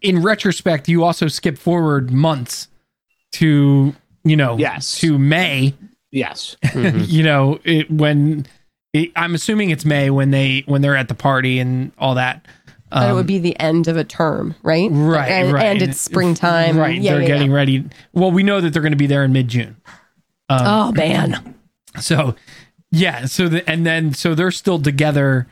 in 0.00 0.22
retrospect 0.22 0.88
you 0.88 1.04
also 1.04 1.28
skip 1.28 1.56
forward 1.58 2.10
months 2.10 2.68
to 3.32 3.94
you 4.24 4.36
know 4.36 4.56
Yes. 4.58 4.98
to 5.00 5.18
may 5.18 5.74
Yes. 6.10 6.56
you 6.74 7.22
know 7.22 7.60
it, 7.64 7.90
when 7.90 8.46
it, 8.94 9.10
i'm 9.14 9.34
assuming 9.34 9.70
it's 9.70 9.84
may 9.84 10.08
when 10.10 10.30
they 10.30 10.62
when 10.66 10.80
they're 10.82 10.96
at 10.96 11.08
the 11.08 11.14
party 11.14 11.58
and 11.60 11.92
all 11.98 12.14
that 12.14 12.46
But 12.90 13.10
it 13.10 13.12
would 13.12 13.26
be 13.26 13.38
the 13.38 13.58
end 13.60 13.86
of 13.86 13.98
a 13.98 14.04
term, 14.04 14.54
right? 14.62 14.90
Um, 14.90 15.06
right 15.06 15.30
And, 15.30 15.52
right 15.52 15.66
and 15.66 15.82
it's 15.82 16.00
springtime. 16.00 16.78
right 16.78 16.98
Yeah, 17.00 17.12
they're 17.12 17.20
yeah, 17.22 17.26
getting 17.28 17.50
yeah. 17.50 17.56
ready 17.56 17.84
well 18.14 18.30
we 18.30 18.42
know 18.42 18.60
that 18.62 18.72
they're 18.72 18.80
going 18.82 18.92
to 18.92 18.96
be 18.98 19.06
there 19.06 19.24
in 19.24 19.32
mid-june 19.32 19.76
Oh 20.50 20.90
man. 20.92 21.54
so 22.00 22.34
yeah 22.90 23.24
so 23.24 23.48
the, 23.48 23.68
and 23.68 23.86
then 23.86 24.12
so 24.12 24.34
they're 24.34 24.50
still 24.50 24.80
together 24.80 25.46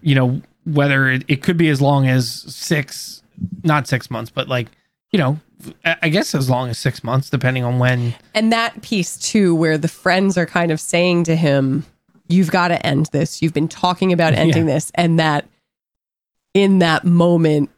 you 0.00 0.14
know 0.14 0.40
whether 0.64 1.08
it, 1.08 1.24
it 1.28 1.42
could 1.42 1.56
be 1.56 1.68
as 1.68 1.80
long 1.80 2.06
as 2.06 2.30
six 2.30 3.22
not 3.62 3.86
six 3.86 4.10
months 4.10 4.30
but 4.30 4.48
like 4.48 4.68
you 5.10 5.18
know 5.18 5.38
I 5.84 6.08
guess 6.08 6.34
as 6.34 6.50
long 6.50 6.68
as 6.68 6.78
six 6.78 7.02
months, 7.02 7.30
depending 7.30 7.64
on 7.64 7.78
when. 7.78 8.14
And 8.34 8.52
that 8.52 8.82
piece 8.82 9.16
too, 9.16 9.54
where 9.54 9.78
the 9.78 9.88
friends 9.88 10.36
are 10.36 10.46
kind 10.46 10.70
of 10.70 10.80
saying 10.80 11.24
to 11.24 11.36
him, 11.36 11.86
You've 12.26 12.50
got 12.50 12.68
to 12.68 12.86
end 12.86 13.06
this. 13.12 13.42
You've 13.42 13.52
been 13.52 13.68
talking 13.68 14.12
about 14.12 14.32
ending 14.34 14.66
this. 14.66 14.90
And 14.94 15.18
that 15.18 15.46
in 16.54 16.78
that 16.78 17.04
moment, 17.04 17.70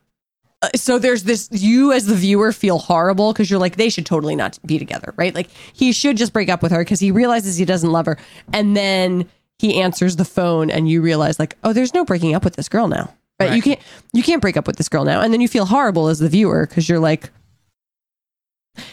so 0.74 0.98
there's 0.98 1.24
this, 1.24 1.48
you 1.52 1.92
as 1.92 2.06
the 2.06 2.14
viewer 2.14 2.52
feel 2.52 2.78
horrible 2.78 3.32
because 3.32 3.50
you're 3.50 3.60
like, 3.60 3.76
they 3.76 3.90
should 3.90 4.06
totally 4.06 4.34
not 4.34 4.58
be 4.64 4.78
together, 4.78 5.12
right? 5.16 5.34
Like 5.34 5.48
he 5.72 5.92
should 5.92 6.16
just 6.16 6.32
break 6.32 6.48
up 6.48 6.62
with 6.62 6.72
her 6.72 6.78
because 6.78 7.00
he 7.00 7.10
realizes 7.10 7.56
he 7.56 7.64
doesn't 7.64 7.92
love 7.92 8.06
her. 8.06 8.18
And 8.52 8.76
then 8.76 9.28
he 9.58 9.80
answers 9.80 10.16
the 10.16 10.24
phone 10.24 10.70
and 10.70 10.88
you 10.88 11.02
realize, 11.02 11.38
like, 11.38 11.56
oh, 11.64 11.72
there's 11.72 11.94
no 11.94 12.04
breaking 12.04 12.34
up 12.34 12.44
with 12.44 12.56
this 12.56 12.68
girl 12.68 12.88
now. 12.88 13.14
Right? 13.38 13.54
You 13.54 13.60
can't 13.60 13.80
you 14.14 14.22
can't 14.22 14.40
break 14.40 14.56
up 14.56 14.66
with 14.66 14.76
this 14.76 14.88
girl 14.88 15.04
now. 15.04 15.20
And 15.20 15.30
then 15.30 15.42
you 15.42 15.48
feel 15.48 15.66
horrible 15.66 16.08
as 16.08 16.20
the 16.20 16.28
viewer 16.28 16.66
because 16.66 16.88
you're 16.88 16.98
like, 16.98 17.30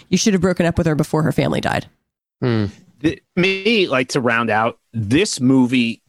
you 0.10 0.18
should 0.18 0.34
have 0.34 0.42
broken 0.42 0.66
up 0.66 0.78
with 0.78 0.86
her 0.86 0.96
before 0.96 1.24
her 1.24 1.32
family 1.32 1.62
died. 1.62 1.88
Hmm. 2.42 2.66
Th- 3.02 3.22
me 3.38 3.88
like 3.88 4.10
to 4.10 4.22
round 4.22 4.50
out 4.50 4.80
this 4.92 5.40
movie 5.40 6.02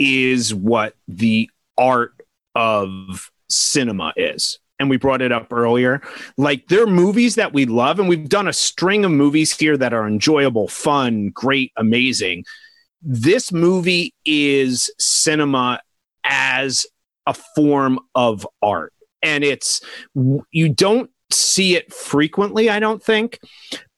is 0.00 0.52
what 0.52 0.96
the 1.06 1.48
art 1.78 2.14
of 2.56 3.30
cinema 3.48 4.12
is. 4.16 4.58
And 4.80 4.90
we 4.90 4.96
brought 4.96 5.22
it 5.22 5.30
up 5.30 5.52
earlier. 5.52 6.02
Like 6.36 6.66
there 6.66 6.82
are 6.82 6.88
movies 6.88 7.36
that 7.36 7.52
we 7.52 7.66
love, 7.66 8.00
and 8.00 8.08
we've 8.08 8.28
done 8.28 8.48
a 8.48 8.52
string 8.52 9.04
of 9.04 9.12
movies 9.12 9.56
here 9.56 9.76
that 9.76 9.92
are 9.92 10.08
enjoyable, 10.08 10.66
fun, 10.66 11.28
great, 11.28 11.70
amazing. 11.76 12.44
This 13.02 13.52
movie 13.52 14.14
is 14.24 14.90
cinema 14.98 15.80
as 16.24 16.86
a 17.26 17.34
form 17.54 18.00
of 18.14 18.46
art. 18.62 18.92
And 19.22 19.44
it's, 19.44 19.82
you 20.50 20.68
don't 20.70 21.10
see 21.30 21.76
it 21.76 21.92
frequently, 21.92 22.70
I 22.70 22.80
don't 22.80 23.02
think, 23.02 23.38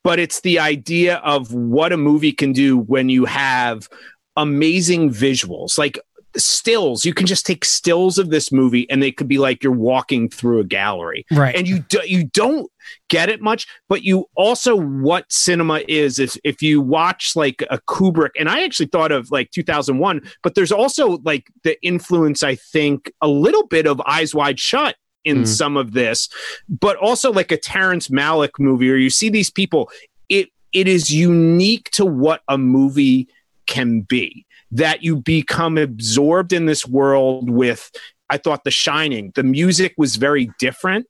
but 0.05 0.19
it's 0.19 0.41
the 0.41 0.59
idea 0.59 1.17
of 1.19 1.55
what 1.55 1.93
a 1.93 1.97
movie 1.97 2.33
can 2.33 2.53
do 2.53 2.77
when 2.77 3.09
you 3.09 3.25
have 3.25 3.89
amazing 4.37 5.11
visuals. 5.11 5.79
Like 5.79 5.99
stills. 6.37 7.05
You 7.05 7.15
can 7.15 7.27
just 7.27 7.47
take 7.47 7.65
stills 7.65 8.19
of 8.19 8.31
this 8.31 8.53
movie 8.53 8.89
and 8.91 9.03
they 9.03 9.13
could 9.13 9.29
be 9.29 9.39
like 9.39 9.63
you're 9.63 9.73
walking 9.73 10.29
through 10.29 10.61
a 10.61 10.65
gallery. 10.65 11.27
Right. 11.31 11.55
And 11.55 11.69
you 11.69 11.81
do, 11.81 12.01
you 12.05 12.25
don't 12.25 12.71
get 13.09 13.29
it 13.29 13.41
much 13.41 13.67
but 13.89 14.03
you 14.03 14.27
also 14.35 14.75
what 14.75 15.31
cinema 15.31 15.83
is 15.87 16.19
is 16.19 16.41
if 16.43 16.63
you 16.63 16.81
watch 16.81 17.37
like 17.37 17.63
a 17.71 17.79
Kubrick 17.89 18.31
and 18.39 18.49
I 18.49 18.65
actually 18.65 18.87
thought 18.87 19.13
of 19.13 19.31
like 19.31 19.51
2001 19.51 20.21
but 20.43 20.55
there's 20.55 20.73
also 20.73 21.19
like 21.25 21.47
the 21.63 21.81
influence 21.85 22.43
I 22.43 22.57
think 22.57 23.13
a 23.21 23.29
little 23.29 23.67
bit 23.67 23.87
of 23.87 24.01
Eyes 24.01 24.35
Wide 24.35 24.59
Shut 24.59 24.97
in 25.25 25.43
mm. 25.43 25.47
some 25.47 25.77
of 25.77 25.93
this 25.93 26.29
but 26.69 26.97
also 26.97 27.33
like 27.33 27.53
a 27.53 27.57
Terrence 27.57 28.09
Malick 28.09 28.59
movie 28.59 28.91
or 28.91 28.97
you 28.97 29.11
see 29.11 29.29
these 29.29 29.51
people. 29.51 29.91
It 30.29 30.49
it 30.73 30.89
is 30.89 31.11
unique 31.11 31.91
to 31.93 32.05
what 32.05 32.41
a 32.49 32.59
movie 32.59 33.29
can 33.67 34.01
be 34.01 34.47
that 34.73 35.03
you 35.03 35.17
become 35.17 35.79
absorbed 35.79 36.53
in 36.53 36.67
this 36.67 36.87
world 36.87 37.49
with 37.51 37.91
i 38.31 38.37
thought 38.37 38.65
the 38.65 38.71
shining. 38.71 39.33
The 39.35 39.43
music 39.43 39.95
was 39.97 40.17
very 40.17 40.51
different 40.59 41.07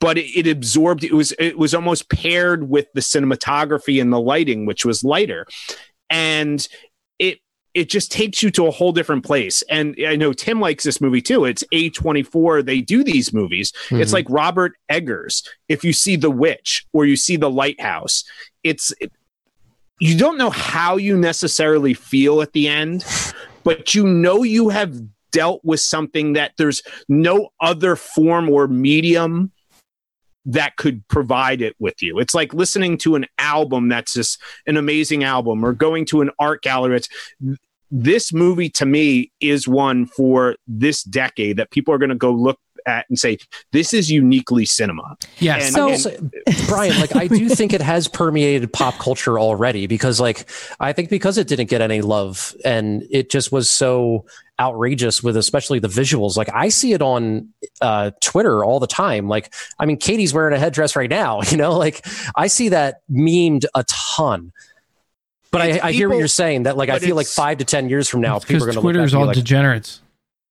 but 0.00 0.18
it, 0.18 0.30
it, 0.34 0.46
absorbed 0.46 1.04
it 1.04 1.12
was 1.12 1.32
it 1.38 1.58
was 1.58 1.74
almost 1.74 2.08
paired 2.08 2.68
with 2.68 2.86
the 2.94 3.00
cinematography 3.00 4.00
and 4.00 4.12
the 4.12 4.20
lighting 4.20 4.66
which 4.66 4.84
was 4.84 5.04
lighter. 5.04 5.46
And 6.10 6.66
it 7.18 7.40
it 7.74 7.90
just 7.90 8.10
takes 8.10 8.42
you 8.42 8.50
to 8.52 8.66
a 8.66 8.70
whole 8.70 8.92
different 8.92 9.24
place. 9.24 9.62
And 9.70 9.96
i 10.06 10.16
know 10.16 10.32
tim 10.32 10.60
likes 10.60 10.84
this 10.84 11.00
movie 11.00 11.20
too. 11.20 11.44
It's 11.44 11.64
a24 11.74 12.64
they 12.64 12.80
do 12.80 13.04
these 13.04 13.32
movies. 13.32 13.72
Mm-hmm. 13.88 14.00
it's 14.00 14.12
like 14.12 14.26
robert 14.28 14.72
eggers. 14.88 15.42
If 15.68 15.84
you 15.84 15.92
see 15.92 16.16
the 16.16 16.30
witch 16.30 16.86
or 16.92 17.04
you 17.04 17.16
see 17.16 17.36
the 17.36 17.50
lighthouse 17.50 18.24
it's 18.62 18.92
you 19.98 20.16
don't 20.16 20.38
know 20.38 20.50
how 20.50 20.96
you 20.96 21.16
necessarily 21.16 21.94
feel 21.94 22.42
at 22.42 22.52
the 22.52 22.68
end, 22.68 23.04
but 23.64 23.94
you 23.94 24.06
know 24.06 24.42
you 24.42 24.68
have 24.68 24.96
dealt 25.32 25.60
with 25.64 25.80
something 25.80 26.34
that 26.34 26.52
there's 26.56 26.82
no 27.08 27.48
other 27.60 27.96
form 27.96 28.48
or 28.48 28.68
medium 28.68 29.52
that 30.46 30.76
could 30.76 31.06
provide 31.08 31.60
it 31.60 31.74
with 31.78 32.02
you. 32.02 32.18
It's 32.18 32.34
like 32.34 32.54
listening 32.54 32.98
to 32.98 33.16
an 33.16 33.26
album 33.38 33.88
that's 33.88 34.14
just 34.14 34.40
an 34.66 34.76
amazing 34.76 35.24
album 35.24 35.64
or 35.64 35.72
going 35.72 36.04
to 36.06 36.20
an 36.20 36.30
art 36.38 36.62
gallery. 36.62 36.96
It's 36.96 37.08
this 37.90 38.32
movie 38.32 38.70
to 38.70 38.86
me 38.86 39.32
is 39.40 39.66
one 39.66 40.06
for 40.06 40.56
this 40.66 41.02
decade 41.02 41.56
that 41.56 41.70
people 41.70 41.92
are 41.92 41.98
going 41.98 42.10
to 42.10 42.14
go 42.14 42.32
look 42.32 42.58
at 42.86 43.06
and 43.08 43.18
say 43.18 43.38
this 43.72 43.92
is 43.92 44.10
uniquely 44.10 44.64
cinema. 44.64 45.16
Yeah. 45.38 45.56
And, 45.56 45.98
so, 45.98 46.10
and, 46.10 46.34
Brian, 46.66 46.98
like 47.00 47.14
I 47.14 47.26
do 47.26 47.48
think 47.48 47.72
it 47.72 47.82
has 47.82 48.08
permeated 48.08 48.72
pop 48.72 48.94
culture 48.98 49.38
already 49.38 49.86
because, 49.86 50.20
like, 50.20 50.48
I 50.80 50.92
think 50.92 51.10
because 51.10 51.38
it 51.38 51.48
didn't 51.48 51.68
get 51.68 51.80
any 51.80 52.00
love 52.00 52.54
and 52.64 53.06
it 53.10 53.30
just 53.30 53.52
was 53.52 53.68
so 53.68 54.24
outrageous 54.58 55.22
with 55.22 55.36
especially 55.36 55.78
the 55.78 55.88
visuals. 55.88 56.36
Like 56.36 56.48
I 56.52 56.68
see 56.68 56.92
it 56.92 57.02
on 57.02 57.48
uh, 57.80 58.12
Twitter 58.20 58.64
all 58.64 58.80
the 58.80 58.86
time. 58.86 59.28
Like, 59.28 59.52
I 59.78 59.86
mean, 59.86 59.98
Katie's 59.98 60.32
wearing 60.32 60.54
a 60.54 60.58
headdress 60.58 60.96
right 60.96 61.10
now. 61.10 61.40
You 61.56 61.56
know, 61.58 61.78
like 61.78 62.04
I 62.34 62.48
see 62.48 62.70
that 62.70 63.02
memed 63.10 63.64
a 63.74 63.84
ton. 63.84 64.52
But 65.52 65.62
I, 65.62 65.80
I, 65.88 65.92
hear 65.92 66.08
what 66.08 66.18
you're 66.18 66.26
saying. 66.26 66.64
That 66.64 66.76
like 66.76 66.90
I 66.90 66.98
feel 66.98 67.16
like 67.16 67.28
five 67.28 67.58
to 67.58 67.64
ten 67.64 67.88
years 67.88 68.08
from 68.08 68.20
now, 68.20 68.38
people 68.40 68.64
are 68.64 68.66
going 68.66 68.74
to 68.74 68.80
Twitter's 68.80 69.14
all 69.14 69.26
like, 69.26 69.36
degenerates. 69.36 70.02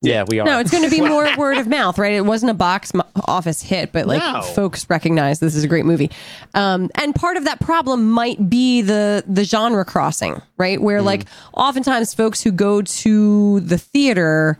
Yeah, 0.01 0.25
we 0.27 0.39
are. 0.39 0.45
No, 0.45 0.59
it's 0.59 0.71
going 0.71 0.83
to 0.83 0.89
be 0.89 1.01
more 1.07 1.27
word 1.37 1.57
of 1.57 1.67
mouth, 1.67 1.97
right? 1.97 2.13
It 2.13 2.25
wasn't 2.25 2.51
a 2.51 2.55
box 2.55 2.91
office 3.27 3.61
hit, 3.61 3.91
but 3.91 4.05
like 4.05 4.21
no. 4.21 4.41
folks 4.41 4.89
recognize 4.89 5.39
this 5.39 5.55
is 5.55 5.63
a 5.63 5.67
great 5.67 5.85
movie. 5.85 6.11
Um, 6.53 6.89
and 6.95 7.15
part 7.15 7.37
of 7.37 7.45
that 7.45 7.59
problem 7.59 8.11
might 8.11 8.49
be 8.49 8.81
the 8.81 9.23
the 9.27 9.43
genre 9.43 9.85
crossing, 9.85 10.41
right? 10.57 10.81
Where 10.81 10.99
mm. 10.99 11.05
like 11.05 11.25
oftentimes 11.53 12.13
folks 12.13 12.41
who 12.41 12.51
go 12.51 12.81
to 12.81 13.59
the 13.61 13.77
theater, 13.77 14.59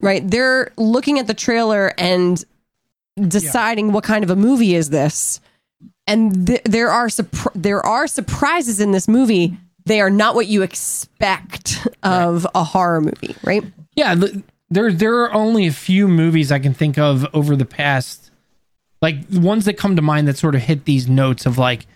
right, 0.00 0.28
they're 0.28 0.72
looking 0.76 1.18
at 1.18 1.26
the 1.26 1.34
trailer 1.34 1.92
and 1.98 2.42
deciding 3.28 3.86
yeah. 3.88 3.92
what 3.92 4.04
kind 4.04 4.24
of 4.24 4.30
a 4.30 4.36
movie 4.36 4.74
is 4.74 4.90
this, 4.90 5.40
and 6.06 6.46
th- 6.46 6.62
there 6.64 6.90
are 6.90 7.08
there 7.54 7.84
are 7.84 8.06
surprises 8.06 8.80
in 8.80 8.92
this 8.92 9.08
movie. 9.08 9.56
They 9.84 10.00
are 10.00 10.10
not 10.10 10.34
what 10.34 10.48
you 10.48 10.62
expect 10.62 11.86
of 12.02 12.44
right. 12.44 12.50
a 12.56 12.64
horror 12.64 13.00
movie, 13.00 13.36
right? 13.44 13.62
Yeah. 13.94 14.16
The- 14.68 14.74
there 14.74 14.92
there 14.92 15.22
are 15.22 15.32
only 15.32 15.66
a 15.66 15.72
few 15.72 16.08
movies 16.08 16.50
I 16.50 16.58
can 16.58 16.74
think 16.74 16.98
of 16.98 17.26
over 17.32 17.56
the 17.56 17.64
past 17.64 18.30
like 19.02 19.18
ones 19.30 19.66
that 19.66 19.74
come 19.74 19.96
to 19.96 20.02
mind 20.02 20.26
that 20.28 20.36
sort 20.36 20.54
of 20.54 20.62
hit 20.62 20.84
these 20.84 21.08
notes 21.08 21.46
of 21.46 21.58
like 21.58 21.86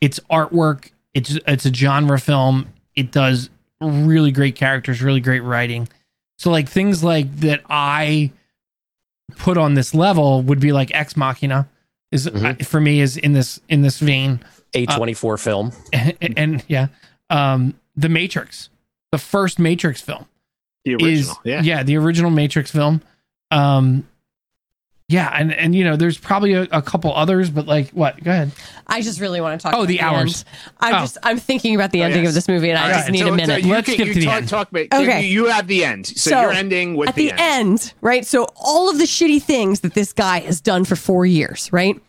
it's 0.00 0.18
artwork, 0.30 0.90
it's 1.14 1.38
it's 1.46 1.66
a 1.66 1.72
genre 1.72 2.18
film, 2.18 2.72
it 2.94 3.12
does 3.12 3.50
really 3.80 4.32
great 4.32 4.56
characters, 4.56 5.02
really 5.02 5.20
great 5.20 5.40
writing. 5.40 5.88
So 6.38 6.50
like 6.50 6.68
things 6.68 7.04
like 7.04 7.34
that 7.40 7.62
I 7.68 8.32
put 9.36 9.58
on 9.58 9.74
this 9.74 9.94
level 9.94 10.42
would 10.42 10.60
be 10.60 10.72
like 10.72 10.94
Ex 10.94 11.16
Machina 11.16 11.68
is 12.12 12.26
mm-hmm. 12.26 12.46
uh, 12.46 12.54
for 12.64 12.80
me 12.80 13.00
is 13.00 13.16
in 13.16 13.32
this 13.32 13.60
in 13.68 13.82
this 13.82 13.98
vein. 13.98 14.40
A24 14.72 15.32
uh, 15.32 15.36
film. 15.36 15.72
And, 15.92 16.16
and, 16.20 16.38
and 16.38 16.64
yeah, 16.68 16.88
um 17.30 17.74
The 17.96 18.08
Matrix. 18.08 18.70
The 19.12 19.18
first 19.18 19.58
Matrix 19.58 20.00
film 20.00 20.26
the 20.86 20.94
original, 20.94 21.08
is, 21.08 21.34
yeah, 21.44 21.62
yeah, 21.62 21.82
the 21.82 21.96
original 21.96 22.30
Matrix 22.30 22.70
film. 22.70 23.02
Um, 23.50 24.06
yeah, 25.08 25.30
and 25.34 25.52
and 25.52 25.74
you 25.74 25.84
know, 25.84 25.96
there's 25.96 26.18
probably 26.18 26.54
a, 26.54 26.62
a, 26.72 26.82
couple 26.82 27.14
others, 27.14 27.48
but 27.50 27.66
like, 27.66 27.90
what? 27.90 28.22
Go 28.22 28.30
ahead. 28.30 28.52
I 28.86 29.02
just 29.02 29.20
really 29.20 29.40
want 29.40 29.60
to 29.60 29.62
talk. 29.64 29.74
Oh, 29.76 29.82
the, 29.82 29.98
the 29.98 30.00
hours. 30.00 30.44
I'm 30.80 30.94
oh. 30.94 30.98
just 30.98 31.18
I'm 31.22 31.38
thinking 31.38 31.74
about 31.74 31.92
the 31.92 32.02
ending 32.02 32.20
oh, 32.20 32.22
yes. 32.22 32.30
of 32.30 32.34
this 32.34 32.48
movie, 32.48 32.70
and 32.70 32.78
I 32.78 32.92
just 32.92 33.10
need 33.10 33.20
so, 33.20 33.32
a 33.32 33.36
minute. 33.36 33.62
So 33.62 33.68
Let's 33.68 33.86
can, 33.86 33.98
get 33.98 34.06
to 34.06 34.14
the 34.14 34.24
talk, 34.24 34.34
end. 34.34 34.48
Talk 34.48 34.70
about, 34.70 34.86
okay, 34.92 35.22
you, 35.22 35.44
you, 35.44 35.50
have 35.50 35.68
the 35.68 35.84
end, 35.84 36.06
so, 36.06 36.30
so, 36.30 36.40
you're 36.40 36.52
ending 36.52 36.96
with 36.96 37.08
at 37.08 37.14
the, 37.14 37.30
the 37.30 37.40
end. 37.40 37.68
end, 37.68 37.94
right? 38.00 38.26
So 38.26 38.48
all 38.56 38.90
of 38.90 38.98
the 38.98 39.04
shitty 39.04 39.42
things 39.42 39.80
that 39.80 39.94
this 39.94 40.12
guy 40.12 40.40
has 40.40 40.60
done 40.60 40.84
for 40.84 40.96
four 40.96 41.26
years, 41.26 41.72
right? 41.72 42.00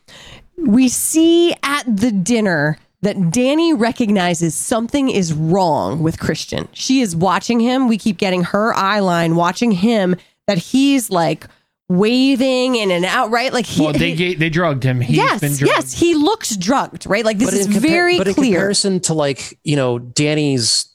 We 0.57 0.89
see 0.89 1.53
at 1.61 1.83
the 1.85 2.11
dinner 2.11 2.79
that 3.01 3.31
Danny 3.31 3.73
recognizes 3.73 4.55
something 4.55 5.09
is 5.09 5.33
wrong 5.33 6.01
with 6.01 6.19
Christian. 6.19 6.67
She 6.73 7.01
is 7.01 7.15
watching 7.15 7.59
him. 7.59 7.87
We 7.87 7.97
keep 7.97 8.17
getting 8.17 8.43
her 8.43 8.73
eye 8.73 8.99
line, 8.99 9.35
watching 9.35 9.71
him, 9.71 10.15
that 10.47 10.57
he's 10.57 11.09
like 11.09 11.45
waving 11.89 12.75
in 12.75 12.91
and 12.91 13.05
out, 13.05 13.29
right? 13.29 13.53
Like 13.53 13.65
he, 13.65 13.83
well, 13.83 13.93
they 13.93 14.13
he, 14.13 14.35
they 14.35 14.49
drugged 14.49 14.83
him. 14.83 14.99
He's 14.99 15.17
yes, 15.17 15.61
yes, 15.61 15.93
he 15.93 16.15
looks 16.15 16.55
drugged, 16.55 17.05
right? 17.05 17.23
Like 17.23 17.37
this 17.37 17.53
is 17.53 17.67
compa- 17.67 17.79
very 17.79 18.17
but 18.17 18.27
clear. 18.27 18.47
in 18.47 18.53
comparison 18.53 18.99
to 19.01 19.13
like 19.13 19.59
you 19.63 19.75
know 19.75 19.99
Danny's 19.99 20.87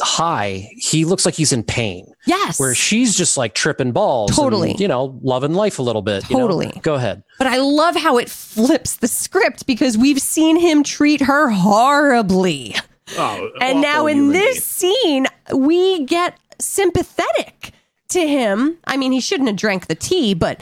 high, 0.00 0.70
he 0.76 1.04
looks 1.04 1.24
like 1.24 1.34
he's 1.34 1.52
in 1.52 1.62
pain. 1.62 2.12
Yes. 2.26 2.58
Where 2.60 2.74
she's 2.74 3.16
just 3.16 3.36
like 3.36 3.54
tripping 3.54 3.92
balls. 3.92 4.34
Totally. 4.34 4.72
And, 4.72 4.80
you 4.80 4.88
know, 4.88 5.18
loving 5.22 5.54
life 5.54 5.78
a 5.78 5.82
little 5.82 6.02
bit. 6.02 6.24
Totally. 6.24 6.66
You 6.66 6.72
know? 6.74 6.80
Go 6.82 6.94
ahead. 6.94 7.22
But 7.38 7.46
I 7.46 7.58
love 7.58 7.96
how 7.96 8.18
it 8.18 8.28
flips 8.28 8.96
the 8.96 9.08
script 9.08 9.66
because 9.66 9.96
we've 9.96 10.20
seen 10.20 10.58
him 10.58 10.82
treat 10.82 11.20
her 11.22 11.50
horribly. 11.50 12.76
Oh, 13.16 13.50
and 13.60 13.80
now 13.80 14.06
in 14.06 14.30
this 14.30 14.64
scene, 14.64 15.26
we 15.52 16.04
get 16.04 16.38
sympathetic 16.60 17.72
to 18.10 18.20
him. 18.20 18.78
I 18.84 18.96
mean, 18.96 19.12
he 19.12 19.20
shouldn't 19.20 19.48
have 19.48 19.56
drank 19.56 19.86
the 19.86 19.94
tea, 19.94 20.34
but 20.34 20.60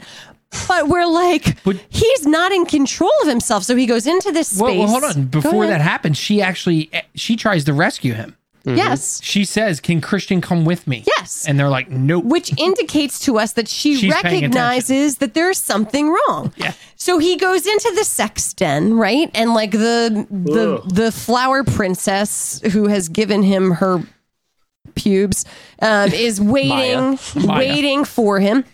but 0.67 0.87
we're 0.87 1.05
like, 1.05 1.61
but, 1.63 1.77
he's 1.89 2.25
not 2.25 2.51
in 2.51 2.65
control 2.65 3.11
of 3.21 3.27
himself. 3.27 3.63
So 3.63 3.75
he 3.75 3.85
goes 3.85 4.07
into 4.07 4.31
this 4.31 4.47
space. 4.47 4.61
Well, 4.61 4.77
well 4.77 4.87
hold 4.87 5.03
on. 5.03 5.25
Before 5.25 5.67
that 5.67 5.81
happens, 5.81 6.17
she 6.17 6.41
actually 6.41 6.89
eh, 6.91 7.01
she 7.15 7.35
tries 7.35 7.65
to 7.65 7.73
rescue 7.73 8.13
him. 8.13 8.35
Mm-hmm. 8.69 8.77
Yes. 8.77 9.21
She 9.23 9.45
says, 9.45 9.79
Can 9.79 10.01
Christian 10.01 10.41
come 10.41 10.65
with 10.65 10.87
me? 10.87 11.03
Yes. 11.05 11.47
And 11.47 11.59
they're 11.59 11.69
like, 11.69 11.89
Nope. 11.89 12.25
Which 12.25 12.51
indicates 12.59 13.19
to 13.21 13.37
us 13.39 13.53
that 13.53 13.67
she 13.67 13.95
She's 13.95 14.13
recognizes 14.13 15.17
that 15.17 15.33
there's 15.33 15.57
something 15.57 16.09
wrong. 16.09 16.53
Yeah. 16.57 16.73
So 16.95 17.17
he 17.17 17.37
goes 17.37 17.65
into 17.65 17.91
the 17.95 18.03
sex 18.03 18.53
den, 18.53 18.93
right? 18.95 19.31
And 19.33 19.53
like 19.53 19.71
the 19.71 20.27
the 20.29 20.75
Ugh. 20.77 20.89
the 20.93 21.11
flower 21.11 21.63
princess 21.63 22.61
who 22.71 22.87
has 22.87 23.09
given 23.09 23.43
him 23.43 23.71
her 23.71 24.03
pubes 24.95 25.45
um, 25.81 26.11
is 26.11 26.41
waiting, 26.55 27.17
Maya. 27.35 27.57
waiting 27.59 28.03
for 28.05 28.39
him. 28.39 28.65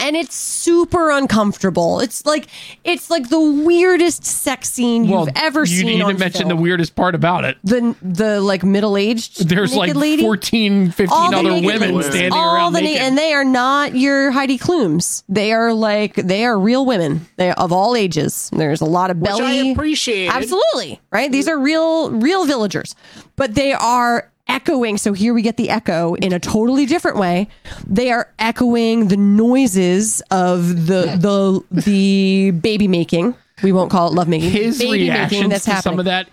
And 0.00 0.16
it's 0.16 0.34
super 0.34 1.10
uncomfortable. 1.10 2.00
It's 2.00 2.26
like 2.26 2.48
it's 2.82 3.10
like 3.10 3.28
the 3.28 3.40
weirdest 3.40 4.24
sex 4.24 4.72
scene 4.72 5.04
you've 5.04 5.28
ever 5.36 5.66
seen. 5.66 5.74
you 5.74 5.84
seen. 5.84 5.98
need 5.98 6.02
on 6.02 6.14
to 6.14 6.18
mention 6.18 6.48
film. 6.48 6.48
the 6.48 6.56
weirdest 6.56 6.96
part 6.96 7.14
about 7.14 7.44
it. 7.44 7.56
the 7.62 7.94
the 8.02 8.40
like 8.40 8.64
middle 8.64 8.96
aged. 8.96 9.48
There's 9.48 9.74
like 9.74 9.94
14, 9.94 10.90
15 10.90 11.08
All 11.10 11.34
other 11.34 11.52
women 11.54 11.94
ladies. 11.94 12.06
standing 12.06 12.32
All 12.32 12.54
around 12.54 12.72
the 12.72 12.80
na- 12.80 12.86
naked. 12.88 13.02
and 13.02 13.18
they 13.18 13.32
are 13.32 13.44
not 13.44 13.94
your 13.94 14.30
Heidi 14.32 14.58
Klums. 14.58 15.22
They 15.28 15.52
are 15.52 15.72
like 15.72 16.14
they 16.16 16.44
are 16.44 16.58
real 16.58 16.84
women. 16.84 17.26
They 17.36 17.50
are 17.50 17.56
of 17.56 17.72
all 17.72 17.94
ages. 17.94 18.50
There's 18.52 18.80
a 18.80 18.86
lot 18.86 19.10
of 19.10 19.18
Which 19.18 19.30
I 19.30 19.52
appreciate. 19.70 20.28
Absolutely, 20.34 21.00
right? 21.10 21.30
These 21.30 21.46
mm. 21.46 21.52
are 21.52 21.58
real 21.58 22.10
real 22.10 22.46
villagers. 22.46 22.96
But 23.36 23.54
they 23.54 23.72
are 23.72 24.30
echoing. 24.46 24.98
So 24.98 25.12
here 25.12 25.32
we 25.34 25.42
get 25.42 25.56
the 25.56 25.70
echo 25.70 26.14
in 26.14 26.32
a 26.32 26.38
totally 26.38 26.86
different 26.86 27.16
way. 27.16 27.48
They 27.86 28.10
are 28.10 28.32
echoing 28.38 29.08
the 29.08 29.16
noises 29.16 30.22
of 30.30 30.86
the 30.86 31.16
the 31.18 31.64
the 31.70 32.50
baby 32.52 32.88
making. 32.88 33.34
We 33.62 33.72
won't 33.72 33.90
call 33.90 34.08
it 34.08 34.14
love 34.14 34.28
making. 34.28 34.50
His 34.50 34.78
baby 34.78 35.04
reactions 35.04 35.48
that's 35.50 35.64
to 35.64 35.70
happening. 35.72 35.92
some 35.92 35.98
of 36.00 36.04
that. 36.06 36.28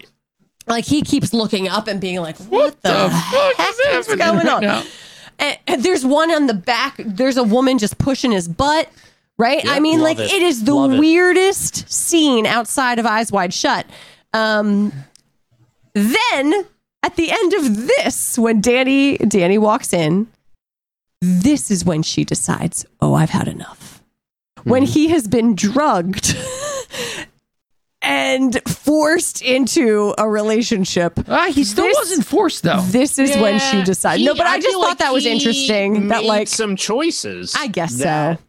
like 0.67 0.85
he 0.85 1.01
keeps 1.01 1.33
looking 1.33 1.67
up 1.67 1.87
and 1.87 2.01
being 2.01 2.19
like, 2.19 2.37
"What, 2.37 2.81
the, 2.81 2.89
the 2.89 3.09
heck 3.09 3.55
fuck 3.55 3.69
is 3.69 3.79
is 3.79 3.85
happening 4.07 4.17
going 4.17 4.37
right 4.39 4.47
on?" 4.55 4.61
now? 4.61 4.83
And, 5.39 5.57
and 5.67 5.83
there's 5.83 6.05
one 6.05 6.31
on 6.31 6.47
the 6.47 6.53
back. 6.53 6.95
There's 7.03 7.37
a 7.37 7.43
woman 7.43 7.77
just 7.77 7.97
pushing 7.97 8.31
his 8.31 8.47
butt. 8.47 8.89
Right? 9.37 9.63
I 9.67 9.79
mean, 9.79 9.99
love 10.01 10.17
like 10.17 10.19
it. 10.19 10.31
it 10.33 10.41
is 10.43 10.65
the 10.65 10.75
Love 10.75 10.93
it. 10.93 10.99
weirdest 10.99 11.91
scene 11.91 12.45
outside 12.45 12.99
of 12.99 13.07
Eyes 13.07 13.31
Wide 13.31 13.51
Shut. 13.53 13.87
Um, 14.33 14.93
then 15.93 16.65
at 17.03 17.15
the 17.15 17.31
end 17.31 17.53
of 17.53 17.87
this, 17.87 18.37
when 18.37 18.61
Danny 18.61 19.17
Danny 19.17 19.57
walks 19.57 19.93
in, 19.93 20.27
this 21.21 21.71
is 21.71 21.83
when 21.85 22.03
she 22.03 22.23
decides, 22.23 22.85
"Oh, 22.99 23.13
I've 23.13 23.29
had 23.31 23.47
enough." 23.47 24.01
When 24.63 24.83
Mm-hmm. 24.83 24.91
he 24.93 25.07
has 25.09 25.27
been 25.27 25.55
drugged 25.55 26.35
and 28.01 28.59
forced 28.67 29.41
into 29.41 30.13
a 30.17 30.27
relationship, 30.29 31.19
Ah, 31.27 31.47
he 31.51 31.63
still 31.63 31.85
This- 31.85 31.97
wasn't 31.97 32.25
forced 32.25 32.63
though. 32.63 32.81
this 32.81 33.19
is 33.19 33.35
when 33.37 33.59
she 33.59 33.77
Yeah, 33.77 33.83
decided. 33.83 34.19
he- 34.21 34.25
no, 34.25 34.35
but 34.35 34.47
I, 34.47 34.59
just 34.59 34.73
thought 34.73 34.79
like 34.89 34.97
that 34.99 35.13
was 35.13 35.23
he 35.23 35.31
interesting. 35.31 36.07
That 36.09 36.23
like, 36.23 36.47
some 36.47 36.75
choices. 36.75 37.55
I 37.57 37.67
guess 37.67 37.95
that- 37.97 38.37
so. 38.39 38.43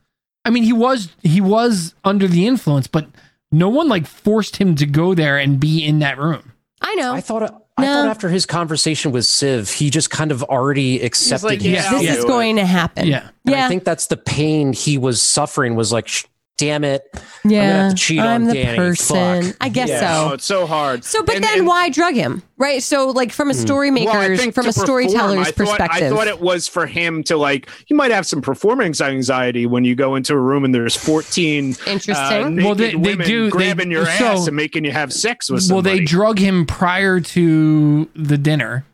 I 0.45 0.51
mean, 0.51 0.65
he 0.65 0.73
was 0.73 1.09
he 1.23 1.41
was 1.41 1.95
under 2.05 2.27
the 2.27 2.47
influence, 2.47 2.87
but 2.89 3.07
no 3.53 3.69
one 3.69 3.89
like 3.89 4.07
forced 4.07 4.57
him 4.57 4.75
to 4.77 4.87
go 4.87 5.15
there 5.15 5.39
and 5.39 5.61
be 5.61 5.85
in 5.85 6.01
that 6.01 6.19
room. 6.19 6.53
I 6.81 6.95
know. 6.97 7.13
I 7.15 7.21
thought 7.21 7.62
I 7.79 7.83
No. 7.83 7.95
thought 7.95 8.09
after 8.09 8.29
his 8.29 8.45
conversation 8.45 9.13
with 9.13 9.25
Siv, 9.25 9.73
he 9.73 9.89
just 9.89 10.11
kind 10.11 10.31
of 10.31 10.43
already 10.45 11.01
accepted. 11.01 11.47
like, 11.47 11.63
yeah, 11.63 11.91
this 11.91 12.11
I'll 12.11 12.19
is 12.19 12.25
going 12.25 12.57
to 12.57 12.67
happen. 12.67 13.07
Yeah. 13.07 13.29
And 13.47 13.55
yeah, 13.55 13.65
I 13.65 13.69
think 13.69 13.85
that's 13.85 14.09
the 14.09 14.17
pain 14.19 14.73
he 14.75 14.99
was 14.99 15.23
suffering. 15.23 15.75
Was 15.75 15.91
like, 15.93 16.07
"Sh- 16.07 16.25
damn 16.59 16.85
it, 16.85 17.03
gonna 17.43 17.55
yeah. 17.55 17.63
have 17.85 17.91
to 17.95 17.97
cheat 17.97 18.21
I'm 18.21 18.45
the 18.45 18.55
Danny. 18.55 18.77
person. 18.77 19.43
Fuck. 19.43 19.57
I 19.61 19.69
guess 19.69 19.89
Yeah. 19.89 20.21
Oh, 20.25 20.29
so. 20.29 20.35
it's 20.35 20.45
so 20.45 20.67
hard. 20.67 21.03
So, 21.05 21.23
but 21.25 21.35
And- 21.37 21.45
then 21.45 21.59
and- 21.59 21.67
why 21.67 21.89
drug 21.89 22.15
him? 22.15 22.43
Right. 22.57 22.81
So, 22.83 23.09
like 23.11 23.33
from 23.33 23.51
a 23.51 23.55
story 23.55 23.89
I 23.89 23.91
maker's, 23.91 24.39
think 24.39 24.55
from 24.55 24.65
to 24.65 24.69
a 24.71 24.73
storyteller's 24.73 25.51
perform, 25.51 25.75
I 25.75 25.77
thought, 25.79 25.79
perspective. 25.89 26.13
I 26.13 26.17
thought 26.17 26.29
it 26.29 26.41
was 26.41 26.69
for 26.69 26.87
him 26.87 27.25
to 27.25 27.37
like. 27.37 27.69
You 27.89 27.97
might 27.97 28.13
have 28.13 28.25
some 28.27 28.41
performance 28.41 29.01
anxiety 29.01 29.67
when 29.67 29.85
you 29.85 29.97
go 29.97 30.15
into 30.15 30.35
a 30.35 30.39
room 30.39 30.65
and 30.65 30.73
there's 30.73 30.95
14 30.95 31.75
Interesting. 31.87 32.15
uh, 32.17 32.49
naked 32.49 32.65
Well, 32.65 32.75
they- 32.77 32.91
they 32.91 32.97
women 32.97 33.27
do- 33.27 33.45
they- 33.45 33.51
grabbing 33.51 33.91
your 33.91 34.07
so- 34.07 34.27
ass 34.27 34.47
and 34.47 34.55
making 34.57 34.85
you 34.85 34.93
have 34.93 35.13
sex 35.13 35.51
with 35.51 35.69
Well, 35.71 35.83
they 35.83 36.01
drug 36.05 36.39
him 36.39 36.65
prior 36.67 37.19
to 37.19 38.09
the 38.15 38.39
dinner, 38.39 38.85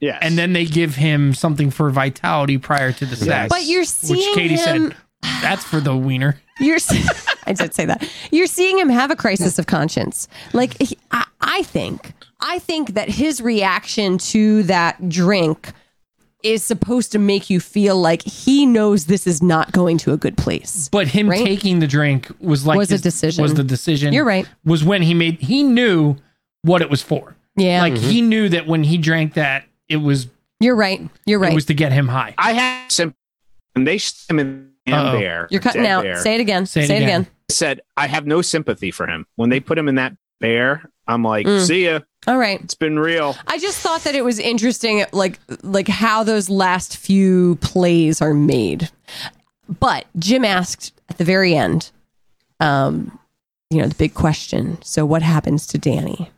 yes. 0.00 0.18
and 0.20 0.36
then 0.36 0.52
they 0.52 0.64
give 0.64 0.96
him 0.96 1.34
something 1.34 1.70
for 1.70 1.90
vitality 1.90 2.58
prior 2.58 2.90
to 2.90 3.06
the 3.06 3.14
sex. 3.14 3.48
but 3.48 3.64
you're 3.64 3.80
which 3.82 3.88
seeing 3.88 4.34
Katie 4.34 4.54
him. 4.56 4.58
said 4.90 4.96
that's 5.40 5.64
for 5.64 5.80
the 5.80 5.96
wiener. 5.96 6.40
You're. 6.60 6.78
I 7.46 7.52
did 7.52 7.74
say 7.74 7.84
that. 7.84 8.08
You're 8.30 8.46
seeing 8.46 8.78
him 8.78 8.88
have 8.88 9.10
a 9.10 9.16
crisis 9.16 9.58
of 9.58 9.66
conscience. 9.66 10.28
Like 10.52 10.80
he, 10.80 10.98
I, 11.10 11.26
I 11.40 11.62
think. 11.62 12.12
I 12.40 12.58
think 12.58 12.94
that 12.94 13.08
his 13.08 13.40
reaction 13.40 14.18
to 14.18 14.62
that 14.64 15.08
drink 15.08 15.72
is 16.42 16.62
supposed 16.62 17.10
to 17.12 17.18
make 17.18 17.48
you 17.48 17.58
feel 17.58 17.96
like 17.96 18.22
he 18.22 18.66
knows 18.66 19.06
this 19.06 19.26
is 19.26 19.42
not 19.42 19.72
going 19.72 19.96
to 19.98 20.12
a 20.12 20.16
good 20.16 20.36
place. 20.36 20.88
But 20.90 21.08
him 21.08 21.28
Right? 21.28 21.44
taking 21.44 21.78
the 21.80 21.86
drink 21.86 22.30
was 22.38 22.66
like 22.66 22.76
Was 22.76 22.92
a 22.92 22.98
decision. 22.98 23.42
Was 23.42 23.54
the 23.54 23.64
decision? 23.64 24.12
You're 24.12 24.26
right. 24.26 24.46
Was 24.64 24.84
when 24.84 25.02
he 25.02 25.14
made 25.14 25.40
he 25.40 25.62
knew 25.62 26.16
what 26.62 26.82
it 26.82 26.90
was 26.90 27.02
for. 27.02 27.34
Yeah, 27.56 27.80
Like 27.80 27.96
he 27.96 28.20
mm-hmm. 28.20 28.28
knew 28.28 28.48
that 28.50 28.66
when 28.66 28.84
he 28.84 28.98
drank 28.98 29.34
that, 29.34 29.64
it 29.88 29.96
was 29.96 30.28
you're 30.60 30.76
right. 30.76 31.00
You're 31.24 31.38
right. 31.38 31.52
it 31.52 31.54
was 31.54 31.66
to 31.66 31.74
get 31.74 31.92
him 31.92 32.08
high. 32.08 32.34
I 32.38 32.52
had 32.52 32.92
some. 32.92 33.14
And 33.74 33.86
they 33.86 33.98
shot 33.98 34.30
him 34.30 34.38
in 34.38 34.70
the 34.86 34.92
Uh-oh. 34.92 35.18
bear. 35.18 35.48
You're 35.50 35.60
cutting 35.60 35.86
out. 35.86 36.02
bear. 36.04 36.16
Say 36.16 36.34
it 36.34 36.40
again. 36.40 36.66
Say 36.66 36.86
Say 36.86 36.96
it 36.96 37.02
it, 37.02 37.04
again. 37.04 37.20
again. 37.22 37.32
said 37.50 37.80
I 37.96 38.06
have 38.06 38.26
no 38.26 38.42
sympathy 38.42 38.90
for 38.90 39.06
him. 39.06 39.26
When 39.36 39.50
they 39.50 39.60
put 39.60 39.78
him 39.78 39.88
in 39.88 39.94
that 39.96 40.16
bear, 40.40 40.88
I'm 41.06 41.22
like, 41.22 41.46
Mm. 41.46 41.66
see 41.66 41.84
ya. 41.86 42.00
All 42.26 42.38
right. 42.38 42.60
It's 42.62 42.74
been 42.74 42.98
real. 42.98 43.36
I 43.46 43.58
just 43.58 43.78
thought 43.80 44.02
that 44.04 44.14
it 44.14 44.24
was 44.24 44.38
interesting, 44.38 45.04
like 45.12 45.38
like 45.62 45.88
how 45.88 46.22
those 46.24 46.48
last 46.48 46.96
few 46.96 47.56
plays 47.56 48.20
are 48.22 48.34
made. 48.34 48.90
But 49.80 50.06
Jim 50.18 50.44
asked 50.44 50.92
at 51.08 51.18
the 51.18 51.24
very 51.24 51.54
end, 51.54 51.90
um, 52.60 53.18
you 53.70 53.78
know, 53.80 53.88
the 53.88 53.94
big 53.94 54.14
question. 54.14 54.78
So, 54.82 55.04
what 55.06 55.22
happens 55.22 55.66
to 55.68 55.78
Danny? 55.78 56.30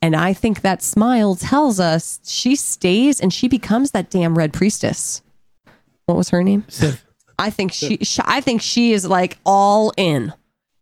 And 0.00 0.14
I 0.14 0.32
think 0.32 0.60
that 0.60 0.80
smile 0.82 1.34
tells 1.34 1.80
us 1.80 2.20
she 2.24 2.54
stays 2.54 3.20
and 3.20 3.32
she 3.32 3.48
becomes 3.48 3.90
that 3.90 4.10
damn 4.10 4.38
red 4.38 4.52
priestess. 4.52 5.22
What 6.06 6.16
was 6.16 6.30
her 6.30 6.42
name? 6.44 6.62
Siv. 6.68 7.00
I 7.38 7.50
think 7.50 7.72
she, 7.72 7.98
she 7.98 8.20
I 8.24 8.40
think 8.40 8.62
she 8.62 8.92
is 8.92 9.06
like 9.06 9.38
all 9.44 9.92
in. 9.96 10.32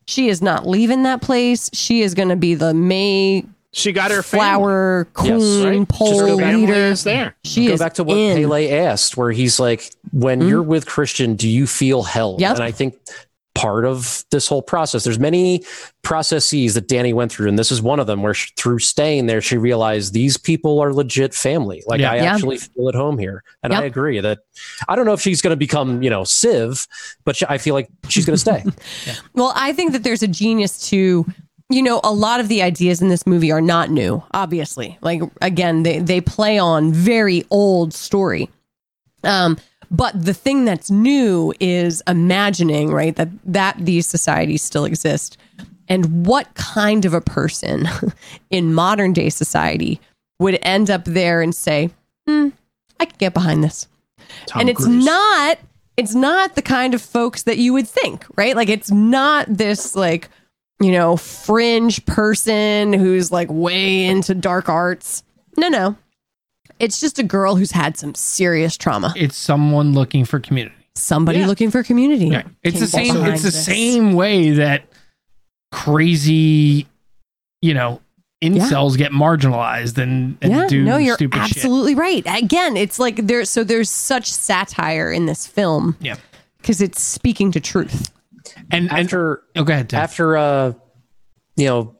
She 0.06 0.28
is 0.28 0.40
not 0.40 0.66
leaving 0.66 1.02
that 1.02 1.20
place. 1.20 1.68
She 1.72 2.02
is 2.02 2.14
going 2.14 2.28
to 2.28 2.36
be 2.36 2.54
the 2.54 2.72
May 2.72 3.44
She 3.72 3.92
got 3.92 4.10
her 4.10 4.22
family, 4.22 4.44
flower 4.44 5.08
queen 5.14 5.40
Yes, 5.40 5.64
right? 5.64 5.88
Pole 5.88 6.38
her 6.38 6.54
leader. 6.54 6.72
is 6.72 7.04
there. 7.04 7.34
She 7.44 7.66
Go 7.66 7.74
is 7.74 7.80
back 7.80 7.94
to 7.94 8.04
what 8.04 8.16
in. 8.16 8.36
Pelle 8.36 8.54
asked, 8.54 9.16
where 9.16 9.32
he's 9.32 9.58
like, 9.58 9.90
"When 10.12 10.46
you're 10.46 10.62
mm-hmm. 10.62 10.70
with 10.70 10.86
Christian, 10.86 11.34
do 11.34 11.48
you 11.48 11.66
feel 11.66 12.04
held?" 12.04 12.40
Yep. 12.40 12.54
And 12.54 12.62
I 12.62 12.70
think 12.70 12.98
part 13.56 13.84
of 13.84 14.24
this 14.30 14.46
whole 14.48 14.62
process, 14.62 15.04
there's 15.04 15.18
many 15.18 15.64
processes 16.02 16.74
that 16.74 16.88
Danny 16.88 17.12
went 17.12 17.32
through, 17.32 17.48
and 17.48 17.58
this 17.58 17.72
is 17.72 17.82
one 17.82 17.98
of 18.00 18.06
them. 18.06 18.22
Where 18.22 18.34
she, 18.34 18.52
through 18.56 18.78
staying 18.78 19.26
there, 19.26 19.40
she 19.40 19.56
realized 19.56 20.12
these 20.12 20.36
people 20.36 20.80
are 20.80 20.92
legit 20.92 21.34
family. 21.34 21.82
Like 21.86 22.00
Yeah. 22.00 22.12
I 22.12 22.16
Yeah. 22.16 22.34
actually 22.34 22.58
feel 22.58 22.88
at 22.88 22.94
home 22.94 23.18
here, 23.18 23.42
and 23.62 23.72
I 23.74 23.82
agree 23.84 24.20
that 24.20 24.38
I 24.88 24.96
don't 24.96 25.06
know 25.06 25.12
if 25.12 25.20
she's 25.20 25.42
going 25.42 25.52
to 25.52 25.56
become, 25.56 26.02
you 26.02 26.10
know, 26.10 26.22
Siv, 26.22 26.86
but 27.24 27.36
she, 27.36 27.46
I 27.48 27.58
feel 27.58 27.74
like 27.74 27.88
she's 28.08 28.24
going 28.24 28.36
to 28.36 28.40
stay. 28.40 28.64
Well, 29.34 29.52
I 29.54 29.72
think 29.72 29.92
that 29.92 30.02
there's 30.02 30.22
a 30.22 30.28
genius 30.28 30.88
to, 30.90 31.26
you 31.68 31.82
know, 31.82 32.00
a 32.04 32.12
lot 32.12 32.40
of 32.40 32.48
the 32.48 32.62
ideas 32.62 33.02
in 33.02 33.08
this 33.08 33.26
movie 33.26 33.50
are 33.52 33.60
not 33.60 33.90
new, 33.90 34.22
obviously. 34.32 34.96
Like 35.02 35.20
again, 35.42 35.82
they 35.82 35.98
they 35.98 36.20
play 36.20 36.58
on 36.58 36.92
very 36.92 37.44
old 37.50 37.92
story. 37.92 38.48
Um, 39.24 39.58
but 39.90 40.24
the 40.24 40.34
thing 40.34 40.64
that's 40.64 40.90
new 40.90 41.52
is 41.60 42.02
imagining, 42.06 42.90
right, 42.92 43.14
that 43.16 43.28
that 43.44 43.76
these 43.78 44.06
societies 44.06 44.62
still 44.62 44.84
exist. 44.84 45.36
And 45.88 46.26
what 46.26 46.52
kind 46.54 47.04
of 47.04 47.14
a 47.14 47.20
person 47.20 47.88
in 48.50 48.74
modern 48.74 49.12
day 49.12 49.28
society 49.28 50.00
would 50.40 50.58
end 50.62 50.90
up 50.90 51.04
there 51.04 51.40
and 51.42 51.54
say, 51.54 51.90
hmm, 52.26 52.48
I 52.98 53.04
can 53.06 53.16
get 53.18 53.34
behind 53.34 53.62
this 53.62 53.88
Tom 54.46 54.60
and 54.60 54.70
it's 54.70 54.84
Cruise. 54.84 55.04
not 55.04 55.58
it's 55.96 56.14
not 56.14 56.54
the 56.54 56.62
kind 56.62 56.94
of 56.94 57.02
folks 57.02 57.44
that 57.44 57.58
you 57.58 57.72
would 57.72 57.88
think 57.88 58.24
right 58.36 58.56
like 58.56 58.68
it's 58.68 58.90
not 58.90 59.46
this 59.48 59.94
like 59.94 60.28
you 60.80 60.92
know 60.92 61.16
fringe 61.16 62.04
person 62.06 62.92
who's 62.92 63.30
like 63.30 63.48
way 63.50 64.04
into 64.04 64.34
dark 64.34 64.68
arts 64.68 65.22
no 65.56 65.68
no 65.68 65.96
it's 66.78 67.00
just 67.00 67.18
a 67.18 67.22
girl 67.22 67.56
who's 67.56 67.70
had 67.72 67.96
some 67.96 68.14
serious 68.14 68.76
trauma 68.76 69.12
It's 69.16 69.36
someone 69.36 69.92
looking 69.94 70.24
for 70.24 70.40
community. 70.40 70.74
somebody 70.94 71.38
Yeah. 71.40 71.46
looking 71.46 71.70
for 71.70 71.82
community 71.82 72.30
Right. 72.30 72.46
It's 72.62 72.80
the 72.80 72.86
same. 72.86 73.16
It's 73.26 73.42
the 73.42 73.48
this. 73.50 73.64
same 73.66 74.12
way 74.12 74.50
that 74.52 74.84
crazy, 75.72 76.86
you 77.62 77.74
know, 77.74 78.00
incels 78.42 78.96
get 78.98 79.12
marginalized 79.12 79.96
and, 79.96 80.36
and 80.42 80.52
yeah 80.52 80.66
do 80.68 80.84
no 80.84 80.98
you're 80.98 81.14
stupid 81.16 81.38
absolutely 81.40 81.94
right 81.94 82.22
again 82.26 82.76
it's 82.76 82.98
like 82.98 83.16
there's 83.26 83.48
so 83.48 83.64
there's 83.64 83.88
such 83.88 84.30
satire 84.30 85.10
in 85.10 85.24
this 85.24 85.46
film. 85.46 85.96
Yeah. 86.00 86.16
because 86.58 86.82
it's 86.82 87.00
speaking 87.00 87.50
to 87.52 87.60
truth 87.60 88.12
And 88.70 88.90
and 88.90 89.00
After 89.06 89.42
oh, 89.56 89.64
go 89.64 89.72
ahead. 89.72 89.88
Tim. 89.88 90.00
after 90.00 90.36
uh 90.36 90.74
you 91.56 91.64
know 91.64 91.96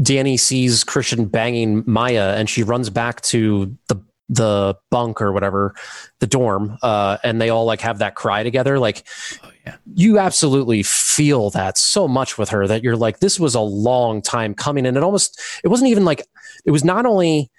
danny 0.00 0.36
sees 0.36 0.84
christian 0.84 1.24
banging 1.24 1.82
maya 1.88 2.34
and 2.38 2.48
she 2.48 2.62
runs 2.62 2.88
back 2.88 3.20
to 3.22 3.76
the 3.88 3.96
the 4.30 4.76
bunk 4.90 5.20
or 5.20 5.32
whatever 5.32 5.74
the 6.20 6.26
dorm 6.26 6.78
uh 6.82 7.18
and 7.24 7.40
they 7.40 7.50
all 7.50 7.64
like 7.64 7.80
have 7.80 7.98
that 7.98 8.14
cry 8.14 8.44
together 8.44 8.78
like 8.78 9.04
yeah. 9.66 9.76
you 9.94 10.20
absolutely 10.20 10.84
feel 10.84 11.50
that 11.50 11.76
so 11.76 12.06
much 12.06 12.38
with 12.38 12.48
her 12.48 12.66
that 12.68 12.84
you're 12.84 12.96
like 12.96 13.18
this 13.18 13.40
was 13.40 13.56
a 13.56 13.60
long 13.60 14.22
time 14.22 14.54
coming 14.54 14.86
and 14.86 14.96
it 14.96 15.02
almost 15.02 15.40
it 15.64 15.68
wasn't 15.68 15.90
even 15.90 16.04
like 16.04 16.24
it 16.64 16.70
was 16.70 16.84
not 16.84 17.06
only 17.06 17.50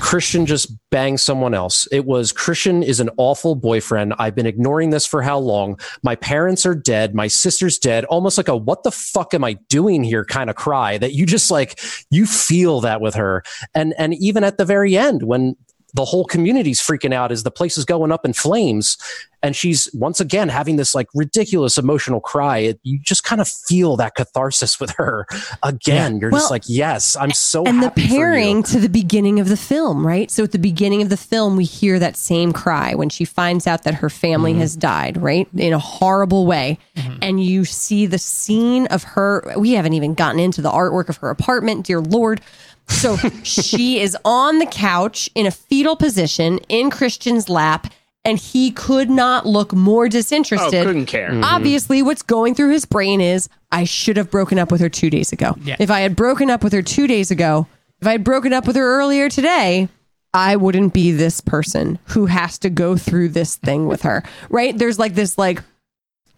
Christian 0.00 0.44
just 0.44 0.70
banged 0.90 1.20
someone 1.20 1.54
else. 1.54 1.88
It 1.90 2.04
was 2.04 2.30
Christian 2.30 2.82
is 2.82 3.00
an 3.00 3.08
awful 3.16 3.54
boyfriend. 3.54 4.14
I've 4.18 4.34
been 4.34 4.46
ignoring 4.46 4.90
this 4.90 5.06
for 5.06 5.22
how 5.22 5.38
long? 5.38 5.80
My 6.02 6.16
parents 6.16 6.66
are 6.66 6.74
dead. 6.74 7.14
My 7.14 7.28
sister's 7.28 7.78
dead. 7.78 8.04
Almost 8.06 8.36
like 8.36 8.48
a 8.48 8.56
what 8.56 8.82
the 8.82 8.90
fuck 8.90 9.32
am 9.32 9.42
I 9.42 9.54
doing 9.68 10.04
here 10.04 10.24
kind 10.24 10.50
of 10.50 10.56
cry 10.56 10.98
that 10.98 11.14
you 11.14 11.24
just 11.24 11.50
like 11.50 11.80
you 12.10 12.26
feel 12.26 12.82
that 12.82 13.00
with 13.00 13.14
her. 13.14 13.42
And 13.74 13.94
and 13.98 14.14
even 14.14 14.44
at 14.44 14.58
the 14.58 14.66
very 14.66 14.96
end 14.96 15.22
when 15.22 15.56
the 15.94 16.04
whole 16.04 16.24
community's 16.24 16.80
freaking 16.80 17.14
out 17.14 17.32
as 17.32 17.42
the 17.42 17.50
place 17.50 17.78
is 17.78 17.84
going 17.84 18.12
up 18.12 18.24
in 18.24 18.32
flames 18.32 18.98
and 19.46 19.56
she's 19.56 19.88
once 19.94 20.20
again 20.20 20.48
having 20.48 20.76
this 20.76 20.94
like 20.94 21.08
ridiculous 21.14 21.78
emotional 21.78 22.20
cry. 22.20 22.58
It, 22.58 22.80
you 22.82 22.98
just 22.98 23.24
kind 23.24 23.40
of 23.40 23.48
feel 23.48 23.96
that 23.96 24.14
catharsis 24.16 24.80
with 24.80 24.90
her 24.90 25.26
again. 25.62 26.14
Yeah. 26.14 26.20
you're 26.20 26.30
well, 26.30 26.40
just 26.40 26.50
like 26.50 26.64
yes 26.66 27.16
i'm 27.16 27.30
so 27.30 27.64
and 27.64 27.82
the 27.82 27.90
pairing 27.90 28.62
to 28.64 28.80
the 28.80 28.88
beginning 28.88 29.40
of 29.40 29.48
the 29.48 29.56
film 29.56 30.06
right? 30.06 30.30
So 30.30 30.42
at 30.44 30.52
the 30.52 30.58
beginning 30.58 31.02
of 31.02 31.08
the 31.08 31.16
film 31.16 31.56
we 31.56 31.64
hear 31.64 31.98
that 31.98 32.16
same 32.16 32.52
cry 32.52 32.94
when 32.94 33.08
she 33.08 33.24
finds 33.24 33.66
out 33.66 33.84
that 33.84 33.94
her 33.94 34.10
family 34.10 34.52
mm-hmm. 34.52 34.60
has 34.60 34.76
died 34.76 35.16
right? 35.22 35.48
In 35.56 35.72
a 35.72 35.78
horrible 35.78 36.46
way. 36.46 36.78
Mm-hmm. 36.96 37.18
and 37.22 37.44
you 37.44 37.64
see 37.64 38.06
the 38.06 38.18
scene 38.18 38.86
of 38.86 39.02
her 39.04 39.52
we 39.56 39.72
haven't 39.72 39.92
even 39.92 40.14
gotten 40.14 40.40
into 40.40 40.62
the 40.62 40.70
artwork 40.70 41.08
of 41.08 41.18
her 41.18 41.30
apartment 41.30 41.86
dear 41.86 42.00
lord. 42.00 42.40
So 42.88 43.16
she 43.42 44.00
is 44.00 44.16
on 44.24 44.58
the 44.58 44.66
couch 44.66 45.28
in 45.34 45.46
a 45.46 45.50
fetal 45.50 45.96
position 45.96 46.58
in 46.68 46.90
Christian's 46.90 47.48
lap, 47.48 47.92
and 48.26 48.38
he 48.38 48.72
could 48.72 49.08
not 49.08 49.46
look 49.46 49.72
more 49.72 50.08
disinterested. 50.08 50.80
Oh, 50.80 50.84
couldn't 50.84 51.06
care. 51.06 51.30
Mm-hmm. 51.30 51.44
Obviously, 51.44 52.02
what's 52.02 52.22
going 52.22 52.56
through 52.56 52.72
his 52.72 52.84
brain 52.84 53.20
is 53.20 53.48
I 53.70 53.84
should 53.84 54.16
have 54.16 54.32
broken 54.32 54.58
up 54.58 54.72
with 54.72 54.80
her 54.80 54.88
two 54.88 55.10
days 55.10 55.32
ago. 55.32 55.54
Yeah. 55.62 55.76
If 55.78 55.90
I 55.92 56.00
had 56.00 56.16
broken 56.16 56.50
up 56.50 56.64
with 56.64 56.72
her 56.72 56.82
two 56.82 57.06
days 57.06 57.30
ago, 57.30 57.68
if 58.00 58.06
I 58.06 58.12
had 58.12 58.24
broken 58.24 58.52
up 58.52 58.66
with 58.66 58.74
her 58.74 58.98
earlier 58.98 59.28
today, 59.28 59.88
I 60.34 60.56
wouldn't 60.56 60.92
be 60.92 61.12
this 61.12 61.40
person 61.40 62.00
who 62.06 62.26
has 62.26 62.58
to 62.58 62.68
go 62.68 62.96
through 62.96 63.28
this 63.28 63.54
thing 63.56 63.86
with 63.86 64.02
her. 64.02 64.24
Right? 64.50 64.76
There's 64.76 64.98
like 64.98 65.14
this 65.14 65.38
like 65.38 65.62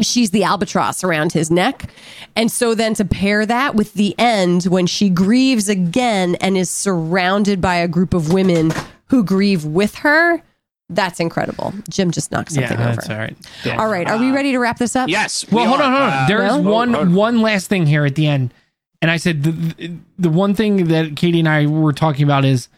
she's 0.01 0.31
the 0.31 0.45
albatross 0.45 1.03
around 1.03 1.33
his 1.33 1.51
neck. 1.51 1.91
And 2.37 2.53
so 2.53 2.75
then 2.75 2.93
to 2.95 3.05
pair 3.07 3.47
that 3.47 3.75
with 3.75 3.95
the 3.95 4.15
end 4.19 4.65
when 4.65 4.87
she 4.87 5.09
grieves 5.09 5.71
again 5.71 6.35
and 6.37 6.57
is 6.57 6.71
surrounded 6.71 7.63
by 7.63 7.77
a 7.77 7.89
group 7.89 8.13
of 8.13 8.31
women 8.31 8.73
who 9.07 9.25
grieve 9.25 9.65
with 9.65 9.97
her, 9.97 10.43
that's 10.91 11.21
incredible. 11.21 11.75
Jim 11.89 12.11
just 12.11 12.33
knocked 12.33 12.53
something 12.53 12.79
yeah, 12.79 12.87
over. 12.87 12.97
That's 12.97 13.11
all 13.11 13.19
right. 13.19 13.37
Yeah. 13.65 13.81
All 13.81 13.91
right. 13.91 14.09
Are 14.09 14.19
we 14.19 14.31
ready 14.31 14.53
to 14.53 14.59
wrap 14.59 14.79
this 14.79 14.97
up? 14.97 15.09
Yes. 15.09 15.47
We 15.51 15.57
well, 15.57 15.69
hold 15.69 15.81
on, 15.81 15.93
hold 15.93 16.03
on. 16.03 16.13
Uh, 16.13 16.27
there 16.29 16.47
is 16.47 16.57
one 16.57 17.15
one 17.15 17.43
last 17.43 17.69
thing 17.69 17.87
here 17.87 18.05
at 18.05 18.15
the 18.15 18.27
end. 18.27 18.55
And 19.01 19.11
I 19.11 19.17
said 19.17 19.45
the, 19.45 19.93
the 20.19 20.31
one 20.31 20.55
thing 20.55 20.89
that 20.89 21.15
Katie 21.15 21.39
and 21.39 21.49
I 21.49 21.67
were 21.67 21.93
talking 21.93 22.25
about 22.25 22.45
is 22.45 22.69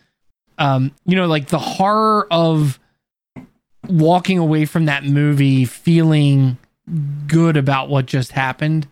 um, 0.61 0.93
you 1.07 1.17
know, 1.17 1.27
like 1.27 1.49
the 1.49 1.59
horror 1.59 2.29
of 2.31 2.79
walking 3.89 4.39
away 4.39 4.67
from 4.67 4.85
that 4.85 5.05
movie 5.05 5.65
feeling 5.65 6.59
good 7.27 7.57
about 7.57 7.89
what 7.89 8.07
just 8.07 8.33
happened. 8.33 8.87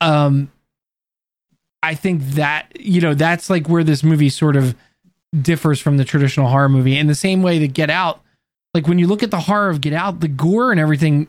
Um, 0.00 0.52
I 1.82 1.94
think 1.94 2.22
that 2.30 2.70
you 2.78 3.00
know 3.00 3.14
that's 3.14 3.50
like 3.50 3.68
where 3.68 3.82
this 3.82 4.04
movie 4.04 4.28
sort 4.28 4.56
of 4.56 4.76
differs 5.38 5.80
from 5.80 5.96
the 5.96 6.04
traditional 6.04 6.48
horror 6.48 6.68
movie 6.68 6.96
in 6.96 7.06
the 7.06 7.14
same 7.14 7.42
way 7.42 7.58
that 7.58 7.72
Get 7.72 7.90
Out. 7.90 8.22
Like 8.74 8.86
when 8.86 8.98
you 8.98 9.06
look 9.06 9.22
at 9.22 9.30
the 9.30 9.40
horror 9.40 9.68
of 9.68 9.80
Get 9.80 9.92
Out, 9.92 10.20
the 10.20 10.28
gore 10.28 10.70
and 10.70 10.80
everything 10.80 11.26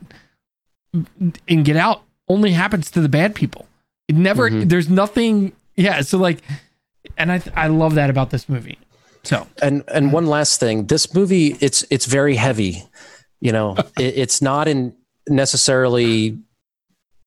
in 1.47 1.63
Get 1.63 1.75
Out 1.75 2.03
only 2.27 2.51
happens 2.51 2.91
to 2.91 3.01
the 3.01 3.09
bad 3.09 3.35
people. 3.35 3.67
It 4.07 4.15
never. 4.15 4.49
Mm-hmm. 4.49 4.67
There's 4.67 4.89
nothing. 4.89 5.53
Yeah. 5.75 6.01
So 6.01 6.17
like, 6.17 6.39
and 7.17 7.31
I 7.31 7.41
I 7.55 7.67
love 7.67 7.95
that 7.95 8.09
about 8.09 8.29
this 8.29 8.49
movie. 8.49 8.77
So 9.23 9.47
and 9.61 9.83
and 9.87 10.13
one 10.13 10.25
last 10.25 10.59
thing, 10.59 10.87
this 10.87 11.13
movie 11.13 11.57
it's 11.59 11.85
it's 11.89 12.05
very 12.05 12.35
heavy. 12.35 12.83
You 13.39 13.51
know, 13.51 13.75
it, 13.99 14.17
it's 14.17 14.41
not 14.41 14.67
in 14.67 14.95
necessarily 15.27 16.39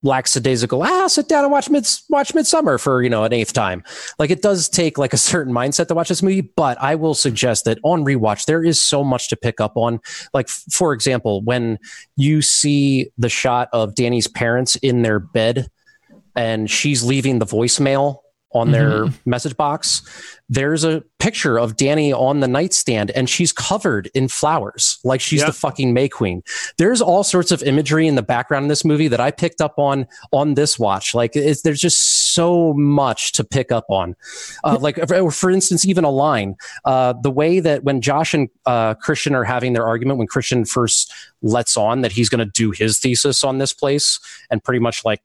lackadaisical 0.02 0.82
ah 0.82 1.06
sit 1.06 1.28
down 1.28 1.44
and 1.44 1.52
watch 1.52 1.70
mid 1.70 1.86
watch 2.08 2.32
Midsommar 2.34 2.80
for 2.80 3.02
you 3.02 3.10
know 3.10 3.24
an 3.24 3.32
eighth 3.32 3.52
time. 3.52 3.82
Like 4.18 4.30
it 4.30 4.42
does 4.42 4.68
take 4.68 4.98
like 4.98 5.12
a 5.12 5.16
certain 5.16 5.52
mindset 5.52 5.88
to 5.88 5.94
watch 5.94 6.08
this 6.08 6.22
movie 6.22 6.40
but 6.40 6.80
i 6.80 6.94
will 6.94 7.14
suggest 7.14 7.64
that 7.64 7.78
on 7.84 8.04
rewatch 8.04 8.46
there 8.46 8.64
is 8.64 8.80
so 8.80 9.04
much 9.04 9.28
to 9.28 9.36
pick 9.36 9.60
up 9.60 9.76
on. 9.76 10.00
Like 10.34 10.48
for 10.48 10.92
example 10.92 11.42
when 11.42 11.78
you 12.16 12.42
see 12.42 13.10
the 13.18 13.28
shot 13.28 13.68
of 13.72 13.94
danny's 13.94 14.28
parents 14.28 14.76
in 14.76 15.02
their 15.02 15.18
bed 15.18 15.68
and 16.34 16.70
she's 16.70 17.04
leaving 17.04 17.38
the 17.38 17.46
voicemail 17.46 18.21
on 18.54 18.70
their 18.70 19.04
mm-hmm. 19.04 19.30
message 19.30 19.56
box, 19.56 20.02
there's 20.48 20.84
a 20.84 21.02
picture 21.18 21.58
of 21.58 21.76
Danny 21.76 22.12
on 22.12 22.40
the 22.40 22.48
nightstand 22.48 23.10
and 23.12 23.28
she's 23.28 23.52
covered 23.52 24.10
in 24.14 24.28
flowers 24.28 24.98
like 25.04 25.20
she's 25.20 25.40
yep. 25.40 25.46
the 25.46 25.52
fucking 25.52 25.94
May 25.94 26.08
Queen. 26.08 26.42
There's 26.76 27.00
all 27.00 27.24
sorts 27.24 27.50
of 27.50 27.62
imagery 27.62 28.06
in 28.06 28.16
the 28.16 28.22
background 28.22 28.64
in 28.64 28.68
this 28.68 28.84
movie 28.84 29.08
that 29.08 29.20
I 29.20 29.30
picked 29.30 29.60
up 29.60 29.78
on 29.78 30.06
on 30.32 30.54
this 30.54 30.78
watch. 30.78 31.14
Like 31.14 31.32
there's 31.32 31.80
just 31.80 32.34
so 32.34 32.74
much 32.74 33.32
to 33.32 33.44
pick 33.44 33.72
up 33.72 33.86
on. 33.88 34.16
Uh, 34.64 34.78
like 34.80 34.96
for, 35.08 35.30
for, 35.30 35.50
instance, 35.50 35.84
even 35.84 36.04
a 36.04 36.10
line, 36.10 36.56
uh, 36.84 37.14
the 37.22 37.30
way 37.30 37.60
that 37.60 37.84
when 37.84 38.00
Josh 38.00 38.34
and 38.34 38.48
uh, 38.66 38.94
Christian 38.94 39.34
are 39.34 39.44
having 39.44 39.72
their 39.72 39.86
argument, 39.86 40.18
when 40.18 40.26
Christian 40.26 40.64
first 40.64 41.12
lets 41.42 41.76
on 41.76 42.02
that 42.02 42.12
he's 42.12 42.28
going 42.28 42.44
to 42.44 42.52
do 42.52 42.70
his 42.70 42.98
thesis 42.98 43.44
on 43.44 43.58
this 43.58 43.72
place 43.72 44.18
and 44.50 44.62
pretty 44.62 44.78
much 44.78 45.04
like 45.04 45.20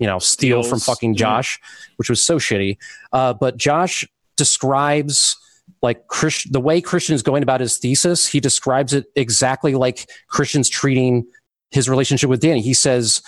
you 0.00 0.06
know, 0.06 0.18
steal 0.18 0.62
from 0.62 0.80
fucking 0.80 1.14
Josh, 1.14 1.60
yeah. 1.60 1.94
which 1.96 2.10
was 2.10 2.24
so 2.24 2.38
shitty. 2.38 2.78
Uh, 3.12 3.34
but 3.34 3.58
Josh 3.58 4.08
describes 4.36 5.36
like 5.82 6.08
Chris, 6.08 6.44
the 6.44 6.60
way 6.60 6.80
Christian 6.80 7.14
is 7.14 7.22
going 7.22 7.42
about 7.42 7.60
his 7.60 7.76
thesis. 7.76 8.26
He 8.26 8.40
describes 8.40 8.92
it 8.94 9.06
exactly 9.14 9.74
like 9.74 10.10
Christian's 10.28 10.68
treating 10.68 11.26
his 11.70 11.88
relationship 11.88 12.30
with 12.30 12.40
Danny. 12.40 12.62
He 12.62 12.74
says, 12.74 13.22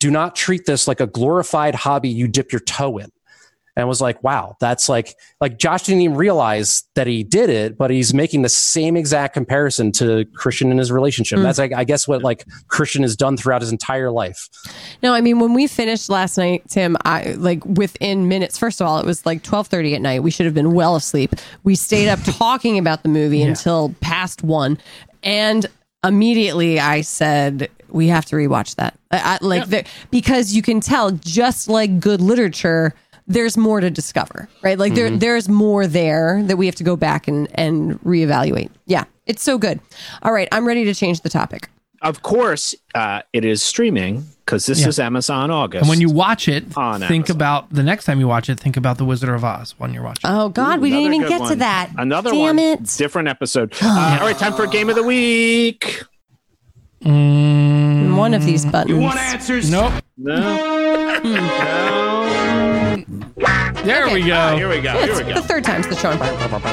"Do 0.00 0.10
not 0.10 0.36
treat 0.36 0.66
this 0.66 0.88
like 0.88 1.00
a 1.00 1.06
glorified 1.06 1.74
hobby 1.74 2.08
you 2.08 2.28
dip 2.28 2.52
your 2.52 2.60
toe 2.60 2.98
in." 2.98 3.10
And 3.76 3.88
was 3.88 4.00
like, 4.00 4.22
wow, 4.22 4.56
that's 4.60 4.88
like 4.88 5.14
like 5.40 5.58
Josh 5.58 5.82
didn't 5.84 6.02
even 6.02 6.16
realize 6.16 6.84
that 6.94 7.06
he 7.06 7.24
did 7.24 7.50
it, 7.50 7.76
but 7.76 7.90
he's 7.90 8.14
making 8.14 8.42
the 8.42 8.48
same 8.48 8.96
exact 8.96 9.34
comparison 9.34 9.90
to 9.92 10.24
Christian 10.34 10.70
in 10.70 10.78
his 10.78 10.92
relationship. 10.92 11.38
Mm. 11.38 11.42
That's 11.42 11.58
like 11.58 11.72
I 11.72 11.84
guess 11.84 12.06
what 12.06 12.22
like 12.22 12.44
Christian 12.68 13.02
has 13.02 13.16
done 13.16 13.36
throughout 13.36 13.62
his 13.62 13.72
entire 13.72 14.10
life. 14.10 14.48
No, 15.02 15.12
I 15.12 15.20
mean 15.20 15.40
when 15.40 15.54
we 15.54 15.66
finished 15.66 16.08
last 16.08 16.38
night, 16.38 16.62
Tim, 16.68 16.96
I 17.04 17.32
like 17.32 17.64
within 17.64 18.28
minutes. 18.28 18.58
First 18.58 18.80
of 18.80 18.86
all, 18.86 18.98
it 18.98 19.06
was 19.06 19.26
like 19.26 19.42
twelve 19.42 19.66
thirty 19.66 19.94
at 19.94 20.02
night. 20.02 20.22
We 20.22 20.30
should 20.30 20.46
have 20.46 20.54
been 20.54 20.72
well 20.72 20.96
asleep. 20.96 21.34
We 21.64 21.74
stayed 21.74 22.08
up 22.08 22.20
talking 22.24 22.78
about 22.78 23.02
the 23.02 23.08
movie 23.08 23.38
yeah. 23.38 23.46
until 23.46 23.94
past 24.00 24.42
one, 24.42 24.78
and 25.22 25.66
immediately 26.04 26.78
I 26.78 27.00
said 27.00 27.70
we 27.88 28.08
have 28.08 28.24
to 28.26 28.36
rewatch 28.36 28.74
that. 28.76 28.98
I, 29.10 29.18
I, 29.18 29.38
like 29.40 29.68
the, 29.68 29.84
because 30.10 30.52
you 30.52 30.62
can 30.62 30.80
tell, 30.80 31.12
just 31.12 31.68
like 31.68 32.00
good 32.00 32.20
literature 32.20 32.92
there's 33.26 33.56
more 33.56 33.80
to 33.80 33.90
discover, 33.90 34.48
right? 34.62 34.78
Like 34.78 34.92
mm-hmm. 34.92 35.18
there 35.18 35.34
there's 35.34 35.48
more 35.48 35.86
there 35.86 36.42
that 36.44 36.56
we 36.56 36.66
have 36.66 36.74
to 36.76 36.84
go 36.84 36.96
back 36.96 37.28
and 37.28 37.48
and 37.54 38.00
reevaluate. 38.02 38.70
Yeah, 38.86 39.04
it's 39.26 39.42
so 39.42 39.58
good. 39.58 39.80
All 40.22 40.32
right, 40.32 40.48
I'm 40.52 40.66
ready 40.66 40.84
to 40.84 40.94
change 40.94 41.20
the 41.20 41.28
topic. 41.28 41.68
Of 42.02 42.22
course, 42.22 42.74
uh, 42.94 43.22
it 43.32 43.46
is 43.46 43.62
streaming 43.62 44.26
because 44.44 44.66
this 44.66 44.82
yeah. 44.82 44.88
is 44.88 44.98
Amazon 44.98 45.50
August. 45.50 45.82
And 45.82 45.88
when 45.88 46.02
you 46.02 46.10
watch 46.10 46.48
it, 46.48 46.64
think 46.64 46.76
Amazon. 46.76 47.24
about 47.30 47.70
the 47.72 47.82
next 47.82 48.04
time 48.04 48.20
you 48.20 48.28
watch 48.28 48.50
it. 48.50 48.60
Think 48.60 48.76
about 48.76 48.98
the 48.98 49.06
Wizard 49.06 49.30
of 49.30 49.42
Oz 49.42 49.74
when 49.78 49.94
you're 49.94 50.02
watching. 50.02 50.30
Oh 50.30 50.50
God, 50.50 50.78
Ooh, 50.78 50.82
we 50.82 50.90
didn't 50.90 51.14
even 51.14 51.28
get 51.28 51.40
one. 51.40 51.50
to 51.50 51.56
that. 51.56 51.90
Another 51.96 52.30
Damn 52.30 52.40
one. 52.40 52.58
It. 52.58 52.84
Different 52.98 53.28
episode. 53.28 53.72
uh, 53.82 54.18
all 54.20 54.26
right, 54.26 54.36
time 54.36 54.52
for 54.52 54.64
a 54.64 54.68
game 54.68 54.90
of 54.90 54.96
the 54.96 55.02
week. 55.02 56.02
Mm, 57.02 58.16
one 58.16 58.34
of 58.34 58.44
these 58.44 58.66
buttons. 58.66 58.90
You 58.90 59.02
want 59.02 59.18
answers? 59.18 59.70
Nope. 59.70 59.92
No. 60.16 61.20
no. 61.24 62.03
There 63.84 64.04
okay. 64.06 64.14
we 64.14 64.26
go. 64.26 64.34
Ah, 64.34 64.56
here 64.56 64.68
we 64.68 64.80
go. 64.80 64.92
Here 64.98 65.16
we 65.16 65.22
go. 65.22 65.34
The 65.34 65.42
third 65.42 65.64
time's 65.64 65.86
the 65.86 65.94
charm. 65.94 66.18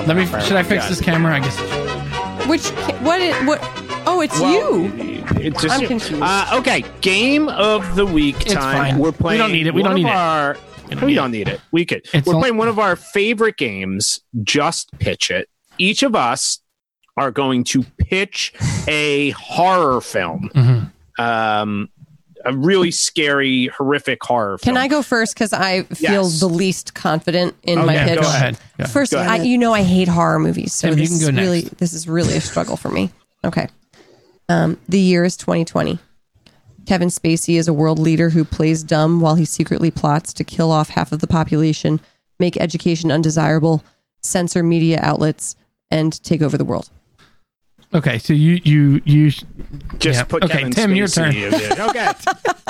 Let 0.07 0.15
me. 0.15 0.25
Should 0.25 0.57
I 0.57 0.63
fix 0.63 0.87
this 0.87 1.01
camera? 1.01 1.35
I 1.35 1.39
guess. 1.39 2.47
Which 2.47 2.67
what? 3.01 3.21
Is, 3.21 3.35
what? 3.45 3.59
Oh, 4.07 4.21
it's 4.21 4.39
well, 4.39 4.53
you. 4.53 5.23
It's 5.35 5.61
just 5.61 5.75
I'm 5.75 5.81
you. 5.81 5.87
confused. 5.87 6.21
Uh, 6.21 6.49
okay, 6.53 6.83
game 7.01 7.49
of 7.49 7.95
the 7.95 8.05
week 8.05 8.41
it's 8.41 8.53
time. 8.53 8.77
Fine. 8.77 8.97
We're 8.99 9.11
playing. 9.11 9.39
We 9.39 9.43
don't 9.43 9.51
need 9.51 9.67
it. 9.67 9.73
We 9.73 9.83
don't 9.83 9.95
need 9.95 10.05
our, 10.05 10.57
it. 10.89 11.01
We 11.01 11.13
don't 11.13 11.31
need 11.31 11.47
it. 11.47 11.61
We 11.71 11.85
could. 11.85 12.05
It's 12.13 12.27
We're 12.27 12.39
playing 12.39 12.57
one 12.57 12.67
of 12.67 12.79
our 12.79 12.95
favorite 12.95 13.57
games. 13.57 14.19
Just 14.43 14.91
pitch 14.99 15.29
it. 15.29 15.49
Each 15.77 16.03
of 16.03 16.15
us 16.15 16.59
are 17.17 17.31
going 17.31 17.63
to 17.65 17.83
pitch 17.97 18.53
a 18.87 19.31
horror 19.31 20.01
film. 20.01 20.49
Mm-hmm. 20.53 21.21
Um, 21.21 21.89
a 22.45 22.55
really 22.55 22.91
scary, 22.91 23.67
horrific 23.67 24.23
horror. 24.23 24.57
Film. 24.57 24.75
Can 24.75 24.81
I 24.81 24.87
go 24.87 25.01
first 25.01 25.33
because 25.33 25.53
I 25.53 25.83
feel 25.83 26.23
yes. 26.23 26.39
the 26.39 26.49
least 26.49 26.93
confident 26.93 27.55
in 27.63 27.79
oh, 27.79 27.85
my 27.85 27.93
yeah, 27.93 28.05
pitch? 28.05 28.21
Go 28.21 28.27
ahead. 28.27 28.57
First, 28.89 29.11
go 29.11 29.19
ahead. 29.19 29.41
I, 29.41 29.43
you 29.43 29.57
know 29.57 29.73
I 29.73 29.83
hate 29.83 30.07
horror 30.07 30.39
movies, 30.39 30.73
so 30.73 30.93
this 30.93 31.11
is 31.11 31.31
really 31.31 31.61
this 31.77 31.93
is 31.93 32.07
really 32.07 32.35
a 32.35 32.41
struggle 32.41 32.77
for 32.77 32.89
me. 32.89 33.11
Okay, 33.43 33.67
um, 34.49 34.77
the 34.89 34.99
year 34.99 35.23
is 35.23 35.37
2020. 35.37 35.99
Kevin 36.85 37.09
Spacey 37.09 37.57
is 37.57 37.67
a 37.67 37.73
world 37.73 37.99
leader 37.99 38.29
who 38.29 38.43
plays 38.43 38.83
dumb 38.83 39.21
while 39.21 39.35
he 39.35 39.45
secretly 39.45 39.91
plots 39.91 40.33
to 40.33 40.43
kill 40.43 40.71
off 40.71 40.89
half 40.89 41.11
of 41.11 41.19
the 41.19 41.27
population, 41.27 41.99
make 42.39 42.57
education 42.57 43.11
undesirable, 43.11 43.83
censor 44.21 44.63
media 44.63 44.99
outlets, 45.01 45.55
and 45.89 46.21
take 46.23 46.41
over 46.41 46.57
the 46.57 46.65
world. 46.65 46.89
Okay, 47.93 48.17
so 48.19 48.33
you 48.33 48.61
you 48.63 49.01
you 49.05 49.31
Just 49.99 50.19
Yeah. 50.19 50.23
put 50.23 50.43
Okay, 50.43 50.59
Kevin 50.59 50.71
Tim, 50.71 50.95
your 50.95 51.07
turn. 51.07 51.35
in. 51.35 51.53
Okay. 51.53 52.11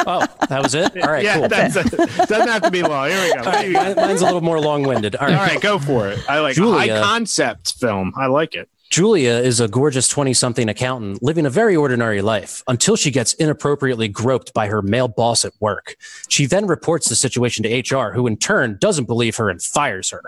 Oh, 0.03 0.25
that 0.49 0.63
was 0.63 0.73
it. 0.73 0.99
All 1.03 1.11
right, 1.11 1.23
yeah, 1.23 1.37
cool. 1.37 1.47
that's 1.47 1.75
doesn't 2.27 2.47
have 2.47 2.63
to 2.63 2.71
be 2.71 2.81
long. 2.81 3.07
Here 3.09 3.21
we 3.21 3.33
go. 3.33 3.39
All 3.41 3.45
right, 3.51 3.71
mine- 3.71 3.95
mine's 3.95 4.21
a 4.21 4.25
little 4.25 4.41
more 4.41 4.59
long-winded. 4.59 5.15
All 5.15 5.27
right. 5.27 5.35
All 5.37 5.45
right, 5.45 5.61
go 5.61 5.77
for 5.77 6.07
it. 6.07 6.19
I 6.27 6.39
like 6.39 6.55
Julia. 6.55 6.95
high 6.95 7.01
concept 7.03 7.73
film. 7.79 8.11
I 8.17 8.25
like 8.25 8.55
it. 8.55 8.67
Julia 8.89 9.33
is 9.33 9.59
a 9.59 9.67
gorgeous 9.67 10.07
20 10.07 10.33
something 10.33 10.67
accountant 10.69 11.21
living 11.21 11.45
a 11.45 11.51
very 11.51 11.75
ordinary 11.75 12.23
life 12.23 12.63
until 12.67 12.95
she 12.95 13.11
gets 13.11 13.33
inappropriately 13.35 14.07
groped 14.07 14.55
by 14.55 14.67
her 14.67 14.81
male 14.81 15.07
boss 15.07 15.45
at 15.45 15.53
work. 15.59 15.95
She 16.29 16.47
then 16.47 16.65
reports 16.65 17.07
the 17.07 17.15
situation 17.15 17.63
to 17.63 17.95
HR, 17.95 18.11
who 18.11 18.25
in 18.25 18.37
turn 18.37 18.77
doesn't 18.81 19.05
believe 19.05 19.35
her 19.35 19.51
and 19.51 19.61
fires 19.61 20.09
her. 20.09 20.23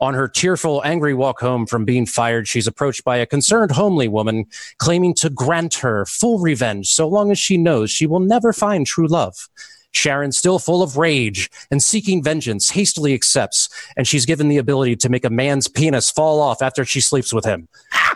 On 0.00 0.14
her 0.14 0.28
tearful, 0.28 0.82
angry 0.84 1.14
walk 1.14 1.40
home 1.40 1.66
from 1.66 1.84
being 1.84 2.06
fired, 2.06 2.46
she's 2.48 2.66
approached 2.66 3.04
by 3.04 3.16
a 3.16 3.26
concerned, 3.26 3.72
homely 3.72 4.08
woman 4.08 4.46
claiming 4.78 5.14
to 5.14 5.30
grant 5.30 5.74
her 5.76 6.04
full 6.06 6.38
revenge 6.38 6.88
so 6.88 7.08
long 7.08 7.30
as 7.30 7.38
she 7.38 7.56
knows 7.56 7.90
she 7.90 8.06
will 8.06 8.20
never 8.20 8.52
find 8.52 8.86
true 8.86 9.06
love. 9.06 9.48
Sharon, 9.92 10.30
still 10.30 10.58
full 10.58 10.82
of 10.82 10.98
rage 10.98 11.50
and 11.70 11.82
seeking 11.82 12.22
vengeance, 12.22 12.70
hastily 12.70 13.14
accepts, 13.14 13.70
and 13.96 14.06
she's 14.06 14.26
given 14.26 14.48
the 14.48 14.58
ability 14.58 14.96
to 14.96 15.08
make 15.08 15.24
a 15.24 15.30
man's 15.30 15.68
penis 15.68 16.10
fall 16.10 16.38
off 16.40 16.60
after 16.60 16.84
she 16.84 17.00
sleeps 17.00 17.32
with 17.32 17.46
him. 17.46 17.66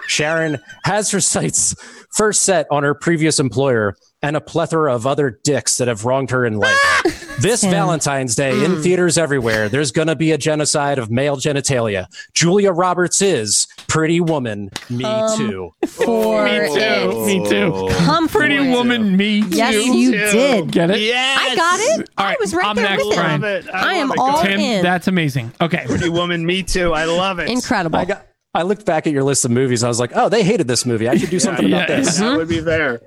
Sharon 0.06 0.58
has 0.84 1.10
her 1.10 1.20
sights 1.20 1.74
first 2.10 2.42
set 2.42 2.66
on 2.70 2.82
her 2.82 2.94
previous 2.94 3.40
employer 3.40 3.96
and 4.20 4.36
a 4.36 4.40
plethora 4.40 4.94
of 4.94 5.06
other 5.06 5.40
dicks 5.42 5.78
that 5.78 5.88
have 5.88 6.04
wronged 6.04 6.30
her 6.30 6.44
in 6.44 6.58
life. 6.58 7.19
This 7.40 7.62
Tim. 7.62 7.70
Valentine's 7.70 8.34
Day 8.34 8.64
in 8.64 8.82
theaters 8.82 9.16
everywhere, 9.18 9.68
there's 9.68 9.92
going 9.92 10.08
to 10.08 10.16
be 10.16 10.32
a 10.32 10.38
genocide 10.38 10.98
of 10.98 11.10
male 11.10 11.36
genitalia. 11.36 12.06
Julia 12.34 12.70
Roberts 12.72 13.22
is 13.22 13.66
Pretty 13.88 14.20
Woman, 14.20 14.70
Me 14.90 15.04
Um, 15.04 15.36
Too. 15.38 15.74
For 15.86 16.44
me 16.44 16.50
too. 16.68 16.74
it. 16.76 17.26
Me 17.26 17.48
too. 17.48 17.88
Come 18.04 18.28
Pretty 18.28 18.56
it. 18.56 18.70
woman, 18.70 19.16
me 19.16 19.42
too. 19.42 19.48
Yes, 19.56 19.74
you 19.86 20.10
did. 20.12 20.70
Get 20.72 20.90
it? 20.90 21.00
Yes. 21.00 21.38
I 21.40 21.56
got 21.56 21.80
it. 21.80 22.08
All 22.18 22.26
I 22.26 22.36
was 22.38 22.54
right 22.54 22.66
I'm 22.66 22.76
there 22.76 22.84
next, 22.90 23.04
with 23.06 23.14
him. 23.16 23.22
Brian. 23.22 23.40
love 23.40 23.50
it. 23.66 23.74
I 23.74 23.94
am 23.94 24.10
it. 24.12 24.18
all 24.18 24.42
Tim, 24.42 24.60
in. 24.60 24.82
that's 24.82 25.08
amazing. 25.08 25.52
Okay. 25.60 25.84
Pretty 25.86 26.08
woman, 26.08 26.44
me 26.44 26.62
too. 26.62 26.92
I 26.92 27.04
love 27.04 27.38
it. 27.38 27.48
Incredible. 27.48 27.98
I 27.98 28.04
got. 28.04 28.26
I 28.52 28.62
looked 28.62 28.84
back 28.84 29.06
at 29.06 29.12
your 29.12 29.22
list 29.22 29.44
of 29.44 29.52
movies. 29.52 29.84
I 29.84 29.88
was 29.88 30.00
like, 30.00 30.10
oh, 30.12 30.28
they 30.28 30.42
hated 30.42 30.66
this 30.66 30.84
movie. 30.84 31.08
I 31.08 31.16
should 31.16 31.30
do 31.30 31.38
something 31.40 31.66
about 31.66 31.88
Yeah. 31.88 31.96
this. 32.00 32.18
That 32.30 32.36
would 32.36 32.48
be 32.48 32.60
fair. 32.60 33.00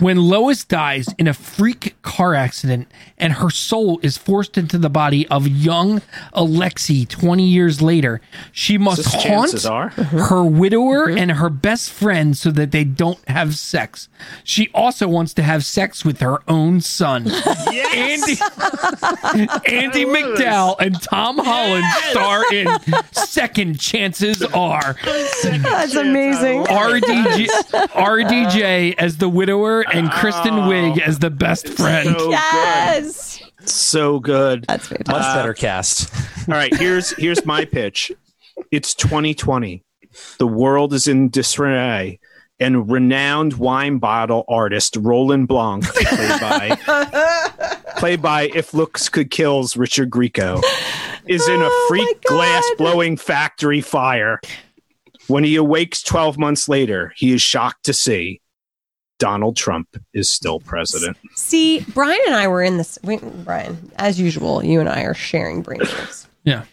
when 0.00 0.18
Lois 0.18 0.62
dies 0.64 1.06
in 1.18 1.26
a 1.26 1.32
freak 1.32 1.94
car 2.02 2.34
accident 2.34 2.88
and 3.16 3.34
her 3.34 3.48
soul 3.48 3.98
is 4.02 4.18
forced 4.18 4.58
into 4.58 4.76
the 4.76 4.90
body 4.90 5.26
of 5.28 5.48
young 5.48 6.02
Alexi 6.34 7.08
20 7.08 7.44
years 7.44 7.80
later, 7.80 8.20
she 8.52 8.76
must 8.76 9.04
Just 9.04 9.26
haunt 9.26 9.64
are. 9.66 9.88
her 10.28 10.44
widower 10.44 11.08
mm-hmm. 11.08 11.18
and 11.18 11.32
her 11.32 11.48
best 11.48 11.90
friend 11.90 12.36
so 12.36 12.50
that 12.50 12.70
they 12.70 12.84
don't 12.84 13.26
have 13.26 13.54
sex. 13.56 14.08
She 14.44 14.68
also 14.74 15.08
wants 15.08 15.32
to 15.34 15.42
have 15.42 15.64
sex 15.64 16.04
with 16.04 16.20
her 16.20 16.38
own 16.46 16.82
son. 16.82 17.24
Yes. 17.26 18.42
Andy 19.32 19.48
Andie 19.66 20.04
MacDowell 20.04 20.76
and 20.78 21.00
Tom 21.00 21.38
Holland 21.38 21.84
star 22.10 22.42
in 22.52 22.68
Second 23.12 23.80
Chances 23.80 24.42
Are. 24.42 24.73
That's 24.82 25.94
amazing. 25.94 26.64
RDJ, 26.64 27.46
RDJ 27.94 28.94
as 28.98 29.18
the 29.18 29.28
widower 29.28 29.84
and 29.92 30.10
Kristen 30.10 30.54
Wiig 30.54 31.00
as 31.00 31.18
the 31.18 31.30
best 31.30 31.68
friend. 31.68 32.14
So 32.18 32.30
Yes. 32.30 33.38
good. 33.38 33.68
So 33.68 34.18
good. 34.20 34.64
That's 34.68 34.86
fantastic. 34.88 35.08
Much 35.08 35.34
better 35.34 35.54
cast. 35.54 36.12
All 36.48 36.54
right, 36.54 36.74
here's 36.74 37.10
here's 37.16 37.44
my 37.46 37.64
pitch. 37.64 38.12
It's 38.70 38.94
2020. 38.94 39.82
The 40.38 40.46
world 40.46 40.92
is 40.92 41.08
in 41.08 41.28
disarray, 41.30 42.20
and 42.60 42.90
renowned 42.90 43.54
wine 43.54 43.98
bottle 43.98 44.44
artist 44.48 44.96
Roland 45.00 45.48
Blanc, 45.48 45.84
played 45.84 46.40
by 46.40 47.78
played 47.96 48.22
by 48.22 48.50
If 48.54 48.74
Looks 48.74 49.08
Could 49.08 49.30
Kill's 49.30 49.76
Richard 49.76 50.10
Grieco, 50.10 50.62
is 51.26 51.48
in 51.48 51.60
a 51.62 51.68
Oh, 51.68 51.86
freak 51.88 52.06
my 52.30 52.36
glass 52.36 52.64
blowing 52.78 53.16
factory 53.16 53.80
fire. 53.80 54.40
When 55.26 55.44
he 55.44 55.56
awakes 55.56 56.02
12 56.02 56.38
months 56.38 56.68
later, 56.68 57.12
he 57.16 57.32
is 57.32 57.40
shocked 57.42 57.84
to 57.84 57.92
see 57.92 58.40
Donald 59.18 59.56
Trump 59.56 59.88
is 60.12 60.28
still 60.30 60.60
president. 60.60 61.16
See, 61.34 61.80
Brian 61.94 62.18
and 62.26 62.34
I 62.34 62.48
were 62.48 62.62
in 62.62 62.76
this. 62.78 62.98
We, 63.02 63.18
Brian, 63.18 63.90
as 63.96 64.20
usual, 64.20 64.64
you 64.64 64.80
and 64.80 64.88
I 64.88 65.02
are 65.02 65.14
sharing 65.14 65.62
brain 65.62 65.80
waves. 65.80 66.28
Yeah. 66.44 66.64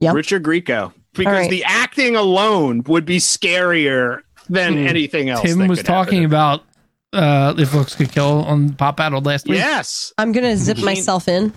Yep. 0.00 0.14
Richard 0.14 0.42
Grieco. 0.42 0.92
Because 1.12 1.32
right. 1.32 1.50
the 1.50 1.64
acting 1.64 2.16
alone 2.16 2.82
would 2.86 3.04
be 3.04 3.18
scarier 3.18 4.22
than 4.48 4.72
Hmm. 4.74 4.86
anything 4.86 5.28
else. 5.28 5.42
Tim 5.42 5.66
was 5.68 5.82
talking 5.82 6.22
happen. 6.22 6.24
about 6.26 6.64
uh, 7.12 7.54
if 7.56 7.72
looks 7.72 7.94
could 7.94 8.10
kill 8.10 8.42
on 8.44 8.72
Pop 8.74 8.98
Addled 8.98 9.24
last 9.24 9.46
week. 9.46 9.58
Yes. 9.58 10.12
I'm 10.18 10.32
gonna 10.32 10.56
zip 10.56 10.78
myself 10.78 11.28
in. 11.28 11.52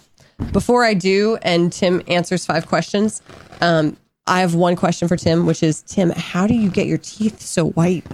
Before 0.52 0.84
I 0.86 0.94
do, 0.94 1.38
and 1.42 1.74
Tim 1.74 2.04
answers 2.08 2.46
five 2.46 2.68
questions. 2.68 3.24
Um, 3.60 3.98
I 4.28 4.41
have 4.41 4.56
one 4.56 4.76
question 4.76 5.08
for 5.08 5.16
Tim, 5.16 5.45
which 5.45 5.64
is 5.64 5.82
Tim, 5.84 6.10
how 6.12 6.48
do 6.48 6.54
you 6.54 6.70
get 6.70 6.88
your 6.88 6.98
teeth 6.98 7.41
so 7.41 7.70
white? 7.72 8.06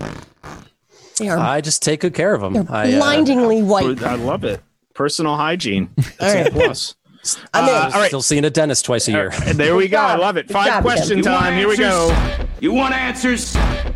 They 1.18 1.30
are 1.30 1.38
I 1.38 1.62
just 1.62 1.82
take 1.84 2.02
good 2.02 2.14
care 2.14 2.34
of 2.34 2.42
them. 2.42 2.54
they're 2.54 2.66
I, 2.70 2.94
uh, 2.94 2.98
blindingly 2.98 3.64
white. 3.64 4.02
I 4.04 4.16
love 4.16 4.44
it. 4.44 4.62
Personal 4.94 5.36
hygiene. 5.36 5.90
That's 5.96 6.22
All 6.22 6.34
right. 6.36 6.48
a 6.48 6.52
plus. 6.52 6.96
I'm 7.54 7.70
in. 7.70 7.76
Uh, 7.76 7.92
all 7.94 8.00
right. 8.02 8.08
Still 8.08 8.22
seeing 8.22 8.46
a 8.46 8.50
dentist 8.50 8.86
twice 8.86 9.08
a 9.08 9.12
year. 9.12 9.32
And 9.46 9.58
there 9.58 9.76
we 9.76 9.88
go. 9.88 10.00
I 10.00 10.16
love 10.16 10.38
it. 10.38 10.48
Good 10.48 10.54
Five 10.54 10.68
job, 10.68 10.84
question 10.84 11.18
You 11.20 11.24
time. 11.24 11.58
Here 11.58 11.68
we 11.68 11.78
go. 11.78 12.16
You 12.60 12.74
want 12.74 12.94
answers? 12.94 13.56
I 13.56 13.94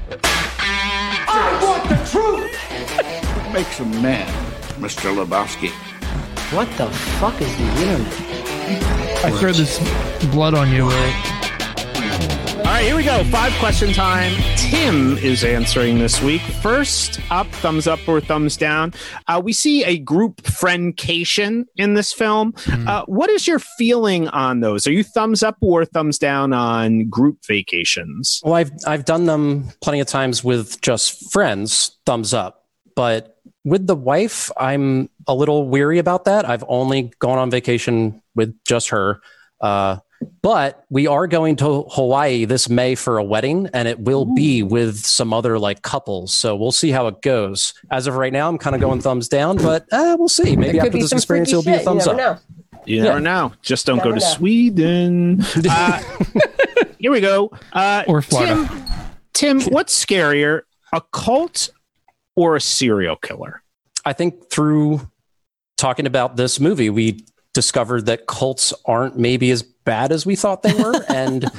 want 1.61 1.89
the 1.89 2.09
truth! 2.09 2.53
What 3.47 3.53
makes 3.63 3.79
a 3.79 3.85
man, 3.85 4.27
Mr. 4.79 5.15
Lebowski? 5.15 5.69
What 6.53 6.67
the 6.77 6.87
fuck 7.19 7.41
is 7.41 7.55
the 7.57 7.63
internet? 7.63 9.25
I 9.25 9.31
throw 9.39 9.51
this 9.53 9.79
blood 10.31 10.53
on 10.53 10.69
you. 10.71 10.83
All 10.83 10.89
right, 12.77 12.85
here 12.85 12.95
we 12.95 13.03
go. 13.03 13.23
Five 13.31 13.51
question 13.53 13.91
time. 13.91 14.31
Tim 14.55 15.17
is 15.17 15.43
answering 15.43 15.97
this 15.97 16.21
week. 16.21 16.41
First 16.41 17.19
up, 17.31 17.47
thumbs 17.47 17.87
up 17.87 17.99
or 18.07 18.21
thumbs 18.21 18.55
down. 18.55 18.93
Uh, 19.27 19.41
we 19.43 19.51
see 19.51 19.83
a 19.83 19.97
group 19.97 20.43
friendcation 20.43 21.65
in 21.77 21.95
this 21.95 22.13
film. 22.13 22.53
Uh, 22.67 23.03
what 23.07 23.31
is 23.31 23.47
your 23.47 23.57
feeling 23.57 24.27
on 24.27 24.59
those? 24.59 24.85
Are 24.85 24.91
you 24.91 25.03
thumbs 25.03 25.41
up 25.41 25.57
or 25.59 25.85
thumbs 25.85 26.19
down 26.19 26.53
on 26.53 27.09
group 27.09 27.39
vacations? 27.47 28.41
Well, 28.43 28.53
I've 28.53 28.71
I've 28.85 29.05
done 29.05 29.25
them 29.25 29.69
plenty 29.81 29.99
of 29.99 30.05
times 30.05 30.43
with 30.43 30.79
just 30.81 31.31
friends, 31.31 31.97
thumbs 32.05 32.31
up. 32.31 32.65
But 32.95 33.39
with 33.63 33.87
the 33.87 33.95
wife, 33.95 34.51
I'm 34.55 35.09
a 35.25 35.33
little 35.33 35.67
weary 35.67 35.97
about 35.97 36.25
that. 36.25 36.47
I've 36.47 36.63
only 36.67 37.11
gone 37.17 37.39
on 37.39 37.49
vacation 37.49 38.21
with 38.35 38.55
just 38.65 38.89
her. 38.89 39.19
Uh, 39.59 39.97
but 40.41 40.83
we 40.89 41.07
are 41.07 41.27
going 41.27 41.55
to 41.57 41.83
Hawaii 41.91 42.45
this 42.45 42.69
May 42.69 42.95
for 42.95 43.17
a 43.17 43.23
wedding, 43.23 43.69
and 43.73 43.87
it 43.87 43.99
will 43.99 44.25
be 44.25 44.63
with 44.63 44.97
some 44.97 45.33
other 45.33 45.59
like 45.59 45.81
couples. 45.81 46.33
So 46.33 46.55
we'll 46.55 46.71
see 46.71 46.89
how 46.91 47.07
it 47.07 47.21
goes. 47.21 47.73
As 47.91 48.07
of 48.07 48.15
right 48.15 48.33
now, 48.33 48.47
I'm 48.47 48.57
kind 48.57 48.75
of 48.75 48.81
going 48.81 49.01
thumbs 49.01 49.27
down, 49.27 49.57
but 49.57 49.85
uh, 49.91 50.15
we'll 50.17 50.29
see. 50.29 50.55
Maybe 50.55 50.79
after 50.79 50.91
this 50.97 51.11
experience, 51.11 51.49
it'll 51.49 51.63
be 51.63 51.73
a 51.73 51.79
thumbs 51.79 52.05
you 52.05 52.11
up. 52.13 52.17
know. 52.17 52.37
You 52.85 53.01
never 53.03 53.19
know. 53.19 53.51
Just 53.61 53.85
don't 53.85 53.97
go 54.01 54.11
to 54.11 54.19
know. 54.19 54.19
Sweden. 54.19 55.43
Uh, 55.69 56.01
here 56.99 57.11
we 57.11 57.19
go. 57.19 57.51
Uh, 57.73 58.03
Or 58.07 58.21
Florida. 58.21 58.67
Tim, 59.33 59.59
Tim, 59.59 59.71
what's 59.73 59.93
scarier, 60.05 60.61
a 60.93 61.01
cult 61.11 61.69
or 62.35 62.55
a 62.55 62.61
serial 62.61 63.15
killer? 63.17 63.61
I 64.05 64.13
think 64.13 64.49
through 64.49 65.07
talking 65.75 66.05
about 66.07 66.37
this 66.37 66.59
movie, 66.59 66.89
we 66.89 67.25
discovered 67.57 68.05
that 68.05 68.27
cults 68.27 68.71
aren't 68.85 69.17
maybe 69.17 69.49
as 69.49 69.63
bad 69.63 70.11
as 70.11 70.27
we 70.27 70.35
thought 70.35 70.61
they 70.61 70.75
were, 70.75 71.03
and 71.09 71.49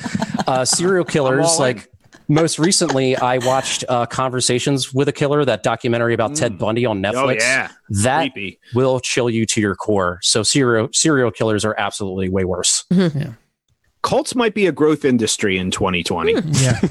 uh, 0.46 0.64
serial 0.64 1.04
killers 1.04 1.58
like. 1.58 1.90
Most 2.30 2.58
recently, 2.58 3.16
I 3.16 3.38
watched 3.38 3.84
uh, 3.88 4.04
Conversations 4.04 4.92
with 4.92 5.08
a 5.08 5.12
Killer, 5.12 5.46
that 5.46 5.62
documentary 5.62 6.12
about 6.12 6.36
Ted 6.36 6.58
Bundy 6.58 6.84
on 6.84 7.02
Netflix. 7.02 7.14
Oh 7.14 7.30
yeah, 7.30 7.70
that 8.02 8.32
creepy. 8.32 8.60
will 8.74 9.00
chill 9.00 9.30
you 9.30 9.44
to 9.46 9.60
your 9.62 9.74
core. 9.74 10.18
So 10.22 10.42
serial 10.42 10.88
serial 10.92 11.30
killers 11.30 11.64
are 11.64 11.74
absolutely 11.78 12.28
way 12.28 12.44
worse. 12.44 12.84
Cults 14.02 14.34
might 14.34 14.54
be 14.54 14.66
a 14.66 14.72
growth 14.72 15.04
industry 15.04 15.58
in 15.58 15.70
2020. 15.70 16.34
Yeah. 16.62 16.80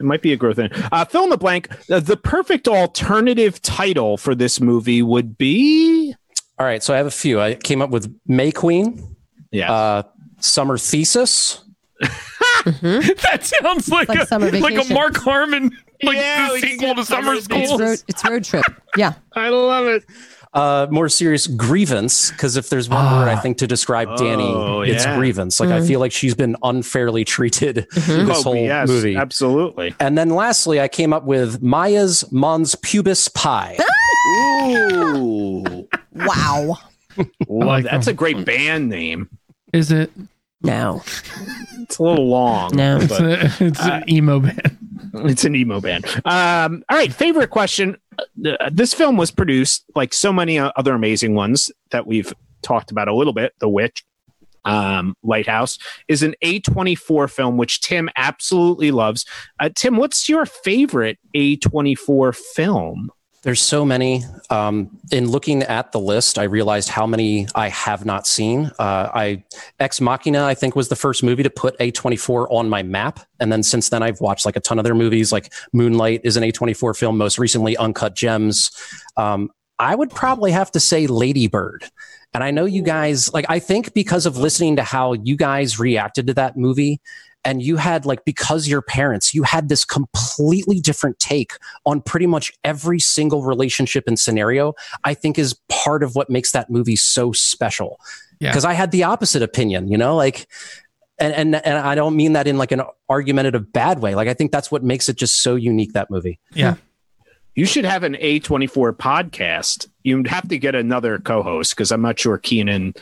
It 0.00 0.06
might 0.06 0.22
be 0.22 0.32
a 0.32 0.36
growth. 0.36 0.58
In- 0.58 0.72
uh, 0.90 1.04
fill 1.04 1.24
in 1.24 1.28
the 1.28 1.36
blank. 1.36 1.68
Uh, 1.90 2.00
the 2.00 2.16
perfect 2.16 2.66
alternative 2.66 3.60
title 3.60 4.16
for 4.16 4.34
this 4.34 4.58
movie 4.58 5.02
would 5.02 5.36
be. 5.36 6.14
All 6.60 6.66
right, 6.66 6.82
so 6.82 6.92
I 6.92 6.98
have 6.98 7.06
a 7.06 7.10
few. 7.10 7.40
I 7.40 7.54
came 7.54 7.80
up 7.80 7.88
with 7.88 8.14
May 8.26 8.52
Queen, 8.52 9.16
Yeah. 9.50 9.72
uh, 9.72 10.02
Summer 10.40 10.76
Thesis, 10.76 11.64
that 12.00 13.40
sounds 13.42 13.88
like, 13.88 14.08
like 14.10 14.20
a, 14.20 14.26
summer 14.26 14.50
like 14.52 14.74
a. 14.90 14.92
Mark 14.92 15.16
Harmon, 15.16 15.70
like 16.02 16.16
Yeah, 16.16 16.48
the 16.52 16.58
sequel 16.60 16.94
to 16.96 17.04
Summer 17.04 17.40
summer 17.40 17.40
School. 17.40 17.58
It's 17.62 17.80
road, 17.80 18.02
it's 18.08 18.24
road 18.24 18.44
trip. 18.44 18.64
Yeah. 18.96 19.14
I 19.34 19.48
love 19.48 19.86
it. 19.86 20.04
uh, 20.52 20.86
more 20.90 21.08
serious 21.08 21.46
grievance. 21.46 22.30
Because 22.30 22.56
if 22.56 22.68
there's 22.70 22.88
one 22.88 23.04
word 23.04 23.28
I 23.28 23.34
Ah. 23.34 23.40
think 23.40 23.58
to 23.58 23.66
describe 23.66 24.16
Danny, 24.16 24.44
Oh, 24.48 24.80
it's 24.82 25.04
yeah. 25.04 25.16
grievance. 25.16 25.60
Like 25.60 25.70
I 25.70 25.80
feel 25.86 26.00
like 26.00 26.12
she's 26.12 26.34
been 26.34 26.56
unfairly 26.62 27.24
treated 27.24 27.86
this 27.92 28.08
Oh, 28.10 28.42
whole 28.42 28.56
yes, 28.56 28.88
movie. 28.88 29.16
absolutely. 29.16 29.94
And 30.00 30.18
then 30.18 30.30
lastly, 30.30 30.80
I 30.80 30.88
came 30.88 31.12
up 31.14 31.24
with 31.24 31.62
Maya's 31.62 32.30
Mons 32.32 32.74
Pubis 32.76 33.32
Pie. 33.32 33.78
Ooh, 34.28 35.88
Wow. 36.14 36.78
Love 37.16 37.28
like 37.48 37.84
that. 37.84 37.92
That's 37.92 38.06
them. 38.06 38.14
a 38.14 38.16
great 38.16 38.44
band 38.44 38.88
name. 38.88 39.28
Is 39.72 39.90
it? 39.92 40.10
No. 40.62 41.02
It's 41.80 41.98
a 41.98 42.02
little 42.02 42.28
long. 42.28 42.74
No. 42.74 42.98
It's, 42.98 43.06
but 43.08 43.22
a, 43.22 43.52
it's 43.60 43.80
an 43.80 44.04
emo 44.10 44.40
band. 44.40 44.76
it's 45.14 45.44
an 45.44 45.54
emo 45.56 45.80
band. 45.80 46.04
Um, 46.24 46.84
all 46.88 46.96
right, 46.96 47.12
favorite 47.12 47.50
question. 47.50 47.96
Uh, 48.18 48.68
this 48.70 48.92
film 48.92 49.16
was 49.16 49.30
produced 49.30 49.84
like 49.94 50.12
so 50.12 50.32
many 50.32 50.58
uh, 50.58 50.70
other 50.76 50.94
amazing 50.94 51.34
ones 51.34 51.70
that 51.90 52.06
we've 52.06 52.32
talked 52.62 52.90
about 52.90 53.08
a 53.08 53.14
little 53.14 53.32
bit. 53.32 53.54
The 53.60 53.68
Witch, 53.68 54.04
um, 54.66 55.16
Lighthouse 55.22 55.78
is 56.08 56.22
an 56.22 56.34
A24 56.44 57.30
film, 57.30 57.56
which 57.56 57.80
Tim 57.80 58.10
absolutely 58.16 58.90
loves. 58.90 59.24
Uh, 59.58 59.70
Tim, 59.74 59.96
what's 59.96 60.28
your 60.28 60.44
favorite 60.44 61.18
A24 61.34 62.36
film? 62.36 63.10
There's 63.42 63.60
so 63.60 63.86
many. 63.86 64.22
Um, 64.50 64.98
in 65.10 65.30
looking 65.30 65.62
at 65.62 65.92
the 65.92 66.00
list, 66.00 66.38
I 66.38 66.42
realized 66.42 66.90
how 66.90 67.06
many 67.06 67.46
I 67.54 67.68
have 67.68 68.04
not 68.04 68.26
seen. 68.26 68.70
Uh, 68.78 69.08
I 69.14 69.44
Ex 69.78 70.00
Machina, 70.00 70.44
I 70.44 70.54
think, 70.54 70.76
was 70.76 70.88
the 70.88 70.96
first 70.96 71.22
movie 71.22 71.42
to 71.42 71.50
put 71.50 71.78
A24 71.78 72.48
on 72.50 72.68
my 72.68 72.82
map, 72.82 73.20
and 73.38 73.50
then 73.50 73.62
since 73.62 73.88
then, 73.88 74.02
I've 74.02 74.20
watched 74.20 74.44
like 74.44 74.56
a 74.56 74.60
ton 74.60 74.78
of 74.78 74.84
their 74.84 74.94
movies. 74.94 75.32
Like 75.32 75.52
Moonlight 75.72 76.20
is 76.24 76.36
an 76.36 76.42
A24 76.42 76.96
film. 76.96 77.16
Most 77.16 77.38
recently, 77.38 77.76
Uncut 77.78 78.14
Gems. 78.14 78.70
Um, 79.16 79.50
I 79.78 79.94
would 79.94 80.10
probably 80.10 80.52
have 80.52 80.70
to 80.72 80.80
say 80.80 81.06
Lady 81.06 81.46
Bird. 81.46 81.86
And 82.34 82.44
I 82.44 82.50
know 82.50 82.66
you 82.66 82.82
guys 82.82 83.32
like. 83.32 83.46
I 83.48 83.58
think 83.58 83.94
because 83.94 84.26
of 84.26 84.36
listening 84.36 84.76
to 84.76 84.82
how 84.82 85.14
you 85.14 85.36
guys 85.36 85.78
reacted 85.78 86.26
to 86.26 86.34
that 86.34 86.56
movie, 86.56 87.00
and 87.44 87.62
you 87.62 87.76
had 87.76 88.04
like 88.06 88.24
because 88.24 88.68
your 88.68 88.82
parents 88.82 89.32
you 89.34 89.42
had 89.42 89.68
this 89.68 89.84
completely 89.84 90.80
different 90.80 91.18
take 91.18 91.52
on 91.86 92.00
pretty 92.00 92.26
much 92.26 92.52
every 92.64 92.98
single 93.00 93.42
relationship 93.42 94.04
and 94.06 94.18
scenario 94.18 94.74
i 95.04 95.14
think 95.14 95.38
is 95.38 95.58
part 95.68 96.02
of 96.02 96.14
what 96.14 96.28
makes 96.30 96.52
that 96.52 96.68
movie 96.70 96.96
so 96.96 97.32
special 97.32 97.98
Yeah. 98.40 98.50
because 98.50 98.64
i 98.64 98.72
had 98.74 98.90
the 98.90 99.04
opposite 99.04 99.42
opinion 99.42 99.88
you 99.88 99.96
know 99.98 100.16
like 100.16 100.46
and, 101.18 101.32
and 101.34 101.54
and 101.66 101.78
i 101.78 101.94
don't 101.94 102.16
mean 102.16 102.34
that 102.34 102.46
in 102.46 102.58
like 102.58 102.72
an 102.72 102.82
argumentative 103.08 103.72
bad 103.72 104.00
way 104.00 104.14
like 104.14 104.28
i 104.28 104.34
think 104.34 104.52
that's 104.52 104.70
what 104.70 104.82
makes 104.82 105.08
it 105.08 105.16
just 105.16 105.42
so 105.42 105.54
unique 105.54 105.92
that 105.94 106.10
movie 106.10 106.38
Yeah. 106.54 106.74
Hmm. 106.74 106.80
You 107.56 107.66
should 107.66 107.84
have 107.84 108.04
an 108.04 108.14
A24 108.14 108.92
podcast. 108.92 109.88
You'd 110.04 110.28
have 110.28 110.48
to 110.48 110.56
get 110.56 110.76
another 110.76 111.18
co 111.18 111.42
host 111.42 111.74
because 111.74 111.90
I'm 111.90 112.00
not 112.00 112.16
sure 112.18 112.38
Keenan 112.38 112.94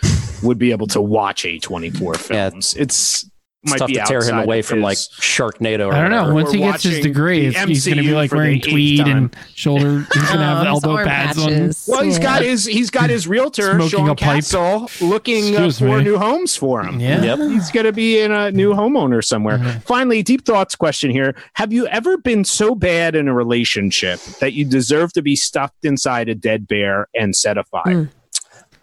would 0.43 0.56
be 0.59 0.70
able 0.73 0.86
to 0.89 1.02
watch 1.02 1.44
A24 1.44 2.15
Yeah. 2.15 2.19
films. 2.48 2.74
It's 2.74 3.31
it's 3.65 3.73
might 3.73 3.79
tough 3.79 3.89
be 3.89 3.95
to 3.95 4.05
tear 4.07 4.23
him 4.23 4.39
away 4.39 4.61
of 4.61 4.67
from 4.67 4.81
like 4.83 4.97
his- 4.99 5.09
sharknado 5.09 5.89
or 5.89 5.93
I 5.95 6.03
don't 6.03 6.11
know. 6.11 6.33
whatever. 6.33 6.35
Once 6.35 6.47
We're 6.51 6.53
he 6.53 6.59
gets 6.61 6.83
his 6.85 7.01
degree, 7.01 7.47
it's, 7.47 7.59
he's 7.65 7.87
going 7.87 7.97
to 7.99 8.05
be 8.05 8.15
like 8.15 8.31
wearing 8.31 8.61
the 8.61 8.67
eighth 8.69 8.71
tweed 8.71 9.01
and 9.09 9.37
shoulder. 9.55 10.07
He's 10.15 10.23
going 10.29 10.39
to 10.39 10.45
have 10.45 10.59
Um, 10.59 10.67
elbow 10.69 10.97
arm 10.97 11.09
pads 11.09 11.39
on. 11.39 11.73
Well, 11.89 12.05
he's 12.05 12.19
Yeah. 12.19 12.23
got 12.23 12.43
his 12.43 12.65
he's 12.67 12.91
got 12.91 13.11
his 13.11 13.27
realtor 13.27 13.73
Smoking 13.75 13.89
Sean 13.89 14.09
a 14.11 14.15
pipe. 14.15 14.19
Castle 14.45 14.89
looking 15.01 15.45
uh, 15.57 15.65
Excuse 15.67 15.79
for 15.81 15.99
me. 15.99 16.05
new 16.05 16.19
homes 16.19 16.55
for 16.55 16.85
him. 16.85 17.01
Yeah. 17.01 17.21
Yep. 17.21 17.39
He's 17.51 17.71
going 17.73 17.87
to 17.87 17.93
be 17.93 18.21
in 18.21 18.31
a 18.31 18.53
new 18.53 18.75
homeowner 18.75 19.25
somewhere. 19.25 19.59
Mhm. 19.59 19.83
Finally, 19.83 20.23
deep 20.23 20.45
thoughts 20.45 20.77
question 20.77 21.11
here. 21.11 21.35
Have 21.55 21.73
you 21.73 21.89
ever 21.89 22.17
been 22.17 22.45
so 22.45 22.77
bad 22.77 23.17
in 23.17 23.27
a 23.27 23.35
relationship 23.35 24.21
that 24.41 24.53
you 24.53 24.65
deserve 24.65 25.13
to 25.15 25.23
be 25.23 25.35
stuffed 25.35 25.85
inside 25.85 26.29
a 26.29 26.35
dead 26.37 26.69
bear 26.69 27.09
and 27.13 27.35
set 27.35 27.59
afire? 27.59 27.83
Mm. 27.87 28.09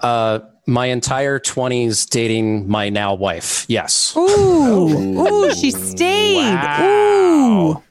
uh 0.02 0.40
my 0.68 0.88
entire 0.88 1.40
20s 1.40 2.10
dating 2.10 2.68
my 2.68 2.90
now 2.90 3.14
wife 3.14 3.66
yes 3.68 4.14
Ooh. 4.18 4.20
Ooh, 5.20 5.54
she 5.54 5.72
stayed. 5.72 6.38
Wow. 6.56 6.82
Ooh. 7.78 7.84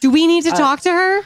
Do 0.00 0.10
we 0.10 0.26
need 0.26 0.44
to 0.44 0.50
talk 0.50 0.80
to 0.80 0.90
her? 0.90 1.20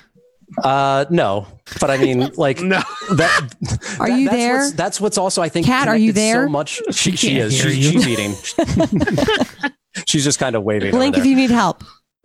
uh 0.63 1.05
no 1.11 1.45
but 1.81 1.91
i 1.91 1.97
mean 1.99 2.31
like 2.37 2.61
No. 2.61 2.81
that 3.17 3.55
Are 3.99 4.09
that- 4.09 4.17
you 4.19 4.27
that's 4.27 4.37
there? 4.37 4.57
what's, 4.59 4.73
that's 4.73 5.01
what's 5.01 5.19
also 5.19 5.43
i 5.43 5.49
think 5.49 5.67
Kat, 5.67 5.89
are 5.89 5.97
you 5.97 6.13
there? 6.13 6.47
so 6.47 6.51
much 6.51 6.81
she, 6.93 7.17
she 7.17 7.29
can't 7.31 7.53
is 7.53 7.61
hear 7.61 7.73
she's, 7.73 7.93
she's 7.93 8.07
eating 8.09 8.35
she's 10.07 10.23
just 10.25 10.39
kind 10.39 10.55
of 10.55 10.63
waving 10.63 10.93
Blink 10.93 11.19
if 11.19 11.27
you 11.27 11.35
need 11.37 11.51
help. 11.51 11.83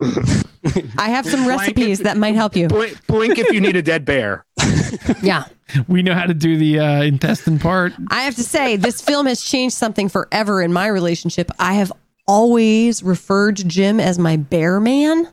I 0.98 1.08
have 1.10 1.26
some 1.26 1.44
Blanket- 1.44 1.48
recipes 1.76 1.98
that 2.00 2.16
might 2.16 2.34
help 2.34 2.54
you. 2.56 2.68
Blink, 2.68 3.06
blink 3.06 3.38
if 3.38 3.52
you 3.52 3.60
need 3.60 3.76
a 3.76 3.82
dead 3.82 4.04
bear. 4.04 4.44
Yeah. 5.22 5.44
We 5.88 6.02
know 6.02 6.14
how 6.14 6.26
to 6.26 6.34
do 6.34 6.56
the 6.58 6.80
uh, 6.80 7.02
intestine 7.02 7.58
part. 7.58 7.92
I 8.08 8.22
have 8.22 8.34
to 8.36 8.42
say, 8.44 8.76
this 8.76 9.00
film 9.00 9.26
has 9.26 9.40
changed 9.42 9.74
something 9.74 10.08
forever 10.10 10.60
in 10.60 10.72
my 10.72 10.86
relationship. 10.86 11.50
I 11.58 11.74
have 11.74 11.90
always 12.26 13.02
referred 13.02 13.56
to 13.58 13.64
Jim 13.64 13.98
as 14.00 14.18
my 14.18 14.36
bear 14.36 14.80
man. 14.80 15.28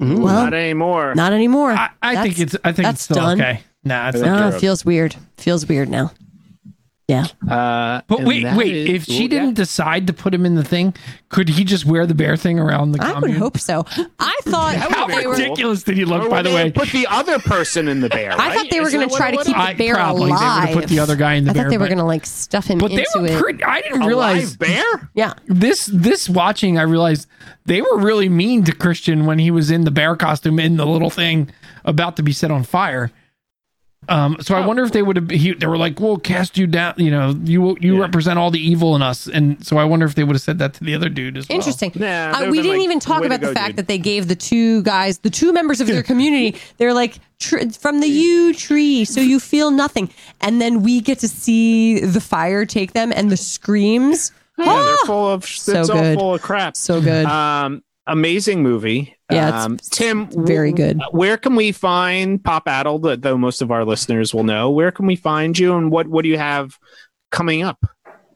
Mhm. 0.00 0.18
Well, 0.18 0.44
Not 0.44 0.54
anymore. 0.54 1.14
not 1.14 1.32
anymore. 1.32 1.70
I, 1.70 1.90
I 2.02 2.22
think 2.24 2.40
it's. 2.40 2.56
I 2.64 2.72
think 2.72 2.86
that's 2.86 2.94
it's 2.96 3.02
still 3.04 3.16
done. 3.16 3.40
okay. 3.40 3.60
Nah, 3.84 4.08
it's 4.08 4.16
I 4.16 4.20
think 4.20 4.26
not. 4.26 4.40
no, 4.40 4.46
you're 4.48 4.56
it 4.56 4.60
feels 4.60 4.84
weird. 4.84 5.14
Feels 5.36 5.68
weird 5.68 5.88
now. 5.88 6.10
Yeah. 7.06 7.26
Uh, 7.46 8.00
But 8.08 8.22
wait, 8.24 8.44
wait. 8.56 8.74
is- 8.74 8.88
If 8.88 9.04
she 9.04 9.12
well, 9.12 9.20
yeah. 9.22 9.28
didn't 9.28 9.54
decide 9.56 10.06
to 10.06 10.14
put 10.14 10.32
him 10.32 10.46
in 10.46 10.54
the 10.54 10.64
thing, 10.64 10.94
could 11.28 11.50
he 11.50 11.62
just 11.62 11.84
wear 11.84 12.06
the 12.06 12.14
bear 12.14 12.34
thing 12.34 12.58
around 12.58 12.92
the 12.92 13.04
I 13.04 13.18
would 13.18 13.32
hope 13.32 13.58
so. 13.58 13.84
I 14.18 14.32
thought 14.44 14.74
How 14.90 15.06
they 15.06 15.26
were. 15.26 15.32
ridiculous 15.34 15.82
did 15.82 15.98
he 15.98 16.06
look? 16.06 16.22
Or 16.24 16.30
by 16.30 16.40
the 16.40 16.48
way, 16.48 16.70
put 16.72 16.88
the 16.92 17.06
other 17.08 17.38
person 17.40 17.88
in 17.88 18.00
the 18.00 18.08
bear. 18.08 18.32
I 18.32 18.54
thought 18.54 18.70
they 18.70 18.80
were 18.80 18.90
going 18.90 19.06
to 19.06 19.14
try 19.14 19.32
to 19.32 19.44
keep 19.44 19.54
was? 19.54 19.68
the 19.68 19.74
bear 19.74 19.94
probably. 19.96 20.24
They 20.26 20.30
were 20.30 20.36
alive. 20.38 20.64
gonna 20.68 20.80
put 20.80 20.88
the 20.88 20.98
other 21.00 21.16
guy 21.16 21.34
in 21.34 21.44
the 21.44 21.50
I 21.50 21.52
bear. 21.52 21.62
thought 21.64 21.70
they 21.70 21.78
were 21.78 21.86
going 21.88 21.98
to 21.98 22.04
like 22.04 22.24
stuff 22.24 22.66
him 22.68 22.78
But 22.78 22.92
they 22.92 23.04
were 23.14 23.26
it. 23.26 23.38
pretty. 23.38 23.62
I 23.64 23.82
didn't 23.82 24.06
realize 24.06 24.52
live 24.52 24.58
bear. 24.60 25.10
yeah. 25.14 25.34
this. 25.46 25.84
This 25.92 26.26
watching, 26.30 26.78
I 26.78 26.82
realized 26.82 27.26
they 27.66 27.82
were 27.82 27.98
really 27.98 28.30
mean 28.30 28.64
to 28.64 28.72
Christian 28.72 29.26
when 29.26 29.38
he 29.38 29.50
was 29.50 29.70
in 29.70 29.84
the 29.84 29.90
bear 29.90 30.16
costume 30.16 30.58
in 30.58 30.78
the 30.78 30.86
little 30.86 31.10
thing 31.10 31.50
about 31.84 32.16
to 32.16 32.22
be 32.22 32.32
set 32.32 32.50
on 32.50 32.62
fire. 32.64 33.10
Um, 34.08 34.36
so 34.40 34.54
I 34.54 34.66
wonder 34.66 34.82
if 34.84 34.92
they 34.92 35.02
would 35.02 35.16
have. 35.16 35.30
He, 35.30 35.52
they 35.54 35.66
were 35.66 35.76
like, 35.76 35.98
"We'll 36.00 36.18
cast 36.18 36.56
you 36.58 36.66
down." 36.66 36.94
You 36.98 37.10
know, 37.10 37.34
you 37.44 37.76
you 37.80 37.94
Yeah. 37.96 38.00
represent 38.02 38.38
all 38.38 38.50
the 38.50 38.60
evil 38.60 38.94
in 38.96 39.02
us, 39.02 39.26
and 39.26 39.64
so 39.64 39.76
I 39.78 39.84
wonder 39.84 40.06
if 40.06 40.14
they 40.14 40.24
would 40.24 40.34
have 40.34 40.42
said 40.42 40.58
that 40.58 40.74
to 40.74 40.84
the 40.84 40.94
other 40.94 41.08
dude 41.08 41.36
as 41.36 41.48
well. 41.48 41.56
Interesting. 41.56 41.92
Nah, 41.94 42.06
Uh, 42.32 42.50
we 42.50 42.58
didn't 42.62 42.78
like, 42.78 42.84
even 42.84 43.00
talk 43.00 43.20
"Way 43.22 43.28
to 43.28 43.34
about 43.34 43.46
the 43.46 43.54
fact 43.54 43.68
dude." 43.70 43.76
that 43.76 43.88
they 43.88 43.98
gave 43.98 44.28
the 44.28 44.34
two 44.36 44.82
guys, 44.82 45.18
the 45.18 45.30
two 45.30 45.52
members 45.52 45.80
of 45.80 45.86
their 45.86 46.02
community, 46.10 46.56
they're 46.78 46.94
like 46.94 47.18
tr- 47.40 47.68
from 47.78 48.00
the 48.00 48.08
yew 48.08 48.52
tree, 48.54 49.04
so 49.04 49.20
you 49.20 49.40
feel 49.40 49.70
nothing, 49.70 50.10
and 50.40 50.60
then 50.60 50.82
we 50.82 51.00
get 51.00 51.18
to 51.20 51.28
see 51.28 52.00
the 52.00 52.20
fire 52.20 52.64
take 52.66 52.92
them 52.92 53.12
and 53.14 53.30
the 53.30 53.36
screams. 53.36 54.32
Yeah, 54.58 54.66
Ah! 54.68 54.84
they're 54.84 54.96
full 55.06 55.30
of. 55.30 55.44
So 55.44 55.80
it's 55.80 55.90
all 55.90 55.98
good. 56.00 56.18
full 56.18 56.34
of 56.34 56.42
crap. 56.42 56.76
So 56.76 57.00
good. 57.00 57.26
Um, 57.26 57.82
amazing 58.06 58.62
movie. 58.62 59.16
Yeah, 59.30 59.62
um, 59.62 59.78
Tim, 59.78 60.28
very 60.44 60.72
good. 60.72 61.00
Where 61.10 61.36
can 61.36 61.56
we 61.56 61.72
find 61.72 62.42
Pop 62.42 62.68
Addled? 62.68 63.22
Though 63.22 63.38
most 63.38 63.62
of 63.62 63.70
our 63.70 63.84
listeners 63.84 64.34
will 64.34 64.44
know. 64.44 64.70
Where 64.70 64.90
can 64.90 65.06
we 65.06 65.16
find 65.16 65.58
you, 65.58 65.76
and 65.76 65.90
what 65.90 66.06
what 66.08 66.22
do 66.22 66.28
you 66.28 66.38
have 66.38 66.78
coming 67.30 67.62
up? 67.62 67.84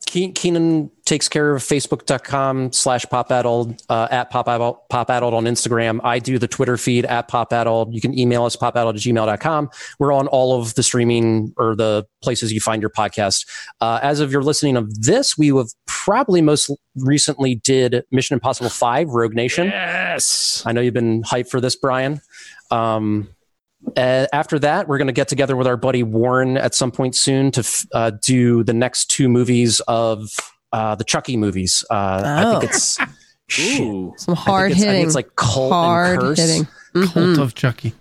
Ke- 0.08 0.34
Keenan 0.34 0.90
takes 1.04 1.28
care 1.28 1.54
of 1.54 1.62
facebook.com 1.62 2.72
slash 2.72 3.04
pop 3.10 3.28
popaddled, 3.28 3.80
uh, 3.88 4.08
at 4.10 4.32
popaddled, 4.32 4.78
popaddled 4.90 5.32
on 5.32 5.44
Instagram. 5.44 6.00
I 6.02 6.18
do 6.18 6.38
the 6.38 6.48
Twitter 6.48 6.76
feed 6.76 7.04
at 7.04 7.28
pop 7.28 7.50
popaddled. 7.50 7.92
You 7.92 8.00
can 8.00 8.18
email 8.18 8.44
us 8.44 8.56
pop 8.56 8.74
popaddled 8.74 8.94
at 8.94 9.00
gmail.com. 9.00 9.70
We're 9.98 10.12
on 10.12 10.26
all 10.28 10.58
of 10.60 10.74
the 10.74 10.82
streaming 10.82 11.52
or 11.58 11.76
the 11.76 12.06
places 12.22 12.52
you 12.52 12.60
find 12.60 12.82
your 12.82 12.90
podcast. 12.90 13.46
Uh, 13.80 14.00
as 14.02 14.20
of 14.20 14.32
your 14.32 14.42
listening 14.42 14.76
of 14.76 15.02
this, 15.02 15.36
we 15.36 15.48
have 15.48 15.68
probably 15.86 16.40
most 16.40 16.70
recently 16.96 17.56
did 17.56 18.02
Mission 18.10 18.34
Impossible 18.34 18.70
5 18.70 19.10
Rogue 19.10 19.34
Nation. 19.34 19.66
Yes. 19.66 20.62
I 20.64 20.72
know 20.72 20.80
you've 20.80 20.94
been 20.94 21.22
hyped 21.22 21.50
for 21.50 21.60
this, 21.60 21.76
Brian. 21.76 22.20
Um, 22.70 23.28
uh, 23.96 24.26
after 24.32 24.58
that, 24.58 24.88
we're 24.88 24.98
going 24.98 25.06
to 25.08 25.12
get 25.12 25.28
together 25.28 25.56
with 25.56 25.66
our 25.66 25.76
buddy 25.76 26.02
Warren 26.02 26.56
at 26.56 26.74
some 26.74 26.90
point 26.90 27.14
soon 27.16 27.50
to 27.52 27.60
f- 27.60 27.86
uh, 27.92 28.10
do 28.22 28.62
the 28.64 28.74
next 28.74 29.06
two 29.06 29.28
movies 29.28 29.80
of 29.88 30.28
uh, 30.72 30.94
the 30.94 31.04
Chucky 31.04 31.36
movies. 31.36 31.84
Uh, 31.90 31.94
I 31.94 32.44
Oh. 32.44 32.60
think 32.60 32.70
it's. 32.72 32.98
Ooh. 33.80 34.12
Some 34.18 34.34
I 34.34 34.36
think 34.36 34.38
hard 34.38 34.70
it's, 34.72 34.80
I 34.80 34.82
think 34.82 34.90
hitting. 34.92 35.06
it's 35.06 35.14
like 35.14 35.36
cult 35.36 35.72
hard 35.72 36.18
and 36.18 36.20
curse. 36.22 36.38
hitting. 36.38 36.64
Cult 36.94 37.14
Mhm. 37.14 37.38
of 37.38 37.54
Chucky. 37.54 37.94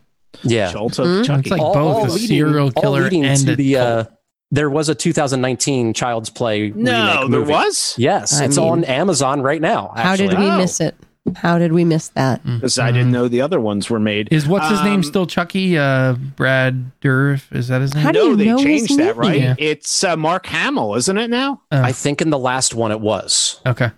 Yeah, 0.44 0.72
Jolt 0.72 1.00
of 1.00 1.06
Mhm. 1.08 1.26
Chucky. 1.26 1.40
It's 1.42 1.50
like 1.52 1.62
All- 1.62 1.74
both 1.74 1.96
all 1.96 2.06
a 2.06 2.12
leading- 2.12 2.28
serial 2.28 2.72
killer 2.72 3.04
and 3.08 3.46
to 3.46 3.54
a 3.54 3.56
the. 3.56 3.78
Uh, 3.78 4.04
there 4.52 4.70
was 4.70 4.88
a 4.90 4.96
2019 4.96 5.94
Child's 5.94 6.30
Play. 6.30 6.72
no, 6.76 6.92
remake 6.92 7.20
there 7.32 7.40
movie. 7.40 7.52
was. 7.52 7.96
Yes, 7.98 8.40
I 8.40 8.46
it's 8.46 8.58
mean- 8.58 8.68
on 8.70 8.84
Amazon 8.86 9.42
right 9.42 9.62
now. 9.62 9.92
How 9.96 10.16
did 10.16 10.38
we 10.38 10.46
Oh. 10.50 10.58
miss 10.58 10.80
it? 10.82 10.96
How 11.36 11.58
did 11.60 11.74
we 11.74 11.84
miss 11.84 12.10
that? 12.10 12.44
Because 12.46 12.80
I 12.80 12.92
didn't 12.92 13.12
know 13.12 13.28
the 13.28 13.42
other 13.42 13.60
ones 13.60 13.90
were 13.90 14.00
made. 14.00 14.30
Is 14.32 14.48
what's 14.48 14.70
his 14.70 14.82
name 14.84 14.96
Um, 14.96 15.04
still 15.04 15.28
Chucky? 15.28 15.78
Uh, 15.78 16.14
Brad 16.14 16.92
Dourif. 17.02 17.54
Is 17.56 17.68
that 17.68 17.82
his 17.82 17.94
name? 17.94 18.04
How 18.04 18.12
do 18.12 18.30
no, 18.30 18.36
they 18.36 18.46
know 18.46 18.58
his 18.58 18.64
changed 18.88 18.98
that, 18.98 19.06
name? 19.06 19.18
right? 19.18 19.40
Yeah. 19.42 19.56
It's 19.58 20.04
uh, 20.04 20.16
Mark 20.18 20.46
Hamill, 20.48 20.96
isn't 20.96 21.18
it 21.18 21.30
now? 21.30 21.62
I 21.72 21.92
think 21.92 22.22
in 22.22 22.30
the 22.30 22.40
last 22.40 22.74
one 22.74 22.92
it 22.92 23.00
was. 23.02 23.60
Okay. 23.66 23.92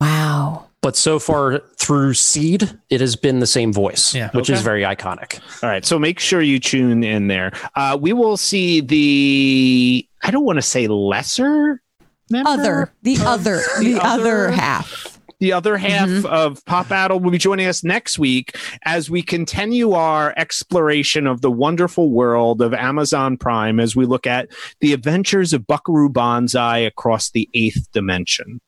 Wow. 0.00 0.66
but 0.82 0.94
so 0.96 1.18
far 1.18 1.58
through 1.78 2.14
Seed, 2.14 2.78
it 2.90 3.00
has 3.00 3.16
been 3.16 3.40
the 3.40 3.46
same 3.46 3.72
voice, 3.72 4.14
Yeah. 4.14 4.30
which 4.32 4.48
is 4.50 4.58
Okay. 4.58 4.64
very 4.64 4.82
iconic. 4.82 5.40
All 5.62 5.68
right, 5.68 5.84
so 5.84 5.98
make 5.98 6.20
sure 6.20 6.40
you 6.42 6.60
tune 6.60 7.02
in 7.02 7.26
there. 7.26 7.52
Uh, 7.74 7.98
we 8.00 8.12
will 8.12 8.36
see 8.36 8.80
the. 8.80 10.06
I 10.22 10.30
don't 10.30 10.44
want 10.44 10.58
to 10.58 10.62
say 10.62 10.86
lesser. 10.86 11.82
Member? 12.30 12.50
Other, 12.50 12.92
the 13.02 13.16
other, 13.20 13.60
the, 13.80 13.98
other, 14.00 14.46
other- 14.48 14.50
half. 14.50 15.15
The 15.38 15.52
other 15.52 15.76
half 15.76 16.08
mm-hmm. 16.08 16.26
of 16.26 16.64
Pop 16.64 16.90
Addled 16.90 17.22
will 17.22 17.30
be 17.30 17.38
joining 17.38 17.66
us 17.66 17.84
next 17.84 18.18
week 18.18 18.56
as 18.84 19.10
we 19.10 19.22
continue 19.22 19.92
our 19.92 20.32
exploration 20.36 21.26
of 21.26 21.42
the 21.42 21.50
wonderful 21.50 22.10
world 22.10 22.62
of 22.62 22.72
Amazon 22.72 23.36
Prime 23.36 23.78
as 23.78 23.94
we 23.94 24.06
look 24.06 24.26
at 24.26 24.48
the 24.80 24.94
adventures 24.94 25.52
of 25.52 25.66
Buckaroo 25.66 26.08
Banzai 26.08 26.78
across 26.78 27.30
the 27.30 27.50
eighth 27.52 27.90
dimension. 27.92 28.60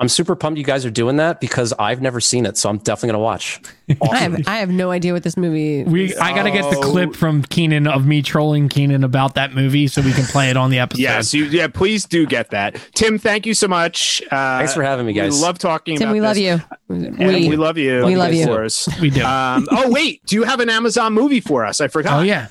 I'm 0.00 0.08
super 0.08 0.34
pumped 0.34 0.56
you 0.58 0.64
guys 0.64 0.86
are 0.86 0.90
doing 0.90 1.16
that 1.18 1.40
because 1.40 1.74
I've 1.78 2.00
never 2.00 2.20
seen 2.20 2.46
it, 2.46 2.56
so 2.56 2.70
I'm 2.70 2.78
definitely 2.78 3.08
going 3.08 3.20
to 3.20 3.24
watch. 3.24 3.60
I 4.10 4.16
have, 4.16 4.48
I 4.48 4.56
have 4.56 4.70
no 4.70 4.90
idea 4.90 5.12
what 5.12 5.22
this 5.22 5.36
movie. 5.36 5.84
We 5.84 6.16
I 6.16 6.34
gotta 6.34 6.50
get 6.50 6.70
the 6.70 6.78
Oh. 6.78 6.80
clip 6.90 7.14
from 7.14 7.42
Keenan 7.42 7.86
of 7.86 8.06
me 8.06 8.22
trolling 8.22 8.68
Keenan 8.70 9.04
about 9.04 9.34
that 9.34 9.52
movie 9.54 9.88
so 9.88 10.00
we 10.00 10.12
can 10.12 10.24
play 10.24 10.48
it 10.48 10.56
on 10.56 10.70
the 10.70 10.78
episode. 10.78 11.02
Yes, 11.02 11.34
you, 11.34 11.44
yeah, 11.44 11.68
please 11.68 12.06
do 12.06 12.24
get 12.24 12.50
that. 12.50 12.80
Tim, 12.94 13.18
thank 13.18 13.44
you 13.44 13.52
so 13.52 13.68
much. 13.68 14.22
Uh, 14.30 14.58
Thanks 14.58 14.72
for 14.74 14.82
having 14.82 15.04
me, 15.06 15.12
guys. 15.12 15.34
We 15.34 15.42
love 15.42 15.58
talking 15.58 15.98
Tim, 15.98 16.08
about 16.08 16.12
we 16.14 16.20
love 16.22 16.34
this. 16.36 16.60
you. 16.88 16.94
And 16.96 17.18
We, 17.18 17.48
we, 17.50 17.56
love 17.56 17.76
you. 17.76 18.04
we 18.06 18.16
love 18.16 18.30
of 18.30 18.34
you. 18.36 18.46
course. 18.46 18.88
we 19.00 19.10
do. 19.10 19.22
Um, 19.24 19.68
oh 19.70 19.90
wait, 19.90 20.24
do 20.24 20.34
you 20.36 20.44
have 20.44 20.60
an 20.60 20.70
Amazon 20.70 21.12
movie 21.12 21.40
for 21.40 21.66
us? 21.66 21.80
I 21.82 21.88
forgot. 21.88 22.20
oh 22.20 22.22
yeah. 22.22 22.46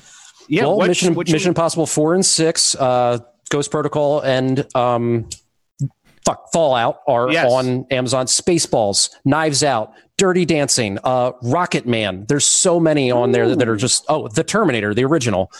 yeah. 0.48 0.62
well, 0.62 0.76
what- 0.76 0.86
Mission 0.88 1.14
what- 1.14 1.28
Mission 1.28 1.48
Impossible 1.48 1.86
four 1.86 2.14
and 2.14 2.24
six, 2.24 2.74
uh, 2.76 3.18
Ghost 3.48 3.70
Protocol, 3.72 4.20
and 4.20 4.64
um, 4.76 5.28
fuck 6.24 6.52
Fallout 6.52 7.00
are 7.08 7.30
Yes. 7.30 7.50
on 7.50 7.86
Amazon. 7.90 8.26
Spaceballs, 8.26 9.10
Knives 9.24 9.62
Out, 9.64 9.92
Dirty 10.16 10.44
Dancing, 10.44 10.98
uh, 11.04 11.32
Rocket 11.42 11.86
Man. 11.86 12.26
There's 12.28 12.46
so 12.46 12.78
many 12.80 13.10
on 13.10 13.32
there 13.32 13.54
that 13.54 13.68
are 13.68 13.76
just 13.76 14.04
oh, 14.08 14.28
the 14.28 14.44
Terminator, 14.44 14.94
the 14.94 15.04
original. 15.04 15.50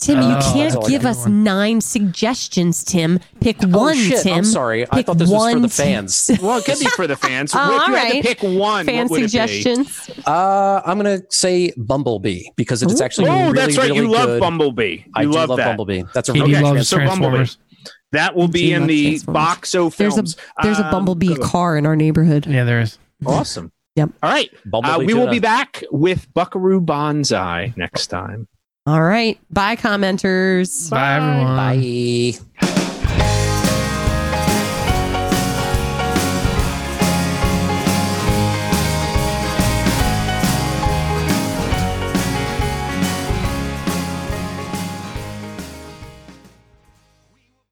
Tim, 0.00 0.18
you 0.20 0.24
Oh, 0.36 0.52
can't 0.52 0.86
give 0.88 1.02
got. 1.02 1.10
us 1.10 1.26
nine 1.26 1.80
suggestions, 1.80 2.82
Tim. 2.84 3.20
Pick 3.40 3.56
oh 3.62 3.68
one, 3.68 3.96
shit! 3.96 4.22
Tim. 4.24 4.34
I'm 4.38 4.44
sorry. 4.44 4.82
I 4.90 4.96
Pick 4.96 5.06
thought 5.06 5.18
this 5.18 5.30
was 5.30 5.42
for 5.44 5.52
one, 5.54 5.62
the 5.62 5.68
fans. 5.68 6.30
Well, 6.42 6.58
it 6.58 6.64
could 6.64 6.80
be 6.80 6.86
for 6.86 7.06
the 7.06 7.16
fans. 7.16 7.52
Oh, 7.54 7.58
if 7.76 7.80
all 7.80 7.88
you 7.88 7.94
had 7.94 8.12
to 8.12 8.20
pick 8.22 8.42
one, 8.42 8.84
Fan 8.86 9.04
what 9.04 9.12
would 9.12 9.20
it 9.20 9.22
be? 9.22 9.28
suggestions. 9.28 10.10
uh, 10.26 10.82
I'm 10.84 10.98
gonna 10.98 11.20
say 11.30 11.72
Bumblebee 11.76 12.42
because 12.56 12.82
it's 12.82 13.00
actually 13.00 13.28
Oh, 13.30 13.44
really, 13.44 13.52
that's 13.52 13.78
right. 13.78 13.88
really 13.90 14.00
you 14.00 14.08
love 14.10 14.26
good. 14.26 14.40
Bumblebee. 14.40 14.90
You 14.96 15.04
I 15.14 15.22
do 15.22 15.30
love, 15.30 15.48
love 15.50 15.58
that. 15.58 15.66
Bumblebee. 15.68 16.02
That's 16.12 16.28
a 16.28 16.32
Katie 16.32 16.42
really 16.52 16.54
Okay, 16.56 16.62
loves 16.64 16.88
so 16.88 16.98
Bumblebee. 16.98 17.44
Transformers. 18.14 18.34
That 18.34 18.36
will 18.36 18.48
be 18.48 18.72
in 18.72 18.82
loves 18.82 18.88
the 18.88 19.04
Transformers. 19.10 19.46
Boxo 19.46 19.96
There's 19.96 20.18
a 20.18 20.62
there's 20.62 20.78
a 20.78 20.84
Um, 20.86 20.90
bumblebee 20.90 21.34
car 21.36 21.76
in 21.76 21.86
our 21.86 21.96
neighborhood. 21.96 22.46
Yeah, 22.46 22.64
there 22.64 22.80
is. 22.80 22.98
Awesome. 23.26 23.70
Yep. 23.96 24.10
All 24.22 24.30
right. 24.30 24.50
Uh, 24.72 24.98
we 25.04 25.14
will 25.14 25.28
be 25.28 25.38
back 25.38 25.84
with 25.92 26.32
Buckaroo 26.34 26.80
Banzai 26.80 27.72
next 27.76 28.08
time. 28.08 28.48
All 28.86 29.02
right. 29.02 29.38
Bye, 29.50 29.76
commenters. 29.76 30.90
Bye 30.90 31.16
everyone. 31.16 31.56
Bye. 32.60 32.83